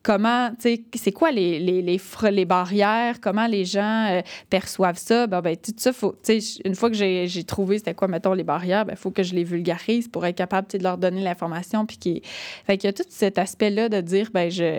comment, 0.02 0.50
tu 0.50 0.56
sais, 0.74 0.84
c'est 0.94 1.12
quoi 1.12 1.30
les, 1.30 1.58
les, 1.60 1.82
les, 1.82 2.00
les, 2.30 2.44
barrières? 2.44 3.20
Comment 3.20 3.46
les 3.46 3.64
gens 3.64 4.08
euh, 4.10 4.20
perçoivent 4.50 4.98
ça? 4.98 5.26
Ben, 5.26 5.40
ben, 5.40 5.56
tout 5.56 5.72
ça, 5.76 5.92
faut, 5.92 6.16
une 6.64 6.74
fois 6.74 6.90
que 6.90 6.96
j'ai 6.96 7.44
trouvé 7.44 7.78
c'était 7.78 7.94
quoi, 7.94 8.08
mettons, 8.08 8.32
les 8.32 8.44
barrières, 8.44 8.82
il 8.82 8.88
ben, 8.88 8.96
faut 8.96 9.10
que 9.10 9.22
je 9.22 9.34
les 9.34 9.44
vulgarise 9.44 10.08
pour 10.08 10.26
être 10.26 10.36
capable 10.36 10.68
de 10.68 10.82
leur 10.82 10.98
donner 10.98 11.22
l'information. 11.22 11.86
Puis 11.86 11.98
qu'il 11.98 12.20
y 12.68 12.86
a 12.86 12.92
tout 12.92 13.04
cet 13.08 13.38
aspect-là 13.38 13.88
de 13.88 14.00
dire, 14.00 14.30
ben, 14.32 14.50
je 14.50 14.78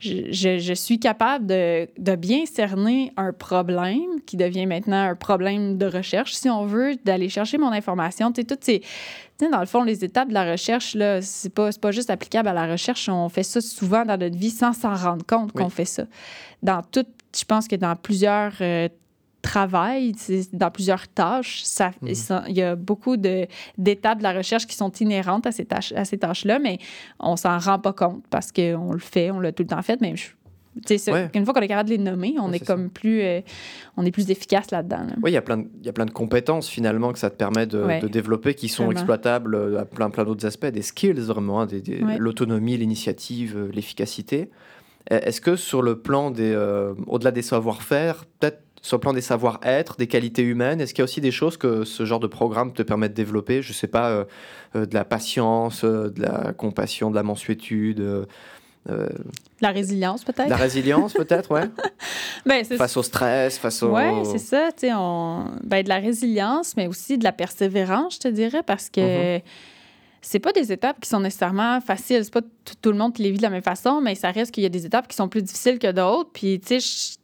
je, 0.00 0.72
suis 0.74 0.98
capable 0.98 1.46
de, 1.46 2.16
bien 2.16 2.46
cerner 2.46 3.12
un 3.16 3.32
problème 3.32 4.20
qui 4.26 4.36
devient 4.36 4.66
maintenant 4.66 5.08
un 5.10 5.14
problème 5.14 5.78
de 5.78 5.86
recherche, 5.86 6.34
si 6.34 6.48
on 6.48 6.66
veut, 6.66 6.96
d'aller 7.04 7.28
chercher 7.28 7.58
mon 7.58 7.72
information. 7.72 8.32
Tu 8.32 8.40
sais, 8.40 8.46
toutes 8.46 8.64
ces, 8.64 8.82
dans 9.40 9.60
le 9.60 9.66
fond, 9.66 9.82
les 9.82 10.04
étapes 10.04 10.28
de 10.28 10.34
la 10.34 10.50
recherche, 10.50 10.94
là, 10.94 11.22
c'est 11.22 11.52
pas, 11.52 11.70
pas 11.80 11.90
juste 11.90 12.10
applicable 12.10 12.48
à 12.48 12.52
la 12.52 12.66
recherche. 12.66 13.08
On 13.08 13.28
fait 13.28 13.42
ça 13.42 13.60
souvent 13.60 14.04
dans 14.04 14.18
notre 14.18 14.36
vie 14.36 14.50
sans 14.50 14.72
s'en 14.72 14.94
rendre 14.94 15.24
compte 15.26 15.52
qu'on 15.52 15.68
fait 15.68 15.84
ça. 15.84 16.04
Dans 16.62 16.82
tout, 16.82 17.06
je 17.36 17.44
pense 17.44 17.68
que 17.68 17.76
dans 17.76 17.96
plusieurs 17.96 18.52
euh, 18.60 18.88
travail, 19.42 20.14
dans 20.52 20.70
plusieurs 20.70 21.08
tâches. 21.08 21.62
Ça, 21.62 21.92
mhm. 22.02 22.12
il 22.48 22.56
y 22.56 22.62
a 22.62 22.76
beaucoup 22.76 23.16
d'étapes 23.16 24.18
de, 24.18 24.22
la 24.22 24.32
recherche 24.32 24.66
qui 24.66 24.76
sont 24.76 24.92
inhérentes 24.92 25.46
à 25.46 25.52
ces 25.52 25.64
tâches, 25.64 25.92
à 25.92 26.04
ces 26.04 26.18
tâches-là, 26.18 26.58
mais 26.58 26.78
on 27.20 27.36
s'en 27.36 27.58
rend 27.58 27.78
pas 27.78 27.92
compte 27.92 28.24
parce 28.30 28.52
qu'on 28.52 28.92
le 28.92 28.98
fait, 28.98 29.30
on 29.30 29.40
l'a 29.40 29.52
tout 29.52 29.62
le 29.62 29.68
temps 29.68 29.82
fait, 29.82 30.00
mais 30.00 30.14
Une 31.34 31.44
fois 31.44 31.54
qu'on 31.54 31.60
est 31.60 31.68
capable 31.68 31.88
de 31.88 31.94
les 31.94 32.02
nommer, 32.02 32.34
on 32.40 32.52
est, 32.52 32.64
comme 32.64 32.90
plus, 32.90 33.22
euh, 33.22 33.40
on 33.96 34.04
est 34.04 34.10
plus 34.10 34.30
efficace 34.30 34.70
là-dedans. 34.70 35.06
Oui, 35.22 35.30
il 35.30 35.34
y, 35.34 35.36
a 35.36 35.42
plein 35.42 35.56
de, 35.56 35.64
de 35.64 36.10
compétences 36.10 36.68
finalement 36.68 37.12
que 37.12 37.18
ça 37.18 37.30
te 37.30 37.36
permet 37.36 37.66
de, 37.66 38.06
développer 38.06 38.54
qui 38.54 38.68
sont 38.68 38.90
exploitables 38.90 39.54
euh, 39.54 39.80
à 39.80 39.84
plein, 39.84 40.10
plein 40.10 40.24
d'autres 40.24 40.46
aspects, 40.46 40.66
des 40.66 40.82
skills 40.82 41.20
vraiment, 41.20 41.62
hein, 41.62 41.68
l'autonomie, 42.18 42.76
l'initiative, 42.76 43.56
euh, 43.56 43.70
l'efficacité. 43.72 44.50
Est-ce 45.10 45.40
que 45.40 45.56
sur 45.56 45.80
le 45.80 45.98
plan 46.00 46.30
des, 46.30 46.54
au-delà 47.06 47.30
des 47.30 47.40
savoir-faire, 47.40 48.26
peut-être 48.38 48.60
sur 48.82 48.96
le 48.96 49.00
plan 49.00 49.12
des 49.12 49.20
savoir-être, 49.20 49.96
des 49.96 50.06
qualités 50.06 50.42
humaines, 50.42 50.80
est-ce 50.80 50.94
qu'il 50.94 51.02
y 51.02 51.02
a 51.02 51.04
aussi 51.04 51.20
des 51.20 51.30
choses 51.30 51.56
que 51.56 51.84
ce 51.84 52.04
genre 52.04 52.20
de 52.20 52.26
programme 52.26 52.72
te 52.72 52.82
permet 52.82 53.08
de 53.08 53.14
développer? 53.14 53.62
Je 53.62 53.70
ne 53.70 53.74
sais 53.74 53.86
pas, 53.86 54.10
euh, 54.10 54.24
euh, 54.76 54.86
de 54.86 54.94
la 54.94 55.04
patience, 55.04 55.84
euh, 55.84 56.10
de 56.10 56.22
la 56.22 56.52
compassion, 56.52 57.10
de 57.10 57.16
la 57.16 57.22
mansuétude 57.22 58.26
la 59.60 59.70
résilience, 59.70 60.24
peut-être. 60.24 60.48
La 60.48 60.56
résilience, 60.56 61.12
peut-être, 61.12 61.50
ouais. 61.50 61.68
ben, 62.46 62.64
face 62.64 62.96
au 62.96 63.02
stress, 63.02 63.58
face 63.58 63.82
au. 63.82 63.94
Oui, 63.94 64.24
c'est 64.24 64.38
ça. 64.38 64.70
Tu 64.72 64.86
sais, 64.86 64.92
on... 64.94 65.50
ben, 65.62 65.82
de 65.82 65.90
la 65.90 65.98
résilience, 65.98 66.74
mais 66.74 66.86
aussi 66.86 67.18
de 67.18 67.24
la 67.24 67.32
persévérance, 67.32 68.14
je 68.14 68.20
te 68.20 68.28
dirais, 68.28 68.62
parce 68.62 68.88
que. 68.88 69.36
Mm-hmm. 69.38 69.42
C'est 70.20 70.40
pas 70.40 70.52
des 70.52 70.72
étapes 70.72 71.00
qui 71.00 71.08
sont 71.08 71.20
nécessairement 71.20 71.80
faciles. 71.80 72.24
C'est 72.24 72.32
pas 72.32 72.42
tout 72.82 72.90
le 72.90 72.98
monde 72.98 73.14
qui 73.14 73.22
les 73.22 73.30
vit 73.30 73.38
de 73.38 73.42
la 73.42 73.50
même 73.50 73.62
façon, 73.62 74.00
mais 74.00 74.16
ça 74.16 74.32
reste 74.32 74.50
qu'il 74.50 74.64
y 74.64 74.66
a 74.66 74.68
des 74.68 74.84
étapes 74.84 75.06
qui 75.06 75.16
sont 75.16 75.28
plus 75.28 75.42
difficiles 75.42 75.78
que 75.78 75.92
d'autres. 75.92 76.30
Puis, 76.32 76.60
tu 76.60 76.80
sais, 76.80 77.17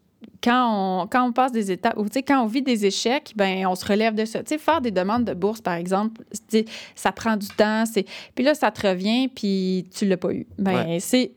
quand 0.45 1.03
on, 1.03 1.07
quand 1.07 1.27
on 1.27 1.33
passe 1.33 1.53
des 1.53 1.73
étapes, 1.73 1.97
ou 1.97 2.05
quand 2.27 2.43
on 2.43 2.47
vit 2.47 2.61
des 2.61 2.85
échecs, 2.85 3.33
ben 3.35 3.67
on 3.67 3.75
se 3.75 3.87
relève 3.87 4.15
de 4.15 4.27
ça. 4.27 4.41
sais, 4.45 4.59
faire 4.59 4.83
des 4.83 4.91
demandes 4.91 5.25
de 5.25 5.33
bourse, 5.33 5.63
par 5.63 5.75
exemple, 5.75 6.23
ça 6.95 7.13
prend 7.13 7.37
du 7.37 7.49
temps. 7.49 7.85
Puis 8.35 8.45
là, 8.45 8.55
ça 8.55 8.71
te 8.71 8.87
revient, 8.87 9.29
puis 9.29 9.87
tu 9.97 10.05
l'as 10.05 10.19
pas 10.19 10.33
eu. 10.33 10.47
Ben, 10.59 10.99
c'est 11.01 11.33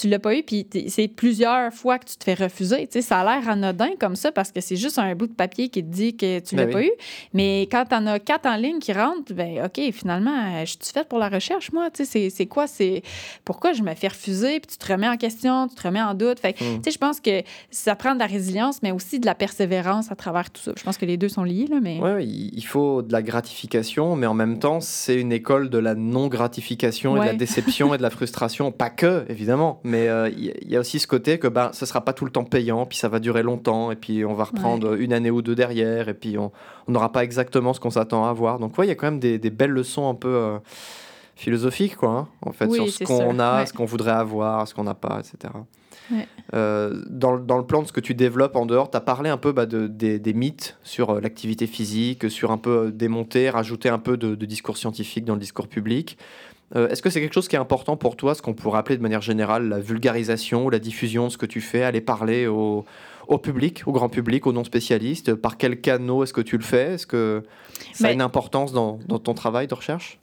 tu 0.00 0.08
l'as 0.08 0.18
pas 0.18 0.34
eu, 0.34 0.42
puis 0.42 0.66
c'est 0.88 1.08
plusieurs 1.08 1.72
fois 1.74 1.98
que 1.98 2.06
tu 2.06 2.16
te 2.16 2.24
fais 2.24 2.32
refuser. 2.32 2.86
Tu 2.86 2.94
sais, 2.94 3.02
ça 3.02 3.20
a 3.20 3.24
l'air 3.24 3.48
anodin 3.50 3.90
comme 3.98 4.16
ça 4.16 4.32
parce 4.32 4.50
que 4.50 4.62
c'est 4.62 4.76
juste 4.76 4.98
un 4.98 5.14
bout 5.14 5.26
de 5.26 5.34
papier 5.34 5.68
qui 5.68 5.84
te 5.84 5.88
dit 5.88 6.16
que 6.16 6.38
tu 6.38 6.56
l'as 6.56 6.64
ben 6.64 6.72
pas 6.72 6.82
eu. 6.84 6.90
Mais 7.34 7.68
quand 7.70 7.84
tu 7.84 7.94
en 7.94 8.06
as 8.06 8.18
quatre 8.18 8.46
en 8.46 8.56
ligne 8.56 8.78
qui 8.78 8.94
rentrent, 8.94 9.34
ben 9.34 9.62
OK, 9.62 9.92
finalement, 9.92 10.64
je 10.64 10.70
suis 10.70 10.92
faite 10.94 11.08
pour 11.08 11.18
la 11.18 11.28
recherche, 11.28 11.70
moi. 11.72 11.90
Tu 11.90 12.06
sais, 12.06 12.30
c'est 12.30 12.46
quoi? 12.46 12.66
C'est 12.66 13.02
pourquoi 13.44 13.74
je 13.74 13.82
me 13.82 13.94
fais 13.94 14.08
refuser, 14.08 14.60
puis 14.60 14.72
tu 14.72 14.78
te 14.78 14.90
remets 14.90 15.08
en 15.08 15.18
question, 15.18 15.68
tu 15.68 15.74
te 15.74 15.82
remets 15.82 16.00
en 16.00 16.14
doute. 16.14 16.40
Fait 16.40 16.58
hmm. 16.58 16.76
tu 16.76 16.84
sais, 16.84 16.90
je 16.92 16.98
pense 16.98 17.20
que 17.20 17.42
ça 17.70 17.94
prend 17.94 18.14
de 18.14 18.20
la 18.20 18.26
résilience, 18.26 18.82
mais 18.82 18.92
aussi 18.92 19.20
de 19.20 19.26
la 19.26 19.34
persévérance 19.34 20.10
à 20.10 20.14
travers 20.14 20.50
tout 20.50 20.62
ça. 20.62 20.72
Je 20.78 20.82
pense 20.82 20.96
que 20.96 21.04
les 21.04 21.18
deux 21.18 21.28
sont 21.28 21.44
liés, 21.44 21.66
là, 21.68 21.78
mais... 21.82 21.98
Oui, 22.00 22.50
il 22.54 22.64
faut 22.64 23.02
de 23.02 23.12
la 23.12 23.20
gratification, 23.20 24.16
mais 24.16 24.26
en 24.26 24.34
même 24.34 24.58
temps, 24.58 24.80
c'est 24.80 25.20
une 25.20 25.32
école 25.32 25.68
de 25.68 25.78
la 25.78 25.94
non-gratification 25.94 27.16
et 27.16 27.20
de 27.20 27.24
la 27.26 27.34
déception 27.34 27.92
et 27.92 27.98
de 27.98 28.02
la 28.02 28.10
frustration. 28.10 28.72
Pas 28.72 28.88
que, 28.88 29.26
évidemment, 29.28 29.80
mais 29.84 29.89
euh, 29.94 30.30
il 30.36 30.70
y, 30.70 30.76
a 30.76 30.80
aussi 30.80 30.98
ce 30.98 31.06
côté 31.06 31.38
que 31.38 31.48
ce 31.48 31.84
ne 31.84 31.86
sera 31.86 32.02
pas 32.02 32.12
tout 32.12 32.24
le 32.24 32.30
temps 32.30 32.44
payant, 32.44 32.86
puis 32.86 32.98
ça 32.98 33.08
va 33.08 33.18
durer 33.18 33.42
longtemps, 33.42 33.90
et 33.90 33.96
puis 33.96 34.24
on 34.24 34.34
va 34.34 34.44
reprendre 34.44 34.94
une 34.94 35.12
année 35.12 35.30
ou 35.30 35.42
deux 35.42 35.54
derrière, 35.54 36.08
et 36.08 36.14
puis 36.14 36.38
on 36.38 36.52
n'aura 36.88 37.12
pas 37.12 37.24
exactement 37.24 37.72
ce 37.72 37.80
qu'on 37.80 37.90
s'attend 37.90 38.26
à 38.26 38.30
avoir. 38.30 38.58
Donc, 38.58 38.76
ouais, 38.78 38.86
il 38.86 38.88
y 38.88 38.92
a 38.92 38.94
quand 38.94 39.10
même 39.10 39.20
des, 39.20 39.38
belles 39.50 39.70
leçons 39.70 40.08
un 40.08 40.14
peu 40.14 40.28
euh, 40.28 40.58
philosophiques, 41.36 41.96
quoi, 41.96 42.10
hein, 42.10 42.28
en 42.42 42.52
fait, 42.52 42.70
sur 42.70 42.88
ce 42.88 43.04
qu'on 43.04 43.38
a, 43.38 43.66
ce 43.66 43.72
qu'on 43.72 43.84
voudrait 43.84 44.12
avoir, 44.12 44.66
ce 44.68 44.74
qu'on 44.74 44.84
n'a 44.84 44.94
pas, 44.94 45.20
etc. 45.20 45.52
Euh, 46.54 47.02
dans, 47.08 47.38
dans, 47.38 47.58
le 47.58 47.64
plan 47.64 47.82
de 47.82 47.86
ce 47.86 47.92
que 47.92 48.00
tu 48.00 48.14
développes 48.14 48.56
en 48.56 48.66
dehors, 48.66 48.90
tu 48.90 48.96
as 48.96 49.00
parlé 49.00 49.30
un 49.30 49.36
peu 49.36 49.52
bah, 49.52 49.66
de, 49.66 49.86
des, 49.86 50.34
mythes 50.34 50.76
sur 50.82 51.20
l'activité 51.20 51.66
physique, 51.66 52.30
sur 52.30 52.50
un 52.50 52.58
peu 52.58 52.90
démonter, 52.92 53.50
rajouter 53.50 53.88
un 53.88 53.98
peu 53.98 54.16
de, 54.16 54.34
de, 54.34 54.46
discours 54.46 54.76
scientifique 54.76 55.24
dans 55.24 55.34
le 55.34 55.40
discours 55.40 55.68
public. 55.68 56.18
Euh, 56.76 56.88
est-ce 56.88 57.02
que 57.02 57.10
c'est 57.10 57.20
quelque 57.20 57.34
chose 57.34 57.48
qui 57.48 57.56
est 57.56 57.60
important 57.60 57.96
pour 57.96 58.16
toi, 58.16 58.34
ce 58.34 58.42
qu'on 58.42 58.54
pourrait 58.54 58.78
appeler 58.78 58.96
de 58.96 59.02
manière 59.02 59.22
générale 59.22 59.68
la 59.68 59.80
vulgarisation 59.80 60.66
ou 60.66 60.70
la 60.70 60.78
diffusion 60.78 61.26
de 61.26 61.32
ce 61.32 61.38
que 61.38 61.46
tu 61.46 61.60
fais, 61.60 61.82
aller 61.82 62.00
parler 62.00 62.46
au, 62.46 62.84
public, 63.42 63.82
au 63.86 63.92
grand 63.92 64.08
public, 64.08 64.46
aux 64.46 64.52
non-spécialistes 64.52 65.34
Par 65.34 65.56
quels 65.56 65.80
canaux 65.80 66.22
est-ce 66.22 66.32
que 66.32 66.40
tu 66.40 66.56
le 66.56 66.64
fais? 66.64 66.94
Est-ce 66.94 67.06
que 67.06 67.42
ça 67.92 68.08
a 68.08 68.12
une 68.12 68.22
importance 68.22 68.72
dans, 68.72 68.98
ton 68.98 69.34
travail 69.34 69.66
de 69.66 69.74
recherche? 69.74 70.18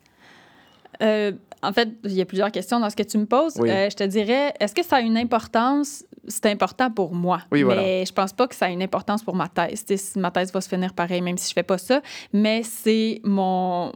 euh, 1.02 1.32
en 1.64 1.74
fait, 1.74 1.90
il 2.04 2.14
y 2.14 2.22
a 2.22 2.26
plusieurs 2.26 2.52
questions 2.52 2.80
dans 2.80 2.90
ce 2.90 2.96
que 2.96 3.04
tu 3.04 3.18
me 3.18 3.26
poses. 3.26 3.56
Euh, 3.60 3.90
je 3.90 3.96
te 3.96 4.04
dirais, 4.04 4.54
est-ce 4.60 4.76
que 4.76 4.84
ça 4.84 4.98
a 4.98 5.02
une 5.02 5.18
importance? 5.18 6.04
C'est 6.28 6.46
important 6.48 6.92
pour 6.92 7.14
moi. 7.14 7.42
Oui, 7.52 7.64
mais 7.64 8.06
je 8.06 8.14
pense 8.14 8.34
pas 8.34 8.48
que 8.48 8.56
ça 8.56 8.66
a 8.66 8.70
une 8.70 8.84
importance 8.84 9.24
pour 9.24 9.36
ma 9.36 9.48
thèse. 9.48 9.86
ma 10.16 10.30
thèse 10.30 10.52
va 10.52 10.62
se 10.62 10.70
finir 10.70 10.94
pareil, 10.94 11.22
même 11.22 11.38
si 11.38 11.50
je 11.50 11.54
fais 11.54 11.64
pas 11.64 11.78
ça. 11.78 12.02
Mais 12.34 12.64
c'est 12.64 13.22
mon, 13.24 13.92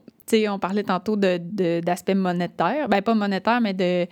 on 0.49 0.59
parlait 0.59 0.83
tantôt 0.83 1.15
d'aspect 1.15 2.13
de, 2.13 2.19
monétaire. 2.19 2.87
Ben, 2.89 3.01
pas 3.01 3.15
monétaire, 3.15 3.61
mais 3.61 3.73
de 3.73 4.07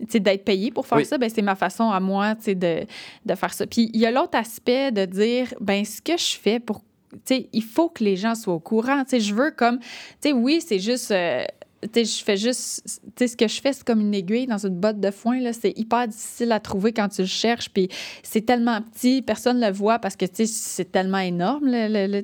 d'être 0.00 0.46
payé 0.46 0.70
pour 0.70 0.86
faire 0.86 1.04
ça, 1.04 1.18
ben, 1.18 1.28
c'est 1.28 1.42
ma 1.42 1.54
façon 1.54 1.90
à 1.90 2.00
moi 2.00 2.34
de, 2.34 2.86
de 3.26 3.34
faire 3.34 3.52
ça. 3.52 3.66
Puis 3.66 3.90
il 3.92 4.00
y 4.00 4.06
a 4.06 4.10
l'autre 4.10 4.38
aspect 4.38 4.90
de 4.92 5.04
dire, 5.04 5.52
ben 5.60 5.84
ce 5.84 6.00
que 6.00 6.16
je 6.16 6.38
fais 6.38 6.58
pour... 6.58 6.80
il 7.28 7.62
faut 7.62 7.90
que 7.90 8.02
les 8.02 8.16
gens 8.16 8.34
soient 8.34 8.54
au 8.54 8.60
courant. 8.60 9.04
je 9.12 9.34
veux 9.34 9.50
comme... 9.50 9.78
oui, 10.24 10.62
c'est 10.66 10.78
juste... 10.78 11.10
Euh, 11.10 11.44
je 11.82 12.22
fais 12.24 12.36
juste. 12.36 13.00
ce 13.18 13.36
que 13.36 13.48
je 13.48 13.60
fais, 13.60 13.72
c'est 13.72 13.84
comme 13.84 14.00
une 14.00 14.14
aiguille 14.14 14.46
dans 14.46 14.64
une 14.64 14.78
botte 14.78 15.00
de 15.00 15.10
foin. 15.10 15.40
C'est 15.52 15.76
hyper 15.78 16.08
difficile 16.08 16.52
à 16.52 16.60
trouver 16.60 16.92
quand 16.92 17.08
tu 17.08 17.22
le 17.22 17.26
cherches. 17.26 17.70
Puis 17.70 17.88
c'est 18.22 18.44
tellement 18.44 18.80
petit, 18.82 19.22
personne 19.22 19.60
ne 19.60 19.66
le 19.66 19.72
voit 19.72 19.98
parce 19.98 20.16
que 20.16 20.26
c'est 20.32 20.92
tellement 20.92 21.18
énorme, 21.18 21.70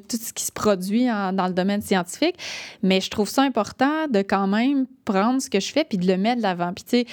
tout 0.08 0.16
ce 0.16 0.32
qui 0.32 0.44
se 0.44 0.52
produit 0.52 1.06
dans 1.06 1.46
le 1.46 1.54
domaine 1.54 1.82
scientifique. 1.82 2.36
Mais 2.82 3.00
je 3.00 3.10
trouve 3.10 3.28
ça 3.28 3.42
important 3.42 4.08
de 4.08 4.20
quand 4.20 4.46
même 4.46 4.86
prendre 5.04 5.40
ce 5.40 5.48
que 5.48 5.60
je 5.60 5.72
fais 5.72 5.84
puis 5.84 5.98
de 5.98 6.06
le 6.06 6.16
mettre 6.16 6.38
de 6.38 6.42
l'avant. 6.42 6.72
Puis, 6.74 6.84
tu 6.84 6.90
sais, 6.90 7.06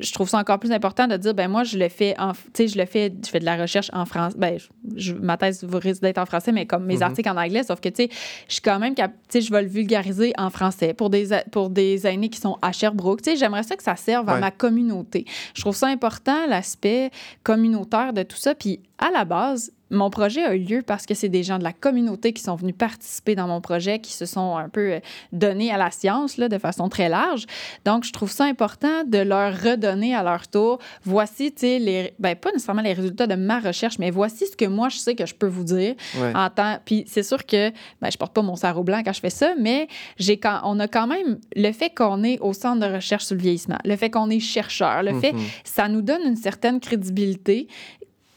je 0.00 0.12
trouve 0.12 0.28
ça 0.28 0.38
encore 0.38 0.58
plus 0.58 0.72
important 0.72 1.06
de 1.06 1.16
dire 1.16 1.34
ben 1.34 1.48
moi 1.48 1.64
je 1.64 1.78
le 1.78 1.88
fais 1.88 2.14
en 2.18 2.32
tu 2.32 2.38
sais 2.54 2.68
je 2.68 2.78
le 2.78 2.86
fais 2.86 3.12
je 3.24 3.30
fais 3.30 3.40
de 3.40 3.44
la 3.44 3.56
recherche 3.56 3.90
en 3.92 4.04
français. 4.04 4.36
Ben 4.38 4.58
je, 4.96 5.14
ma 5.14 5.36
thèse 5.36 5.64
va 5.64 5.78
risque 5.78 6.02
d'être 6.02 6.18
en 6.18 6.26
français 6.26 6.52
mais 6.52 6.66
comme 6.66 6.84
mes 6.84 6.98
mm-hmm. 6.98 7.02
articles 7.02 7.28
en 7.28 7.36
anglais 7.36 7.62
sauf 7.62 7.80
que 7.80 7.88
tu 7.88 8.04
sais 8.04 8.08
je 8.48 8.54
suis 8.54 8.62
quand 8.62 8.78
même 8.78 8.94
tu 8.94 9.02
sais 9.28 9.40
je 9.40 9.50
vais 9.50 9.62
le 9.62 9.68
vulgariser 9.68 10.32
en 10.38 10.50
français 10.50 10.94
pour 10.94 11.10
des 11.10 11.28
pour 11.50 11.70
des 11.70 12.06
aînés 12.06 12.28
qui 12.28 12.40
sont 12.40 12.58
à 12.62 12.72
Sherbrooke. 12.72 13.22
Tu 13.22 13.30
sais 13.30 13.36
j'aimerais 13.36 13.62
ça 13.62 13.76
que 13.76 13.82
ça 13.82 13.96
serve 13.96 14.28
à 14.28 14.38
ma 14.38 14.50
communauté. 14.50 15.24
Je 15.54 15.60
trouve 15.60 15.76
ça 15.76 15.88
important 15.88 16.46
l'aspect 16.48 17.10
communautaire 17.42 18.12
de 18.12 18.22
tout 18.22 18.36
ça. 18.36 18.54
Puis 18.54 18.80
à 18.98 19.10
la 19.10 19.24
base 19.24 19.72
mon 19.90 20.10
projet 20.10 20.42
a 20.42 20.54
eu 20.54 20.58
lieu 20.58 20.82
parce 20.82 21.06
que 21.06 21.14
c'est 21.14 21.28
des 21.28 21.42
gens 21.42 21.58
de 21.58 21.64
la 21.64 21.72
communauté 21.72 22.32
qui 22.32 22.42
sont 22.42 22.56
venus 22.56 22.74
participer 22.76 23.34
dans 23.34 23.46
mon 23.46 23.60
projet, 23.60 23.98
qui 23.98 24.12
se 24.12 24.26
sont 24.26 24.56
un 24.56 24.68
peu 24.68 24.94
euh, 24.94 25.00
donnés 25.32 25.70
à 25.70 25.76
la 25.76 25.90
science 25.90 26.36
là, 26.36 26.48
de 26.48 26.58
façon 26.58 26.88
très 26.88 27.08
large. 27.08 27.46
Donc, 27.84 28.04
je 28.04 28.12
trouve 28.12 28.30
ça 28.30 28.44
important 28.44 29.04
de 29.04 29.18
leur 29.18 29.52
redonner 29.52 30.14
à 30.14 30.22
leur 30.22 30.48
tour. 30.48 30.78
Voici, 31.04 31.52
tu 31.52 31.60
sais, 31.60 31.78
les, 31.78 32.14
ben, 32.18 32.34
pas 32.34 32.50
nécessairement 32.52 32.82
les 32.82 32.92
résultats 32.92 33.26
de 33.26 33.34
ma 33.34 33.60
recherche, 33.60 33.98
mais 33.98 34.10
voici 34.10 34.46
ce 34.46 34.56
que 34.56 34.64
moi, 34.64 34.88
je 34.88 34.98
sais 34.98 35.14
que 35.14 35.26
je 35.26 35.34
peux 35.34 35.46
vous 35.46 35.64
dire 35.64 35.94
en 36.34 36.48
temps. 36.50 36.78
Puis, 36.84 37.04
c'est 37.06 37.22
sûr 37.22 37.44
que 37.44 37.70
ben, 38.00 38.10
je 38.10 38.16
porte 38.16 38.32
pas 38.32 38.42
mon 38.42 38.56
sarreau 38.56 38.84
blanc 38.84 39.02
quand 39.04 39.12
je 39.12 39.20
fais 39.20 39.30
ça, 39.30 39.54
mais 39.58 39.88
j'ai 40.18 40.38
quand, 40.38 40.60
on 40.64 40.80
a 40.80 40.88
quand 40.88 41.06
même 41.06 41.38
le 41.54 41.72
fait 41.72 41.90
qu'on 41.90 42.22
est 42.24 42.38
au 42.40 42.52
centre 42.52 42.86
de 42.86 42.94
recherche 42.94 43.24
sur 43.24 43.36
le 43.36 43.42
vieillissement, 43.42 43.78
le 43.84 43.96
fait 43.96 44.10
qu'on 44.10 44.30
est 44.30 44.40
chercheur, 44.40 45.02
le 45.02 45.18
fait, 45.20 45.32
mhm. 45.32 45.40
ça 45.64 45.88
nous 45.88 46.02
donne 46.02 46.22
une 46.24 46.36
certaine 46.36 46.80
crédibilité 46.80 47.68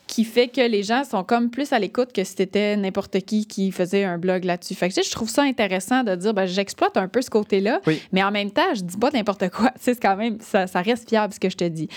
qui 0.08 0.24
fait 0.24 0.48
que 0.48 0.62
les 0.62 0.84
gens 0.84 1.04
sont 1.04 1.24
comme 1.24 1.50
plus 1.50 1.74
à 1.74 1.80
l'écoute 1.80 2.14
que 2.14 2.24
si 2.24 2.34
c'était 2.38 2.78
n'importe 2.78 3.20
qui 3.22 3.46
qui 3.46 3.72
faisait 3.72 4.06
un 4.06 4.18
blog 4.18 4.46
là-dessus. 4.46 4.74
Fait 4.74 4.90
que 4.90 4.96
je 5.02 5.12
trouve 5.12 5.30
ça 5.30 5.44
intéressant 5.44 6.04
de 6.04 6.16
dire, 6.16 6.34
ben, 6.34 6.46
j'exploite 6.46 6.98
un 6.98 7.08
peu 7.08 7.22
ce 7.22 7.30
côté-là, 7.30 7.82
mais 8.12 8.24
en 8.24 8.32
même 8.32 8.52
temps, 8.52 8.74
je 8.74 8.82
dis 8.82 8.98
pas 8.98 9.12
n'importe 9.12 9.50
quoi. 9.50 9.72
C'est 9.80 10.02
quand 10.02 10.16
même, 10.16 10.38
ça, 10.40 10.68
ça, 10.68 10.82
reste 10.82 11.10
fiable 11.10 11.34
ce 11.34 11.40
que 11.40 11.50
je 11.50 11.58
te 11.58 11.66
dis. 11.66 11.90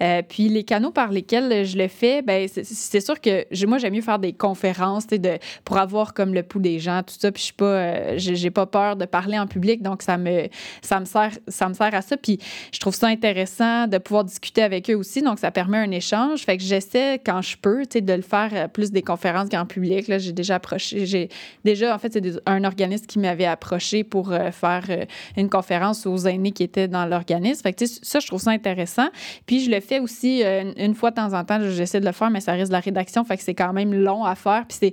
Euh, 0.00 0.22
puis 0.26 0.48
les 0.48 0.64
canaux 0.64 0.90
par 0.90 1.10
lesquels 1.10 1.66
je 1.66 1.76
le 1.76 1.88
fais, 1.88 2.22
ben, 2.22 2.48
c'est 2.48 3.00
sûr 3.00 3.20
que 3.20 3.44
moi, 3.66 3.78
j'aime 3.78 3.92
mieux 3.92 4.02
faire 4.02 4.18
des 4.18 4.32
conférences 4.32 5.06
de, 5.06 5.38
pour 5.64 5.78
avoir 5.78 6.14
comme 6.14 6.32
le 6.32 6.42
pouls 6.42 6.60
des 6.60 6.78
gens, 6.78 7.02
tout 7.02 7.14
ça. 7.18 7.30
Puis 7.30 7.40
je 7.40 7.44
suis 7.46 7.54
pas, 7.54 7.64
euh, 7.64 8.14
j'ai 8.16 8.50
pas 8.50 8.66
peur 8.66 8.96
de 8.96 9.04
parler 9.04 9.38
en 9.38 9.46
public, 9.46 9.82
donc 9.82 10.02
ça 10.02 10.16
me, 10.16 10.48
ça 10.80 11.00
me 11.00 11.04
sert, 11.04 11.32
ça 11.48 11.68
me 11.68 11.74
sert 11.74 11.94
à 11.94 12.00
ça. 12.00 12.16
Puis 12.16 12.38
je 12.72 12.80
trouve 12.80 12.94
ça 12.94 13.08
intéressant 13.08 13.86
de 13.86 13.98
pouvoir 13.98 14.24
discuter 14.24 14.62
avec 14.62 14.90
eux 14.90 14.94
aussi, 14.94 15.22
donc 15.22 15.38
ça 15.38 15.50
permet 15.50 15.78
un 15.78 15.90
échange. 15.90 16.44
Fait 16.44 16.56
que 16.56 16.62
j'essaie 16.62 17.20
quand 17.24 17.42
je 17.42 17.57
peux, 17.60 17.84
de 17.84 18.12
le 18.12 18.22
faire 18.22 18.50
euh, 18.52 18.68
plus 18.68 18.90
des 18.90 19.02
conférences 19.02 19.48
qu'en 19.48 19.66
public. 19.66 20.04
J'ai 20.18 20.32
déjà 20.32 20.56
approché, 20.56 21.06
j'ai 21.06 21.28
déjà, 21.64 21.94
en 21.94 21.98
fait, 21.98 22.12
c'est 22.12 22.22
un 22.46 22.64
organisme 22.64 23.06
qui 23.06 23.18
m'avait 23.18 23.46
approché 23.46 24.04
pour 24.04 24.32
euh, 24.32 24.50
faire 24.50 24.84
euh, 24.90 25.04
une 25.36 25.48
conférence 25.48 26.06
aux 26.06 26.18
aînés 26.26 26.52
qui 26.52 26.62
étaient 26.62 26.88
dans 26.88 27.06
l'organisme. 27.06 27.62
Fait 27.62 27.72
que, 27.72 27.86
ça, 27.86 28.20
je 28.20 28.26
trouve 28.26 28.40
ça 28.40 28.50
intéressant. 28.50 29.08
Puis, 29.46 29.64
je 29.64 29.70
le 29.70 29.80
fais 29.80 30.00
aussi 30.00 30.42
une, 30.42 30.94
fois 30.94 31.10
de 31.10 31.16
temps 31.16 31.32
en 31.32 31.44
temps. 31.44 31.58
J'essaie 31.70 32.00
de 32.00 32.06
le 32.06 32.12
faire, 32.12 32.30
mais 32.30 32.40
ça 32.40 32.52
reste 32.52 32.68
de 32.68 32.76
la 32.76 32.80
rédaction. 32.80 33.24
Fait 33.24 33.36
que 33.36 33.42
c'est 33.42 33.54
quand 33.54 33.72
même 33.72 33.94
long 33.94 34.24
à 34.24 34.34
faire. 34.34 34.64
Puis, 34.66 34.78
c'est 34.80 34.92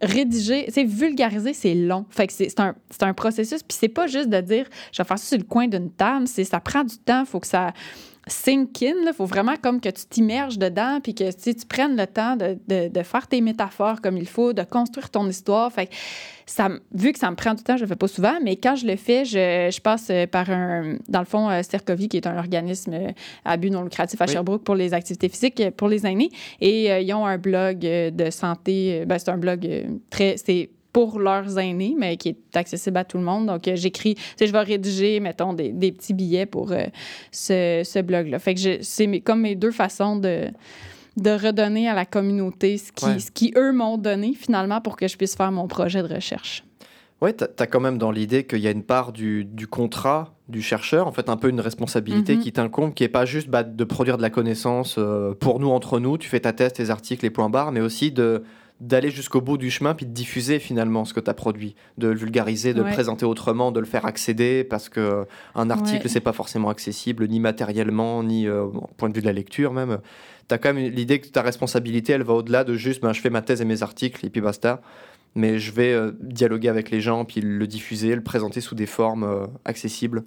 rédiger, 0.00 0.66
c'est 0.68 0.84
vulgariser, 0.84 1.52
c'est 1.52 1.74
long. 1.74 2.06
Fait 2.10 2.26
que 2.26 2.32
c'est 2.32 2.60
un, 2.60 2.74
un, 3.00 3.14
processus. 3.14 3.62
Puis 3.62 3.76
c'est 3.78 3.88
pas 3.88 4.06
juste 4.06 4.28
de 4.28 4.40
dire, 4.40 4.66
je 4.92 5.02
vais 5.02 5.06
faire 5.06 5.18
ça 5.18 5.26
sur 5.26 5.38
le 5.38 5.44
coin 5.44 5.66
d'une 5.66 5.90
table. 5.90 6.28
C'est, 6.28 6.44
ça 6.44 6.60
prend 6.60 6.84
du 6.84 6.96
temps. 6.98 7.24
Faut 7.24 7.40
que 7.40 7.46
ça, 7.46 7.72
sink 8.28 8.82
in. 8.82 8.94
Il 9.06 9.12
faut 9.16 9.26
vraiment 9.26 9.54
comme 9.60 9.80
que 9.80 9.88
tu 9.88 10.04
t'immerges 10.06 10.58
dedans 10.58 11.00
puis 11.02 11.14
que 11.14 11.30
tu 11.30 11.66
prennes 11.66 11.96
le 11.96 12.06
temps 12.06 12.36
de, 12.36 12.58
de, 12.88 13.02
faire 13.02 13.26
tes 13.26 13.40
métaphores 13.40 14.00
comme 14.00 14.16
il 14.16 14.28
faut, 14.28 14.52
de 14.52 14.62
construire 14.62 15.10
ton 15.10 15.28
histoire. 15.28 15.72
Fait 15.72 15.90
ça, 16.46 16.68
vu 16.92 17.12
que 17.12 17.18
ça 17.18 17.30
me 17.30 17.36
prend 17.36 17.54
du 17.54 17.62
temps, 17.62 17.76
je 17.76 17.82
le 17.82 17.88
fais 17.88 17.96
pas 17.96 18.08
souvent, 18.08 18.38
mais 18.42 18.56
quand 18.56 18.74
je 18.74 18.86
le 18.86 18.96
fais, 18.96 19.24
je, 19.24 19.70
je 19.70 19.80
passe 19.80 20.08
euh, 20.10 20.26
par 20.26 20.48
un, 20.50 20.96
dans 21.08 21.18
le 21.18 21.26
fond, 21.26 21.50
euh, 21.50 21.62
Cercovie, 21.62 22.08
qui 22.08 22.16
est 22.16 22.26
un 22.26 22.38
organisme 22.38 22.94
euh, 22.94 23.12
à 23.44 23.56
but 23.56 23.70
non 23.70 23.82
lucratif 23.82 24.20
à 24.20 24.26
Sherbrooke 24.26 24.64
pour 24.64 24.74
les 24.74 24.94
activités 24.94 25.28
physiques 25.28 25.62
pour 25.76 25.88
les 25.88 26.06
aînés. 26.06 26.30
Et 26.60 26.86
ils 27.02 27.12
ont 27.12 27.26
un 27.26 27.38
blog 27.38 27.80
de 27.80 28.30
santé. 28.30 29.04
Ben, 29.06 29.18
c'est 29.18 29.30
un 29.30 29.36
blog 29.36 29.68
très. 30.10 30.36
C'est 30.36 30.70
pour 30.92 31.18
leurs 31.18 31.58
aînés, 31.58 31.94
mais 31.96 32.16
qui 32.16 32.30
est 32.30 32.56
accessible 32.56 32.96
à 32.96 33.04
tout 33.04 33.18
le 33.18 33.24
monde. 33.24 33.46
Donc, 33.46 33.68
euh, 33.68 33.76
j'écris, 33.76 34.14
tu 34.14 34.22
sais, 34.36 34.46
je 34.46 34.52
vais 34.52 34.60
rédiger, 34.60 35.20
mettons, 35.20 35.52
des, 35.52 35.70
des 35.70 35.92
petits 35.92 36.14
billets 36.14 36.46
pour 36.46 36.72
euh, 36.72 36.84
ce, 37.30 37.82
ce 37.84 37.98
blog-là. 38.00 38.38
Fait 38.38 38.54
que 38.54 38.82
c'est 38.82 39.20
comme 39.20 39.42
mes 39.42 39.54
deux 39.54 39.70
façons 39.70 40.16
de, 40.16 40.48
de 41.16 41.30
redonner 41.30 41.88
à 41.88 41.94
la 41.94 42.06
communauté 42.06 42.78
ce 42.78 42.92
qui, 42.92 43.20
ce 43.20 43.30
qui 43.30 43.52
eux, 43.56 43.72
m'ont 43.72 43.98
donné, 43.98 44.34
finalement, 44.34 44.80
pour 44.80 44.96
que 44.96 45.08
je 45.08 45.16
puisse 45.16 45.36
faire 45.36 45.52
mon 45.52 45.68
projet 45.68 46.02
de 46.02 46.14
recherche. 46.14 46.64
Oui, 47.20 47.34
tu 47.34 47.44
as 47.44 47.66
quand 47.66 47.80
même 47.80 47.98
dans 47.98 48.12
l'idée 48.12 48.44
qu'il 48.44 48.60
y 48.60 48.68
a 48.68 48.70
une 48.70 48.84
part 48.84 49.12
du, 49.12 49.44
du, 49.44 49.66
contrat 49.66 50.36
du 50.48 50.62
chercheur, 50.62 51.08
en 51.08 51.12
fait, 51.12 51.28
un 51.28 51.36
peu 51.36 51.48
une 51.48 51.60
responsabilité 51.60 52.36
mm-hmm. 52.36 52.40
qui 52.40 52.52
t'incombe, 52.52 52.94
qui 52.94 53.02
n'est 53.02 53.08
pas 53.08 53.24
juste 53.24 53.48
bah, 53.48 53.64
de 53.64 53.84
produire 53.84 54.16
de 54.16 54.22
la 54.22 54.30
connaissance 54.30 54.96
euh, 54.98 55.34
pour 55.34 55.58
nous, 55.58 55.68
entre 55.68 55.98
nous, 55.98 56.16
tu 56.16 56.28
fais 56.28 56.40
ta 56.40 56.52
thèse, 56.52 56.74
tes 56.74 56.90
articles, 56.90 57.24
les 57.24 57.30
points 57.30 57.50
barres, 57.50 57.72
mais 57.72 57.80
aussi 57.80 58.12
de 58.12 58.44
d'aller 58.80 59.10
jusqu'au 59.10 59.40
bout 59.40 59.58
du 59.58 59.70
chemin 59.70 59.94
puis 59.94 60.06
de 60.06 60.12
diffuser 60.12 60.58
finalement 60.58 61.04
ce 61.04 61.12
que 61.12 61.20
tu 61.20 61.28
as 61.28 61.34
produit, 61.34 61.74
de 61.96 62.08
le 62.08 62.16
vulgariser, 62.16 62.74
de 62.74 62.82
le 62.82 62.90
présenter 62.90 63.26
autrement, 63.26 63.72
de 63.72 63.80
le 63.80 63.86
faire 63.86 64.06
accéder 64.06 64.62
parce 64.64 64.88
que 64.88 65.26
un 65.54 65.70
article 65.70 66.08
c'est 66.08 66.20
pas 66.20 66.32
forcément 66.32 66.68
accessible 66.68 67.26
ni 67.26 67.40
matériellement 67.40 68.22
ni 68.22 68.46
euh, 68.46 68.64
au 68.64 68.88
point 68.96 69.08
de 69.08 69.14
vue 69.14 69.20
de 69.20 69.26
la 69.26 69.32
lecture 69.32 69.72
même. 69.72 69.98
Tu 70.48 70.54
as 70.54 70.58
quand 70.58 70.72
même 70.72 70.92
l'idée 70.92 71.20
que 71.20 71.28
ta 71.28 71.42
responsabilité 71.42 72.12
elle 72.12 72.22
va 72.22 72.34
au-delà 72.34 72.62
de 72.64 72.74
juste 72.74 73.02
ben, 73.02 73.12
je 73.12 73.20
fais 73.20 73.30
ma 73.30 73.42
thèse 73.42 73.60
et 73.60 73.64
mes 73.64 73.82
articles 73.82 74.24
et 74.24 74.30
puis 74.30 74.40
basta. 74.40 74.80
Mais 75.34 75.58
je 75.58 75.72
vais 75.72 75.92
euh, 75.92 76.12
dialoguer 76.20 76.68
avec 76.68 76.90
les 76.90 77.00
gens 77.00 77.24
puis 77.24 77.40
le 77.40 77.66
diffuser, 77.66 78.14
le 78.14 78.22
présenter 78.22 78.60
sous 78.60 78.74
des 78.74 78.86
formes 78.86 79.24
euh, 79.24 79.46
accessibles. 79.64 80.24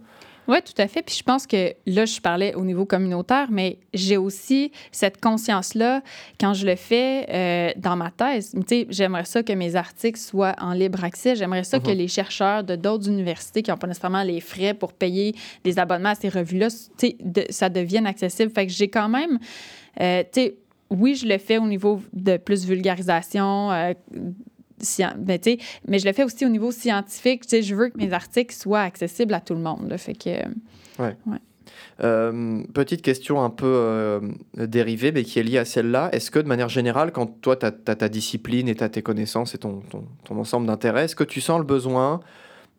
Oui, 0.47 0.57
tout 0.63 0.79
à 0.81 0.87
fait. 0.87 1.01
Puis 1.01 1.15
je 1.15 1.23
pense 1.23 1.45
que 1.45 1.73
là, 1.85 2.05
je 2.05 2.19
parlais 2.19 2.55
au 2.55 2.65
niveau 2.65 2.85
communautaire, 2.85 3.47
mais 3.51 3.77
j'ai 3.93 4.17
aussi 4.17 4.71
cette 4.91 5.21
conscience-là 5.21 6.01
quand 6.39 6.53
je 6.53 6.65
le 6.65 6.75
fais 6.75 7.25
euh, 7.29 7.71
dans 7.77 7.95
ma 7.95 8.11
thèse. 8.11 8.51
Tu 8.51 8.61
sais, 8.67 8.87
j'aimerais 8.89 9.25
ça 9.25 9.43
que 9.43 9.53
mes 9.53 9.75
articles 9.75 10.19
soient 10.19 10.55
en 10.59 10.73
libre 10.73 11.03
accès. 11.03 11.35
J'aimerais 11.35 11.63
ça 11.63 11.79
que 11.79 11.91
mhm. 11.91 11.97
les 11.97 12.07
chercheurs 12.07 12.63
de 12.63 12.75
d'autres 12.75 13.07
universités 13.07 13.61
qui 13.61 13.71
n'ont 13.71 13.77
pas 13.77 13.87
nécessairement 13.87 14.23
les 14.23 14.41
frais 14.41 14.73
pour 14.73 14.93
payer 14.93 15.35
des 15.63 15.79
abonnements 15.79 16.09
à 16.09 16.15
ces 16.15 16.29
revues-là, 16.29 16.67
tu 16.97 17.07
sais, 17.07 17.17
ça 17.49 17.69
devienne 17.69 18.07
accessible. 18.07 18.51
Fait 18.51 18.65
que 18.65 18.73
j'ai 18.73 18.89
quand 18.89 19.09
même, 19.09 19.39
euh, 19.99 20.23
tu 20.31 20.41
sais, 20.41 20.55
oui, 20.89 21.15
je 21.15 21.25
le 21.25 21.37
fais 21.37 21.57
au 21.57 21.67
niveau 21.67 22.01
de 22.11 22.35
plus 22.35 22.65
vulgarisation, 22.65 23.71
euh, 23.71 23.93
ben, 25.17 25.39
mais 25.87 25.99
je 25.99 26.05
le 26.05 26.13
fais 26.13 26.23
aussi 26.23 26.45
au 26.45 26.49
niveau 26.49 26.71
scientifique. 26.71 27.43
Je 27.49 27.75
veux 27.75 27.89
que 27.89 27.97
mes 27.97 28.13
articles 28.13 28.53
soient 28.53 28.81
accessibles 28.81 29.33
à 29.33 29.39
tout 29.39 29.53
le 29.53 29.61
monde. 29.61 29.93
fait 29.97 30.13
que, 30.13 30.29
ouais. 30.99 31.15
Euh, 32.03 32.63
petite 32.73 33.01
question 33.01 33.43
un 33.43 33.49
peu 33.49 33.67
euh, 33.67 34.19
dérivée, 34.55 35.11
mais 35.11 35.23
qui 35.23 35.39
est 35.39 35.43
liée 35.43 35.59
à 35.59 35.65
celle-là. 35.65 36.09
Est-ce 36.13 36.31
que 36.31 36.39
de 36.39 36.47
manière 36.47 36.69
générale, 36.69 37.11
quand 37.11 37.41
toi, 37.41 37.55
tu 37.55 37.65
as, 37.65 37.71
ta 37.71 38.09
discipline 38.09 38.67
et 38.67 38.75
tu 38.75 38.83
as 38.83 38.89
tes 38.89 39.01
connaissances 39.01 39.53
et 39.53 39.57
ton, 39.57 39.81
ton, 39.89 40.05
ton 40.23 40.37
ensemble 40.37 40.67
d'intérêts, 40.67 41.05
est-ce 41.05 41.15
que 41.15 41.23
tu 41.23 41.41
sens 41.41 41.59
le 41.59 41.65
besoin 41.65 42.21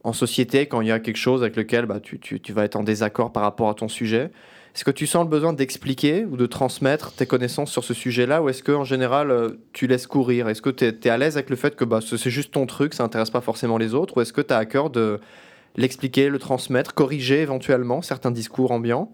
en 0.04 0.12
société, 0.12 0.66
quand 0.66 0.80
il 0.80 0.88
y 0.88 0.92
a 0.92 0.98
quelque 0.98 1.16
chose 1.16 1.42
avec 1.42 1.54
lequel 1.54 1.86
bah, 1.86 2.00
tu, 2.00 2.18
tu, 2.18 2.40
tu 2.40 2.52
vas 2.52 2.64
être 2.64 2.74
en 2.74 2.82
désaccord 2.82 3.32
par 3.32 3.44
rapport 3.44 3.68
à 3.68 3.74
ton 3.74 3.88
sujet, 3.88 4.30
est-ce 4.74 4.84
que 4.84 4.90
tu 4.90 5.06
sens 5.06 5.24
le 5.24 5.28
besoin 5.28 5.52
d'expliquer 5.52 6.24
ou 6.24 6.38
de 6.38 6.46
transmettre 6.46 7.12
tes 7.12 7.26
connaissances 7.26 7.70
sur 7.70 7.84
ce 7.84 7.92
sujet-là 7.92 8.42
ou 8.42 8.48
est-ce 8.48 8.62
qu'en 8.62 8.84
général, 8.84 9.30
euh, 9.30 9.50
tu 9.74 9.86
laisses 9.86 10.06
courir? 10.06 10.48
Est-ce 10.48 10.62
que 10.62 10.70
tu 10.70 10.86
es, 10.86 11.08
à 11.10 11.18
l'aise 11.18 11.36
avec 11.36 11.50
le 11.50 11.56
fait 11.56 11.76
que 11.76 11.84
bah, 11.84 12.00
c'est 12.00 12.30
juste 12.30 12.52
ton 12.52 12.64
truc, 12.64 12.94
ça 12.94 13.02
n'intéresse 13.02 13.30
pas 13.30 13.42
forcément 13.42 13.76
les 13.76 13.92
autres 13.92 14.16
Ou 14.16 14.22
est-ce 14.22 14.32
que 14.32 14.40
tu 14.40 14.54
as 14.54 14.56
à 14.56 14.64
cœur 14.64 14.88
de 14.88 15.20
l'expliquer, 15.76 16.30
le 16.30 16.38
transmettre, 16.38 16.94
corriger 16.94 17.42
éventuellement 17.42 18.00
certains 18.00 18.30
discours 18.30 18.72
ambiants? 18.72 19.12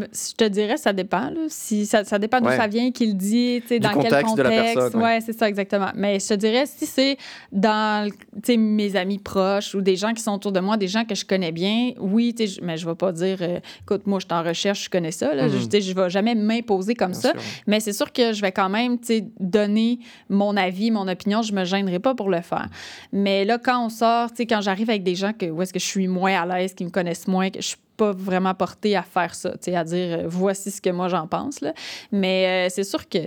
Je 0.00 0.34
te 0.34 0.44
dirais, 0.44 0.76
ça 0.76 0.92
dépend. 0.92 1.30
Si, 1.48 1.86
ça, 1.86 2.04
ça 2.04 2.18
dépend 2.18 2.40
d'où 2.40 2.50
ça 2.50 2.66
vient, 2.66 2.90
qu'il 2.90 3.16
dit, 3.16 3.60
dans 3.80 4.00
quel 4.00 4.10
contexte. 4.10 4.36
De 4.36 4.42
la 4.42 4.88
ouais, 4.88 5.20
c'est 5.20 5.36
ça, 5.36 5.48
exactement. 5.48 5.90
Mais 5.94 6.18
je 6.18 6.28
te 6.28 6.34
dirais, 6.34 6.64
si 6.66 6.86
c'est 6.86 7.16
dans 7.50 8.10
mes 8.48 8.96
amis 8.96 9.18
proches 9.18 9.74
ou 9.74 9.80
des 9.80 9.96
gens 9.96 10.12
qui 10.12 10.22
sont 10.22 10.32
autour 10.32 10.52
de 10.52 10.60
moi, 10.60 10.76
des 10.76 10.88
gens 10.88 11.04
que 11.04 11.14
je 11.14 11.24
connais 11.24 11.52
bien, 11.52 11.92
oui, 11.98 12.34
mais 12.62 12.76
je 12.76 12.86
ne 12.86 12.90
vais 12.90 12.96
pas 12.96 13.12
dire, 13.12 13.38
euh, 13.40 13.60
écoute, 13.82 14.06
moi, 14.06 14.18
je 14.18 14.26
suis 14.26 14.34
en 14.34 14.42
recherche, 14.42 14.84
je 14.84 14.90
connais 14.90 15.12
ça. 15.12 15.34
Là. 15.34 15.48
Je 15.48 15.56
ne 15.56 15.94
vais 15.94 16.10
jamais 16.10 16.34
m'imposer 16.34 16.94
comme 16.94 17.14
ça. 17.14 17.32
Mais 17.66 17.80
c'est 17.80 17.92
sûr 17.92 18.12
que 18.12 18.32
je 18.32 18.40
vais 18.40 18.52
quand 18.52 18.68
même 18.68 18.98
donner 19.40 19.98
mon 20.28 20.56
avis, 20.56 20.90
mon 20.90 21.08
opinion. 21.08 21.42
Je 21.42 21.52
ne 21.52 21.60
me 21.60 21.64
gênerai 21.64 21.98
pas 21.98 22.14
pour 22.14 22.30
le 22.30 22.40
faire. 22.40 22.68
Mais 23.12 23.44
là, 23.44 23.58
quand 23.58 23.84
on 23.84 23.88
sort, 23.88 24.30
quand 24.38 24.60
j'arrive 24.60 24.90
avec 24.90 25.02
des 25.02 25.14
gens 25.14 25.32
que, 25.32 25.46
où 25.46 25.62
est-ce 25.62 25.72
que 25.72 25.78
je 25.78 25.86
suis 25.86 26.08
moins 26.08 26.42
à 26.42 26.46
l'aise, 26.46 26.74
qui 26.74 26.84
me 26.84 26.90
connaissent 26.90 27.28
moins, 27.28 27.50
que 27.50 27.60
je 27.60 27.68
suis 27.68 27.76
pas 28.02 28.12
vraiment 28.12 28.54
porté 28.54 28.96
à 28.96 29.02
faire 29.02 29.32
ça, 29.34 29.52
à 29.52 29.84
dire 29.84 30.18
euh, 30.18 30.24
voici 30.26 30.72
ce 30.72 30.80
que 30.80 30.90
moi 30.90 31.06
j'en 31.08 31.28
pense. 31.28 31.60
Là. 31.60 31.72
Mais 32.10 32.66
euh, 32.66 32.68
c'est 32.68 32.82
sûr 32.82 33.08
que 33.08 33.18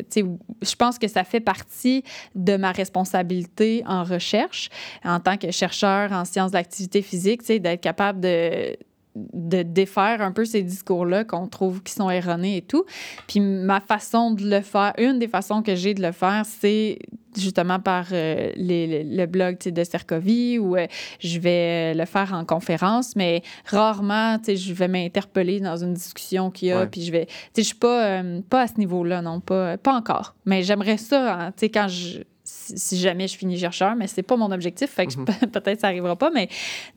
je 0.61 0.75
pense 0.75 0.99
que 0.99 1.07
ça 1.07 1.23
fait 1.23 1.39
partie 1.39 2.03
de 2.35 2.57
ma 2.57 2.73
responsabilité 2.73 3.83
en 3.87 4.03
recherche 4.03 4.69
en 5.05 5.21
tant 5.21 5.37
que 5.37 5.49
chercheur 5.51 6.11
en 6.11 6.25
sciences 6.25 6.51
de 6.51 6.57
l'activité 6.57 7.01
physique, 7.01 7.41
d'être 7.47 7.81
capable 7.81 8.19
de 8.19 8.75
de 9.15 9.63
défaire 9.63 10.21
un 10.21 10.31
peu 10.31 10.45
ces 10.45 10.61
discours-là 10.61 11.23
qu'on 11.23 11.47
trouve 11.47 11.81
qui 11.83 11.93
sont 11.93 12.09
erronés 12.09 12.57
et 12.57 12.61
tout. 12.61 12.85
Puis 13.27 13.39
ma 13.39 13.79
façon 13.79 14.31
de 14.31 14.43
le 14.43 14.61
faire, 14.61 14.93
une 14.97 15.19
des 15.19 15.27
façons 15.27 15.61
que 15.61 15.75
j'ai 15.75 15.93
de 15.93 16.01
le 16.01 16.11
faire, 16.11 16.43
c'est 16.45 16.99
justement 17.37 17.79
par 17.79 18.07
euh, 18.11 18.51
les, 18.55 19.03
le 19.03 19.25
blog 19.25 19.57
de 19.57 19.83
Cercovie 19.83 20.59
ou 20.59 20.75
euh, 20.75 20.87
je 21.19 21.39
vais 21.39 21.93
le 21.93 22.05
faire 22.05 22.33
en 22.33 22.45
conférence, 22.45 23.15
mais 23.15 23.41
rarement, 23.65 24.37
je 24.45 24.73
vais 24.73 24.87
m'interpeller 24.87 25.59
dans 25.59 25.77
une 25.77 25.93
discussion 25.93 26.51
qu'il 26.51 26.69
y 26.69 26.71
a, 26.71 26.85
puis 26.85 27.03
je 27.03 27.11
vais... 27.11 27.27
Je 27.55 27.61
suis 27.61 27.75
pas, 27.75 28.05
euh, 28.05 28.41
pas 28.49 28.61
à 28.61 28.67
ce 28.67 28.77
niveau-là, 28.77 29.21
non, 29.21 29.39
pas, 29.39 29.77
pas 29.77 29.93
encore. 29.93 30.35
Mais 30.45 30.63
j'aimerais 30.63 30.97
ça, 30.97 31.47
hein, 31.47 31.53
quand 31.61 31.87
je 31.87 32.19
si 32.47 32.99
jamais 32.99 33.27
je 33.27 33.37
finis 33.37 33.57
chercheur, 33.57 33.95
mais 33.95 34.07
c'est 34.07 34.23
pas 34.23 34.37
mon 34.37 34.51
objectif, 34.51 34.91
fait 34.91 35.07
que 35.07 35.13
mm-hmm. 35.13 35.47
peut-être 35.51 35.81
ça 35.81 35.87
arrivera 35.87 36.15
pas, 36.15 36.29
mais 36.29 36.47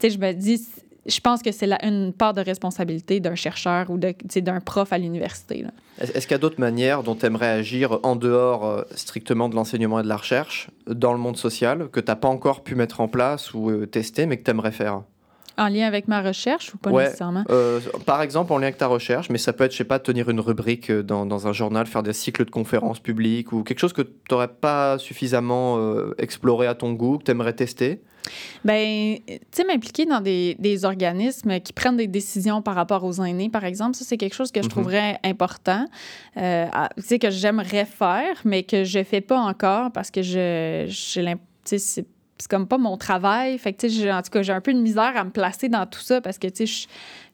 je 0.02 0.18
me 0.18 0.32
dis, 0.32 0.62
je 1.06 1.20
pense 1.20 1.42
que 1.42 1.52
c'est 1.52 1.70
une 1.82 2.12
part 2.12 2.34
de 2.34 2.40
responsabilité 2.40 3.20
d'un 3.20 3.34
chercheur 3.34 3.90
ou 3.90 3.98
d'un 3.98 4.60
prof 4.60 4.92
à 4.92 4.98
l'université. 4.98 5.64
Est-ce 6.00 6.26
qu'il 6.26 6.32
y 6.32 6.34
a 6.34 6.38
d'autres 6.38 6.60
manières 6.60 7.02
dont 7.02 7.14
tu 7.14 7.26
aimerais 7.26 7.48
agir 7.48 7.98
en 8.02 8.14
dehors 8.14 8.66
euh, 8.66 8.82
strictement 8.94 9.48
de 9.48 9.54
l'enseignement 9.54 10.00
et 10.00 10.02
de 10.02 10.08
la 10.08 10.16
recherche, 10.16 10.70
dans 10.86 11.12
le 11.12 11.18
monde 11.18 11.36
social, 11.36 11.88
que 11.90 12.00
tu 12.00 12.06
n'as 12.06 12.16
pas 12.16 12.28
encore 12.28 12.62
pu 12.62 12.74
mettre 12.74 13.00
en 13.00 13.08
place 13.08 13.54
ou 13.54 13.70
euh, 13.70 13.86
tester, 13.86 14.26
mais 14.26 14.36
que 14.36 14.44
tu 14.44 14.50
aimerais 14.50 14.70
faire? 14.70 15.02
En 15.56 15.66
lien 15.68 15.88
avec 15.88 16.06
ma 16.06 16.22
recherche 16.22 16.72
ou 16.72 16.78
pas 16.78 16.90
Ouais, 16.90 17.04
nécessairement? 17.04 17.42
Euh, 17.50 17.80
par 18.06 18.22
exemple, 18.22 18.52
en 18.52 18.58
lien 18.58 18.68
avec 18.68 18.78
ta 18.78 18.86
recherche, 18.86 19.28
mais 19.28 19.38
ça 19.38 19.52
peut 19.52 19.64
être, 19.64 19.72
je 19.72 19.78
sais 19.78 19.84
pas, 19.84 19.98
tenir 19.98 20.28
une 20.28 20.38
rubrique 20.38 20.92
dans, 20.92 21.26
dans 21.26 21.48
un 21.48 21.52
journal, 21.52 21.86
faire 21.88 22.04
des 22.04 22.12
cycles 22.12 22.44
de 22.44 22.50
conférences 22.50 23.00
publiques 23.00 23.52
ou 23.52 23.64
quelque 23.64 23.80
chose 23.80 23.92
que 23.92 24.02
tu 24.02 24.12
n'aurais 24.30 24.46
pas 24.46 24.98
suffisamment 24.98 25.78
euh, 25.78 26.14
exploré 26.18 26.68
à 26.68 26.76
ton 26.76 26.92
goût, 26.92 27.18
que 27.18 27.24
tu 27.24 27.32
aimerais 27.32 27.54
tester? 27.54 28.02
Ben, 28.64 29.16
tu 29.26 29.38
sais, 29.52 29.64
m'impliquer 29.64 30.06
dans 30.06 30.20
des, 30.20 30.56
des 30.58 30.84
organismes 30.84 31.60
qui 31.60 31.72
prennent 31.72 31.96
des 31.96 32.06
décisions 32.06 32.62
par 32.62 32.74
rapport 32.74 33.04
aux 33.04 33.22
aînés, 33.24 33.48
par 33.48 33.64
exemple, 33.64 33.96
ça, 33.96 34.04
c'est 34.04 34.16
quelque 34.16 34.34
chose 34.34 34.50
que 34.52 34.60
je 34.60 34.66
Mhm. 34.66 34.70
trouverais 34.70 35.18
important. 35.24 35.86
Euh, 36.36 36.66
tu 36.96 37.02
sais, 37.02 37.18
que 37.18 37.30
j'aimerais 37.30 37.84
faire, 37.84 38.36
mais 38.44 38.62
que 38.62 38.84
je 38.84 39.02
fais 39.04 39.20
pas 39.20 39.38
encore 39.38 39.90
parce 39.92 40.10
que 40.10 40.22
je, 40.22 40.84
j'ai 40.88 41.22
l'imp- 41.22 41.40
tu 41.64 41.70
sais, 41.70 41.78
c'est 41.78 42.06
c'est 42.40 42.48
comme 42.48 42.68
pas 42.68 42.78
mon 42.78 42.96
travail. 42.96 43.58
Fait 43.58 43.72
que, 43.72 43.78
tu 43.84 43.90
sais, 43.90 44.12
en 44.12 44.22
tout 44.22 44.30
cas, 44.30 44.42
j'ai 44.42 44.52
un 44.52 44.60
peu 44.60 44.72
de 44.72 44.78
misère 44.78 45.12
à 45.16 45.24
me 45.24 45.30
placer 45.30 45.68
dans 45.68 45.86
tout 45.86 45.98
ça 45.98 46.20
parce 46.20 46.38
que, 46.38 46.46
tu 46.46 46.68
sais, 46.68 46.86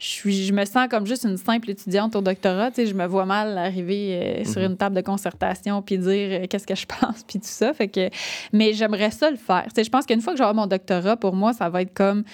je, 0.05 0.09
je, 0.09 0.12
suis, 0.12 0.44
je 0.46 0.52
me 0.52 0.64
sens 0.64 0.86
comme 0.90 1.07
juste 1.07 1.24
une 1.24 1.36
simple 1.36 1.70
étudiante 1.70 2.14
au 2.16 2.20
doctorat. 2.20 2.70
Tu 2.70 2.76
sais, 2.82 2.86
je 2.86 2.94
me 2.94 3.07
vois 3.07 3.24
mal 3.24 3.57
arriver 3.59 4.42
euh, 4.42 4.44
sur 4.44 4.61
Mhm. 4.61 4.72
une 4.72 4.76
table 4.76 4.96
de 4.96 5.00
concertation 5.00 5.80
puis 5.82 5.98
dire 5.98 6.40
euh, 6.42 6.46
qu'est-ce 6.48 6.66
que 6.66 6.74
je 6.74 6.86
pense 7.00 7.22
puis 7.26 7.38
tout 7.38 7.46
ça. 7.48 7.72
Fait 7.72 7.88
que, 7.88 8.11
mais 8.52 8.72
j'aimerais 8.74 9.11
ça 9.11 9.30
le 9.30 9.36
faire. 9.36 9.64
Tu 9.64 9.70
sais, 9.76 9.84
je 9.84 9.90
pense 9.90 10.07
qu'une 10.07 10.20
fois 10.20 10.32
que 10.34 10.38
j'aurai 10.38 10.55
mon 10.55 10.66
doctorat, 10.66 11.16
pour 11.16 11.34
moi, 11.34 11.52
ça 11.52 11.68
va 11.68 11.82
être 11.82 11.94
comme. 11.94 12.24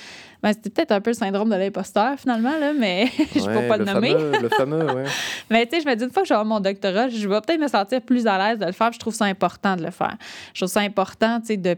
Ben, 0.42 0.52
c'était 0.54 0.70
peut-être 0.70 0.92
un 0.92 1.00
peu 1.02 1.10
le 1.10 1.14
syndrome 1.14 1.50
de 1.50 1.54
l'imposteur, 1.56 2.18
finalement, 2.18 2.58
là, 2.58 2.72
mais 2.72 3.08
je 3.34 3.44
peux 3.44 3.56
Ouais, 3.56 3.68
pas 3.68 3.76
le, 3.76 3.84
nommer. 3.84 4.10
Fameux, 4.12 4.32
le 4.40 4.48
fameux, 4.48 4.86
ouais. 4.94 5.04
Mais 5.50 5.66
tu 5.66 5.76
sais, 5.76 5.82
je 5.82 5.88
me 5.88 5.94
dis, 5.94 6.04
une 6.04 6.10
fois 6.10 6.22
que 6.22 6.28
j'aurai 6.28 6.44
mon 6.46 6.60
doctorat, 6.60 7.08
je 7.10 7.28
vais 7.28 7.40
peut-être 7.42 7.60
me 7.60 7.68
sentir 7.68 8.00
plus 8.00 8.26
à 8.26 8.38
l'aise 8.38 8.58
de 8.58 8.64
le 8.64 8.72
faire. 8.72 8.90
Je 8.90 8.98
trouve 8.98 9.12
ça 9.14 9.26
important 9.26 9.76
de 9.76 9.82
le 9.84 9.90
faire. 9.90 10.16
Je 10.54 10.60
trouve 10.60 10.72
ça 10.72 10.80
important, 10.80 11.40
tu 11.40 11.48
sais, 11.48 11.56
de 11.58 11.76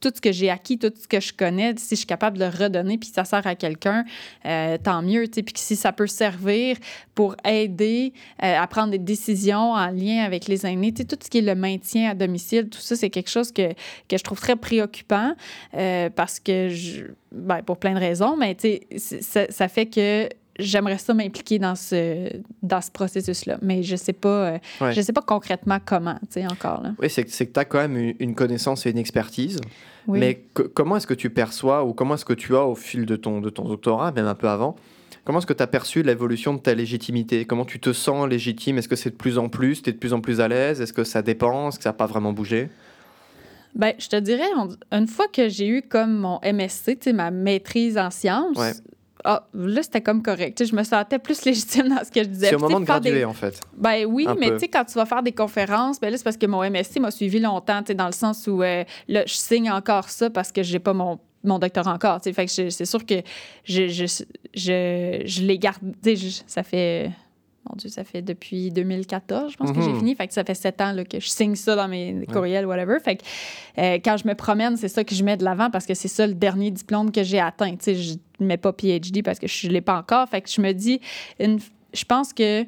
tout 0.00 0.12
ce 0.14 0.20
que 0.20 0.32
j'ai 0.32 0.50
acquis, 0.50 0.78
tout 0.78 0.92
ce 0.98 1.08
que 1.08 1.20
je 1.20 1.32
connais, 1.32 1.74
si 1.76 1.90
je 1.90 2.00
suis 2.00 2.06
capable 2.06 2.38
de 2.38 2.44
le 2.44 2.50
redonner 2.50 2.98
puis 2.98 3.10
ça 3.12 3.24
sert 3.24 3.46
à 3.46 3.54
quelqu'un, 3.54 4.04
euh, 4.46 4.78
tant 4.82 5.02
mieux. 5.02 5.24
Puis 5.32 5.44
si 5.56 5.76
ça 5.76 5.92
peut 5.92 6.06
servir 6.06 6.76
pour 7.14 7.36
aider 7.44 8.12
euh, 8.42 8.58
à 8.58 8.66
prendre 8.66 8.90
des 8.90 8.98
décisions 8.98 9.72
en 9.72 9.90
lien 9.90 10.24
avec 10.24 10.48
les 10.48 10.66
aînés, 10.66 10.92
tout 10.92 11.16
ce 11.22 11.28
qui 11.28 11.38
est 11.38 11.42
le 11.42 11.54
maintien 11.54 12.10
à 12.10 12.14
domicile, 12.14 12.68
tout 12.68 12.80
ça, 12.80 12.96
c'est 12.96 13.10
quelque 13.10 13.30
chose 13.30 13.52
que, 13.52 13.72
que 14.08 14.16
je 14.16 14.22
trouve 14.22 14.40
très 14.40 14.56
préoccupant 14.56 15.34
euh, 15.74 16.10
parce 16.10 16.40
que, 16.40 16.68
je, 16.68 17.04
ben, 17.32 17.62
pour 17.62 17.78
plein 17.78 17.94
de 17.94 18.00
raisons, 18.00 18.36
mais 18.36 18.56
ça, 18.98 19.46
ça 19.50 19.68
fait 19.68 19.86
que 19.86 20.28
j'aimerais 20.58 20.98
ça 20.98 21.14
m'impliquer 21.14 21.58
dans 21.58 21.74
ce, 21.74 22.30
dans 22.62 22.80
ce 22.80 22.90
processus-là. 22.90 23.58
Mais 23.62 23.82
je 23.82 23.96
sais 23.96 24.12
pas, 24.12 24.28
euh, 24.54 24.58
Ouais. 24.80 24.92
je 24.92 25.00
sais 25.00 25.12
pas 25.12 25.22
concrètement 25.22 25.78
comment, 25.84 26.14
tu 26.22 26.40
sais, 26.40 26.46
encore. 26.46 26.82
Là. 26.82 26.92
Oui, 27.00 27.08
c'est 27.10 27.24
que 27.24 27.30
tu 27.30 27.60
as 27.60 27.64
quand 27.64 27.86
même 27.88 28.14
une, 28.18 28.34
connaissance 28.34 28.86
et 28.86 28.90
une 28.90 28.98
expertise. 28.98 29.60
Oui. 30.06 30.18
Mais 30.20 30.44
co- 30.54 30.68
comment 30.74 30.96
est-ce 30.96 31.06
que 31.06 31.14
tu 31.14 31.30
perçois 31.30 31.84
ou 31.84 31.92
comment 31.94 32.14
est-ce 32.14 32.24
que 32.24 32.32
tu 32.32 32.56
as 32.56 32.64
au 32.64 32.74
fil 32.74 33.06
de 33.06 33.16
ton, 33.16 33.40
de 33.40 33.50
ton 33.50 33.64
doctorat, 33.68 34.12
même 34.12 34.26
un 34.26 34.34
peu 34.34 34.48
avant, 34.48 34.74
comment 35.24 35.38
est-ce 35.38 35.46
que 35.46 35.52
tu 35.52 35.62
as 35.62 35.66
perçu 35.68 36.02
l'évolution 36.02 36.54
de 36.54 36.58
ta 36.58 36.74
légitimité? 36.74 37.44
Comment 37.44 37.64
tu 37.64 37.78
te 37.80 37.92
sens 37.92 38.28
légitime? 38.28 38.78
Est-ce 38.78 38.88
que 38.88 38.96
c'est 38.96 39.10
de 39.10 39.14
plus 39.16 39.38
en 39.38 39.48
plus? 39.48 39.80
Tu 39.82 39.90
es 39.90 39.92
de 39.92 39.98
plus 39.98 40.12
en 40.12 40.20
plus 40.20 40.40
à 40.40 40.48
l'aise? 40.48 40.80
Est-ce 40.80 40.92
que 40.92 41.04
ça 41.04 41.22
dépend? 41.22 41.68
Est-ce 41.68 41.78
que 41.78 41.84
ça 41.84 41.90
n'a 41.90 41.94
pas 41.94 42.06
vraiment 42.06 42.32
bougé? 42.32 42.68
Ben, 43.74 43.94
je 43.98 44.08
te 44.08 44.16
dirais, 44.16 44.48
on- 44.58 44.68
une 44.94 45.06
fois 45.06 45.28
que 45.32 45.48
j'ai 45.48 45.66
eu 45.66 45.82
comme 45.82 46.12
mon 46.14 46.40
MSC, 46.42 46.98
tu 46.98 47.04
sais, 47.04 47.12
ma 47.14 47.30
maîtrise 47.30 47.96
en 47.96 48.10
sciences, 48.10 48.58
Ouais. 48.58 48.72
Ah, 49.24 49.46
là, 49.54 49.82
c'était 49.82 50.00
comme 50.00 50.22
correct. 50.22 50.64
Je 50.64 50.74
me 50.74 50.82
sentais 50.82 51.18
plus 51.18 51.44
légitime 51.46 51.88
dans 51.88 52.04
ce 52.04 52.10
que 52.10 52.22
je 52.22 52.28
disais. 52.28 52.48
C'est 52.48 52.54
au 52.54 52.58
moment 52.58 52.76
de 52.80 52.84
des- 52.84 52.86
graduer, 52.86 53.24
en 53.24 53.32
fait. 53.32 53.60
Ben 53.76 54.04
oui, 54.06 54.26
Un 54.28 54.34
mais 54.34 54.50
tu 54.52 54.58
sais, 54.60 54.68
quand 54.68 54.84
tu 54.84 54.94
vas 54.94 55.06
faire 55.06 55.22
des 55.22 55.32
conférences, 55.32 56.00
ben 56.00 56.10
là, 56.10 56.16
c'est 56.16 56.24
parce 56.24 56.36
que 56.36 56.46
mon 56.46 56.62
MSC 56.68 56.98
m'a 57.00 57.10
suivi 57.10 57.38
longtemps, 57.40 57.82
dans 57.94 58.06
le 58.06 58.12
sens 58.12 58.46
où 58.46 58.62
euh, 58.62 58.84
là, 59.08 59.22
je 59.26 59.34
signe 59.34 59.70
encore 59.70 60.08
ça 60.10 60.30
parce 60.30 60.50
que 60.52 60.62
j'ai 60.62 60.78
pas 60.78 60.92
mon 60.92 61.18
mon 61.44 61.58
doctorat 61.58 61.92
encore. 61.94 62.20
Fait 62.22 62.46
que 62.46 62.50
c'est 62.70 62.84
sûr 62.84 63.04
que 63.04 63.16
je, 63.64 63.88
je, 63.88 64.04
je, 64.54 65.22
je 65.24 65.42
l'ai 65.42 65.58
gardé, 65.58 66.16
ça 66.46 66.62
fait... 66.62 67.10
Mon 67.68 67.76
Dieu, 67.76 67.88
ça 67.90 68.02
fait 68.02 68.22
depuis 68.22 68.70
2014, 68.72 69.52
je 69.52 69.56
pense 69.56 69.70
que 69.70 69.80
j'ai 69.80 69.90
Mhm. 69.92 69.98
fini. 69.98 70.14
Fait 70.16 70.26
que 70.26 70.34
ça 70.34 70.42
fait 70.42 70.54
sept 70.54 70.80
ans 70.80 70.90
là, 70.92 71.04
que 71.04 71.20
je 71.20 71.28
signe 71.28 71.54
ça 71.54 71.76
dans 71.76 71.86
mes 71.86 72.26
courriels, 72.32 72.66
whatever. 72.66 72.98
Fait 72.98 73.16
que 73.16 73.22
euh, 73.78 73.98
quand 74.04 74.16
je 74.16 74.26
me 74.26 74.34
promène, 74.34 74.76
c'est 74.76 74.88
ça 74.88 75.04
que 75.04 75.14
je 75.14 75.22
mets 75.22 75.36
de 75.36 75.44
l'avant 75.44 75.70
parce 75.70 75.86
que 75.86 75.94
c'est 75.94 76.08
ça 76.08 76.26
le 76.26 76.34
dernier 76.34 76.72
diplôme 76.72 77.12
que 77.12 77.22
j'ai 77.22 77.38
atteint. 77.38 77.70
Tu 77.76 77.76
sais, 77.82 77.94
je 77.94 78.14
ne 78.42 78.46
mets 78.46 78.56
pas 78.58 78.72
PhD 78.72 79.22
parce 79.24 79.38
que 79.38 79.46
je 79.46 79.66
ne 79.68 79.72
l'ai 79.72 79.80
pas 79.80 79.96
encore. 79.98 80.28
Fait 80.28 80.40
que 80.42 80.50
je 80.50 80.60
me 80.60 80.72
dis, 80.72 81.00
une- 81.40 81.58
je 81.94 82.04
pense 82.04 82.32
que 82.32 82.64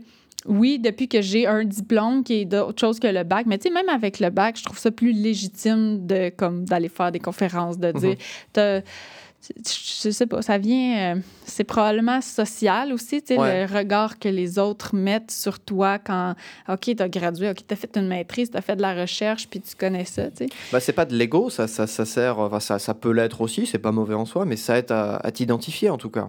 oui, 0.46 0.78
depuis 0.78 1.08
que 1.08 1.22
j'ai 1.22 1.46
un 1.46 1.64
diplôme 1.64 2.22
qui 2.22 2.34
est 2.34 2.44
d'autre 2.44 2.78
chose 2.78 3.00
que 3.00 3.06
le 3.06 3.24
bac, 3.24 3.46
mais 3.46 3.56
tu 3.56 3.68
sais, 3.68 3.74
même 3.74 3.88
avec 3.88 4.20
le 4.20 4.28
bac, 4.28 4.58
je 4.58 4.64
trouve 4.64 4.78
ça 4.78 4.90
plus 4.90 5.12
légitime 5.12 6.06
de 6.06 6.28
comme 6.36 6.64
d'aller 6.66 6.90
faire 6.90 7.10
des 7.12 7.18
conférences, 7.18 7.78
de 7.78 7.92
dire, 7.92 8.16
t'as- 8.52 8.82
je 10.04 10.10
sais 10.10 10.26
pas, 10.26 10.42
ça 10.42 10.58
vient, 10.58 11.16
euh, 11.16 11.20
c'est 11.44 11.64
probablement 11.64 12.20
social 12.20 12.92
aussi, 12.92 13.22
tu 13.22 13.34
sais, 13.34 13.38
Ouais. 13.40 13.66
le 13.66 13.72
regard 13.76 14.18
que 14.18 14.28
les 14.28 14.58
autres 14.58 14.94
mettent 14.94 15.30
sur 15.30 15.58
toi 15.60 15.98
quand, 15.98 16.34
OK, 16.68 16.80
tu 16.96 17.02
as 17.02 17.08
gradué, 17.08 17.50
OK, 17.50 17.58
tu 17.66 17.72
as 17.74 17.76
fait 17.76 17.96
une 17.96 18.08
maîtrise, 18.08 18.50
tu 18.50 18.56
as 18.56 18.60
fait 18.62 18.76
de 18.76 18.82
la 18.82 18.94
recherche, 18.94 19.48
puis 19.48 19.60
tu 19.60 19.74
connais 19.76 20.04
ça, 20.04 20.30
tu 20.30 20.38
sais. 20.38 20.46
Bah, 20.72 20.80
c'est 20.80 20.92
pas 20.92 21.04
de 21.04 21.14
l'ego, 21.14 21.50
ça, 21.50 21.66
ça, 21.68 21.86
ça 21.86 22.04
sert, 22.04 22.38
enfin, 22.38 22.60
ça, 22.60 22.78
ça 22.78 22.94
peut 22.94 23.10
l'être 23.12 23.40
aussi, 23.40 23.66
c'est 23.66 23.78
pas 23.78 23.92
mauvais 23.92 24.14
en 24.14 24.24
soi, 24.24 24.44
mais 24.44 24.56
ça 24.56 24.78
aide 24.78 24.90
à, 24.92 25.16
à 25.16 25.30
t'identifier 25.30 25.90
en 25.90 25.98
tout 25.98 26.10
cas. 26.10 26.28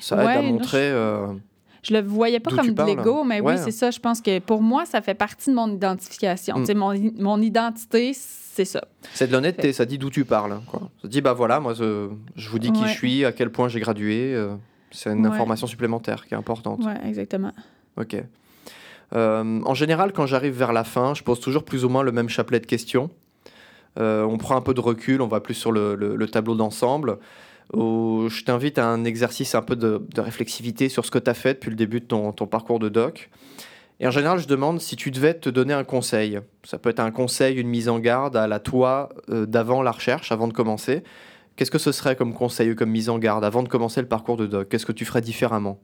Ça 0.00 0.16
aide 0.16 0.26
Ouais, 0.26 0.32
à 0.36 0.42
non, 0.42 0.52
montrer. 0.52 0.90
euh, 0.90 1.26
Je 1.82 1.94
le 1.94 2.00
voyais 2.02 2.40
pas 2.40 2.50
comme 2.50 2.70
de 2.74 2.82
l'ego, 2.82 3.24
mais 3.24 3.40
Ouais. 3.40 3.54
oui, 3.54 3.58
c'est 3.64 3.70
ça. 3.70 3.90
Je 3.90 3.98
pense 4.00 4.20
que 4.20 4.38
pour 4.40 4.60
moi, 4.62 4.84
ça 4.84 5.00
fait 5.00 5.14
partie 5.14 5.50
de 5.50 5.54
mon 5.54 5.72
identification. 5.72 6.58
Mm. 6.58 6.74
Mon, 6.74 7.12
mon 7.18 7.40
identité, 7.40 8.12
c'est 8.14 8.64
ça. 8.66 8.82
C'est 9.14 9.26
de 9.28 9.32
l'honnêteté, 9.32 9.72
ça 9.72 9.86
dit 9.86 9.96
d'où 9.96 10.10
tu 10.10 10.24
parles. 10.24 10.52
hein, 10.52 10.62
Quoi. 10.66 10.82
Ça 11.00 11.08
dit, 11.08 11.20
bah 11.22 11.32
voilà, 11.32 11.58
moi 11.60 11.72
je, 11.74 12.08
je 12.36 12.48
vous 12.50 12.58
dis 12.58 12.70
qui 12.72 12.82
Ouais. 12.82 12.88
je 12.88 12.92
suis, 12.94 13.24
à 13.24 13.32
quel 13.32 13.50
point 13.50 13.68
j'ai 13.68 13.80
gradué. 13.80 14.34
euh, 14.34 14.54
c'est 14.90 15.10
une 15.10 15.24
Ouais. 15.26 15.32
information 15.32 15.66
supplémentaire 15.66 16.26
qui 16.26 16.34
est 16.34 16.36
importante. 16.36 16.80
Oui, 16.84 16.92
exactement. 17.08 17.52
Ok. 17.96 18.16
Euh, 19.14 19.60
en 19.64 19.74
général, 19.74 20.12
quand 20.12 20.26
j'arrive 20.26 20.54
vers 20.56 20.72
la 20.72 20.84
fin, 20.84 21.14
je 21.14 21.22
pose 21.22 21.40
toujours 21.40 21.64
plus 21.64 21.84
ou 21.84 21.88
moins 21.88 22.02
le 22.02 22.12
même 22.12 22.28
chapelet 22.28 22.60
de 22.60 22.66
questions. 22.66 23.10
Euh, 23.98 24.22
on 24.24 24.38
prend 24.38 24.56
un 24.56 24.60
peu 24.60 24.74
de 24.74 24.80
recul, 24.80 25.20
on 25.20 25.26
va 25.26 25.40
plus 25.40 25.54
sur 25.54 25.72
le, 25.72 25.94
le- 25.96 26.14
le 26.14 26.28
tableau 26.28 26.54
d'ensemble. 26.54 27.18
Où 27.72 28.26
je 28.28 28.42
t'invite 28.42 28.78
à 28.78 28.86
un 28.86 29.04
exercice 29.04 29.54
un 29.54 29.62
peu 29.62 29.76
de, 29.76 30.02
réflexivité 30.16 30.88
sur 30.88 31.04
ce 31.04 31.10
que 31.10 31.18
tu 31.18 31.30
as 31.30 31.34
fait 31.34 31.54
depuis 31.54 31.70
le 31.70 31.76
début 31.76 32.00
de 32.00 32.06
ton, 32.06 32.32
ton 32.32 32.46
parcours 32.46 32.78
de 32.78 32.88
doc. 32.88 33.30
Et 34.00 34.06
en 34.06 34.10
général, 34.10 34.38
je 34.38 34.48
demande 34.48 34.80
si 34.80 34.96
tu 34.96 35.10
devais 35.10 35.34
te 35.34 35.50
donner 35.50 35.74
un 35.74 35.84
conseil. 35.84 36.40
Ça 36.64 36.78
peut 36.78 36.88
être 36.88 37.00
un 37.00 37.10
conseil, 37.10 37.56
une 37.56 37.68
mise 37.68 37.88
en 37.88 37.98
garde 37.98 38.34
à 38.36 38.46
la 38.46 38.58
toi 38.58 39.10
euh, 39.28 39.44
d'avant 39.44 39.82
la 39.82 39.92
recherche, 39.92 40.32
avant 40.32 40.48
de 40.48 40.54
commencer. 40.54 41.04
Qu'est-ce 41.54 41.70
que 41.70 41.78
ce 41.78 41.92
serait 41.92 42.16
comme 42.16 42.32
conseil 42.32 42.70
ou 42.70 42.74
comme 42.74 42.90
mise 42.90 43.10
en 43.10 43.18
garde 43.18 43.44
avant 43.44 43.62
de 43.62 43.68
commencer 43.68 44.00
le 44.00 44.08
parcours 44.08 44.38
de 44.38 44.46
doc? 44.46 44.68
Qu'est-ce 44.70 44.86
que 44.86 44.92
tu 44.92 45.04
ferais 45.04 45.20
différemment? 45.20 45.78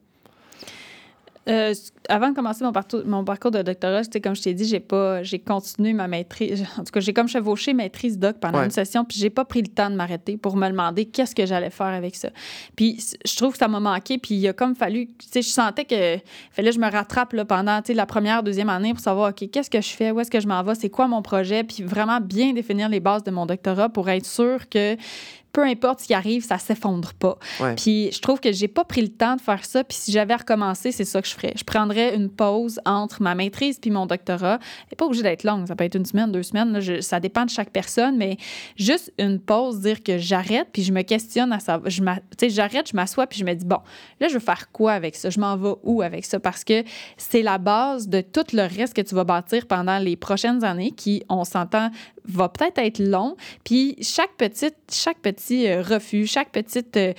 Euh, 1.48 1.72
avant 2.08 2.30
de 2.30 2.34
commencer 2.34 2.64
mon 2.64 2.72
parcours, 2.72 3.02
mon 3.06 3.24
parcours 3.24 3.52
de 3.52 3.62
doctorat, 3.62 4.02
comme 4.22 4.34
je 4.34 4.42
t'ai 4.42 4.52
dit, 4.54 4.64
j'ai 4.64 4.80
pas, 4.80 5.22
j'ai 5.22 5.38
continué 5.38 5.92
ma 5.92 6.08
maîtrise. 6.08 6.64
En 6.78 6.82
tout 6.84 6.90
cas, 6.92 7.00
j'ai 7.00 7.12
comme 7.12 7.28
chevauché 7.28 7.72
maîtrise 7.72 8.18
doc 8.18 8.36
pendant 8.40 8.58
Ouais. 8.58 8.64
une 8.64 8.70
session, 8.70 9.04
puis 9.04 9.18
j'ai 9.18 9.30
pas 9.30 9.44
pris 9.44 9.62
le 9.62 9.68
temps 9.68 9.88
de 9.90 9.94
m'arrêter 9.96 10.36
pour 10.36 10.56
me 10.56 10.68
demander 10.68 11.04
qu'est-ce 11.04 11.34
que 11.34 11.46
j'allais 11.46 11.70
faire 11.70 11.86
avec 11.86 12.16
ça. 12.16 12.30
Puis 12.74 12.98
je 13.24 13.36
trouve 13.36 13.52
que 13.52 13.58
ça 13.58 13.68
m'a 13.68 13.80
manqué, 13.80 14.18
puis 14.18 14.34
il 14.34 14.48
a 14.48 14.52
comme 14.52 14.74
fallu, 14.74 15.06
tu 15.06 15.28
sais, 15.30 15.42
je 15.42 15.48
sentais 15.48 15.84
que 15.84 16.18
fallait 16.50 16.70
que 16.70 16.74
je 16.74 16.80
me 16.80 16.90
rattrape 16.90 17.32
là, 17.32 17.44
pendant, 17.44 17.80
tu 17.80 17.88
sais, 17.88 17.94
la 17.94 18.06
première, 18.06 18.42
deuxième 18.42 18.68
année 18.70 18.92
pour 18.92 19.00
savoir, 19.00 19.30
ok, 19.30 19.48
qu'est-ce 19.50 19.70
que 19.70 19.80
je 19.80 19.90
fais, 19.90 20.10
où 20.10 20.18
est-ce 20.20 20.30
que 20.30 20.40
je 20.40 20.48
m'en 20.48 20.62
vais, 20.62 20.74
c'est 20.74 20.90
quoi 20.90 21.06
mon 21.06 21.22
projet, 21.22 21.62
puis 21.64 21.82
vraiment 21.84 22.20
bien 22.20 22.52
définir 22.52 22.88
les 22.88 23.00
bases 23.00 23.22
de 23.22 23.30
mon 23.30 23.46
doctorat 23.46 23.88
pour 23.88 24.08
être 24.08 24.26
sûr 24.26 24.68
que 24.68 24.96
peu 25.56 25.62
importe 25.64 26.00
ce 26.00 26.06
qui 26.08 26.12
arrive, 26.12 26.44
ça 26.44 26.58
s'effondre 26.58 27.14
pas. 27.14 27.38
Ouais. 27.60 27.74
Puis 27.76 28.10
je 28.12 28.20
trouve 28.20 28.40
que 28.40 28.52
j'ai 28.52 28.68
pas 28.68 28.84
pris 28.84 29.00
le 29.00 29.08
temps 29.08 29.36
de 29.36 29.40
faire 29.40 29.64
ça. 29.64 29.82
Puis 29.84 29.96
si 29.96 30.12
j'avais 30.12 30.34
recommencé, 30.34 30.92
c'est 30.92 31.06
ça 31.06 31.22
que 31.22 31.26
je 31.28 31.32
ferais. 31.32 31.54
Je 31.56 31.64
prendrais 31.64 32.14
une 32.14 32.28
pause 32.28 32.78
entre 32.84 33.22
ma 33.22 33.34
maîtrise 33.34 33.78
puis 33.78 33.90
mon 33.90 34.04
doctorat. 34.04 34.58
Elle 34.60 34.88
n'est 34.92 34.96
pas 34.98 35.06
obligée 35.06 35.22
d'être 35.22 35.44
longue. 35.44 35.66
Ça 35.66 35.74
peut 35.74 35.84
être 35.84 35.94
une 35.94 36.04
semaine, 36.04 36.30
deux 36.30 36.42
semaines. 36.42 36.72
là. 36.74 36.80
Je- 36.80 37.00
ça 37.00 37.20
dépend 37.20 37.46
de 37.46 37.50
chaque 37.50 37.70
personne. 37.70 38.18
Mais 38.18 38.36
juste 38.76 39.10
une 39.18 39.40
pause, 39.40 39.80
dire 39.80 40.02
que 40.02 40.18
j'arrête 40.18 40.68
puis 40.74 40.82
je 40.82 40.92
me 40.92 41.00
questionne 41.00 41.50
à 41.54 41.58
ça. 41.58 41.80
Je 41.86 42.02
m'a- 42.02 42.16
tu 42.16 42.22
sais, 42.40 42.50
j'arrête, 42.50 42.90
je 42.90 42.94
m'assois 42.94 43.26
puis 43.26 43.38
je 43.38 43.44
me 43.46 43.54
dis, 43.54 43.64
bon, 43.64 43.78
là, 44.20 44.28
je 44.28 44.34
veux 44.34 44.40
faire 44.40 44.70
quoi 44.72 44.92
avec 44.92 45.16
ça? 45.16 45.30
Je 45.30 45.40
m'en 45.40 45.56
vais 45.56 45.72
où 45.84 46.02
avec 46.02 46.26
ça? 46.26 46.38
Parce 46.38 46.64
que 46.64 46.84
c'est 47.16 47.40
la 47.40 47.56
base 47.56 48.08
de 48.08 48.20
tout 48.20 48.44
le 48.52 48.62
reste 48.62 48.92
que 48.94 49.00
tu 49.00 49.14
vas 49.14 49.24
bâtir 49.24 49.66
pendant 49.66 49.98
les 49.98 50.16
prochaines 50.16 50.64
années 50.64 50.90
qui, 50.90 51.22
on 51.30 51.44
s'entend, 51.44 51.90
va 52.28 52.48
peut-être 52.48 52.78
être 52.78 52.98
long. 52.98 53.36
Puis 53.64 53.96
chaque 54.02 54.34
petite, 54.36 54.74
chaque 54.92 55.18
petit 55.46 55.68
euh, 55.68 55.82
refus, 55.82 56.26
chaque 56.26 56.50
petite, 56.50 56.96
euh, 56.96 57.12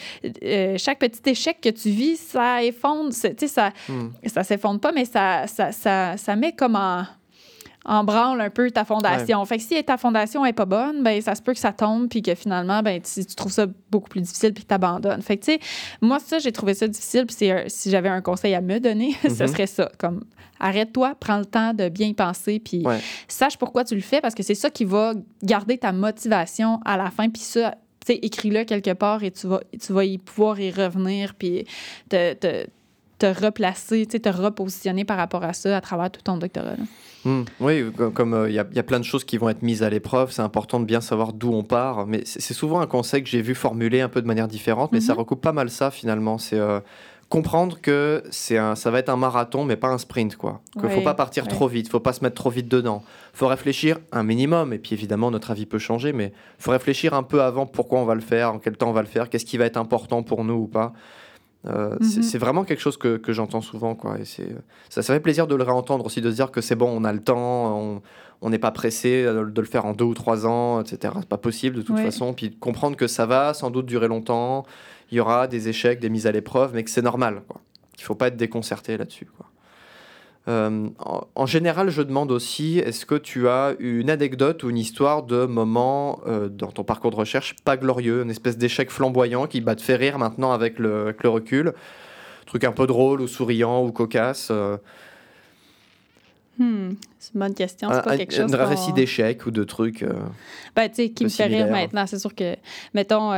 euh, 0.44 0.78
chaque 0.78 1.00
petit 1.00 1.30
échec 1.30 1.60
que 1.62 1.70
tu 1.70 1.90
vis, 1.90 2.18
ça 2.18 2.64
effondre. 2.64 3.10
Tu 3.14 3.20
sais, 3.38 3.48
ça, 3.48 3.72
Hmm. 3.88 4.10
ça 4.26 4.44
s'effondre 4.44 4.80
pas, 4.80 4.92
mais 4.92 5.06
ça, 5.06 5.48
ça, 5.48 5.72
ça, 5.72 6.18
ça 6.18 6.36
met 6.36 6.52
comme 6.54 6.76
en, 6.76 7.04
en 7.86 8.04
branle 8.04 8.42
un 8.42 8.50
peu 8.50 8.70
ta 8.70 8.84
fondation. 8.84 9.44
Fait 9.46 9.58
que 9.58 9.64
si 9.64 9.82
ta 9.84 9.96
fondation 9.98 10.46
est 10.46 10.52
pas 10.54 10.66
bonne, 10.66 11.04
ben 11.04 11.22
ça 11.22 11.36
se 11.36 11.42
peut 11.42 11.54
que 11.54 11.60
ça 11.60 11.72
tombe 11.72 12.10
puis 12.10 12.22
que 12.22 12.36
finalement 12.36 12.82
ben 12.84 13.02
tu, 13.02 13.26
tu 13.26 13.36
trouves 13.36 13.52
ça 13.52 13.66
beaucoup 13.90 14.10
plus 14.10 14.20
difficile 14.22 14.54
puis 14.54 14.64
que 14.64 14.68
tu 14.68 14.74
abandonnes. 14.74 15.22
Fait 15.22 15.38
que 15.38 15.46
tu 15.46 15.54
sais, 15.54 15.60
moi 16.02 16.20
ça 16.20 16.40
j'ai 16.40 16.52
trouvé 16.52 16.74
ça 16.74 16.86
difficile 16.88 17.26
puis 17.26 17.36
c'est 17.40 17.70
si 17.70 17.90
j'avais 17.90 18.10
un 18.10 18.22
conseil 18.22 18.54
à 18.56 18.62
me 18.62 18.80
donner, 18.82 19.14
ce 19.24 19.30
Mhm. 19.44 19.48
serait 19.48 19.68
ça 19.68 19.90
comme 19.98 20.26
arrête-toi, 20.60 21.16
prends 21.20 21.38
le 21.38 21.46
temps 21.46 21.74
de 21.74 21.88
bien 21.88 22.08
y 22.08 22.14
penser 22.14 22.60
puis 22.60 22.86
Ouais. 22.86 23.00
sache 23.30 23.58
pourquoi 23.58 23.86
tu 23.86 23.96
le 23.96 24.02
fais 24.02 24.20
parce 24.20 24.36
que 24.36 24.44
c'est 24.44 24.56
ça 24.56 24.70
qui 24.70 24.84
va 24.84 25.14
garder 25.44 25.78
ta 25.78 25.94
motivation 25.94 26.82
à 26.84 26.98
la 26.98 27.10
fin 27.10 27.30
puis 27.30 27.42
ça 27.42 27.76
sais, 28.08 28.20
écris-le 28.22 28.64
quelque 28.64 28.94
part 28.94 29.24
et 29.24 29.32
tu 29.32 29.48
vas, 29.48 29.62
tu 29.80 29.94
vas 29.94 30.06
y 30.06 30.18
pouvoir 30.18 30.60
y 30.60 30.72
revenir, 30.72 31.34
puis 31.36 31.66
te, 32.10 32.34
te, 32.34 32.68
te 33.20 33.26
replacer, 33.26 34.06
te 34.06 34.30
repositionner 34.30 35.06
par 35.06 35.18
rapport 35.18 35.44
à 35.44 35.54
ça 35.54 35.76
à 35.76 35.82
travers 35.82 36.12
tout 36.12 36.22
ton 36.22 36.38
doctorat. 36.38 36.76
Hmm. 37.26 37.44
oui, 37.60 37.84
comme 38.14 38.46
il 38.48 38.54
y, 38.54 38.60
a 38.60 38.84
plein 38.84 39.00
de 39.00 39.06
choses 39.06 39.24
qui 39.26 39.38
vont 39.38 39.50
être 39.50 39.62
mises 39.62 39.84
à 39.84 39.90
l'épreuve, 39.90 40.32
c'est 40.32 40.44
important 40.44 40.80
de 40.80 40.86
bien 40.86 41.02
savoir 41.02 41.34
d'où 41.34 41.52
on 41.52 41.64
part. 41.64 42.06
Mais 42.08 42.22
c'est 42.26 42.54
souvent 42.54 42.80
un 42.80 42.88
conseil 42.88 43.24
que 43.24 43.30
j'ai 43.30 43.42
vu 43.42 43.56
formuler 43.56 44.02
un 44.02 44.10
peu 44.10 44.22
de 44.22 44.28
manière 44.28 44.48
différente, 44.48 44.92
mais 44.92 45.02
ça 45.02 45.14
mhm. 45.14 45.20
recoupe 45.20 45.42
pas 45.42 45.52
mal 45.52 45.70
ça 45.70 45.92
finalement. 45.92 46.38
C'est 46.38 46.60
comprendre 47.30 47.82
que 47.82 48.24
c'est 48.32 48.58
un, 48.58 48.76
ça 48.76 48.90
va 48.90 49.00
être 49.00 49.10
un 49.10 49.18
marathon, 49.18 49.66
mais 49.66 49.76
pas 49.76 49.90
un 49.90 49.98
sprint, 49.98 50.38
quoi. 50.38 50.62
Qu'il 50.80 50.90
faut 50.90 51.02
pas 51.02 51.14
partir 51.14 51.48
trop 51.48 51.68
vite, 51.68 51.90
faut 51.90 52.00
pas 52.00 52.14
se 52.14 52.24
mettre 52.24 52.36
trop 52.36 52.50
vite 52.50 52.70
dedans. 52.70 53.04
Faut 53.34 53.48
réfléchir 53.48 54.00
un 54.12 54.24
minimum, 54.24 54.72
et 54.72 54.80
puis 54.80 54.94
évidemment 54.94 55.30
notre 55.30 55.52
avis 55.52 55.66
peut 55.66 55.80
changer, 55.80 56.14
mais 56.14 56.32
faut 56.58 56.72
réfléchir 56.72 57.14
un 57.14 57.24
peu 57.24 57.42
avant 57.42 57.66
pourquoi 57.66 58.00
on 58.00 58.06
va 58.06 58.16
le 58.16 58.22
faire, 58.22 58.54
en 58.54 58.60
quel 58.60 58.78
temps 58.78 58.90
on 58.90 58.94
va 58.94 59.02
le 59.02 59.08
faire, 59.08 59.30
qu'est-ce 59.30 59.46
qui 59.46 59.58
va 59.58 59.66
être 59.66 59.78
important 59.78 60.24
pour 60.24 60.44
nous 60.44 60.56
ou 60.56 60.68
pas. 60.68 60.94
Euh, 61.66 61.98
mhm. 62.00 62.22
c'est 62.22 62.38
vraiment 62.38 62.64
quelque 62.64 62.80
chose 62.80 62.96
que, 62.96 63.18
que 63.18 63.34
j'entends 63.34 63.62
souvent, 63.62 63.94
quoi. 63.94 64.18
Et 64.20 64.26
c'est, 64.26 64.56
ça, 64.88 65.02
ça 65.02 65.14
fait 65.14 65.20
plaisir 65.20 65.48
de 65.48 65.56
le 65.56 65.64
réentendre 65.64 66.06
aussi, 66.06 66.22
de 66.22 66.30
se 66.30 66.36
dire 66.36 66.52
que 66.52 66.62
c'est 66.62 66.76
bon, 66.76 66.90
on 66.90 67.04
a 67.04 67.12
le 67.12 67.20
temps, 67.20 68.02
on 68.42 68.50
n'est 68.50 68.60
pas 68.60 68.72
pressé 68.72 69.24
de 69.24 69.62
le 69.62 69.68
faire 69.68 69.86
en 69.86 69.94
deux 69.94 70.06
ou 70.06 70.14
trois 70.14 70.46
ans, 70.46 70.80
etc. 70.80 71.14
C'est 71.20 71.28
pas 71.28 71.38
possible 71.38 71.78
de 71.78 71.82
toute 71.82 71.98
façon. 71.98 72.34
Puis 72.34 72.56
comprendre 72.56 72.96
que 72.96 73.08
ça 73.08 73.26
va 73.26 73.54
sans 73.54 73.70
doute 73.70 73.88
durer 73.88 74.08
longtemps 74.08 74.66
il 75.12 75.18
y 75.18 75.20
aura 75.20 75.48
des 75.48 75.70
échecs, 75.70 76.00
des 76.00 76.10
mises 76.10 76.28
à 76.28 76.32
l'épreuve, 76.32 76.72
mais 76.74 76.84
que 76.84 76.90
c'est 76.90 77.02
normal. 77.02 77.42
Il 77.98 78.02
ne 78.02 78.06
faut 78.06 78.16
pas 78.16 78.28
être 78.28 78.38
déconcerté 78.38 78.98
là-dessus. 78.98 79.28
Euh, 80.48 80.88
en, 81.36 81.46
général, 81.46 81.90
je 81.90 82.02
demande 82.02 82.32
aussi, 82.32 82.80
est-ce 82.80 83.06
que 83.06 83.16
tu 83.16 83.50
as 83.50 83.76
une 83.80 84.10
anecdote 84.10 84.64
ou 84.64 84.70
une 84.70 84.78
histoire 84.78 85.24
de 85.24 85.46
moment 85.46 86.22
euh, 86.26 86.48
dans 86.48 86.72
ton 86.72 86.86
parcours 86.86 87.12
de 87.12 87.18
recherche 87.18 87.56
pas 87.66 87.76
glorieux, 87.76 88.22
une 88.22 88.30
espèce 88.30 88.58
d'échec 88.58 88.90
flamboyant 88.90 89.48
qui 89.48 89.60
va 89.60 89.76
te 89.76 89.82
faire 89.82 90.00
rire 90.00 90.18
maintenant 90.18 90.54
avec 90.54 90.80
le, 90.80 91.14
recul? 91.26 91.74
Truc 92.46 92.64
un 92.64 92.72
peu 92.72 92.88
drôle 92.88 93.20
ou 93.20 93.28
souriant 93.28 93.84
ou 93.84 93.92
cocasse 93.92 94.48
euh? 94.52 94.78
Hmm, 96.58 96.96
c'est 97.20 97.34
une 97.34 97.40
bonne 97.40 97.54
question. 97.54 97.90
C'est 97.92 98.04
pas 98.04 98.18
quelque 98.18 98.34
chose. 98.34 98.54
Un 98.54 98.66
récit 98.66 98.94
d'échec 98.94 99.46
ou 99.46 99.52
de 99.52 99.64
trucs. 99.64 100.06
ben, 100.76 100.90
tu 100.90 100.96
sais, 100.96 101.10
qui 101.10 101.24
me 101.24 101.30
fait 101.30 101.46
rire 101.46 101.70
maintenant. 101.70 102.06
C'est 102.08 102.20
sûr 102.20 102.34
que, 102.34 102.56
mettons, 102.94 103.32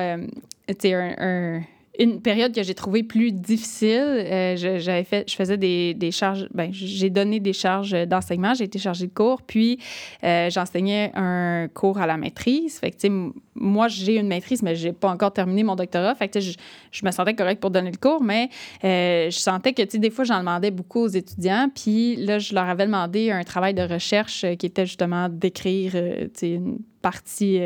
c'est 0.67 0.93
un, 0.93 1.61
une 1.99 2.21
période 2.21 2.55
que 2.55 2.63
j'ai 2.63 2.73
trouvée 2.73 3.03
plus 3.03 3.33
difficile. 3.33 3.89
Euh, 3.99 4.55
j'avais 4.55 5.03
fait, 5.03 5.29
je 5.29 5.35
faisais 5.35 5.57
des, 5.57 5.93
des 5.93 6.11
charges, 6.11 6.47
ben, 6.53 6.69
j'ai 6.71 7.09
donné 7.09 7.41
des 7.41 7.51
charges 7.51 7.91
d'enseignement, 8.07 8.53
j'ai 8.53 8.63
été 8.63 8.79
chargée 8.79 9.07
de 9.07 9.13
cours, 9.13 9.41
puis 9.41 9.79
euh, 10.23 10.49
j'enseignais 10.49 11.11
un 11.13 11.67
cours 11.67 11.97
à 11.97 12.07
la 12.07 12.15
maîtrise. 12.15 12.79
Fait 12.79 12.91
que, 12.91 13.07
moi, 13.53 13.89
j'ai 13.89 14.15
une 14.15 14.29
maîtrise, 14.29 14.63
mais 14.63 14.75
j'ai 14.75 14.93
pas 14.93 15.09
encore 15.09 15.33
terminé 15.33 15.63
mon 15.63 15.75
doctorat. 15.75 16.15
Fait 16.15 16.29
que, 16.29 16.39
je, 16.39 16.53
je, 16.91 17.05
me 17.05 17.11
sentais 17.11 17.33
correcte 17.33 17.59
pour 17.59 17.71
donner 17.71 17.91
le 17.91 17.97
cours, 17.97 18.23
mais 18.23 18.49
euh, 18.85 19.29
je 19.29 19.37
sentais 19.37 19.73
que, 19.73 19.97
des 19.97 20.09
fois, 20.09 20.23
j'en 20.23 20.39
demandais 20.39 20.71
beaucoup 20.71 21.01
aux 21.01 21.09
étudiants, 21.09 21.69
puis 21.73 22.15
là, 22.15 22.39
je 22.39 22.55
leur 22.55 22.69
avais 22.69 22.85
demandé 22.85 23.29
un 23.29 23.43
travail 23.43 23.73
de 23.73 23.83
recherche 23.83 24.45
qui 24.57 24.65
était 24.65 24.85
justement 24.85 25.27
d'écrire, 25.27 25.95
une 26.41 26.79
partie 27.01 27.59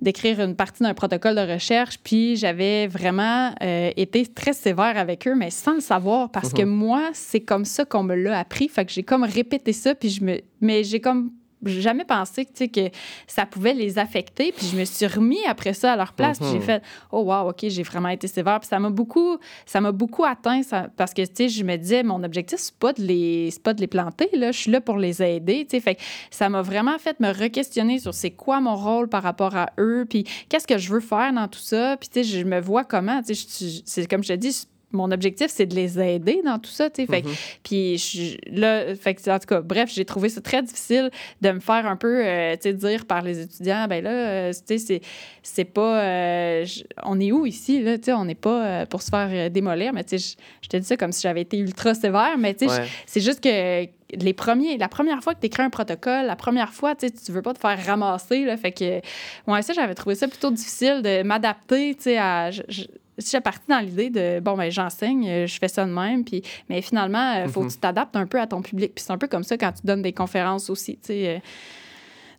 d'écrire 0.00 0.40
une 0.40 0.54
partie 0.54 0.82
d'un 0.82 0.94
protocole 0.94 1.34
de 1.34 1.52
recherche. 1.52 1.98
Puis 2.02 2.36
j'avais 2.36 2.86
vraiment 2.86 3.54
euh, 3.62 3.90
été 3.96 4.26
très 4.26 4.52
sévère 4.52 4.96
avec 4.96 5.26
eux, 5.26 5.34
mais 5.34 5.50
sans 5.50 5.74
le 5.74 5.80
savoir, 5.80 6.30
parce 6.30 6.52
que 6.52 6.62
mhm. 6.62 6.70
moi, 6.70 7.10
c'est 7.12 7.40
comme 7.40 7.64
ça 7.64 7.84
qu'on 7.84 8.02
me 8.02 8.14
l'a 8.14 8.38
appris. 8.38 8.68
Fait 8.68 8.84
que 8.84 8.92
j'ai 8.92 9.02
comme 9.02 9.24
répété 9.24 9.72
ça, 9.72 9.94
puis 9.94 10.10
je 10.10 10.24
me... 10.24 10.40
Mais 10.60 10.84
j'ai 10.84 11.00
comme 11.00 11.30
jamais 11.66 12.04
pensé 12.04 12.44
que, 12.44 12.66
que 12.66 12.90
ça 13.26 13.46
pouvait 13.46 13.74
les 13.74 13.98
affecter. 13.98 14.52
Puis 14.52 14.66
je 14.72 14.76
me 14.76 14.84
suis 14.84 15.06
remis 15.06 15.44
après 15.46 15.74
ça 15.74 15.92
à 15.92 15.96
leur 15.96 16.12
place. 16.12 16.38
J'ai 16.40 16.58
mhm. 16.58 16.62
fait 16.62 16.82
Oh, 17.12 17.22
wow, 17.22 17.50
OK, 17.50 17.66
j'ai 17.68 17.82
vraiment 17.82 18.08
été 18.08 18.26
sévère. 18.28 18.60
Puis 18.60 18.68
ça 18.68 18.78
m'a 18.78 18.90
beaucoup, 18.90 19.38
ça 19.64 19.80
m'a 19.80 19.92
beaucoup 19.92 20.24
atteint 20.24 20.62
ça, 20.62 20.88
parce 20.96 21.14
que, 21.14 21.22
tu 21.22 21.34
sais, 21.34 21.48
je 21.48 21.64
me 21.64 21.76
disais, 21.76 22.02
mon 22.02 22.22
objectif, 22.22 22.58
c'est 22.58 22.74
pas 22.74 22.92
de 22.92 23.02
les, 23.02 23.50
pas 23.62 23.74
de 23.74 23.80
les 23.80 23.86
planter. 23.86 24.28
Là. 24.34 24.52
Je 24.52 24.58
suis 24.58 24.70
là 24.70 24.80
pour 24.80 24.96
les 24.96 25.22
aider. 25.22 25.66
Fait 25.70 25.98
ça 26.30 26.48
m'a 26.48 26.62
vraiment 26.62 26.98
fait 26.98 27.18
me 27.20 27.30
re-questionner 27.30 27.98
sur 27.98 28.14
c'est 28.14 28.30
quoi 28.30 28.60
mon 28.60 28.76
rôle 28.76 29.08
par 29.08 29.22
rapport 29.22 29.56
à 29.56 29.70
eux. 29.78 30.06
Puis 30.08 30.24
qu'est-ce 30.48 30.66
que 30.66 30.78
je 30.78 30.92
veux 30.92 31.00
faire 31.00 31.32
dans 31.32 31.48
tout 31.48 31.60
ça. 31.60 31.96
Puis, 31.96 32.08
tu 32.08 32.22
sais, 32.22 32.38
je 32.38 32.44
me 32.44 32.60
vois 32.60 32.84
comment. 32.84 33.22
Tu 33.22 33.34
sais, 33.34 33.82
c'est 33.84 34.06
comme 34.06 34.22
je 34.22 34.28
te 34.28 34.38
dis, 34.38 34.66
mon 34.96 35.10
objectif, 35.12 35.48
c'est 35.48 35.66
de 35.66 35.74
les 35.74 36.00
aider 36.00 36.40
dans 36.44 36.58
tout 36.58 36.70
ça, 36.70 36.90
tu 36.90 37.06
sais. 37.06 37.12
Mm-hmm. 37.12 37.58
Puis 37.62 37.98
je, 37.98 38.36
là, 38.50 38.94
fait 38.96 39.16
en 39.28 39.38
tout 39.38 39.46
cas, 39.46 39.60
bref, 39.60 39.90
j'ai 39.92 40.04
trouvé 40.04 40.28
ça 40.28 40.40
très 40.40 40.62
difficile 40.62 41.10
de 41.40 41.50
me 41.52 41.60
faire 41.60 41.86
un 41.86 41.96
peu, 41.96 42.24
euh, 42.24 42.54
tu 42.56 42.62
sais, 42.62 42.72
dire 42.72 43.06
par 43.06 43.22
les 43.22 43.40
étudiants, 43.40 43.86
ben 43.88 44.02
là, 44.02 44.10
euh, 44.10 44.52
tu 44.66 44.78
sais, 44.78 45.00
c'est 45.42 45.64
pas... 45.64 46.02
Euh, 46.02 46.66
on 47.04 47.20
est 47.20 47.32
où 47.32 47.46
ici, 47.46 47.82
là, 47.82 47.98
tu 47.98 48.04
sais, 48.04 48.12
on 48.12 48.24
n'est 48.24 48.34
pas 48.34 48.86
pour 48.86 49.02
se 49.02 49.10
faire 49.10 49.50
démolir, 49.50 49.92
mais 49.92 50.04
tu 50.04 50.18
sais, 50.18 50.36
je 50.62 50.68
te 50.68 50.76
dis 50.76 50.86
ça 50.86 50.96
comme 50.96 51.12
si 51.12 51.22
j'avais 51.22 51.42
été 51.42 51.58
ultra 51.58 51.94
sévère, 51.94 52.36
mais 52.38 52.54
tu 52.54 52.68
sais, 52.68 52.82
c'est 53.06 53.20
juste 53.20 53.42
que 53.42 53.86
les 54.12 54.32
premiers, 54.32 54.78
la 54.78 54.88
première 54.88 55.22
fois 55.22 55.34
que 55.34 55.40
tu 55.40 55.46
écris 55.46 55.62
un 55.62 55.70
protocole, 55.70 56.26
la 56.26 56.36
première 56.36 56.72
fois, 56.72 56.94
tu 56.94 57.08
sais, 57.08 57.32
veux 57.32 57.42
pas 57.42 57.54
te 57.54 57.58
faire 57.58 57.78
ramasser, 57.84 58.44
là, 58.44 58.56
fait 58.56 58.72
que, 58.72 59.00
ouais, 59.50 59.62
ça, 59.62 59.72
j'avais 59.72 59.94
trouvé 59.94 60.14
ça 60.14 60.28
plutôt 60.28 60.50
difficile 60.50 61.02
de 61.02 61.22
m'adapter, 61.22 61.94
tu 61.94 62.02
sais, 62.02 62.18
à 62.18 62.50
j'ai 63.18 63.40
parti 63.40 63.64
dans 63.68 63.78
l'idée 63.78 64.10
de 64.10 64.40
bon 64.40 64.56
ben 64.56 64.70
j'enseigne, 64.70 65.28
euh, 65.28 65.46
je 65.46 65.58
fais 65.58 65.68
ça 65.68 65.84
de 65.84 65.90
même 65.90 66.24
puis 66.24 66.42
mais 66.68 66.82
finalement 66.82 67.34
il 67.34 67.46
euh, 67.46 67.48
faut 67.48 67.60
que 67.60 67.66
mhm. 67.66 67.72
tu 67.72 67.78
t'adaptes 67.78 68.16
un 68.16 68.26
peu 68.26 68.40
à 68.40 68.46
ton 68.46 68.62
public 68.62 68.94
puis 68.94 69.04
c'est 69.04 69.12
un 69.12 69.18
peu 69.18 69.28
comme 69.28 69.44
ça 69.44 69.56
quand 69.56 69.72
tu 69.72 69.86
donnes 69.86 70.02
des 70.02 70.12
conférences 70.12 70.70
aussi, 70.70 70.96
tu 70.96 71.06
sais 71.08 71.28
euh, 71.36 71.38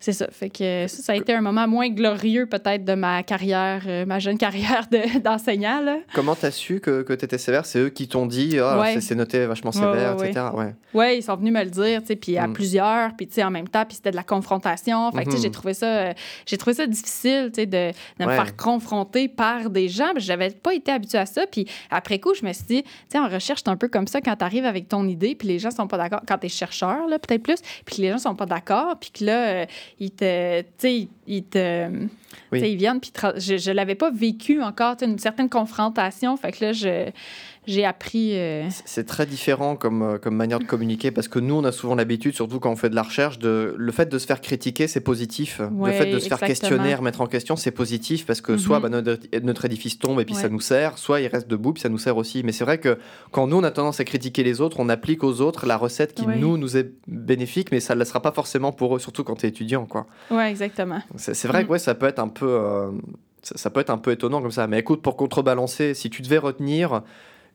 c'est 0.00 0.12
ça. 0.12 0.26
Fait 0.30 0.50
que 0.50 0.86
ça, 0.88 1.02
ça, 1.02 1.12
a 1.12 1.16
été 1.16 1.34
un 1.34 1.40
moment 1.40 1.66
moins 1.66 1.88
glorieux 1.88 2.46
peut-être 2.46 2.84
de 2.84 2.94
ma 2.94 3.22
carrière, 3.22 3.82
euh, 3.86 4.06
ma 4.06 4.18
jeune 4.18 4.38
carrière 4.38 4.86
d'enseignant. 5.24 5.84
Comment 6.14 6.34
tu 6.34 6.46
as 6.46 6.50
su 6.50 6.80
que, 6.80 7.02
que 7.02 7.12
tu 7.12 7.24
étais 7.24 7.38
sévère? 7.38 7.66
C'est 7.66 7.80
eux 7.80 7.88
qui 7.90 8.08
t'ont 8.08 8.26
dit, 8.26 8.58
oh, 8.60 8.82
c'est 9.00 9.14
noté 9.14 9.46
vachement 9.46 9.72
sévère, 9.72 10.16
etc. 10.22 10.46
Ouais. 10.54 10.74
ouais, 10.94 11.18
ils 11.18 11.22
sont 11.22 11.36
venus 11.36 11.52
me 11.52 11.62
le 11.62 11.70
dire, 11.70 12.02
puis 12.20 12.38
à 12.38 12.46
mm. 12.46 12.52
plusieurs, 12.52 13.16
puis 13.16 13.28
en 13.42 13.50
même 13.50 13.68
temps, 13.68 13.84
puis 13.84 13.96
c'était 13.96 14.10
de 14.10 14.16
la 14.16 14.22
confrontation. 14.22 15.10
Fait 15.12 15.24
que 15.24 15.36
j'ai 15.36 15.48
mm-hmm. 15.48 15.50
trouvé 15.52 15.74
ça 15.74 15.98
euh, 15.98 16.12
j'ai 16.46 16.56
trouvé 16.56 16.74
ça 16.74 16.86
difficile 16.86 17.50
de, 17.50 17.64
de 17.64 17.92
me 18.20 18.30
faire 18.30 18.56
confronter 18.56 19.28
par 19.28 19.70
des 19.70 19.88
gens. 19.88 20.12
J'avais 20.16 20.50
pas 20.50 20.74
été 20.74 20.92
habituée 20.92 21.18
à 21.18 21.26
ça. 21.26 21.46
Puis 21.50 21.66
après 21.90 22.18
coup, 22.18 22.34
je 22.34 22.44
me 22.44 22.52
suis 22.52 22.64
dit, 22.64 22.84
en 23.14 23.28
recherche, 23.28 23.60
c'est 23.64 23.70
un 23.70 23.76
peu 23.76 23.88
comme 23.88 24.06
ça 24.06 24.20
quand 24.20 24.36
tu 24.36 24.44
arrives 24.44 24.64
avec 24.64 24.88
ton 24.88 25.06
idée, 25.06 25.34
puis 25.34 25.48
les 25.48 25.58
gens 25.58 25.70
sont 25.70 25.86
pas 25.86 25.98
d'accord. 25.98 26.20
Quand 26.26 26.38
tu 26.38 26.46
es 26.46 26.48
chercheur, 26.48 27.06
peut-être 27.08 27.42
plus, 27.42 27.60
puis 27.84 28.02
les 28.02 28.10
gens 28.10 28.18
sont 28.18 28.34
pas 28.34 28.46
d'accord, 28.46 28.96
puis 29.00 29.10
que 29.10 29.24
là, 29.24 29.48
euh, 29.48 29.66
ils 29.98 30.10
te, 30.10 30.62
ils 31.28 31.44
te, 31.44 31.88
ils 32.52 32.76
viennent, 32.76 33.00
puis 33.00 33.12
je, 33.36 33.56
je 33.56 33.70
l'avais 33.70 33.94
pas 33.94 34.10
vécu 34.10 34.62
encore, 34.62 34.96
une 35.02 35.18
certaine 35.18 35.48
confrontation, 35.48 36.36
fait 36.36 36.52
que 36.52 36.64
là, 36.64 36.72
je, 36.72 37.10
j'ai 37.68 37.84
appris. 37.84 38.30
Euh, 38.34 38.66
c'est 38.86 39.06
très 39.06 39.26
différent 39.26 39.76
comme, 39.76 40.02
euh, 40.02 40.18
comme 40.18 40.34
manière 40.34 40.58
de 40.58 40.64
communiquer 40.64 41.10
parce 41.10 41.28
que 41.28 41.38
nous, 41.38 41.54
on 41.54 41.64
a 41.64 41.70
souvent 41.70 41.94
l'habitude, 41.94 42.34
surtout 42.34 42.60
quand 42.60 42.70
on 42.70 42.76
fait 42.76 42.88
de 42.88 42.94
la 42.94 43.02
recherche, 43.02 43.38
de 43.38 43.74
le 43.76 43.92
fait 43.92 44.06
de 44.06 44.18
se 44.18 44.26
faire 44.26 44.40
critiquer, 44.40 44.88
c'est 44.88 45.02
positif. 45.02 45.60
le 45.60 45.92
fait 45.92 46.10
de 46.10 46.18
se 46.18 46.28
faire 46.28 46.40
questionner, 46.40 46.94
remettre 46.94 47.20
en 47.20 47.26
question, 47.26 47.56
c'est 47.56 47.70
positif 47.70 48.24
parce 48.24 48.40
que 48.40 48.56
soit 48.56 48.80
mhm. 48.80 48.90
bah, 48.90 49.12
notre, 49.42 49.64
édifice 49.66 49.98
tombe 49.98 50.18
et 50.18 50.24
puis 50.24 50.34
ça 50.34 50.48
nous 50.48 50.60
sert, 50.60 50.96
soit 50.96 51.20
il 51.20 51.26
reste 51.26 51.46
debout 51.46 51.74
puis 51.74 51.82
ça 51.82 51.90
nous 51.90 51.98
sert 51.98 52.16
aussi. 52.16 52.42
Mais 52.42 52.52
c'est 52.52 52.64
vrai 52.64 52.78
que 52.78 52.98
quand 53.32 53.46
nous, 53.46 53.58
on 53.58 53.64
a 53.64 53.70
tendance 53.70 54.00
à 54.00 54.04
critiquer 54.04 54.42
les 54.42 54.62
autres, 54.62 54.80
on 54.80 54.88
applique 54.88 55.22
aux 55.22 55.42
autres 55.42 55.66
la 55.66 55.76
recette 55.76 56.14
qui, 56.14 56.26
nous, 56.26 56.56
nous 56.56 56.78
est 56.78 56.90
bénéfique, 57.06 57.70
mais 57.70 57.80
ça 57.80 57.94
ne 57.94 57.98
le 57.98 58.06
sera 58.06 58.22
pas 58.22 58.32
forcément 58.32 58.72
pour 58.72 58.96
eux, 58.96 58.98
surtout 58.98 59.24
quand 59.24 59.36
tu 59.36 59.46
es 59.46 59.50
étudiant. 59.50 59.84
Quoi. 59.84 60.06
Ouais, 60.30 60.50
exactement. 60.50 61.00
C'est 61.18 61.46
vrai 61.46 61.64
que 61.64 61.68
mm. 61.68 61.72
ouais, 61.72 61.78
ça 61.78 61.94
peut 61.94 62.06
être 62.06 62.18
un 62.18 62.28
peu. 62.28 62.48
Euh, 62.48 62.90
ça 63.42 63.70
peut 63.70 63.80
être 63.80 63.90
un 63.90 63.98
peu 63.98 64.12
étonnant 64.12 64.40
comme 64.42 64.50
ça. 64.50 64.66
Mais 64.66 64.78
écoute, 64.78 65.02
pour 65.02 65.16
contrebalancer, 65.16 65.94
si 65.94 66.10
tu 66.10 66.22
devais 66.22 66.38
retenir 66.38 67.02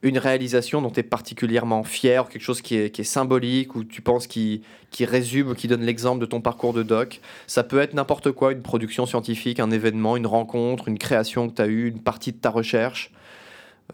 une 0.03 0.17
réalisation 0.17 0.81
dont 0.81 0.89
tu 0.89 0.99
es 0.99 1.03
particulièrement 1.03 1.83
fier, 1.83 2.27
quelque 2.27 2.41
chose 2.41 2.61
qui 2.61 2.75
est, 2.75 3.03
symbolique, 3.03 3.73
ou 3.75 3.85
tu 3.85 4.01
penses 4.01 4.27
qui, 4.27 4.61
qui 4.91 5.05
résume, 5.05 5.55
qui 5.55 5.69
donne 5.69 5.81
l'exemple 5.81 6.19
de 6.19 6.25
ton 6.25 6.41
parcours 6.41 6.73
de 6.73 6.83
doc. 6.83 7.21
Ça 7.47 7.63
peut 7.63 7.79
être 7.79 7.93
n'importe 7.93 8.33
quoi, 8.33 8.51
une 8.51 8.61
production 8.61 9.05
scientifique, 9.05 9.61
un 9.61 9.71
événement, 9.71 10.17
une 10.17 10.27
rencontre, 10.27 10.89
une 10.89 10.99
création 10.99 11.49
que 11.49 11.55
tu 11.55 11.61
as 11.61 11.67
eue, 11.67 11.87
une 11.87 12.01
partie 12.01 12.33
de 12.33 12.37
ta 12.37 12.49
recherche, 12.49 13.13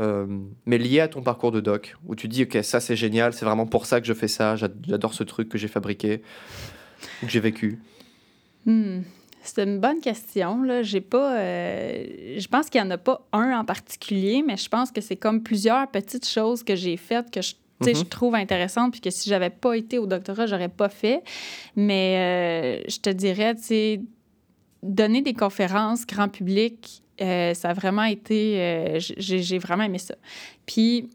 euh, 0.01 0.25
mais 0.65 0.79
lié 0.79 0.99
à 0.99 1.07
ton 1.07 1.21
parcours 1.21 1.51
de 1.51 1.59
doc, 1.59 1.95
où 2.07 2.15
tu 2.15 2.27
dis, 2.27 2.43
ok, 2.43 2.57
ça 2.63 2.79
c'est 2.79 2.95
génial, 2.95 3.31
c'est 3.31 3.45
vraiment 3.45 3.67
pour 3.67 3.85
ça 3.85 4.01
que 4.01 4.07
je 4.07 4.13
fais 4.13 4.27
ça, 4.27 4.55
j'adore 4.55 5.13
ce 5.13 5.23
truc 5.23 5.47
que 5.47 5.59
j'ai 5.59 5.67
fabriqué, 5.67 6.23
que 7.21 7.29
j'ai 7.29 7.39
vécu. 7.39 7.79
Hmm. 8.65 9.01
C'est 9.41 9.63
une 9.63 9.79
bonne 9.79 10.01
question. 10.01 10.63
Là. 10.63 10.83
J'ai 10.83 11.01
pas, 11.01 11.37
euh, 11.37 12.37
je 12.37 12.47
pense 12.47 12.69
qu'il 12.69 12.81
n'y 12.81 12.87
en 12.87 12.91
a 12.91 12.97
pas 12.97 13.25
un 13.31 13.59
en 13.59 13.65
particulier, 13.65 14.43
mais 14.45 14.57
je 14.57 14.67
pense 14.67 14.91
que 14.91 15.01
c'est 15.01 15.15
comme 15.15 15.43
plusieurs 15.43 15.87
petites 15.89 16.27
choses 16.27 16.63
que 16.63 16.75
j'ai 16.75 16.97
faites 16.97 17.31
que 17.31 17.41
je, 17.41 17.53
je 17.81 17.99
mhm. 17.99 18.05
trouve 18.05 18.35
intéressantes 18.35 18.91
puis 18.91 19.01
que 19.01 19.09
si 19.09 19.29
j'avais 19.29 19.49
pas 19.49 19.75
été 19.77 19.97
au 19.97 20.07
doctorat, 20.07 20.45
j'aurais 20.45 20.69
pas 20.69 20.89
fait. 20.89 21.23
Mais 21.75 22.81
euh, 22.83 22.89
je 22.89 22.99
te 22.99 23.09
dirais, 23.09 23.55
tu 23.55 23.63
sais, 23.63 24.01
donner 24.83 25.21
des 25.21 25.33
conférences 25.33 26.05
grand 26.05 26.29
public, 26.29 27.01
euh, 27.21 27.53
ça 27.53 27.69
a 27.69 27.73
vraiment 27.73 28.03
été... 28.03 28.97
j'ai 28.99 29.57
vraiment 29.57 29.83
aimé 29.83 29.99
ça. 29.99 30.15
Puis... 30.65 31.09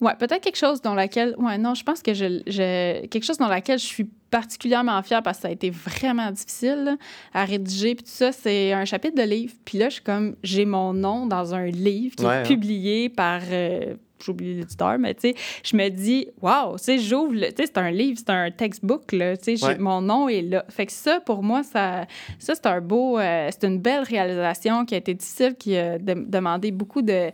Ouais, 0.00 0.14
peut-être 0.18 0.40
quelque 0.40 0.56
chose 0.56 0.80
dans 0.80 0.94
laquelle. 0.94 1.34
Ouais, 1.36 1.58
non, 1.58 1.74
je 1.74 1.84
pense 1.84 2.00
que 2.00 2.14
je, 2.14 2.40
je, 2.46 3.04
quelque 3.08 3.22
chose 3.22 3.36
dans 3.36 3.48
laquelle 3.48 3.78
je 3.78 3.84
suis 3.84 4.08
particulièrement 4.30 5.02
fière 5.02 5.22
parce 5.22 5.38
que 5.38 5.42
ça 5.42 5.48
a 5.48 5.50
été 5.52 5.70
vraiment 5.70 6.30
difficile 6.30 6.96
à 7.34 7.44
rédiger. 7.44 7.94
Puis 7.94 8.04
tout 8.04 8.10
ça, 8.12 8.32
c'est 8.32 8.72
un 8.72 8.84
chapitre 8.84 9.16
de 9.16 9.28
livre. 9.28 9.52
Puis 9.64 9.78
là, 9.78 9.88
je 9.88 9.94
suis 9.94 10.02
comme, 10.02 10.36
j'ai 10.42 10.64
mon 10.64 10.92
nom 10.94 11.26
dans 11.26 11.54
un 11.54 11.66
livre 11.66 12.14
qui 12.16 12.24
est 12.24 12.28
hein. 12.28 12.42
publié 12.44 13.08
par. 13.08 13.40
euh, 13.50 13.94
j'ai 14.22 14.32
oublié 14.32 14.54
l'éditeur, 14.56 14.98
mais 14.98 15.14
tu 15.14 15.30
sais, 15.30 15.34
je 15.64 15.74
me 15.74 15.88
dis, 15.88 16.28
waouh, 16.42 16.76
tu 16.76 16.84
sais, 16.84 16.98
j'ouvre, 16.98 17.32
tu 17.32 17.40
sais, 17.40 17.54
c'est 17.64 17.78
un 17.78 17.90
livre, 17.90 18.18
c'est 18.18 18.28
un 18.28 18.50
textbook, 18.50 19.12
là, 19.12 19.34
tu 19.34 19.56
sais, 19.56 19.64
Ouais. 19.66 19.78
mon 19.78 20.02
nom 20.02 20.28
est 20.28 20.42
là. 20.42 20.62
Fait 20.68 20.84
que 20.84 20.92
ça, 20.92 21.20
pour 21.20 21.42
moi, 21.42 21.62
ça, 21.62 22.04
ça 22.38 22.54
c'est 22.54 22.66
un 22.66 22.82
beau, 22.82 23.18
euh, 23.18 23.48
c'est 23.50 23.66
une 23.66 23.78
belle 23.78 24.02
réalisation 24.02 24.84
qui 24.84 24.94
a 24.94 24.98
été 24.98 25.14
difficile, 25.14 25.54
qui 25.58 25.74
a 25.74 25.98
de- 25.98 26.22
demandé 26.26 26.70
beaucoup 26.70 27.00
de- 27.00 27.30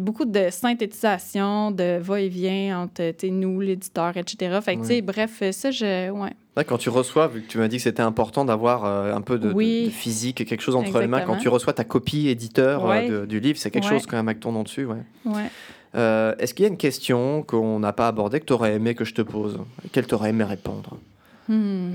beaucoup 0.00 0.24
de 0.24 0.48
synthétisation, 0.50 1.70
de 1.70 1.98
va-et-vient 2.00 2.80
entre, 2.82 3.12
nous, 3.28 3.60
l'éditeur, 3.60 4.16
etc. 4.16 4.58
Fait 4.62 4.76
que, 4.76 4.80
tu 4.82 4.86
sais, 4.88 4.94
Ouais. 4.96 5.02
bref, 5.02 5.42
ça, 5.52 5.70
je, 5.70 6.10
ouais. 6.10 6.30
Là, 6.56 6.64
quand 6.64 6.78
tu 6.78 6.88
reçois, 6.88 7.26
vu 7.28 7.42
que 7.42 7.48
tu 7.48 7.58
m'as 7.58 7.68
dit 7.68 7.76
que 7.76 7.82
c'était 7.82 8.02
important 8.02 8.44
d'avoir 8.44 8.84
euh, 8.86 9.14
un 9.14 9.20
peu 9.20 9.38
de, 9.38 9.52
Oui. 9.52 9.84
de 9.86 9.90
physique, 9.90 10.44
quelque 10.46 10.62
chose 10.62 10.74
entre 10.76 11.00
les 11.00 11.06
mains, 11.06 11.20
quand 11.20 11.36
tu 11.36 11.48
reçois 11.48 11.72
ta 11.74 11.84
copie 11.84 12.28
éditeur 12.28 12.88
euh, 12.90 13.20
de- 13.22 13.26
du 13.26 13.40
livre, 13.40 13.58
c'est 13.58 13.70
quelque 13.70 13.84
Ouais. 13.84 13.90
chose 13.90 14.06
quand 14.06 14.16
même 14.16 14.28
avec 14.28 14.40
ton 14.40 14.52
nom 14.52 14.62
dessus. 14.62 14.86
Ouais. 14.86 14.96
Ouais. 15.26 15.50
Euh, 15.94 16.34
Est-ce 16.38 16.54
qu'il 16.54 16.62
y 16.64 16.66
a 16.66 16.70
une 16.70 16.76
question 16.78 17.42
qu'on 17.42 17.78
n'a 17.78 17.92
pas 17.92 18.08
abordée 18.08 18.40
que 18.40 18.46
tu 18.46 18.52
aurais 18.54 18.74
aimé 18.74 18.94
que 18.94 19.04
je 19.04 19.14
te 19.14 19.22
pose? 19.22 19.58
Quelle 19.92 20.06
tu 20.06 20.14
aurais 20.14 20.30
aimé 20.30 20.44
répondre? 20.44 20.96
Hmm. 21.48 21.92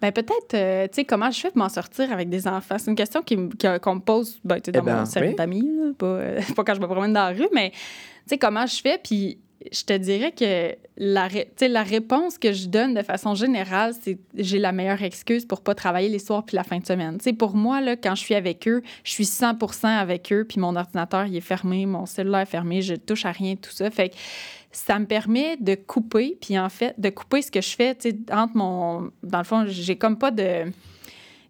Ben 0.00 0.12
peut-être, 0.12 0.54
euh, 0.54 0.86
tu 0.86 0.94
sais, 0.96 1.04
comment 1.04 1.30
je 1.30 1.40
fais 1.40 1.48
pour 1.50 1.58
m'en 1.58 1.68
sortir 1.68 2.12
avec 2.12 2.28
des 2.28 2.46
enfants? 2.46 2.76
C'est 2.78 2.90
une 2.90 2.96
question 2.96 3.22
qui 3.22 3.36
que- 3.58 3.78
qu'on 3.78 3.96
me 3.96 4.00
pose 4.00 4.38
ben, 4.44 4.56
tu 4.60 4.66
sais, 4.66 4.70
Eh 4.74 4.78
dans 4.78 4.84
ben, 4.84 4.98
mon 5.00 5.04
cercle 5.04 5.28
oui. 5.30 5.34
d'amis, 5.34 5.68
pas, 5.98 6.06
euh, 6.06 6.40
pas 6.56 6.64
quand 6.64 6.74
je 6.74 6.80
me 6.80 6.86
promène 6.86 7.12
dans 7.12 7.28
la 7.28 7.34
rue, 7.34 7.48
mais 7.52 7.70
tu 7.72 7.76
sais, 8.26 8.38
comment 8.38 8.64
je 8.66 8.80
fais? 8.80 8.98
Puis 9.02 9.38
je 9.72 9.82
te 9.82 9.92
dirais 9.92 10.30
que 10.30 10.76
la, 10.98 11.26
ré- 11.26 11.50
la 11.60 11.82
réponse 11.82 12.38
que 12.38 12.52
je 12.52 12.68
donne 12.68 12.94
de 12.94 13.02
façon 13.02 13.34
générale, 13.34 13.92
c'est 14.00 14.16
j'ai 14.36 14.58
la 14.60 14.70
meilleure 14.70 15.02
excuse 15.02 15.44
pour 15.44 15.62
pas 15.62 15.74
travailler 15.74 16.08
les 16.08 16.20
soirs 16.20 16.44
puis 16.44 16.54
la 16.54 16.62
fin 16.62 16.78
de 16.78 16.86
semaine. 16.86 17.18
Tu 17.18 17.24
sais, 17.24 17.32
pour 17.32 17.56
moi, 17.56 17.80
là, 17.80 17.96
quand 17.96 18.14
je 18.14 18.22
suis 18.22 18.36
avec 18.36 18.68
eux, 18.68 18.82
je 19.02 19.10
suis 19.10 19.24
100 19.24 19.56
avec 19.98 20.32
eux, 20.32 20.44
puis 20.48 20.60
mon 20.60 20.76
ordinateur, 20.76 21.26
il 21.26 21.36
est 21.36 21.40
fermé, 21.40 21.86
mon 21.86 22.06
cellulaire 22.06 22.42
est 22.42 22.46
fermé, 22.46 22.82
je 22.82 22.94
touche 22.94 23.26
à 23.26 23.32
rien, 23.32 23.56
tout 23.56 23.72
ça. 23.72 23.90
Fait 23.90 24.10
que 24.10 24.14
ça 24.78 24.98
me 24.98 25.06
permet 25.06 25.56
de 25.56 25.74
couper, 25.74 26.38
puis 26.40 26.58
en 26.58 26.68
fait, 26.68 26.94
de 26.98 27.10
couper 27.10 27.42
ce 27.42 27.50
que 27.50 27.60
je 27.60 27.74
fais, 27.74 27.94
tu 27.94 28.10
sais, 28.10 28.16
entre 28.32 28.56
mon... 28.56 29.10
Dans 29.22 29.38
le 29.38 29.44
fond, 29.44 29.64
j'ai 29.66 29.96
comme 29.96 30.16
pas 30.18 30.30
de... 30.30 30.70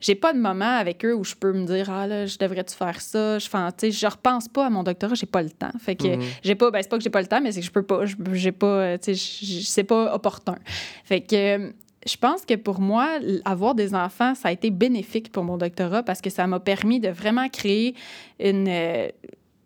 J'ai 0.01 0.15
pas 0.15 0.33
de 0.33 0.39
moment 0.39 0.77
avec 0.77 1.05
eux 1.05 1.13
où 1.13 1.25
je 1.25 1.35
peux 1.35 1.53
me 1.53 1.67
dire 1.67 1.91
ah 1.91 2.07
là 2.07 2.25
je 2.25 2.39
devrais 2.39 2.63
tu 2.63 2.73
faire 2.77 3.01
ça? 3.01 3.41
Je 3.41 3.49
sais 3.79 3.91
je 3.91 4.07
repense 4.07 4.47
pas 4.47 4.67
à 4.67 4.71
mon 4.71 4.85
doctorat 4.85 5.17
j'ai 5.17 5.27
pas 5.27 5.43
le 5.43 5.51
temps. 5.51 5.73
Fait 5.81 5.97
que 5.97 6.15
Mhm. 6.15 6.23
j'ai 6.45 6.55
pas 6.55 6.71
ben 6.71 6.81
c'est 6.81 6.89
pas 6.89 6.99
que 6.99 7.03
j'ai 7.03 7.11
pas 7.11 7.21
le 7.21 7.27
temps 7.27 7.41
mais 7.41 7.51
c'est 7.51 7.59
que 7.59 7.67
je 7.67 7.73
peux 7.73 7.83
pas 7.83 8.03
j'ai 8.33 8.53
pas 8.53 8.67
euh, 8.67 8.97
tu 8.97 9.17
sais 9.17 9.63
c'est 9.65 9.83
pas 9.83 10.15
opportun. 10.15 10.55
Fait 11.03 11.21
que 11.21 11.73
je 12.07 12.17
pense 12.17 12.45
que 12.45 12.55
pour 12.55 12.81
moi, 12.81 13.19
avoir 13.45 13.75
des 13.75 13.93
enfants, 13.93 14.37
ça 14.37 14.51
a 14.51 14.53
été 14.53 14.71
bénéfique 14.71 15.33
pour 15.33 15.43
mon 15.43 15.57
doctorat 15.57 16.05
parce 16.05 16.21
que 16.21 16.31
ça 16.31 16.47
m'a 16.47 16.61
permis 16.61 17.01
de 17.01 17.09
vraiment 17.09 17.49
créer 17.49 17.97
une, 18.39 18.69
euh, 18.69 19.09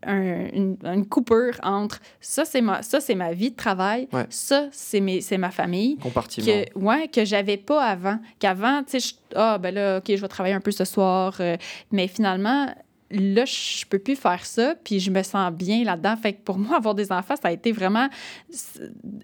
un- 0.06 0.48
une, 0.52 0.76
une 0.84 1.06
coupure 1.06 1.54
entre 1.62 2.00
ça, 2.20 2.44
c'est 2.44 2.60
ma, 2.60 2.82
ça, 2.82 3.00
c'est 3.00 3.14
ma 3.14 3.32
vie 3.32 3.50
de 3.50 3.56
travail, 3.56 4.08
Ouais. 4.12 4.26
ça, 4.30 4.68
c'est, 4.72 5.00
mes, 5.00 5.20
c'est 5.20 5.38
ma 5.38 5.50
famille. 5.50 5.96
Compartiment. 5.98 6.46
Que, 6.46 6.78
ouais, 6.78 7.08
que 7.08 7.24
j'avais 7.24 7.56
pas 7.56 7.82
avant. 7.84 8.18
Qu'avant, 8.38 8.82
tu 8.82 8.98
sais, 9.00 9.08
je- 9.08 9.36
ah, 9.36 9.58
ben 9.58 9.74
là, 9.74 9.98
OK, 9.98 10.04
je 10.08 10.20
vais 10.20 10.28
travailler 10.28 10.54
un 10.54 10.60
peu 10.60 10.70
ce 10.72 10.84
soir. 10.84 11.36
euh, 11.40 11.56
mais 11.90 12.08
finalement, 12.08 12.66
là, 13.14 13.44
je 13.44 13.84
peux 13.86 13.98
plus 13.98 14.16
faire 14.16 14.46
ça, 14.46 14.74
puis 14.82 14.98
je 14.98 15.10
me 15.10 15.22
sens 15.22 15.52
bien 15.52 15.84
là-dedans. 15.84 16.16
Fait 16.16 16.32
que 16.32 16.40
pour 16.42 16.56
moi, 16.58 16.76
avoir 16.78 16.94
des 16.94 17.12
enfants, 17.12 17.34
ça 17.40 17.48
a 17.48 17.52
été 17.52 17.70
vraiment 17.72 18.08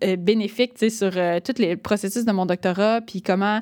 euh, 0.05 0.17
bénéfique, 0.17 0.75
tu 0.75 0.91
sais, 0.91 0.91
sur 0.91 1.11
euh, 1.17 1.41
tous 1.41 1.59
les 1.61 1.77
processus 1.77 2.25
de 2.25 2.33
mon 2.33 2.47
doctorat, 2.47 3.01
puis 3.01 3.23
comment 3.23 3.61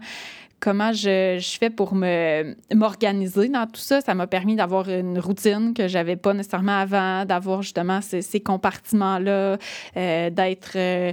comment 0.61 0.93
je, 0.93 1.39
fais 1.59 1.71
pour 1.71 1.95
me 1.95 2.55
m'organiser 2.75 3.49
dans 3.49 3.67
tout 3.67 3.81
ça. 3.81 4.01
Ça 4.01 4.15
m'a 4.15 4.27
permis 4.27 4.57
d'avoir 4.57 4.89
une 4.89 5.19
routine 5.19 5.75
que 5.75 5.89
j'avais 5.89 6.17
pas 6.17 6.35
nécessairement 6.35 6.79
avant, 6.79 7.25
d'avoir 7.25 7.63
justement 7.63 8.01
ces, 8.01 8.23
ces 8.23 8.41
compartiments-là, 8.41 9.59
euh, 9.97 10.31
d'être... 10.31 10.73
euh, 10.77 11.13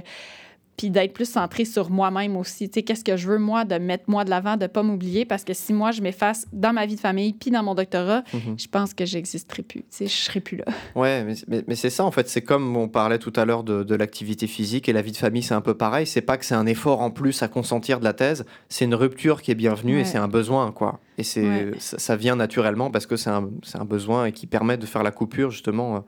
puis 0.76 0.90
d'être 0.90 1.12
plus 1.12 1.28
centré 1.28 1.64
sur 1.64 1.90
moi-même 1.90 2.36
aussi. 2.36 2.68
Tu 2.68 2.74
sais, 2.80 2.82
qu'est-ce 2.82 3.04
que 3.04 3.16
je 3.16 3.28
veux, 3.28 3.38
moi, 3.38 3.64
de 3.64 3.76
mettre 3.76 4.04
moi 4.08 4.24
de 4.24 4.30
l'avant, 4.30 4.56
de 4.56 4.66
pas 4.66 4.82
m'oublier, 4.82 5.24
parce 5.24 5.44
que 5.44 5.54
si 5.54 5.72
moi, 5.72 5.92
je 5.92 6.02
m'efface 6.02 6.46
dans 6.52 6.72
ma 6.72 6.84
vie 6.86 6.96
de 6.96 7.00
famille 7.00 7.32
puis 7.32 7.50
dans 7.50 7.62
mon 7.62 7.74
doctorat, 7.74 8.24
Mhm. 8.32 8.58
je 8.58 8.66
pense 8.66 8.92
que 8.94 9.04
j'existerai 9.04 9.62
plus. 9.62 9.80
Tu 9.82 9.86
sais, 9.90 10.06
je 10.06 10.12
serai 10.12 10.40
plus 10.40 10.56
là. 10.56 10.64
Ouais, 10.96 11.22
mais, 11.24 11.34
mais- 11.48 11.64
mais 11.68 11.74
c'est 11.76 11.90
ça 11.90 12.04
en 12.04 12.10
fait. 12.10 12.28
C'est 12.28 12.42
comme 12.42 12.76
on 12.76 12.88
parlait 12.88 13.18
tout 13.18 13.32
à 13.36 13.44
l'heure 13.44 13.62
de, 13.64 13.82
de 13.84 13.94
l'activité 13.94 14.46
physique 14.46 14.88
et 14.88 14.92
la 14.92 15.02
vie 15.02 15.12
de 15.12 15.16
famille, 15.16 15.42
c'est 15.42 15.54
un 15.54 15.60
peu 15.60 15.74
pareil. 15.74 16.06
C'est 16.06 16.22
pas 16.22 16.36
que 16.36 16.44
c'est 16.44 16.54
un 16.56 16.66
effort 16.66 17.00
en 17.02 17.10
plus 17.10 17.42
à 17.42 17.48
consentir 17.48 17.98
de 18.00 18.04
la 18.04 18.12
thèse, 18.12 18.44
c'est 18.68 18.84
une 18.84 18.94
rupture 18.94 19.42
qui 19.42 19.50
est 19.50 19.54
bienvenue 19.54 20.00
et 20.00 20.04
c'est 20.04 20.18
un 20.18 20.28
besoin 20.28 20.72
quoi. 20.72 21.00
Et 21.18 21.22
c'est 21.22 21.42
Ouais. 21.44 21.70
ça, 21.78 21.98
ça 21.98 22.16
vient 22.16 22.34
naturellement 22.36 22.90
parce 22.90 23.06
que 23.06 23.16
c'est 23.16 23.30
un, 23.30 23.48
un 23.74 23.84
besoin 23.84 24.26
et 24.26 24.32
qui 24.32 24.46
permet 24.46 24.76
de 24.76 24.86
faire 24.86 25.02
la 25.04 25.10
coupure 25.12 25.50
justement 25.52 25.96
euh, 25.96 26.00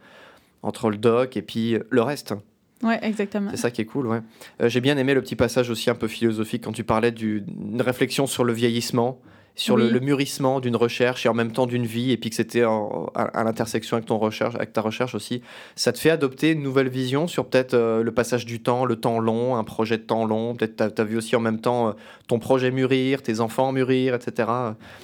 entre 0.62 0.90
le 0.90 0.96
doc 0.96 1.36
et 1.36 1.42
puis 1.42 1.74
euh, 1.74 1.86
le 1.90 2.02
reste. 2.02 2.34
Oui, 2.82 2.94
exactement. 3.02 3.50
C'est 3.52 3.56
ça 3.56 3.70
qui 3.70 3.80
est 3.80 3.86
cool, 3.86 4.06
ouais. 4.06 4.20
Euh, 4.60 4.68
J'ai 4.68 4.80
bien 4.80 4.96
aimé 4.98 5.14
le 5.14 5.22
petit 5.22 5.36
passage 5.36 5.70
aussi 5.70 5.88
un 5.88 5.94
peu 5.94 6.08
philosophique 6.08 6.64
quand 6.64 6.72
tu 6.72 6.84
parlais 6.84 7.10
du- 7.12 7.40
d'une 7.46 7.80
réflexion 7.80 8.26
sur 8.26 8.44
le 8.44 8.52
vieillissement, 8.52 9.18
sur 9.58 9.76
le, 9.76 9.86
Oui. 9.86 9.90
le 9.90 10.00
mûrissement 10.00 10.60
d'une 10.60 10.76
recherche 10.76 11.24
et 11.24 11.28
en 11.30 11.34
même 11.34 11.50
temps 11.50 11.66
d'une 11.66 11.86
vie, 11.86 12.12
et 12.12 12.18
puis 12.18 12.28
que 12.30 12.36
c'était 12.36 12.62
à, 12.62 12.70
à 13.14 13.42
l'intersection 13.42 13.96
avec, 13.96 14.06
ton 14.06 14.18
recherche, 14.18 14.54
avec 14.54 14.72
ta 14.74 14.82
recherche 14.82 15.14
aussi. 15.14 15.40
Ça 15.76 15.92
te 15.92 15.98
fait 15.98 16.10
adopter 16.10 16.50
une 16.52 16.62
nouvelle 16.62 16.90
vision 16.90 17.26
sur 17.26 17.46
peut-être 17.46 17.72
euh, 17.72 18.02
le 18.02 18.12
passage 18.12 18.44
du 18.44 18.60
temps, 18.60 18.84
le 18.84 18.96
temps 18.96 19.18
long, 19.18 19.56
un 19.56 19.64
projet 19.64 19.96
de 19.96 20.02
temps 20.02 20.26
long? 20.26 20.54
Peut-être 20.54 20.94
tu 20.94 21.00
as, 21.00 21.04
vu 21.04 21.16
aussi 21.16 21.34
en 21.36 21.40
même 21.40 21.58
temps 21.60 21.88
euh, 21.88 21.92
ton 22.28 22.38
projet 22.38 22.70
mûrir, 22.70 23.22
tes 23.22 23.40
enfants 23.40 23.72
mûrir, 23.72 24.14
etc. 24.14 24.46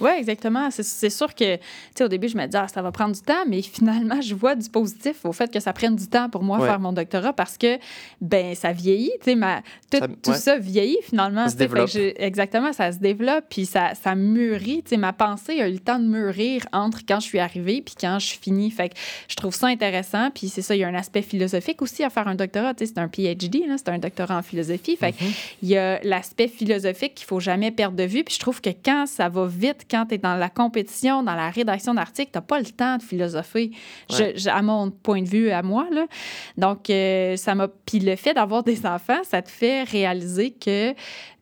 Oui, 0.03 0.11
exactement. 0.19 0.71
C'est- 0.71 1.09
sûr 1.09 1.35
que, 1.35 1.57
tu 1.57 1.63
sais, 1.95 2.05
au 2.05 2.09
début, 2.09 2.29
je 2.29 2.37
me 2.37 2.45
disais, 2.45 2.59
ah, 2.59 2.69
ça 2.69 2.83
va 2.83 2.93
prendre 2.93 3.15
du 3.15 3.21
temps, 3.23 3.45
mais 3.49 3.63
finalement, 3.63 4.21
je 4.21 4.35
vois 4.35 4.55
du 4.55 4.69
positif 4.69 5.25
au 5.25 5.33
fait 5.33 5.51
que 5.51 5.61
ça 5.61 5.73
prenne 5.73 5.97
du 5.97 6.09
temps 6.09 6.29
pour 6.29 6.43
moi 6.43 6.59
Ouais. 6.59 6.67
faire 6.69 6.79
mon 6.81 6.93
doctorat 6.93 7.33
parce 7.33 7.57
que, 7.57 7.79
ben, 8.21 8.55
ça 8.55 8.73
vieillit, 8.73 9.13
tu 9.21 9.31
sais, 9.31 9.35
ma- 9.35 9.63
tout, 9.91 9.99
Ça- 9.99 10.09
tout 10.09 10.33
ça 10.35 10.59
vieillit 10.59 10.99
finalement. 11.05 11.45
Ça 11.45 11.53
se 11.53 11.57
développe. 11.57 11.89
exactement, 12.17 12.73
ça 12.75 12.93
se 12.93 12.99
développe, 12.99 13.45
puis 13.49 13.65
ça, 13.65 13.95
ça 13.95 14.15
mûrit. 14.15 14.42
Tu 14.51 14.83
sais, 14.87 14.97
ma 14.97 15.13
pensée 15.13 15.61
a 15.61 15.69
eu 15.69 15.73
le 15.73 15.79
temps 15.79 15.99
de 15.99 16.07
mûrir 16.07 16.63
entre 16.73 17.01
quand 17.07 17.21
je 17.21 17.27
suis 17.27 17.39
arrivée 17.39 17.83
puis 17.83 17.95
quand 18.01 18.19
je 18.19 18.33
finis. 18.39 18.71
Fait 18.71 18.89
que 18.91 18.95
je 19.29 19.37
trouve 19.37 19.55
ça 19.55 19.69
intéressant, 19.69 20.31
puis 20.31 20.49
c'est 20.49 20.63
ça, 20.63 20.75
il 20.75 20.79
y 20.81 20.85
a 20.85 20.89
un 20.89 20.95
aspect 20.95 21.23
philosophique 21.23 21.81
aussi 21.83 22.03
à 22.05 22.11
faire 22.11 22.29
un 22.29 22.35
doctorat. 22.35 22.75
Tu 22.75 22.87
sais, 22.87 22.93
c'est 22.95 23.01
un 23.01 23.09
PhD, 23.09 23.67
là, 23.67 23.77
c'est 23.79 23.89
un 23.91 23.99
doctorat 23.99 24.39
en 24.39 24.43
philosophie. 24.43 24.97
Fait 24.97 25.13
que 25.13 25.23
Mhm. 25.25 25.31
il 25.63 25.69
y 25.69 25.77
a 25.77 26.01
l'aspect 26.03 26.49
philosophique 26.49 27.15
qu'il 27.15 27.27
faut 27.27 27.41
jamais 27.41 27.71
perdre 27.71 27.97
de 27.97 28.05
vue. 28.05 28.25
Puis 28.25 28.35
je 28.35 28.41
trouve 28.41 28.61
que 28.61 28.71
quand 28.71 29.07
ça 29.07 29.29
va 29.29 29.47
vite, 29.47 29.87
quand 29.91 30.07
tu 30.07 30.15
es 30.15 30.19
dans 30.19 30.37
la 30.37 30.49
compétition, 30.49 31.23
dans 31.23 31.35
la 31.35 31.51
rédaction 31.51 31.95
d'articles, 31.95 32.31
tu 32.33 32.39
n'as 32.39 32.43
pas 32.43 32.59
le 32.59 32.67
temps 32.67 32.97
de 32.99 33.03
philosopher, 33.03 33.71
Je- 34.11 34.17
Ouais. 34.17 34.33
je- 34.37 34.49
à 34.49 34.63
mon 34.63 34.91
point 34.91 35.23
de 35.23 35.29
vue, 35.29 35.51
à 35.51 35.63
moi. 35.63 35.87
Là. 35.91 36.07
Donc, 36.57 36.91
euh, 36.91 37.37
ça 37.37 37.55
m'a. 37.55 37.69
Puis 37.69 37.99
le 38.01 38.17
fait 38.17 38.35
d'avoir 38.35 38.63
des 38.63 38.85
enfants, 38.87 39.21
ça 39.25 39.43
te 39.43 39.51
fait 39.51 39.83
réaliser 39.85 40.51
que. 40.53 40.95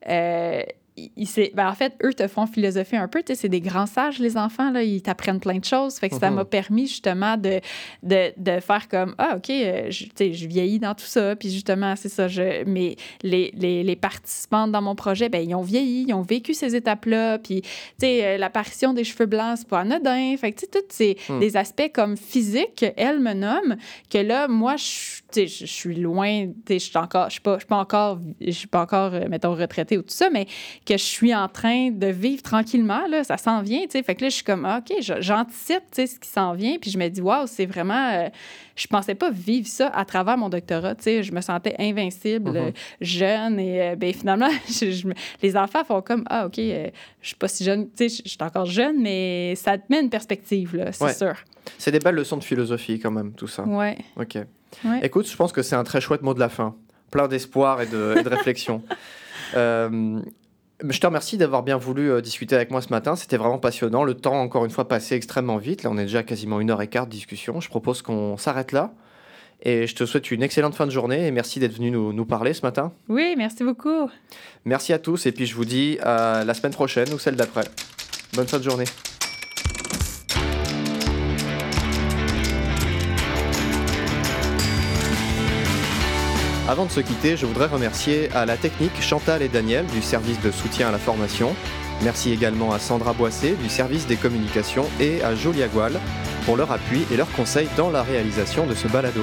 euh, 0.09 0.63
il- 0.97 1.51
ben, 1.53 1.69
en 1.69 1.73
fait, 1.73 1.93
eux 2.03 2.13
te 2.13 2.27
font 2.27 2.45
philosopher 2.45 2.97
un 2.97 3.07
peu. 3.07 3.21
C'est 3.33 3.49
des 3.49 3.61
grands 3.61 3.85
sages, 3.85 4.19
les 4.19 4.37
enfants. 4.37 4.71
Là. 4.71 4.83
Ils 4.83 5.01
t'apprennent 5.01 5.39
plein 5.39 5.57
de 5.57 5.65
choses. 5.65 5.95
Fait 5.95 6.09
que 6.09 6.15
ça 6.15 6.29
Mhm. 6.29 6.35
m'a 6.35 6.45
permis 6.45 6.87
justement 6.87 7.37
de, 7.37 7.59
de, 8.03 8.33
de 8.37 8.59
faire 8.59 8.87
comme 8.89 9.15
Ah, 9.17 9.35
OK, 9.37 9.49
euh, 9.49 9.87
je, 9.89 10.05
je 10.19 10.47
vieillis 10.47 10.79
dans 10.79 10.93
tout 10.93 11.05
ça. 11.05 11.35
Puis 11.35 11.49
justement, 11.49 11.95
c'est 11.95 12.09
ça. 12.09 12.27
Je, 12.27 12.63
mais 12.65 12.95
les, 13.23 13.51
les, 13.55 13.83
les 13.83 13.95
participantes 13.95 14.71
dans 14.71 14.81
mon 14.81 14.95
projet, 14.95 15.29
ben, 15.29 15.39
ils 15.47 15.55
ont 15.55 15.61
vieilli, 15.61 16.05
ils 16.07 16.13
ont 16.13 16.21
vécu 16.21 16.53
ces 16.53 16.75
étapes-là. 16.75 17.39
Puis, 17.39 17.61
tu 17.61 17.69
sais, 17.99 18.25
euh, 18.25 18.37
l'apparition 18.37 18.93
des 18.93 19.03
cheveux 19.03 19.25
blancs, 19.27 19.59
c'est 19.59 19.67
pas 19.67 19.79
anodin. 19.81 20.35
Fait 20.37 20.51
que, 20.51 20.59
tu 20.59 20.65
sais, 20.65 20.71
tous 20.71 20.85
ces 20.89 21.17
Hmm. 21.29 21.39
des 21.39 21.55
aspects 21.57 21.91
comme 21.93 22.17
physiques 22.17 22.75
qu'elle 22.75 23.19
me 23.19 23.33
nomme, 23.33 23.75
que 24.09 24.17
là, 24.17 24.47
moi, 24.47 24.75
je, 24.77 25.45
suis 25.45 25.95
loin, 25.95 26.47
je 26.69 26.77
suis 26.77 26.97
encore, 26.97 27.25
je 27.27 27.33
suis 27.33 27.41
pas, 27.41 27.57
pas 27.57 27.77
encore, 27.77 28.19
je 28.41 28.51
suis 28.51 28.67
pas 28.67 28.81
encore, 28.81 29.13
euh, 29.13 29.27
mettons, 29.29 29.53
retraitée 29.55 29.97
ou 29.97 30.01
tout 30.01 30.13
ça, 30.13 30.29
mais 30.29 30.47
que 30.85 30.93
je 30.97 31.03
suis 31.03 31.33
en 31.35 31.47
train 31.47 31.91
de 31.91 32.07
vivre 32.07 32.41
tranquillement, 32.41 33.05
là, 33.07 33.23
ça 33.23 33.37
s'en 33.37 33.61
vient, 33.61 33.81
tu 33.81 33.91
sais. 33.91 34.03
Fait 34.03 34.15
que 34.15 34.23
là, 34.23 34.29
je 34.29 34.35
suis 34.35 34.43
comme, 34.43 34.65
ah, 34.65 34.79
OK, 34.79 34.95
j'anticipe, 35.19 35.83
tu 35.91 35.95
sais, 36.01 36.07
ce 36.07 36.19
qui 36.19 36.27
s'en 36.27 36.53
vient, 36.53 36.77
puis 36.81 36.89
je 36.89 36.97
me 36.97 37.07
dis, 37.07 37.21
waouh, 37.21 37.45
c'est 37.45 37.67
vraiment, 37.67 38.09
euh, 38.13 38.29
je 38.75 38.87
pensais 38.87 39.13
pas 39.13 39.29
vivre 39.29 39.67
ça 39.67 39.87
à 39.89 40.05
travers 40.05 40.37
mon 40.37 40.49
doctorat, 40.49 40.95
tu 40.95 41.03
sais. 41.03 41.23
Je 41.23 41.31
me 41.33 41.41
sentais 41.41 41.75
invincible, 41.77 42.49
Mhm. 42.49 42.57
euh, 42.57 42.71
jeune, 42.99 43.59
et 43.59 43.81
euh, 43.91 43.95
ben 43.95 44.11
finalement, 44.11 44.49
je- 44.67 44.89
je 44.91 45.07
me- 45.07 45.13
les 45.43 45.55
enfants 45.55 45.83
font 45.83 46.01
comme, 46.01 46.23
ah, 46.29 46.47
OK, 46.47 46.57
euh, 46.57 46.89
je 47.21 47.27
suis 47.27 47.35
pas 47.35 47.47
si 47.47 47.63
jeune, 47.63 47.85
tu 47.95 48.09
sais, 48.09 48.09
je 48.09 48.21
je 48.25 48.29
suis 48.29 48.37
encore 48.41 48.65
jeune, 48.65 48.99
mais 49.01 49.53
ça 49.55 49.77
te 49.77 49.83
met 49.89 50.01
une 50.01 50.09
perspective, 50.09 50.75
là, 50.75 50.91
c'est 50.91 51.03
Ouais. 51.03 51.13
sûr. 51.13 51.33
C'est 51.77 51.91
des 51.91 51.99
belles 51.99 52.15
leçons 52.15 52.37
de 52.37 52.43
philosophie 52.43 52.99
quand 52.99 53.11
même, 53.11 53.33
tout 53.33 53.47
ça. 53.47 53.63
Ouais. 53.63 53.97
Ok. 54.15 54.35
Ouais. 54.83 54.99
Écoute, 55.03 55.29
je 55.29 55.35
pense 55.35 55.51
que 55.51 55.61
c'est 55.61 55.75
un 55.75 55.83
très 55.83 56.01
chouette 56.01 56.23
mot 56.23 56.33
de 56.33 56.39
la 56.39 56.49
fin. 56.49 56.75
Plein 57.11 57.27
d'espoir 57.27 57.81
et 57.83 57.85
de, 57.85 58.15
et 58.19 58.23
de 58.23 58.29
réflexion. 58.35 58.81
Euh, 59.55 60.19
je 60.87 60.99
te 60.99 61.05
remercie 61.05 61.37
d'avoir 61.37 61.63
bien 61.63 61.77
voulu 61.77 62.11
euh, 62.11 62.21
discuter 62.21 62.55
avec 62.55 62.71
moi 62.71 62.81
ce 62.81 62.89
matin. 62.89 63.15
C'était 63.15 63.37
vraiment 63.37 63.59
passionnant. 63.59 64.03
Le 64.03 64.13
temps, 64.13 64.39
encore 64.41 64.65
une 64.65 64.71
fois, 64.71 64.87
passé 64.87 65.15
extrêmement 65.15 65.57
vite. 65.57 65.83
Là, 65.83 65.89
on 65.91 65.97
est 65.97 66.03
déjà 66.03 66.23
quasiment 66.23 66.59
une 66.59 66.71
heure 66.71 66.81
et 66.81 66.87
quart 66.87 67.05
de 67.05 67.11
discussion. 67.11 67.61
Je 67.61 67.69
propose 67.69 68.01
qu'on 68.01 68.37
s'arrête 68.37 68.71
là. 68.71 68.91
Et 69.63 69.85
je 69.85 69.95
te 69.95 70.05
souhaite 70.05 70.31
une 70.31 70.41
excellente 70.41 70.73
fin 70.73 70.87
de 70.87 70.91
journée 70.91 71.27
et 71.27 71.31
merci 71.31 71.59
d'être 71.59 71.75
venu 71.75 71.91
nous, 71.91 72.13
nous, 72.13 72.25
parler 72.25 72.53
ce 72.53 72.63
matin. 72.63 72.91
Oui, 73.09 73.35
merci 73.37 73.63
beaucoup. 73.63 74.09
Merci 74.65 74.91
à 74.91 74.97
tous 74.97 75.27
et 75.27 75.31
puis 75.31 75.45
je 75.45 75.55
vous 75.55 75.65
dis 75.65 75.99
à 76.01 76.43
la 76.43 76.53
semaine 76.55 76.73
prochaine 76.73 77.13
ou 77.13 77.19
celle 77.19 77.35
d'après. 77.35 77.65
Bonne 78.33 78.47
fin 78.47 78.57
de 78.57 78.63
journée. 78.63 78.85
Avant 86.71 86.85
de 86.85 86.91
se 86.91 87.01
quitter, 87.01 87.35
je 87.35 87.45
voudrais 87.45 87.65
remercier 87.65 88.31
à 88.31 88.45
la 88.45 88.55
technique 88.55 89.01
Chantal 89.01 89.41
et 89.41 89.49
Daniel 89.49 89.85
du 89.87 90.01
service 90.01 90.39
de 90.39 90.51
soutien 90.51 90.87
à 90.87 90.91
la 90.93 90.99
formation. 90.99 91.53
Merci 92.01 92.31
également 92.31 92.71
à 92.71 92.79
Sandra 92.79 93.11
Boissé 93.11 93.57
du 93.61 93.67
service 93.67 94.07
des 94.07 94.15
communications 94.15 94.85
et 95.01 95.21
à 95.21 95.35
Jolia 95.35 95.67
Goual 95.67 95.99
pour 96.45 96.55
leur 96.55 96.71
appui 96.71 97.05
et 97.11 97.17
leurs 97.17 97.29
conseils 97.33 97.67
dans 97.75 97.89
la 97.89 98.03
réalisation 98.03 98.65
de 98.67 98.73
ce 98.73 98.87
balado. 98.87 99.19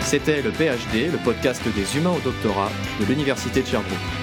C'était 0.00 0.40
le 0.40 0.50
PhD, 0.50 1.12
le 1.12 1.18
podcast 1.22 1.60
des 1.76 1.98
humains 1.98 2.14
au 2.16 2.20
doctorat 2.20 2.70
de 2.98 3.04
l'Université 3.04 3.60
de 3.60 3.66
Sherbrooke. 3.66 4.21